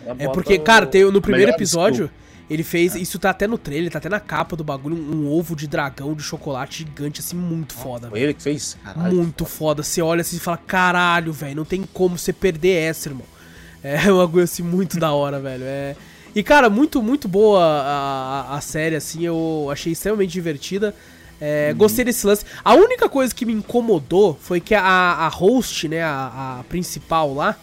É 0.07 0.15
bota 0.15 0.31
porque, 0.33 0.55
o- 0.55 0.61
cara, 0.63 0.87
tem, 0.87 1.05
no 1.11 1.21
primeiro 1.21 1.51
episódio, 1.51 2.07
desculpa. 2.07 2.28
Ele 2.51 2.63
fez. 2.63 2.95
Isso 2.95 3.19
tá 3.19 3.31
até 3.31 3.47
no 3.47 3.59
trailer, 3.59 3.91
tá 3.91 3.99
até 3.99 4.09
na 4.09 4.21
capa 4.21 4.57
do 4.57 4.65
bagulho, 4.65 4.97
um, 4.97 5.27
um 5.27 5.33
ovo 5.33 5.55
de 5.55 5.67
dragão 5.67 6.15
de 6.15 6.23
chocolate 6.23 6.79
gigante, 6.79 7.21
assim, 7.21 7.37
muito 7.37 7.75
foda, 7.75 8.09
Foi 8.09 8.21
ele 8.21 8.35
que 8.35 8.43
fez? 8.43 8.77
Caralho. 8.83 9.17
Muito 9.17 9.45
foda. 9.45 9.83
Você 9.83 10.01
olha 10.01 10.23
assim 10.23 10.37
e 10.37 10.41
fala, 10.41 10.57
caralho, 10.57 11.33
velho, 11.33 11.57
não 11.57 11.65
tem 11.65 11.83
como 11.93 12.17
você 12.17 12.33
perder 12.33 12.83
essa, 12.83 13.09
irmão. 13.09 13.27
É 13.81 14.13
um 14.13 14.19
bagulho 14.19 14.43
assim 14.43 14.63
muito 14.63 14.99
da 14.99 15.13
hora, 15.13 15.39
velho. 15.39 15.63
É. 15.65 15.95
E, 16.35 16.43
cara, 16.43 16.69
muito, 16.69 17.01
muito 17.01 17.29
boa 17.29 17.63
a, 17.63 18.41
a, 18.51 18.57
a 18.57 18.61
série, 18.61 18.97
assim, 18.97 19.25
eu 19.25 19.69
achei 19.71 19.93
extremamente 19.93 20.33
divertida. 20.33 20.93
É, 21.41 21.73
Gostei 21.75 22.05
desse 22.05 22.27
lance. 22.27 22.45
A 22.65 22.75
única 22.75 23.09
coisa 23.09 23.33
que 23.33 23.47
me 23.47 23.53
incomodou 23.53 24.37
foi 24.41 24.61
que 24.61 24.75
a, 24.75 24.83
a 24.83 25.29
host, 25.29 25.87
né, 25.89 26.03
a, 26.03 26.59
a 26.59 26.65
principal 26.65 27.33
lá, 27.33 27.57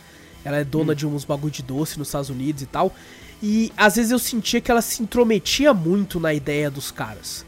ela 0.44 0.58
é 0.58 0.64
dona 0.64 0.96
de 0.96 1.06
uns 1.06 1.26
bagulho 1.26 1.52
de 1.52 1.64
doce 1.64 1.98
nos 2.00 2.08
Estados 2.08 2.30
Unidos 2.30 2.62
e 2.62 2.66
tal. 2.66 2.94
E 3.44 3.72
às 3.78 3.96
vezes 3.96 4.12
eu 4.12 4.20
sentia 4.20 4.60
que 4.62 4.72
ela 4.72 4.82
se 4.82 5.02
intrometia 5.04 5.74
muito 5.74 6.20
na 6.20 6.34
ideia 6.34 6.70
dos 6.72 6.92
caras. 6.92 7.46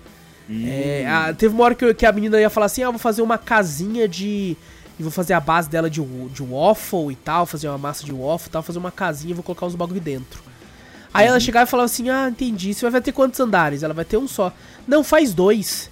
É, 0.49 1.05
a- 1.07 1.33
teve 1.33 1.53
uma 1.53 1.63
hora 1.65 1.75
que, 1.75 1.83
eu- 1.83 1.93
que 1.93 2.05
a 2.05 2.11
menina 2.11 2.39
ia 2.39 2.49
falar 2.49 2.67
assim: 2.67 2.81
Ah, 2.81 2.85
eu 2.85 2.91
vou 2.93 2.99
fazer 2.99 3.21
uma 3.21 3.37
casinha 3.37 4.07
de. 4.07 4.55
E 4.99 5.03
vou 5.03 5.11
fazer 5.11 5.33
a 5.33 5.39
base 5.39 5.69
dela 5.69 5.89
de, 5.89 6.01
de 6.01 6.41
waffle 6.43 7.11
e 7.11 7.15
tal, 7.15 7.45
fazer 7.45 7.67
uma 7.67 7.77
massa 7.77 8.03
de 8.03 8.11
waffle 8.11 8.47
e 8.47 8.51
tal, 8.51 8.63
fazer 8.63 8.79
uma 8.79 8.91
casinha 8.91 9.31
e 9.31 9.33
vou 9.33 9.43
colocar 9.43 9.65
uns 9.65 9.75
bagulho 9.75 10.01
dentro. 10.01 10.41
Aí 11.13 11.27
ela 11.27 11.39
chegava 11.39 11.67
e 11.67 11.69
falava 11.69 11.85
assim: 11.85 12.09
Ah, 12.09 12.29
entendi. 12.29 12.73
Você 12.73 12.89
vai 12.89 13.01
ter 13.01 13.11
quantos 13.11 13.39
andares? 13.39 13.83
Ela 13.83 13.93
vai 13.93 14.05
ter 14.05 14.17
um 14.17 14.27
só. 14.27 14.53
Não, 14.87 15.03
faz 15.03 15.33
dois. 15.33 15.89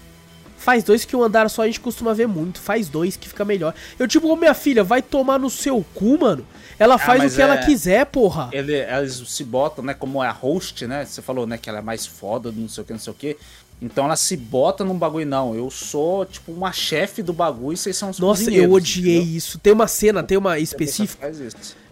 Faz 0.57 0.83
dois 0.83 1.03
que 1.05 1.15
um 1.15 1.21
andar 1.21 1.49
só 1.49 1.61
a 1.63 1.67
gente 1.67 1.79
costuma 1.81 2.13
ver 2.13 2.27
muito. 2.27 2.59
Faz 2.59 2.87
dois 2.87 3.15
que 3.17 3.27
fica 3.27 3.43
melhor. 3.45 3.73
Eu, 3.99 4.07
tipo, 4.07 4.33
minha 4.37 4.53
filha, 4.53 4.83
vai 4.83 5.01
tomar 5.01 5.37
no 5.37 5.49
seu 5.49 5.85
cu, 5.93 6.17
mano. 6.19 6.45
Ela 6.77 6.97
faz 6.97 7.19
o 7.19 7.23
mas 7.23 7.35
que 7.35 7.41
ela 7.41 7.55
é- 7.55 7.65
quiser, 7.65 8.05
porra. 8.05 8.49
Ele, 8.51 8.73
eles 8.73 9.23
se 9.27 9.43
botam, 9.43 9.83
né, 9.83 9.93
como 9.93 10.23
é 10.23 10.27
a 10.27 10.31
host, 10.31 10.85
né? 10.85 11.05
Você 11.05 11.21
falou, 11.21 11.47
né, 11.47 11.57
que 11.57 11.69
ela 11.69 11.79
é 11.79 11.81
mais 11.81 12.05
foda, 12.05 12.51
não 12.51 12.67
sei 12.67 12.83
o 12.83 12.85
que, 12.85 12.93
não 12.93 12.99
sei 12.99 13.11
o 13.11 13.15
que. 13.15 13.37
Então 13.81 14.05
ela 14.05 14.15
se 14.15 14.37
bota 14.37 14.85
num 14.85 14.97
bagulho, 14.97 15.25
não. 15.25 15.53
Eu 15.53 15.69
sou, 15.69 16.25
tipo, 16.25 16.51
uma 16.51 16.71
chefe 16.71 17.21
do 17.21 17.33
bagulho 17.33 17.73
e 17.73 17.77
vocês 17.77 17.95
são 17.97 18.09
os 18.09 18.19
Nossa, 18.19 18.49
eu 18.49 18.71
odiei 18.71 19.17
entendeu? 19.17 19.37
isso. 19.37 19.59
Tem 19.59 19.73
uma 19.73 19.87
cena, 19.87 20.23
tem 20.23 20.37
uma 20.37 20.57
específica. 20.59 21.29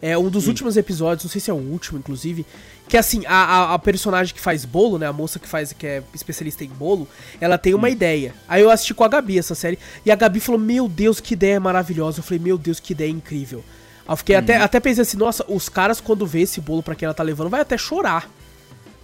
É 0.01 0.17
um 0.17 0.29
dos 0.29 0.47
últimos 0.47 0.77
episódios, 0.77 1.25
não 1.25 1.31
sei 1.31 1.41
se 1.41 1.51
é 1.51 1.53
o 1.53 1.57
último, 1.57 1.99
inclusive. 1.99 2.45
Que 2.87 2.97
assim, 2.97 3.25
a, 3.25 3.33
a, 3.35 3.73
a 3.73 3.79
personagem 3.79 4.33
que 4.33 4.39
faz 4.41 4.63
bolo, 4.65 4.97
né? 4.97 5.07
A 5.07 5.13
moça 5.13 5.39
que 5.39 5.47
faz, 5.47 5.73
que 5.73 5.85
é 5.85 6.03
especialista 6.13 6.63
em 6.63 6.69
bolo, 6.69 7.07
ela 7.39 7.57
tem 7.57 7.73
uma 7.73 7.89
ideia. 7.89 8.33
Aí 8.47 8.61
eu 8.61 8.69
assisti 8.69 8.93
com 8.93 9.03
a 9.03 9.07
Gabi 9.09 9.37
essa 9.37 9.55
série. 9.55 9.77
E 10.05 10.11
a 10.11 10.15
Gabi 10.15 10.39
falou: 10.39 10.59
Meu 10.59 10.87
Deus, 10.87 11.19
que 11.19 11.33
ideia 11.33 11.59
maravilhosa. 11.59 12.19
Eu 12.19 12.23
falei, 12.23 12.39
meu 12.39 12.57
Deus, 12.57 12.79
que 12.79 12.93
ideia 12.93 13.09
incrível. 13.09 13.63
Eu 14.07 14.17
fiquei 14.17 14.35
até, 14.35 14.57
até 14.57 14.79
pensei 14.79 15.01
assim, 15.01 15.17
nossa, 15.17 15.45
os 15.47 15.69
caras, 15.69 16.01
quando 16.01 16.25
vê 16.25 16.41
esse 16.41 16.59
bolo 16.59 16.83
pra 16.83 16.95
quem 16.95 17.05
ela 17.05 17.13
tá 17.13 17.23
levando, 17.23 17.49
vai 17.49 17.61
até 17.61 17.77
chorar. 17.77 18.29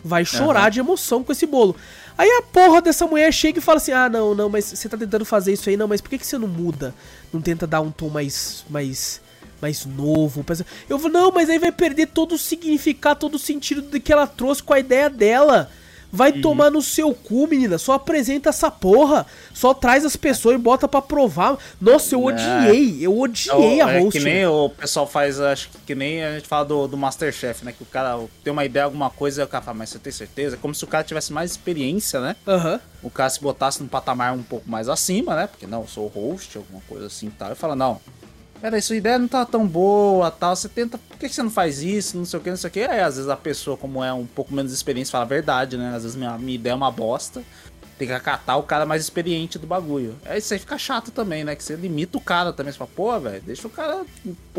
vai 0.03 0.25
chorar 0.25 0.65
uhum. 0.65 0.69
de 0.69 0.79
emoção 0.79 1.23
com 1.23 1.31
esse 1.31 1.45
bolo. 1.45 1.75
Aí 2.17 2.29
a 2.29 2.41
porra 2.41 2.81
dessa 2.81 3.07
mulher 3.07 3.31
chega 3.31 3.59
e 3.59 3.61
fala 3.61 3.77
assim: 3.77 3.91
ah, 3.91 4.09
não, 4.09 4.35
não, 4.35 4.49
mas 4.49 4.65
você 4.65 4.89
tá 4.89 4.97
tentando 4.97 5.23
fazer 5.23 5.53
isso 5.53 5.69
aí, 5.69 5.77
não, 5.77 5.87
mas 5.87 6.01
por 6.01 6.09
que, 6.09 6.17
que 6.17 6.27
você 6.27 6.37
não 6.37 6.47
muda? 6.47 6.93
Não 7.31 7.41
tenta 7.41 7.65
dar 7.65 7.81
um 7.81 7.91
tom 7.91 8.09
mais. 8.09 8.65
mais. 8.69 9.21
mais 9.61 9.85
novo? 9.85 10.45
Eu 10.89 10.97
vou, 10.97 11.09
não, 11.09 11.31
mas 11.31 11.49
aí 11.49 11.59
vai 11.59 11.71
perder 11.71 12.07
todo 12.07 12.35
o 12.35 12.37
significado, 12.37 13.21
todo 13.21 13.35
o 13.35 13.39
sentido 13.39 13.81
do 13.81 13.99
que 14.01 14.11
ela 14.11 14.27
trouxe 14.27 14.61
com 14.61 14.73
a 14.73 14.79
ideia 14.79 15.09
dela. 15.09 15.71
Vai 16.11 16.31
uhum. 16.31 16.41
tomar 16.41 16.71
no 16.71 16.81
seu 16.81 17.13
cu, 17.13 17.47
menina. 17.47 17.77
Só 17.77 17.93
apresenta 17.93 18.49
essa 18.49 18.71
porra. 18.71 19.25
Só 19.53 19.73
traz 19.73 20.03
as 20.03 20.15
pessoas 20.15 20.55
e 20.55 20.57
bota 20.57 20.87
pra 20.87 21.01
provar. 21.01 21.57
Nossa, 21.79 22.15
eu 22.15 22.23
odiei. 22.23 22.97
Eu 23.01 23.17
odiei 23.19 23.79
é, 23.79 23.81
a 23.81 23.99
host. 23.99 24.17
É 24.17 24.19
que 24.19 24.25
nem 24.25 24.45
o 24.45 24.69
pessoal 24.69 25.05
faz, 25.05 25.39
acho 25.39 25.69
que, 25.69 25.77
que 25.87 25.95
nem 25.95 26.23
a 26.23 26.35
gente 26.35 26.47
fala 26.47 26.65
do, 26.65 26.87
do 26.87 26.97
Masterchef, 26.97 27.63
né? 27.63 27.71
Que 27.71 27.83
o 27.83 27.85
cara 27.85 28.19
tem 28.43 28.51
uma 28.51 28.65
ideia, 28.65 28.85
alguma 28.85 29.09
coisa, 29.09 29.41
e 29.41 29.45
o 29.45 29.47
cara 29.47 29.63
fala, 29.63 29.77
mas 29.77 29.89
você 29.89 29.99
tem 29.99 30.11
certeza? 30.11 30.57
Como 30.57 30.73
se 30.73 30.83
o 30.83 30.87
cara 30.87 31.03
tivesse 31.03 31.31
mais 31.31 31.51
experiência, 31.51 32.19
né? 32.19 32.35
Uhum. 32.47 32.79
O 33.03 33.09
cara 33.09 33.29
se 33.29 33.39
botasse 33.39 33.81
num 33.81 33.87
patamar 33.87 34.33
um 34.33 34.43
pouco 34.43 34.69
mais 34.69 34.89
acima, 34.89 35.35
né? 35.35 35.47
Porque 35.47 35.67
não, 35.67 35.81
eu 35.81 35.87
sou 35.87 36.07
host, 36.07 36.57
alguma 36.57 36.81
coisa 36.87 37.05
assim 37.05 37.27
e 37.27 37.31
tal. 37.31 37.51
E 37.51 37.55
fala, 37.55 37.75
não, 37.75 38.01
peraí, 38.61 38.81
sua 38.81 38.95
ideia 38.95 39.17
não 39.17 39.27
tá 39.27 39.45
tão 39.45 39.67
boa, 39.67 40.29
tal, 40.29 40.55
você 40.55 40.69
tenta, 40.69 40.97
por 40.97 41.17
que 41.17 41.29
você 41.29 41.41
não 41.41 41.49
faz 41.49 41.81
isso, 41.81 42.17
não 42.17 42.25
sei 42.25 42.39
o 42.39 42.43
que, 42.43 42.49
não 42.49 42.57
sei 42.57 42.69
o 42.69 42.71
que, 42.71 42.81
aí 42.81 42.99
às 42.99 43.15
vezes 43.15 43.29
a 43.29 43.37
pessoa, 43.37 43.77
como 43.77 44.03
é 44.03 44.13
um 44.13 44.25
pouco 44.25 44.53
menos 44.53 44.71
experiente, 44.71 45.09
fala 45.09 45.25
a 45.25 45.27
verdade, 45.27 45.77
né, 45.77 45.93
às 45.95 46.03
vezes 46.03 46.15
minha, 46.15 46.37
minha 46.37 46.55
ideia 46.55 46.73
é 46.73 46.75
uma 46.75 46.91
bosta, 46.91 47.41
tem 47.97 48.07
que 48.07 48.13
acatar 48.13 48.57
o 48.57 48.63
cara 48.63 48.85
mais 48.85 49.03
experiente 49.03 49.59
do 49.59 49.67
bagulho. 49.67 50.15
Aí 50.25 50.39
isso 50.39 50.53
aí 50.53 50.59
fica 50.59 50.77
chato 50.77 51.11
também, 51.11 51.43
né, 51.43 51.55
que 51.55 51.63
você 51.63 51.75
limita 51.75 52.17
o 52.17 52.21
cara 52.21 52.53
também, 52.53 52.71
você 52.71 52.77
fala, 52.77 52.89
pô, 52.95 53.19
velho, 53.19 53.41
deixa 53.41 53.67
o 53.67 53.69
cara 53.69 54.05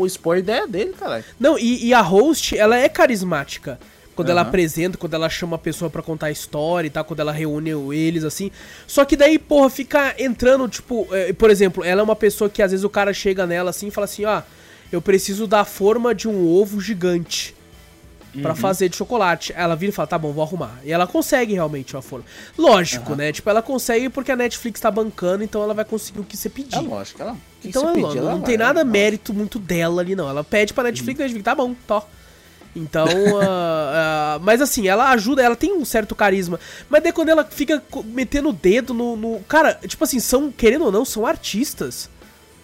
expor 0.05 0.35
a 0.35 0.39
ideia 0.39 0.67
dele, 0.67 0.93
cara. 0.93 1.25
Não, 1.39 1.57
e, 1.57 1.87
e 1.87 1.93
a 1.93 2.01
host, 2.01 2.57
ela 2.57 2.77
é 2.77 2.87
carismática, 2.87 3.79
quando 4.21 4.27
uhum. 4.27 4.31
ela 4.33 4.41
apresenta, 4.41 4.97
quando 4.97 5.15
ela 5.15 5.27
chama 5.29 5.55
a 5.55 5.59
pessoa 5.59 5.89
para 5.89 6.03
contar 6.03 6.27
a 6.27 6.31
história 6.31 6.87
e 6.87 6.91
tal, 6.91 7.03
quando 7.03 7.19
ela 7.19 7.31
reúne 7.31 7.71
eles, 7.95 8.23
assim. 8.23 8.51
Só 8.85 9.03
que 9.03 9.15
daí, 9.15 9.39
porra, 9.39 9.69
fica 9.69 10.15
entrando, 10.19 10.67
tipo, 10.69 11.07
é, 11.11 11.33
por 11.33 11.49
exemplo, 11.49 11.83
ela 11.83 12.01
é 12.01 12.03
uma 12.03 12.15
pessoa 12.15 12.49
que 12.49 12.61
às 12.61 12.69
vezes 12.69 12.83
o 12.83 12.89
cara 12.89 13.13
chega 13.13 13.47
nela 13.47 13.71
assim 13.71 13.87
e 13.87 13.91
fala 13.91 14.05
assim, 14.05 14.25
ó, 14.25 14.29
ah, 14.29 14.43
eu 14.91 15.01
preciso 15.01 15.47
da 15.47 15.65
forma 15.65 16.13
de 16.13 16.27
um 16.27 16.47
ovo 16.47 16.79
gigante 16.79 17.55
para 18.41 18.51
uhum. 18.51 18.55
fazer 18.55 18.89
de 18.89 18.95
chocolate. 18.95 19.53
Ela 19.55 19.75
vira 19.75 19.91
e 19.91 19.95
fala, 19.95 20.07
tá 20.07 20.19
bom, 20.19 20.31
vou 20.31 20.43
arrumar. 20.43 20.79
E 20.83 20.91
ela 20.91 21.07
consegue 21.07 21.53
realmente 21.53 21.95
uma 21.95 22.01
forma. 22.01 22.25
Lógico, 22.55 23.11
uhum. 23.11 23.17
né? 23.17 23.31
Tipo, 23.31 23.49
ela 23.49 23.61
consegue 23.61 24.07
porque 24.09 24.31
a 24.31 24.35
Netflix 24.35 24.79
tá 24.79 24.91
bancando, 24.91 25.43
então 25.43 25.63
ela 25.63 25.73
vai 25.73 25.83
conseguir 25.83 26.19
o 26.19 26.23
que 26.23 26.37
você 26.37 26.49
pedir. 26.49 26.75
É 26.75 26.81
lógico, 26.81 27.21
ela. 27.21 27.35
Então 27.63 27.83
ela, 27.83 27.93
pedir, 27.93 28.17
ela 28.19 28.31
não 28.31 28.39
vai, 28.39 28.45
tem 28.45 28.57
nada 28.57 28.83
mérito 28.83 29.33
muito 29.33 29.57
dela 29.57 30.01
ali, 30.01 30.15
não. 30.15 30.29
Ela 30.29 30.43
pede 30.43 30.73
pra 30.73 30.83
Netflix, 30.83 31.19
uhum. 31.19 31.23
Netflix, 31.23 31.43
tá 31.43 31.55
bom, 31.55 31.73
tó. 31.87 32.07
Então, 32.75 33.05
uh, 33.05 34.37
uh, 34.39 34.39
mas 34.41 34.61
assim, 34.61 34.87
ela 34.87 35.11
ajuda, 35.11 35.41
ela 35.41 35.55
tem 35.55 35.73
um 35.73 35.85
certo 35.85 36.15
carisma. 36.15 36.59
Mas 36.89 37.03
daí 37.03 37.11
quando 37.11 37.29
ela 37.29 37.43
fica 37.43 37.83
metendo 38.05 38.49
o 38.49 38.53
dedo 38.53 38.93
no, 38.93 39.15
no, 39.15 39.39
Cara, 39.47 39.73
tipo 39.85 40.03
assim, 40.03 40.19
são, 40.19 40.51
querendo 40.51 40.85
ou 40.85 40.91
não, 40.91 41.05
são 41.05 41.25
artistas. 41.25 42.09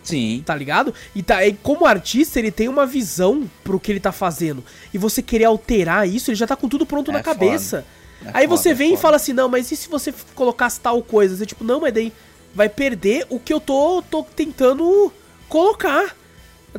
Sim. 0.03 0.41
Tá 0.45 0.55
ligado? 0.55 0.93
E, 1.13 1.21
tá, 1.21 1.45
e 1.45 1.53
como 1.53 1.85
artista, 1.85 2.39
ele 2.39 2.51
tem 2.51 2.69
uma 2.69 2.85
visão 2.85 3.49
pro 3.63 3.79
que 3.79 3.91
ele 3.91 3.99
tá 3.99 4.13
fazendo. 4.13 4.63
E 4.93 4.97
você 4.97 5.21
querer 5.21 5.45
alterar 5.45 6.07
isso, 6.07 6.31
ele 6.31 6.35
já 6.35 6.47
tá 6.47 6.55
com 6.55 6.69
tudo 6.69 6.85
pronto 6.85 7.11
é 7.11 7.13
na 7.13 7.21
cabeça. 7.21 7.84
É 8.25 8.29
Aí 8.34 8.47
foda, 8.47 8.57
você 8.57 8.69
é 8.69 8.73
vem 8.73 8.91
é 8.91 8.93
e 8.93 8.97
fala 8.97 9.17
assim, 9.17 9.34
não, 9.34 9.49
mas 9.49 9.69
e 9.69 9.75
se 9.75 9.89
você 9.89 10.13
colocasse 10.34 10.79
tal 10.79 11.03
coisa? 11.03 11.35
Você, 11.35 11.45
tipo, 11.45 11.63
não, 11.63 11.81
mas 11.81 11.93
daí 11.93 12.13
vai 12.55 12.69
perder 12.69 13.25
o 13.29 13.39
que 13.39 13.53
eu 13.53 13.59
tô, 13.59 14.01
tô 14.01 14.23
tentando 14.23 15.11
colocar. 15.49 16.15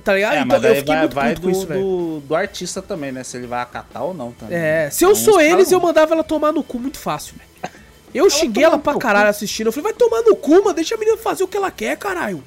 Tá 0.05 0.15
ligado? 0.15 0.35
É, 0.35 0.41
então, 0.41 0.57
eu 0.63 0.77
fiquei 0.77 0.95
vai, 0.95 1.01
muito 1.01 1.15
vai 1.15 1.35
do, 1.35 1.51
isso, 1.51 1.67
do, 1.67 2.21
do, 2.21 2.35
artista 2.35 2.83
também, 2.83 3.13
né? 3.13 3.25
Se 3.25 3.37
ele 3.37 3.47
vai 3.47 3.63
acatar 3.63 4.05
ou 4.05 4.15
não 4.15 4.33
também. 4.33 4.57
É, 4.57 4.91
se 4.91 5.05
eu 5.05 5.13
então, 5.13 5.23
sou 5.23 5.41
eles, 5.41 5.73
eu 5.73 5.81
mandava 5.81 6.15
ela 6.15 6.25
tomar 6.25 6.53
no 6.53 6.63
cu 6.63 6.79
muito 6.79 6.99
fácil, 6.99 7.35
velho. 7.37 7.49
Eu 8.15 8.25
ela 8.25 8.31
xinguei 8.31 8.65
ela 8.65 8.79
pra 8.79 8.97
caralho 8.97 9.29
assistindo. 9.29 9.67
Eu 9.67 9.73
falei, 9.73 9.93
vai 9.93 9.93
tomar 9.93 10.23
no 10.23 10.35
cu, 10.35 10.63
mano. 10.65 10.75
Deixa 10.75 10.95
a 10.95 10.99
menina 10.99 11.17
fazer 11.17 11.45
o 11.45 11.49
que 11.49 11.57
ela 11.57 11.71
quer, 11.71 11.97
caralho. 11.97 12.43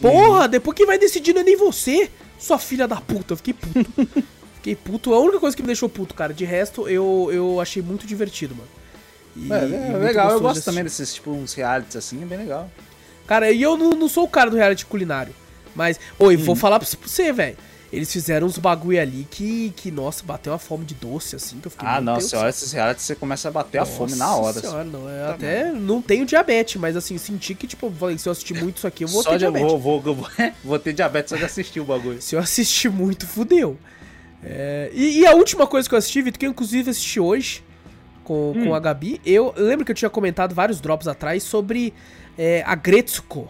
Porra, 0.00 0.42
uhum. 0.42 0.48
depois 0.48 0.76
quem 0.76 0.86
vai 0.86 0.98
decidir 0.98 1.32
não 1.32 1.40
é 1.40 1.44
nem 1.44 1.56
você, 1.56 2.10
sua 2.38 2.58
filha 2.58 2.86
da 2.86 2.96
puta. 2.96 3.32
Eu 3.32 3.36
fiquei 3.36 3.54
puto. 3.54 4.08
fiquei 4.56 4.76
puto. 4.76 5.14
A 5.14 5.20
única 5.20 5.40
coisa 5.40 5.56
que 5.56 5.62
me 5.62 5.66
deixou 5.66 5.88
puto, 5.88 6.14
cara. 6.14 6.32
De 6.32 6.44
resto, 6.44 6.88
eu, 6.88 7.28
eu 7.32 7.60
achei 7.60 7.82
muito 7.82 8.06
divertido, 8.06 8.54
mano. 8.54 8.68
E, 9.36 9.52
é, 9.52 9.92
é 9.92 9.96
legal, 9.98 10.30
eu 10.30 10.40
gosto 10.40 10.64
também 10.64 10.82
desses, 10.82 11.14
tipo, 11.14 11.30
uns 11.30 11.52
realities 11.52 11.96
assim, 11.96 12.22
é 12.22 12.26
bem 12.26 12.38
legal. 12.38 12.70
Cara, 13.26 13.50
e 13.50 13.60
eu 13.60 13.76
não, 13.76 13.90
não 13.90 14.08
sou 14.08 14.24
o 14.24 14.28
cara 14.28 14.50
do 14.50 14.56
reality 14.56 14.86
culinário. 14.86 15.34
Mas, 15.76 16.00
oi, 16.18 16.36
hum. 16.36 16.40
vou 16.42 16.56
falar 16.56 16.80
pra 16.80 16.88
você, 16.88 17.32
velho. 17.32 17.56
Eles 17.92 18.12
fizeram 18.12 18.48
uns 18.48 18.58
bagulho 18.58 19.00
ali 19.00 19.26
que, 19.30 19.72
que, 19.76 19.92
nossa, 19.92 20.24
bateu 20.24 20.52
a 20.52 20.58
fome 20.58 20.84
de 20.84 20.94
doce, 20.94 21.36
assim, 21.36 21.60
que 21.60 21.68
eu 21.68 21.70
fiquei 21.70 21.86
Ah, 21.88 22.00
não, 22.00 22.16
você 22.16 22.34
olha 22.34 22.48
esses 22.48 22.72
realities, 22.72 23.06
você 23.06 23.14
começa 23.14 23.46
a 23.48 23.50
bater 23.50 23.78
nossa 23.78 23.92
a 23.92 23.94
fome 23.94 24.16
na 24.16 24.34
hora. 24.34 24.60
Senhora, 24.60 24.80
assim. 24.80 24.90
não, 24.90 25.08
é, 25.08 25.30
até 25.30 25.70
não 25.70 26.02
tenho 26.02 26.26
diabetes, 26.26 26.80
mas 26.80 26.96
assim, 26.96 27.16
senti 27.16 27.54
que, 27.54 27.66
tipo, 27.66 27.92
se 28.18 28.28
eu 28.28 28.32
assistir 28.32 28.54
muito 28.54 28.78
isso 28.78 28.86
aqui, 28.88 29.04
eu 29.04 29.08
vou 29.08 29.22
só 29.22 29.30
ter 29.30 29.38
diabetes. 29.38 29.68
Vou, 29.70 29.78
vou, 29.78 30.14
vou, 30.14 30.28
vou 30.64 30.78
ter 30.80 30.92
diabetes 30.92 31.30
só 31.30 31.36
de 31.36 31.44
assistir 31.44 31.78
o 31.78 31.84
bagulho. 31.84 32.20
se 32.20 32.34
eu 32.34 32.40
assistir 32.40 32.90
muito, 32.90 33.24
fudeu. 33.24 33.78
É, 34.42 34.90
e, 34.92 35.20
e, 35.20 35.26
a 35.26 35.32
última 35.32 35.66
coisa 35.66 35.88
que 35.88 35.94
eu 35.94 35.98
assisti, 35.98 36.22
Vitor, 36.22 36.38
que 36.38 36.46
eu 36.46 36.50
inclusive 36.50 36.90
assisti 36.90 37.20
hoje 37.20 37.64
com, 38.24 38.50
hum. 38.50 38.64
com 38.66 38.74
a 38.74 38.80
Gabi, 38.80 39.20
eu 39.24 39.54
lembro 39.56 39.84
que 39.84 39.92
eu 39.92 39.96
tinha 39.96 40.10
comentado 40.10 40.54
vários 40.54 40.80
drops 40.80 41.08
atrás 41.08 41.42
sobre 41.44 41.94
é, 42.36 42.62
a 42.66 42.74
Gretsuko. 42.74 43.48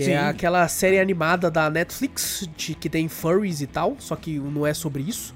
Que 0.00 0.04
é 0.04 0.06
Sim. 0.06 0.12
é 0.12 0.28
aquela 0.28 0.66
série 0.66 0.98
animada 0.98 1.50
da 1.50 1.68
Netflix, 1.68 2.48
de, 2.56 2.74
que 2.74 2.88
tem 2.88 3.06
furries 3.06 3.60
e 3.60 3.66
tal, 3.66 3.96
só 3.98 4.16
que 4.16 4.38
não 4.38 4.66
é 4.66 4.72
sobre 4.72 5.02
isso. 5.02 5.34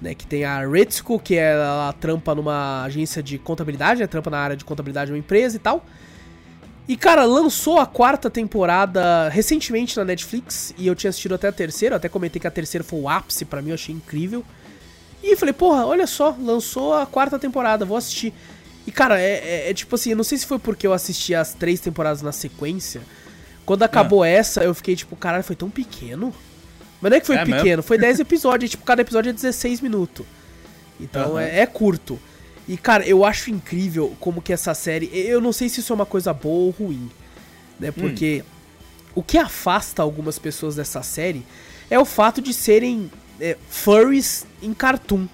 Né, 0.00 0.14
que 0.14 0.26
tem 0.26 0.44
a 0.44 0.66
Retsuko, 0.66 1.18
que 1.18 1.36
é, 1.36 1.52
ela 1.52 1.92
trampa 1.92 2.34
numa 2.34 2.84
agência 2.84 3.22
de 3.22 3.38
contabilidade, 3.38 4.00
né, 4.00 4.06
trampa 4.06 4.28
na 4.30 4.38
área 4.38 4.56
de 4.56 4.64
contabilidade 4.64 5.06
de 5.06 5.12
uma 5.12 5.18
empresa 5.18 5.56
e 5.56 5.58
tal. 5.58 5.84
E, 6.86 6.96
cara, 6.96 7.24
lançou 7.24 7.78
a 7.78 7.86
quarta 7.86 8.28
temporada 8.28 9.28
recentemente 9.28 9.96
na 9.96 10.04
Netflix, 10.04 10.74
e 10.76 10.86
eu 10.86 10.94
tinha 10.94 11.08
assistido 11.10 11.34
até 11.34 11.48
a 11.48 11.52
terceira, 11.52 11.96
até 11.96 12.08
comentei 12.08 12.40
que 12.40 12.46
a 12.46 12.50
terceira 12.50 12.84
foi 12.84 13.00
o 13.00 13.08
ápice 13.08 13.44
para 13.44 13.62
mim, 13.62 13.68
eu 13.68 13.74
achei 13.74 13.94
incrível. 13.94 14.44
E 15.22 15.36
falei, 15.36 15.54
porra, 15.54 15.86
olha 15.86 16.06
só, 16.06 16.36
lançou 16.38 16.94
a 16.94 17.06
quarta 17.06 17.38
temporada, 17.38 17.84
vou 17.84 17.96
assistir. 17.96 18.34
E, 18.86 18.92
cara, 18.92 19.18
é, 19.20 19.66
é, 19.66 19.70
é 19.70 19.74
tipo 19.74 19.94
assim, 19.94 20.10
eu 20.10 20.16
não 20.16 20.24
sei 20.24 20.36
se 20.36 20.44
foi 20.44 20.58
porque 20.58 20.86
eu 20.86 20.92
assisti 20.92 21.34
as 21.34 21.54
três 21.54 21.80
temporadas 21.80 22.20
na 22.20 22.32
sequência, 22.32 23.00
quando 23.64 23.82
acabou 23.82 24.22
ah. 24.22 24.28
essa, 24.28 24.62
eu 24.62 24.74
fiquei 24.74 24.94
tipo, 24.94 25.16
caralho, 25.16 25.44
foi 25.44 25.56
tão 25.56 25.70
pequeno. 25.70 26.34
Mas 27.00 27.10
não 27.10 27.16
é 27.16 27.20
que 27.20 27.26
foi 27.26 27.36
é 27.36 27.44
pequeno, 27.44 27.64
mesmo? 27.64 27.82
foi 27.82 27.98
10 27.98 28.20
episódios, 28.20 28.70
tipo, 28.70 28.84
cada 28.84 29.02
episódio 29.02 29.30
é 29.30 29.32
16 29.32 29.80
minutos. 29.80 30.26
Então 31.00 31.32
uhum. 31.32 31.38
é, 31.38 31.60
é, 31.60 31.66
curto. 31.66 32.18
E, 32.66 32.76
cara, 32.76 33.06
eu 33.06 33.24
acho 33.24 33.50
incrível 33.50 34.16
como 34.20 34.40
que 34.40 34.52
essa 34.52 34.72
série. 34.74 35.10
Eu 35.12 35.40
não 35.40 35.52
sei 35.52 35.68
se 35.68 35.80
isso 35.80 35.92
é 35.92 35.96
uma 35.96 36.06
coisa 36.06 36.32
boa 36.32 36.66
ou 36.66 36.70
ruim. 36.70 37.10
Né? 37.78 37.90
Porque 37.90 38.42
hum. 38.42 39.10
o 39.16 39.22
que 39.22 39.36
afasta 39.36 40.00
algumas 40.00 40.38
pessoas 40.38 40.76
dessa 40.76 41.02
série 41.02 41.44
é 41.90 41.98
o 41.98 42.04
fato 42.04 42.40
de 42.40 42.54
serem 42.54 43.10
é, 43.40 43.56
furries 43.68 44.46
em 44.62 44.72
cartoon. 44.72 45.26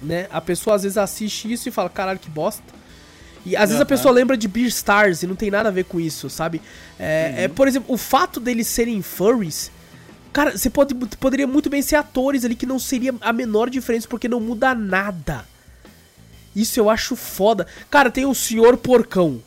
Né? 0.00 0.26
A 0.30 0.40
pessoa 0.40 0.76
às 0.76 0.82
vezes 0.82 0.96
assiste 0.96 1.52
isso 1.52 1.68
e 1.68 1.72
fala, 1.72 1.90
caralho, 1.90 2.18
que 2.18 2.30
bosta. 2.30 2.75
E 3.46 3.54
às 3.54 3.68
vezes 3.68 3.80
a 3.80 3.86
pessoa 3.86 4.12
lembra 4.12 4.36
de 4.36 4.48
Beer 4.48 4.66
Stars 4.66 5.22
e 5.22 5.26
não 5.26 5.36
tem 5.36 5.52
nada 5.52 5.68
a 5.68 5.72
ver 5.72 5.84
com 5.84 6.00
isso, 6.00 6.28
sabe? 6.28 6.60
É, 6.98 7.30
uhum. 7.30 7.44
é, 7.44 7.48
por 7.48 7.68
exemplo, 7.68 7.94
o 7.94 7.96
fato 7.96 8.40
deles 8.40 8.66
serem 8.66 9.00
furries. 9.00 9.70
Cara, 10.32 10.58
você 10.58 10.68
pode, 10.68 10.96
poderia 10.96 11.46
muito 11.46 11.70
bem 11.70 11.80
ser 11.80 11.94
atores 11.94 12.44
ali 12.44 12.56
que 12.56 12.66
não 12.66 12.80
seria 12.80 13.14
a 13.20 13.32
menor 13.32 13.70
diferença 13.70 14.08
porque 14.08 14.26
não 14.26 14.40
muda 14.40 14.74
nada. 14.74 15.44
Isso 16.56 16.80
eu 16.80 16.90
acho 16.90 17.14
foda. 17.14 17.68
Cara, 17.88 18.10
tem 18.10 18.26
o 18.26 18.34
Senhor 18.34 18.76
Porcão, 18.78 19.40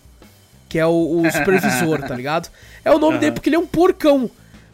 que 0.69 0.79
é 0.79 0.85
o, 0.85 1.21
o 1.21 1.27
supervisor, 1.29 2.01
tá 2.01 2.15
ligado? 2.15 2.49
É 2.85 2.91
o 2.93 2.97
nome 2.97 3.15
uhum. 3.15 3.19
dele 3.19 3.31
porque 3.33 3.49
ele 3.49 3.57
é 3.57 3.59
um 3.59 3.67
porcão. 3.67 4.31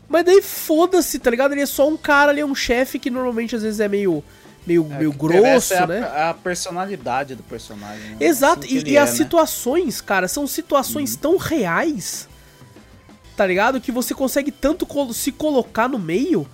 Mas 0.08 0.24
daí 0.24 0.40
foda-se, 0.40 1.18
tá 1.18 1.32
ligado? 1.32 1.54
Ele 1.54 1.62
é 1.62 1.66
só 1.66 1.90
um 1.90 1.98
cara, 1.98 2.32
ele 2.32 2.42
é 2.42 2.46
um 2.46 2.54
chefe 2.54 3.00
que 3.00 3.10
normalmente 3.10 3.56
às 3.56 3.64
vezes 3.64 3.80
é 3.80 3.88
meio 3.88 4.24
meio, 4.66 4.88
é, 4.92 4.98
meio 4.98 5.14
grosso, 5.14 5.74
é 5.74 5.88
né? 5.88 6.00
A, 6.02 6.30
a, 6.32 6.34
personalidade 6.34 7.36
do 7.36 7.44
personagem. 7.44 8.12
Né? 8.12 8.18
Exato, 8.20 8.66
assim 8.66 8.78
e, 8.78 8.92
e 8.92 8.98
é, 8.98 9.00
as 9.00 9.12
né? 9.12 9.16
situações, 9.18 10.02
cara, 10.02 10.28
são 10.28 10.48
situações 10.48 11.14
uhum. 11.14 11.20
tão 11.20 11.38
reais, 11.38 12.28
tá 13.38 13.46
ligado? 13.46 13.80
Que 13.80 13.92
você 13.92 14.14
consegue 14.14 14.52
tanto 14.52 14.88
se 15.14 15.32
colocar 15.32 15.88
no 15.88 16.00
meio, 16.00 16.48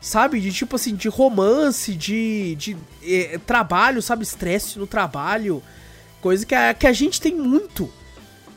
sabe? 0.00 0.40
De 0.40 0.52
tipo 0.52 0.76
assim, 0.76 0.94
de 0.94 1.08
romance, 1.08 1.94
de, 1.94 2.54
de 2.54 2.76
é, 3.02 3.38
trabalho, 3.44 4.00
sabe? 4.00 4.22
Estresse 4.22 4.78
no 4.78 4.86
trabalho, 4.86 5.62
coisa 6.20 6.46
que 6.46 6.54
a, 6.54 6.72
que 6.72 6.86
a 6.86 6.92
gente 6.92 7.20
tem 7.20 7.34
muito. 7.34 7.92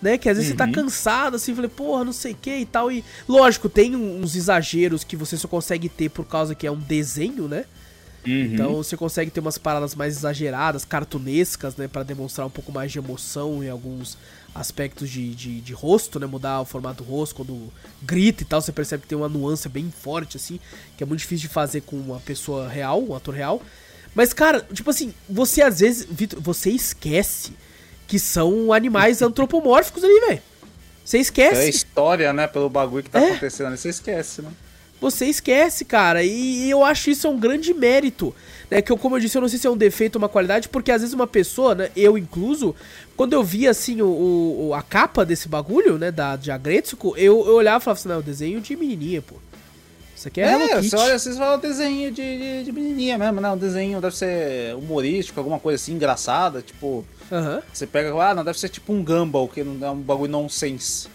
Né, 0.02 0.18
que 0.18 0.28
às 0.28 0.36
vezes 0.36 0.52
uhum. 0.52 0.58
você 0.58 0.64
tá 0.64 0.66
uhum. 0.66 0.72
cansado, 0.72 1.36
assim, 1.36 1.54
falei, 1.54 1.70
porra, 1.70 2.04
não 2.04 2.12
sei 2.12 2.32
o 2.32 2.36
que 2.36 2.50
e 2.50 2.66
tal. 2.66 2.92
E 2.92 3.06
lógico, 3.30 3.70
tem 3.70 3.96
uns 3.96 4.36
exageros 4.36 5.04
que 5.04 5.16
você 5.16 5.38
só 5.38 5.48
consegue 5.48 5.88
ter 5.88 6.10
por 6.10 6.26
causa 6.26 6.56
que 6.56 6.66
é 6.66 6.72
um 6.72 6.80
desenho, 6.80 7.48
né? 7.48 7.66
Uhum. 8.26 8.46
Então 8.54 8.76
você 8.76 8.96
consegue 8.96 9.32
ter 9.32 9.40
umas 9.40 9.58
paradas 9.58 9.96
mais 9.96 10.18
exageradas, 10.18 10.86
cartunescas, 10.86 11.76
né? 11.76 11.88
para 11.88 12.04
demonstrar 12.04 12.46
um 12.46 12.50
pouco 12.50 12.72
mais 12.72 12.92
de 12.92 13.00
emoção 13.00 13.64
em 13.64 13.70
alguns 13.70 14.18
aspectos 14.54 15.10
de, 15.10 15.34
de, 15.34 15.62
de, 15.62 15.74
rosto, 15.74 16.20
né? 16.20 16.26
Mudar 16.28 16.62
o 16.62 16.66
formato 16.66 17.04
do 17.04 17.10
rosto, 17.10 17.36
quando 17.36 17.72
grita 18.02 18.44
e 18.44 18.46
tal, 18.46 18.62
você 18.62 18.72
percebe 18.72 19.04
que 19.04 19.08
tem 19.08 19.18
uma 19.18 19.30
nuance 19.30 19.68
bem 19.70 19.90
forte, 19.92 20.38
assim, 20.38 20.60
que 20.98 21.04
é 21.04 21.06
muito 21.06 21.22
difícil 21.22 21.48
de 21.48 21.54
fazer 21.54 21.82
com 21.82 21.96
uma 21.96 22.20
pessoa 22.20 22.68
real, 22.68 23.02
um 23.02 23.16
ator 23.16 23.34
real. 23.34 23.62
Mas, 24.14 24.34
cara, 24.34 24.68
tipo 24.74 24.90
assim, 24.90 25.14
você 25.30 25.62
às 25.62 25.80
vezes, 25.80 26.06
Vitor, 26.10 26.40
você 26.42 26.70
esquece 26.70 27.54
que 28.08 28.20
são 28.20 28.74
animais 28.74 29.22
antropomórficos 29.24 30.04
ali, 30.04 30.20
velho. 30.28 30.42
Você 31.04 31.18
esquece. 31.18 31.62
É 31.62 31.70
história, 31.70 32.32
né? 32.34 32.46
Pelo 32.46 32.70
bagulho 32.70 33.04
que 33.04 33.10
tá 33.10 33.22
É. 33.22 33.32
acontecendo 33.32 33.68
ali, 33.68 33.78
você 33.78 33.90
esquece, 33.90 34.42
né? 34.42 34.52
Você 35.02 35.26
esquece, 35.26 35.84
cara. 35.84 36.24
E 36.24 36.70
eu 36.70 36.86
acho 36.86 37.10
isso 37.10 37.28
um 37.28 37.38
grande 37.40 37.74
mérito. 37.74 38.34
Né? 38.70 38.82
Que 38.84 38.92
eu, 38.92 38.98
como 38.98 39.16
eu 39.18 39.20
disse, 39.20 39.36
eu 39.38 39.42
não 39.42 39.50
sei 39.50 39.58
se 39.60 39.66
é 39.68 39.70
um 39.70 39.76
defeito 39.76 40.16
ou 40.16 40.22
uma 40.22 40.30
qualidade, 40.30 40.70
porque 40.70 40.92
às 40.92 41.02
vezes 41.02 41.14
uma 41.14 41.26
pessoa, 41.28 41.74
né, 41.76 41.90
eu 41.96 42.18
incluso, 42.18 42.74
quando 43.18 43.34
eu 43.34 43.44
via 43.44 43.72
assim 43.72 44.02
o, 44.02 44.68
o- 44.70 44.74
a 44.76 44.82
capa 44.84 45.26
desse 45.26 45.50
bagulho, 45.50 45.98
né, 45.98 46.12
da 46.12 46.36
de 46.36 46.52
Agretsuko, 46.52 47.18
eu, 47.18 47.46
eu 47.48 47.56
olhava 47.56 47.82
e 47.82 47.84
falava 47.84 48.00
assim, 48.00 48.08
não, 48.10 48.16
é 48.16 48.20
o 48.20 48.24
desenho 48.24 48.62
de 48.62 48.76
menininha, 48.78 49.22
pô. 49.24 49.36
Isso 50.16 50.28
aqui 50.28 50.40
é, 50.40 50.46
É, 50.54 50.82
você 50.84 50.96
olha, 50.96 51.18
vocês 51.18 51.36
falam 51.36 51.60
desenho 51.60 52.12
de, 52.12 52.22
de, 52.38 52.64
de 52.66 52.72
menininha 52.72 53.18
mesmo, 53.18 53.42
né? 53.42 53.50
Um 53.52 53.58
desenho 53.58 54.00
deve 54.00 54.16
ser 54.16 54.76
humorístico, 54.76 55.40
alguma 55.40 55.60
coisa 55.60 55.82
assim, 55.82 55.94
engraçada, 55.96 56.62
tipo... 56.62 57.04
Aham. 57.32 57.64
Você 57.74 57.88
pega, 57.88 58.14
ah, 58.22 58.36
não, 58.36 58.46
deve 58.46 58.60
ser 58.60 58.70
tipo 58.70 58.94
um 58.94 59.04
Gumball, 59.04 59.48
que 59.48 59.64
não 59.64 59.88
é 59.88 59.90
um 59.90 59.98
bagulho 60.00 60.32
nonsense. 60.32 61.08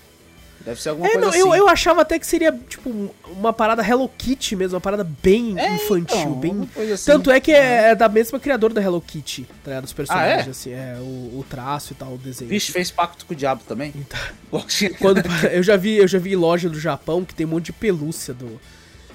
Deve 0.66 0.82
ser 0.82 0.88
alguma 0.88 1.06
É, 1.09 1.12
coisa 1.12 1.26
não, 1.26 1.32
assim. 1.32 1.38
eu, 1.48 1.55
eu 1.55 1.68
achava 1.68 2.02
até 2.02 2.18
que 2.18 2.26
seria, 2.26 2.52
tipo, 2.68 2.90
um- 2.90 3.09
uma 3.30 3.52
parada 3.52 3.86
Hello 3.86 4.09
Kitty 4.18 4.56
mesmo, 4.56 4.74
uma 4.74 4.80
parada 4.80 5.05
bem 5.22 5.56
É, 5.59 5.76
infantil, 5.76 6.18
então, 6.18 6.34
bem... 6.40 6.68
assim. 6.93 7.05
Tanto 7.06 7.30
é 7.30 7.38
que 7.40 7.52
é, 7.52 7.90
é 7.90 7.94
da 7.94 8.09
mesma 8.09 8.40
criadora 8.40 8.74
da 8.74 8.82
Hello 8.82 9.01
Kitty, 9.01 9.44
tá 9.64 9.70
ligado? 9.70 9.84
Os 9.84 9.93
personagens, 9.93 10.44
Ah, 10.44 10.48
é? 10.48 10.51
assim, 10.51 10.72
é, 10.72 10.97
o, 10.98 11.38
o 11.38 11.47
traço 11.48 11.93
e 11.93 11.94
tal, 11.97 12.14
o 12.14 12.18
desenho. 12.18 12.51
Vixe, 12.51 12.72
fez 12.72 12.90
pacto 12.90 13.24
com 13.24 13.32
o 13.32 13.36
diabo 13.36 13.62
também. 13.66 13.93
Então, 13.94 14.18
quando, 15.01 15.22
eu, 15.52 15.62
já 15.62 15.76
vi, 15.76 15.97
eu 15.98 16.09
já 16.09 16.18
vi 16.18 16.34
loja 16.34 16.68
do 16.68 16.80
Japão 16.80 17.24
que 17.24 17.32
tem 17.34 17.47
um 17.47 17.51
monte 17.51 17.66
de 17.66 17.72
pelúcia 17.72 18.34
do, 18.34 18.60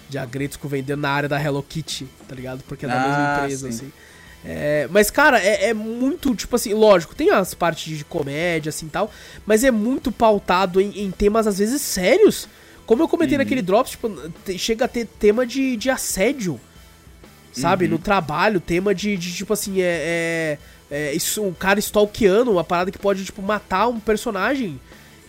de 0.09 0.17
Agretsuko 0.17 0.69
vendendo 0.69 1.01
na 1.01 1.09
área 1.09 1.27
da 1.27 1.37
Hello 1.41 1.61
Kitty, 1.61 2.07
tá 2.29 2.33
ligado? 2.33 2.63
Porque 2.65 2.85
é 2.85 2.87
da 2.87 2.95
mesma 2.97 3.33
Ah, 3.35 3.37
empresa, 3.43 3.69
sim. 3.69 3.77
assim. 3.77 3.91
É, 4.43 4.87
mas, 4.89 5.11
cara, 5.11 5.39
é, 5.39 5.69
é 5.69 5.73
muito, 5.73 6.33
tipo 6.35 6.55
assim, 6.55 6.73
lógico, 6.73 7.13
tem 7.13 7.29
as 7.29 7.53
partes 7.53 7.95
de 7.95 8.03
comédia, 8.03 8.69
assim, 8.69 8.87
tal, 8.87 9.11
mas 9.45 9.63
é 9.63 9.69
muito 9.69 10.11
pautado 10.11 10.81
em, 10.81 11.03
em 11.03 11.11
temas, 11.11 11.45
às 11.45 11.59
vezes, 11.59 11.81
sérios. 11.81 12.47
Como 12.85 13.03
eu 13.03 13.07
comentei 13.07 13.37
Uhum. 13.37 13.43
naquele 13.43 13.61
Drops, 13.61 13.91
tipo, 13.91 14.09
chega 14.57 14.85
a 14.85 14.87
ter 14.87 15.05
tema 15.05 15.45
de, 15.45 15.77
de 15.77 15.89
assédio, 15.89 16.59
sabe? 17.53 17.85
Uhum. 17.85 17.91
No 17.91 17.99
trabalho, 17.99 18.59
tema 18.59 18.95
de, 18.95 19.15
de, 19.15 19.31
tipo 19.33 19.53
assim, 19.53 19.79
é, 19.81 20.57
é, 20.89 21.09
é 21.09 21.13
isso, 21.13 21.43
um 21.43 21.53
cara 21.53 21.79
stalkeando, 21.79 22.51
uma 22.51 22.63
parada 22.63 22.91
que 22.91 22.97
pode, 22.97 23.23
tipo, 23.23 23.41
matar 23.41 23.87
um 23.87 23.99
personagem. 23.99 24.79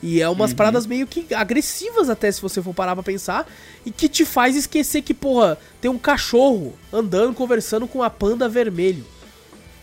E 0.03 0.21
é 0.21 0.29
umas 0.29 0.53
paradas 0.53 0.85
meio 0.85 1.07
que 1.07 1.33
agressivas 1.33 2.11
até, 2.11 2.31
se 2.33 2.43
você 2.43 2.61
for 2.61 2.75
parar 2.75 2.95
pra 2.95 3.05
pensar. 3.05 3.49
E 3.87 3.91
que 3.91 4.09
te 4.09 4.25
faz 4.25 4.57
esquecer 4.57 5.01
que, 5.03 5.15
porra, 5.15 5.57
tem 5.81 5.89
um 5.89 5.99
cachorro 5.99 6.75
andando, 6.93 7.35
conversando 7.35 7.87
com 7.87 8.01
uma 8.01 8.11
panda 8.11 8.49
vermelho. 8.49 9.05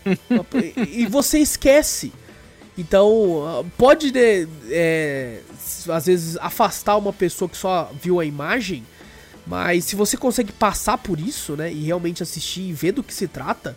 e, 0.76 1.06
você 1.06 1.38
esquece. 1.38 2.12
Então, 2.76 3.66
pode, 3.78 4.12
né, 4.12 4.46
é, 4.68 5.40
às 5.88 6.06
vezes, 6.06 6.36
afastar 6.36 6.96
uma 6.96 7.12
pessoa 7.12 7.48
que 7.48 7.56
só 7.56 7.90
viu 8.00 8.20
a 8.20 8.24
imagem. 8.24 8.84
Mas 9.46 9.86
se 9.86 9.96
você 9.96 10.18
consegue 10.18 10.52
passar 10.52 10.98
por 10.98 11.18
isso, 11.18 11.56
né? 11.56 11.72
E 11.72 11.84
realmente 11.84 12.22
assistir 12.22 12.60
e 12.60 12.72
ver 12.72 12.92
do 12.92 13.02
que 13.02 13.12
se 13.12 13.26
trata, 13.26 13.76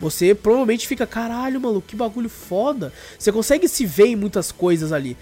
você 0.00 0.34
provavelmente 0.34 0.88
fica, 0.88 1.06
caralho, 1.06 1.60
maluco, 1.60 1.86
que 1.86 1.94
bagulho 1.94 2.28
foda. 2.28 2.92
Você 3.18 3.30
consegue 3.30 3.68
se 3.68 3.86
ver 3.86 4.06
em 4.06 4.16
muitas 4.16 4.50
coisas 4.50 4.90
ali. 4.90 5.16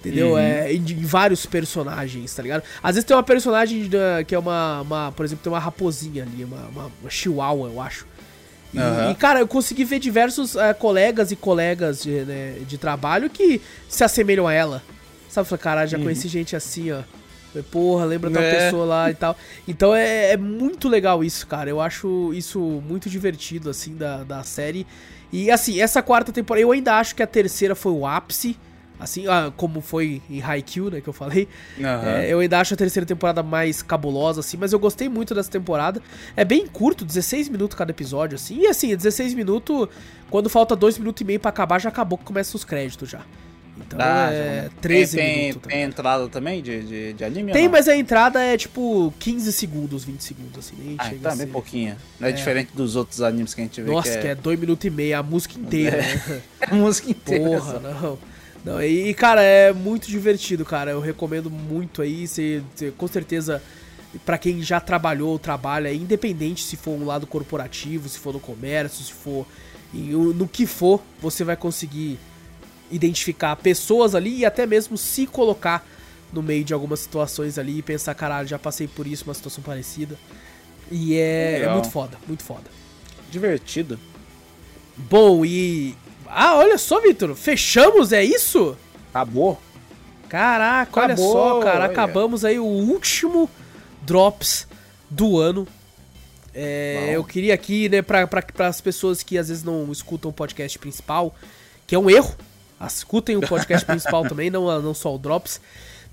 Entendeu? 0.00 0.38
É, 0.38 0.72
em, 0.72 0.76
em 0.78 1.04
vários 1.04 1.46
personagens, 1.46 2.32
tá 2.34 2.42
ligado? 2.42 2.62
Às 2.82 2.94
vezes 2.94 3.04
tem 3.04 3.16
uma 3.16 3.22
personagem 3.22 3.88
da- 3.88 4.22
que 4.24 4.34
é 4.34 4.38
uma, 4.38 4.82
uma- 4.82 5.12
Por 5.12 5.24
exemplo, 5.24 5.42
tem 5.42 5.52
uma 5.52 5.58
raposinha 5.58 6.22
ali, 6.22 6.44
uma, 6.44 6.66
uma, 6.68 6.92
uma 7.00 7.10
chihuahua, 7.10 7.68
eu 7.70 7.80
acho. 7.80 8.06
E, 8.72 8.78
Aham. 8.78 9.10
e, 9.10 9.14
cara, 9.14 9.40
eu 9.40 9.48
consegui 9.48 9.84
ver 9.84 9.98
diversos 9.98 10.54
eh, 10.54 10.74
colegas 10.74 11.32
e 11.32 11.36
colegas 11.36 12.02
de, 12.02 12.10
né, 12.24 12.56
de 12.68 12.76
trabalho 12.78 13.30
que 13.30 13.60
se 13.88 14.04
assemelham 14.04 14.46
a 14.46 14.52
ela. 14.52 14.82
Sabe? 15.28 15.48
Falei, 15.48 15.62
caralho, 15.62 15.88
já 15.88 15.98
conheci 15.98 16.28
gente 16.28 16.54
assim, 16.54 16.92
ó. 16.92 17.00
Porra, 17.70 18.04
lembra 18.04 18.30
tal 18.30 18.42
É. 18.42 18.64
pessoa 18.66 18.84
lá 18.84 19.10
e 19.10 19.14
tal. 19.14 19.34
Então 19.66 19.94
é, 19.94 20.32
é 20.32 20.36
muito 20.36 20.88
legal 20.90 21.24
isso, 21.24 21.46
cara. 21.46 21.70
Eu 21.70 21.80
acho 21.80 22.32
isso 22.34 22.60
muito 22.86 23.08
divertido, 23.08 23.70
assim, 23.70 23.96
da, 23.96 24.22
da 24.24 24.42
série. 24.42 24.86
E, 25.32 25.50
assim, 25.50 25.80
essa 25.80 26.02
quarta 26.02 26.30
temporada, 26.32 26.62
eu 26.62 26.70
ainda 26.70 26.94
acho 26.98 27.14
que 27.14 27.22
a 27.22 27.26
terceira 27.26 27.74
foi 27.74 27.92
o 27.92 28.06
ápice. 28.06 28.56
Assim, 28.98 29.26
ah, 29.26 29.52
como 29.56 29.80
foi 29.82 30.22
em 30.30 30.40
Haikyuu, 30.42 30.90
né, 30.90 31.00
que 31.02 31.08
eu 31.08 31.12
falei. 31.12 31.46
Aham. 31.78 32.08
É, 32.18 32.32
eu 32.32 32.38
ainda 32.40 32.58
acho 32.58 32.72
a 32.72 32.76
terceira 32.76 33.04
temporada 33.06 33.42
mais 33.42 33.82
cabulosa, 33.82 34.40
assim, 34.40 34.56
mas 34.56 34.72
eu 34.72 34.78
gostei 34.78 35.08
muito 35.08 35.34
dessa 35.34 35.50
temporada. 35.50 36.00
É 36.34 36.44
bem 36.44 36.66
curto, 36.66 37.04
16 37.04 37.48
minutos 37.50 37.76
cada 37.76 37.90
episódio, 37.90 38.36
assim. 38.36 38.60
E 38.60 38.66
assim, 38.66 38.96
16 38.96 39.34
minutos, 39.34 39.88
quando 40.30 40.48
falta 40.48 40.74
2 40.74 40.98
minutos 40.98 41.20
e 41.20 41.24
meio 41.24 41.38
pra 41.40 41.50
acabar, 41.50 41.78
já 41.78 41.90
acabou 41.90 42.16
que 42.16 42.24
começa 42.24 42.56
os 42.56 42.64
créditos 42.64 43.10
já. 43.10 43.20
Então 43.78 43.98
Ah, 44.00 44.30
é 44.32 44.62
já- 44.64 44.70
13 44.80 45.16
tem, 45.18 45.36
minutos. 45.48 45.62
Tem, 45.68 45.70
tem 45.78 45.82
entrada 45.82 46.28
também 46.28 46.62
de, 46.62 46.82
de, 46.82 47.12
de 47.12 47.22
anime? 47.24 47.52
Tem, 47.52 47.68
mas 47.68 47.86
a 47.86 47.94
entrada 47.94 48.40
é 48.42 48.56
tipo 48.56 49.12
15 49.18 49.52
segundos, 49.52 50.02
20 50.04 50.22
segundos, 50.24 50.58
assim, 50.58 50.74
nem 50.82 50.96
Ah, 50.98 51.08
é 51.08 51.10
bem 51.14 51.36
ser... 51.36 51.46
pouquinho. 51.48 51.96
Não 52.18 52.26
é, 52.28 52.30
É. 52.30 52.32
diferente 52.32 52.70
dos 52.74 52.96
outros 52.96 53.20
animes 53.20 53.52
que 53.52 53.60
a 53.60 53.64
gente 53.64 53.82
vê 53.82 53.90
Nossa, 53.90 54.16
que 54.18 54.26
é 54.28 54.34
2 54.34 54.58
minutos 54.58 54.86
e 54.86 54.88
meio, 54.90 55.18
a 55.18 55.22
música 55.22 55.58
inteira, 55.60 55.98
né? 55.98 56.40
a 56.70 56.74
música 56.74 57.10
inteira. 57.10 57.44
Porra, 57.44 57.78
não. 57.80 58.18
Não, 58.66 58.82
e, 58.82 59.14
cara, 59.14 59.40
é 59.44 59.72
muito 59.72 60.08
divertido, 60.08 60.64
cara. 60.64 60.90
Eu 60.90 60.98
recomendo 61.00 61.48
muito 61.48 62.02
aí. 62.02 62.26
Você, 62.26 62.60
você- 62.74 62.90
com 62.90 63.06
certeza, 63.06 63.62
pra 64.24 64.36
quem 64.36 64.60
já 64.60 64.80
trabalhou 64.80 65.28
ou 65.30 65.38
trabalha, 65.38 65.92
independente 65.94 66.64
se 66.64 66.76
for 66.76 66.90
um 66.90 67.06
lado 67.06 67.28
corporativo, 67.28 68.08
se 68.08 68.18
for 68.18 68.32
no 68.34 68.40
comércio, 68.40 69.04
se 69.04 69.12
for 69.12 69.46
no 69.94 70.48
que 70.48 70.66
for, 70.66 71.00
você 71.22 71.44
vai 71.44 71.56
conseguir 71.56 72.18
identificar 72.90 73.54
pessoas 73.54 74.16
ali 74.16 74.38
e 74.38 74.44
até 74.44 74.66
mesmo 74.66 74.98
se 74.98 75.28
colocar 75.28 75.86
no 76.32 76.42
meio 76.42 76.64
de 76.64 76.74
algumas 76.74 76.98
situações 76.98 77.58
ali 77.58 77.78
e 77.78 77.82
pensar, 77.82 78.14
caralho, 78.16 78.48
já 78.48 78.58
passei 78.58 78.88
por 78.88 79.06
isso, 79.06 79.24
uma 79.26 79.34
situação 79.34 79.62
parecida. 79.62 80.18
E 80.90 81.14
é, 81.14 81.60
é 81.62 81.72
muito 81.72 81.88
foda, 81.88 82.18
muito 82.26 82.42
foda. 82.42 82.64
Divertido. 83.30 83.96
Bom, 84.96 85.44
e. 85.44 85.94
Ah, 86.28 86.56
olha 86.56 86.78
só, 86.78 87.00
Vitor, 87.00 87.34
fechamos, 87.34 88.12
é 88.12 88.22
isso? 88.22 88.76
Acabou? 89.10 89.60
Caraca, 90.28 91.00
olha 91.00 91.14
Acabou, 91.14 91.32
só, 91.32 91.60
cara. 91.60 91.84
olha. 91.84 91.92
Acabamos 91.92 92.44
aí 92.44 92.58
o 92.58 92.64
último 92.64 93.48
Drops 94.02 94.66
do 95.08 95.38
ano. 95.38 95.66
É, 96.54 97.10
eu 97.14 97.22
queria 97.22 97.52
aqui, 97.54 97.88
né, 97.88 98.00
pra, 98.00 98.26
pra, 98.26 98.42
as 98.66 98.80
pessoas 98.80 99.22
que 99.22 99.36
às 99.36 99.48
vezes 99.48 99.62
não 99.62 99.92
escutam 99.92 100.30
o 100.30 100.34
podcast 100.34 100.78
principal, 100.78 101.34
que 101.86 101.94
é 101.94 101.98
um 101.98 102.08
erro. 102.08 102.34
Escutem 102.86 103.36
o 103.36 103.46
podcast 103.46 103.84
principal 103.86 104.26
também, 104.26 104.50
não, 104.50 104.80
não 104.80 104.94
só 104.94 105.14
o 105.14 105.18
Drops. 105.18 105.60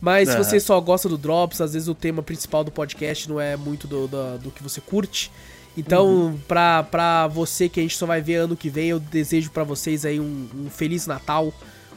Mas 0.02 0.27
se 0.27 0.35
Aham. 0.35 0.44
você 0.44 0.60
só 0.60 0.80
gosta 0.81 1.07
do 1.07 1.18
Drops, 1.18 1.61
às 1.61 1.73
vezes 1.73 1.88
o 1.88 1.95
tema 1.95 2.22
principal 2.22 2.61
do 2.61 2.72
podcast 2.72 3.30
não 3.30 3.40
é 3.40 3.56
muito 3.56 3.88
do, 3.88 4.06
do, 4.06 4.38
do 4.38 4.52
que 4.52 4.61
você 4.61 4.81
curte. 4.81 5.31
Então, 5.78 6.06
Uhum. 6.08 6.38
pra, 6.48 6.84
pra 6.84 7.28
você 7.28 7.68
que 7.68 7.80
a 7.80 7.84
gente 7.84 7.98
só 7.98 8.06
vai 8.06 8.22
ver 8.22 8.36
ano 8.36 8.56
que 8.56 8.70
vem, 8.70 8.90
eu 8.90 9.00
desejo 9.00 9.50
pra 9.52 9.64
vocês 9.64 10.06
aí 10.06 10.20
um, 10.20 10.48
um 10.56 10.70
Feliz 10.70 11.08
Natal, 11.08 11.52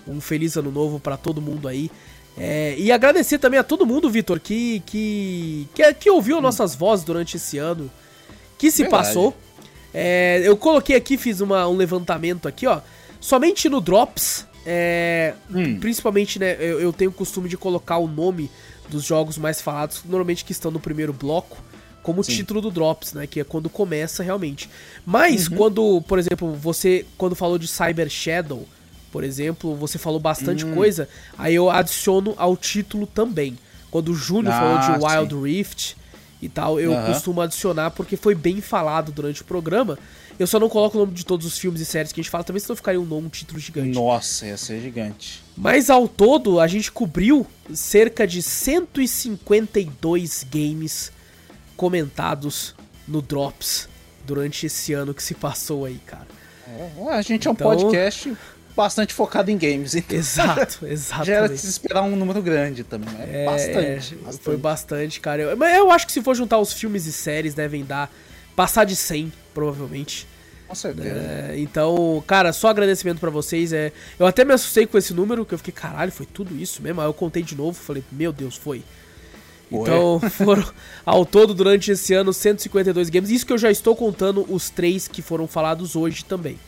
um 0.09 0.21
Feliz 0.21 0.57
Ano 0.57 0.71
Novo 0.71 0.99
pra 0.99 1.17
todo 1.17 1.43
mundo 1.43 1.69
aí. 1.69 1.91
É, 2.39 2.75
e 2.79 2.91
agradecer 2.93 3.39
também 3.39 3.59
a 3.59 3.65
todo 3.65 3.87
mundo, 3.87 4.09
Vitor, 4.11 4.39
que, 4.41 4.81
que, 4.87 5.67
que, 5.75 5.95
que 5.95 6.11
ouviu 6.11 6.41
nossas 6.41 6.75
vozes 6.75 7.05
durante 7.05 7.37
esse 7.37 7.59
ano, 7.59 7.91
que 8.59 8.71
se 8.71 8.83
Verdade. 8.83 9.07
passou. 9.07 9.37
É, 9.93 10.41
eu 10.45 10.57
coloquei 10.57 10.97
aqui, 10.97 11.17
fiz 11.17 11.41
uma, 11.41 11.67
um 11.69 11.77
levantamento 11.77 12.47
aqui, 12.47 12.67
ó. 12.67 12.81
Somente 13.21 13.69
no 13.69 13.81
Drops, 13.81 14.47
é, 14.67 15.35
Hum. 15.55 15.79
principalmente, 15.81 16.39
né, 16.39 16.57
eu, 16.61 16.81
eu 16.81 16.93
tenho 16.93 17.11
o 17.11 17.15
costume 17.15 17.49
de 17.49 17.57
colocar 17.57 17.97
o 17.99 18.07
nome 18.07 18.51
dos 18.89 19.03
jogos 19.05 19.39
mais 19.39 19.61
falados, 19.61 20.03
normalmente 20.05 20.45
que 20.45 20.53
estão 20.53 20.71
no 20.71 20.79
primeiro 20.79 21.13
bloco, 21.13 21.57
como 22.07 22.23
Sim. 22.23 22.37
título 22.37 22.61
do 22.61 22.71
Drops, 22.71 23.15
né, 23.15 23.27
que 23.27 23.41
é 23.41 23.45
quando 23.45 23.69
começa 23.69 24.23
realmente. 24.23 24.71
Mas 25.05 25.49
Uhum. 25.49 25.57
quando, 25.57 26.01
por 26.03 26.21
exemplo, 26.21 26.55
você, 26.55 27.05
quando 27.19 27.35
falou 27.35 27.59
de 27.59 27.67
Cyber 27.67 28.09
Shadow, 28.09 28.65
por 29.11 29.25
exemplo, 29.25 29.75
você 29.75 29.99
falou 29.99 30.21
bastante 30.21 30.65
Hum. 30.65 30.73
coisa, 30.73 31.09
aí 31.37 31.57
eu 31.57 31.69
adiciono 31.69 32.33
ao 32.37 32.57
título 32.57 33.09
também. 33.09 33.59
Quando 33.91 34.13
o 34.13 34.15
Júnior 34.15 34.55
Ah, 34.55 34.59
falou 34.59 34.79
de 34.79 34.85
sim. 34.87 34.93
Wild 34.93 35.35
Rift 35.43 35.97
e 36.41 36.49
tal, 36.49 36.79
eu 36.79 36.93
Aham. 36.93 37.07
costumo 37.13 37.41
adicionar 37.41 37.91
porque 37.91 38.17
foi 38.17 38.37
bem 38.37 38.61
falado 38.61 39.11
durante 39.11 39.43
o 39.43 39.45
programa. 39.45 39.99
Eu 40.39 40.47
só 40.47 40.61
não 40.61 40.69
coloco 40.69 40.97
o 40.97 41.01
nome 41.01 41.13
de 41.13 41.27
todos 41.27 41.45
os 41.45 41.59
filmes 41.59 41.81
e 41.81 41.85
séries 41.85 42.13
que 42.13 42.21
a 42.21 42.23
gente 42.23 42.31
fala, 42.31 42.45
também 42.45 42.61
senão 42.61 42.77
ficaria 42.77 43.01
um 43.01 43.05
nome, 43.05 43.27
um 43.27 43.31
título 43.31 43.59
gigante. 43.59 43.97
Nossa, 43.97 44.47
ia 44.47 44.57
ser 44.57 44.81
gigante. 44.81 45.43
Mas 45.57 45.91
ao 45.91 46.07
todo, 46.07 46.61
a 46.61 46.69
gente 46.69 46.93
cobriu 46.93 47.45
cerca 47.75 48.25
de 48.29 48.43
152 48.43 50.47
games 50.49 51.16
comentados 51.77 52.75
no 53.07 53.21
Drops 53.23 53.89
durante 54.27 54.67
esse 54.67 54.93
ano 54.93 55.15
que 55.15 55.23
se 55.23 55.35
passou 55.35 55.85
aí, 55.85 56.01
cara. 56.07 56.27
É, 56.69 57.13
a 57.13 57.23
gente 57.23 57.47
é 57.47 57.51
um 57.51 57.55
Então- 57.55 57.69
podcast 57.71 58.37
bastante 58.75 59.15
focado 59.15 59.51
em 59.51 59.57
games, 59.57 59.95
então 59.95 60.19
Exato, 60.19 60.81
já 61.25 61.33
era 61.35 61.49
de 61.49 61.57
se 61.57 61.69
esperar 61.69 62.03
um 62.03 62.15
número 62.17 62.43
grande 62.43 62.85
também. 62.85 63.09
É, 63.21 63.45
bastante, 63.47 64.15
É, 64.15 64.17
bastante. 64.19 64.43
Foi 64.45 64.57
bastante, 64.57 65.21
cara. 65.21 65.43
Eu- 65.43 65.57
mas 65.57 65.77
eu 65.77 65.91
acho 65.91 66.07
que 66.07 66.13
se 66.13 66.23
for 66.23 66.35
juntar 66.35 66.59
os 66.59 66.73
filmes 66.73 67.07
e 67.07 67.13
séries, 67.13 67.55
devem 67.55 67.85
dar. 67.85 68.13
Passar 68.57 68.85
de 68.85 68.97
100, 68.97 69.31
provavelmente. 69.55 70.27
Com 70.67 70.75
certeza. 70.75 71.09
É, 71.09 71.55
então, 71.59 72.25
cara, 72.27 72.53
só 72.53 72.69
agradecimento 72.69 73.21
pra 73.21 73.31
vocês. 73.31 73.73
É, 73.73 73.93
eu 74.19 74.27
até 74.27 74.45
me 74.45 74.53
assustei 74.53 74.87
com 74.87 74.97
esse 74.99 75.13
número, 75.15 75.45
que 75.45 75.53
eu 75.55 75.59
fiquei, 75.59 75.73
caralho, 75.75 76.11
foi 76.11 76.27
tudo 76.27 76.57
isso 76.57 76.83
mesmo? 76.83 77.01
Aí 77.01 77.07
eu 77.07 77.13
contei 77.15 77.43
de 77.43 77.55
novo, 77.55 77.79
falei, 77.79 78.03
meu 78.11 78.33
Deus, 78.33 78.57
foi. 78.57 78.83
Então, 79.71 80.21
foram 80.31 80.65
ao 81.05 81.25
todo 81.25 81.53
durante 81.53 81.91
esse 81.91 82.15
ano 82.15 82.33
152 82.33 83.11
games. 83.11 83.31
Isso 83.31 83.47
que 83.47 83.53
eu 83.53 83.59
já 83.59 83.71
estou 83.71 83.97
contando 83.97 84.47
os 84.49 84.71
três 84.71 85.09
que 85.09 85.23
foram 85.23 85.47
falados 85.47 85.97
hoje 85.97 86.25
também. 86.25 86.59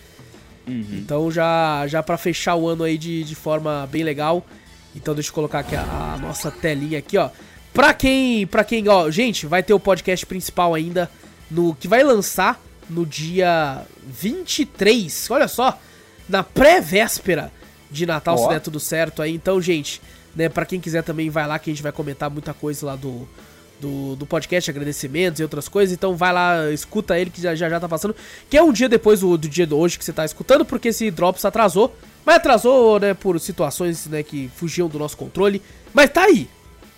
Uhum. 0.66 0.84
Então, 0.92 1.30
já, 1.30 1.86
já 1.86 2.02
para 2.02 2.18
fechar 2.18 2.56
o 2.56 2.68
ano 2.68 2.84
aí 2.84 2.98
de, 2.98 3.24
de 3.24 3.34
forma 3.34 3.88
bem 3.90 4.02
legal. 4.02 4.44
Então, 4.94 5.14
deixa 5.14 5.30
eu 5.30 5.34
colocar 5.34 5.60
aqui 5.60 5.76
a, 5.76 6.14
a 6.14 6.18
nossa 6.18 6.50
telinha 6.50 6.98
aqui, 6.98 7.16
ó. 7.16 7.30
Pra 7.72 7.94
quem, 7.94 8.46
pra 8.46 8.64
quem, 8.64 8.88
ó, 8.88 9.10
gente, 9.10 9.46
vai 9.46 9.62
ter 9.62 9.72
o 9.72 9.80
podcast 9.80 10.26
principal 10.26 10.74
ainda 10.74 11.10
no 11.50 11.74
que 11.74 11.86
vai 11.86 12.02
lançar 12.02 12.60
no 12.90 13.06
dia 13.06 13.82
23. 14.06 15.30
Olha 15.30 15.46
só, 15.46 15.78
na 16.28 16.42
pré-véspera 16.42 17.52
de 17.90 18.04
Natal, 18.06 18.36
Ó. 18.36 18.42
se 18.42 18.48
der 18.48 18.60
tudo 18.60 18.80
certo 18.80 19.22
aí. 19.22 19.34
Então, 19.34 19.60
gente, 19.60 20.00
né, 20.39 20.48
para 20.48 20.65
quem 20.65 20.81
quiser 20.81 21.02
também 21.02 21.28
vai 21.28 21.47
lá 21.48 21.59
que 21.59 21.69
a 21.69 21.73
gente 21.74 21.82
vai 21.82 21.90
comentar 21.90 22.31
muita 22.31 22.55
coisa 22.55 22.86
lá 22.86 22.97
do 22.97 23.28
do, 23.81 24.16
do 24.16 24.27
podcast, 24.27 24.69
agradecimentos 24.69 25.39
e 25.39 25.43
outras 25.43 25.69
coisas. 25.69 25.94
Então 25.94 26.16
vai 26.16 26.32
lá, 26.32 26.70
escuta 26.73 27.19
ele 27.19 27.31
que 27.31 27.40
já 27.40 27.55
já, 27.55 27.69
já 27.69 27.78
tá 27.78 27.89
passando. 27.89 28.15
Que 28.48 28.56
é 28.56 28.62
um 28.62 28.73
dia 28.73 28.89
depois 28.89 29.20
do, 29.20 29.36
do 29.36 29.48
dia 29.48 29.66
de 29.66 29.74
hoje 29.74 29.98
que 29.98 30.05
você 30.05 30.12
tá 30.12 30.24
escutando, 30.24 30.65
porque 30.65 30.89
esse 30.89 31.10
Drops 31.10 31.44
atrasou. 31.44 31.94
Mas 32.24 32.36
atrasou, 32.36 32.98
né, 32.98 33.15
por 33.15 33.39
situações 33.40 34.06
né, 34.06 34.23
que 34.23 34.51
fugiam 34.56 34.89
do 34.89 34.98
nosso 34.98 35.16
controle. 35.16 35.62
Mas 35.94 36.10
tá 36.10 36.24
aí. 36.24 36.48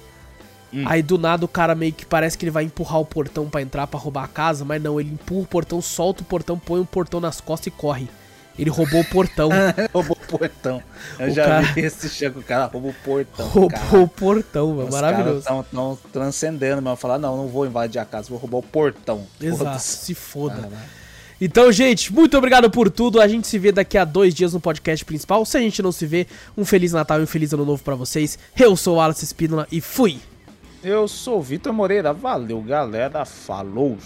Hum. 0.73 0.83
Aí 0.87 1.03
do 1.03 1.17
nada 1.17 1.45
o 1.45 1.47
cara 1.47 1.75
meio 1.75 1.93
que 1.93 2.05
parece 2.05 2.37
que 2.37 2.43
ele 2.43 2.51
vai 2.51 2.63
empurrar 2.63 2.99
o 2.99 3.05
portão 3.05 3.47
pra 3.47 3.61
entrar 3.61 3.85
pra 3.85 3.99
roubar 3.99 4.23
a 4.23 4.27
casa, 4.27 4.65
mas 4.65 4.81
não, 4.81 4.99
ele 4.99 5.11
empurra 5.11 5.43
o 5.43 5.47
portão, 5.47 5.81
solta 5.81 6.23
o 6.23 6.25
portão, 6.25 6.57
põe 6.57 6.81
o 6.81 6.85
portão 6.85 7.21
nas 7.21 7.39
costas 7.39 7.67
e 7.67 7.71
corre. 7.71 8.09
Ele 8.57 8.69
roubou 8.69 9.01
o 9.01 9.05
portão. 9.05 9.49
roubou 9.93 10.17
o 10.21 10.27
portão. 10.37 10.81
Eu 11.19 11.27
O 11.27 11.31
já 11.31 11.45
cara- 11.45 11.61
vi 11.73 11.81
esse 11.81 12.07
chego, 12.09 12.39
o 12.39 12.43
cara 12.43 12.65
roubou 12.65 12.91
o 12.91 12.93
portão. 13.03 13.47
roubou 13.47 13.69
cara. 13.69 13.99
o 13.99 14.07
portão. 14.07 14.77
Os 14.79 14.89
Maravilhoso. 14.93 15.43
caras 15.45 15.65
tão, 15.71 15.95
tão 15.95 15.99
transcendendo, 16.13 16.81
mas 16.81 16.99
falar, 16.99 17.17
não, 17.19 17.35
não 17.35 17.47
vou 17.47 17.65
invadir 17.65 17.99
a 17.99 18.05
casa, 18.05 18.29
vou 18.29 18.37
roubar 18.37 18.59
o 18.59 18.63
portão. 18.63 19.23
Exato, 19.41 19.57
Foda-se. 19.65 19.97
se 20.05 20.13
foda. 20.15 20.55
Caralho. 20.55 20.75
Então, 21.41 21.69
gente, 21.69 22.13
muito 22.13 22.37
obrigado 22.37 22.69
por 22.71 22.89
tudo. 22.89 23.19
A 23.19 23.27
gente 23.27 23.45
se 23.45 23.59
vê 23.59 23.69
daqui 23.71 23.97
a 23.97 24.05
dois 24.05 24.33
dias 24.33 24.53
no 24.53 24.59
podcast 24.61 25.03
principal. 25.03 25.43
Se 25.45 25.57
a 25.57 25.59
gente 25.59 25.81
não 25.81 25.91
se 25.91 26.05
vê, 26.05 26.25
um 26.57 26.63
Feliz 26.63 26.93
Natal 26.93 27.19
e 27.19 27.23
um 27.23 27.27
Feliz 27.27 27.51
Ano 27.53 27.65
Novo 27.65 27.83
pra 27.83 27.93
vocês. 27.93 28.39
Eu 28.57 28.75
sou 28.77 28.95
o 28.95 29.01
Alice 29.01 29.21
Espínola 29.25 29.67
e 29.69 29.81
fui! 29.81 30.17
Eu 30.81 31.07
sou 31.09 31.39
o 31.39 31.41
Vitor 31.41 31.73
Moreira, 31.73 32.13
valeu 32.13 32.61
galera, 32.61 33.25
falou! 33.25 33.97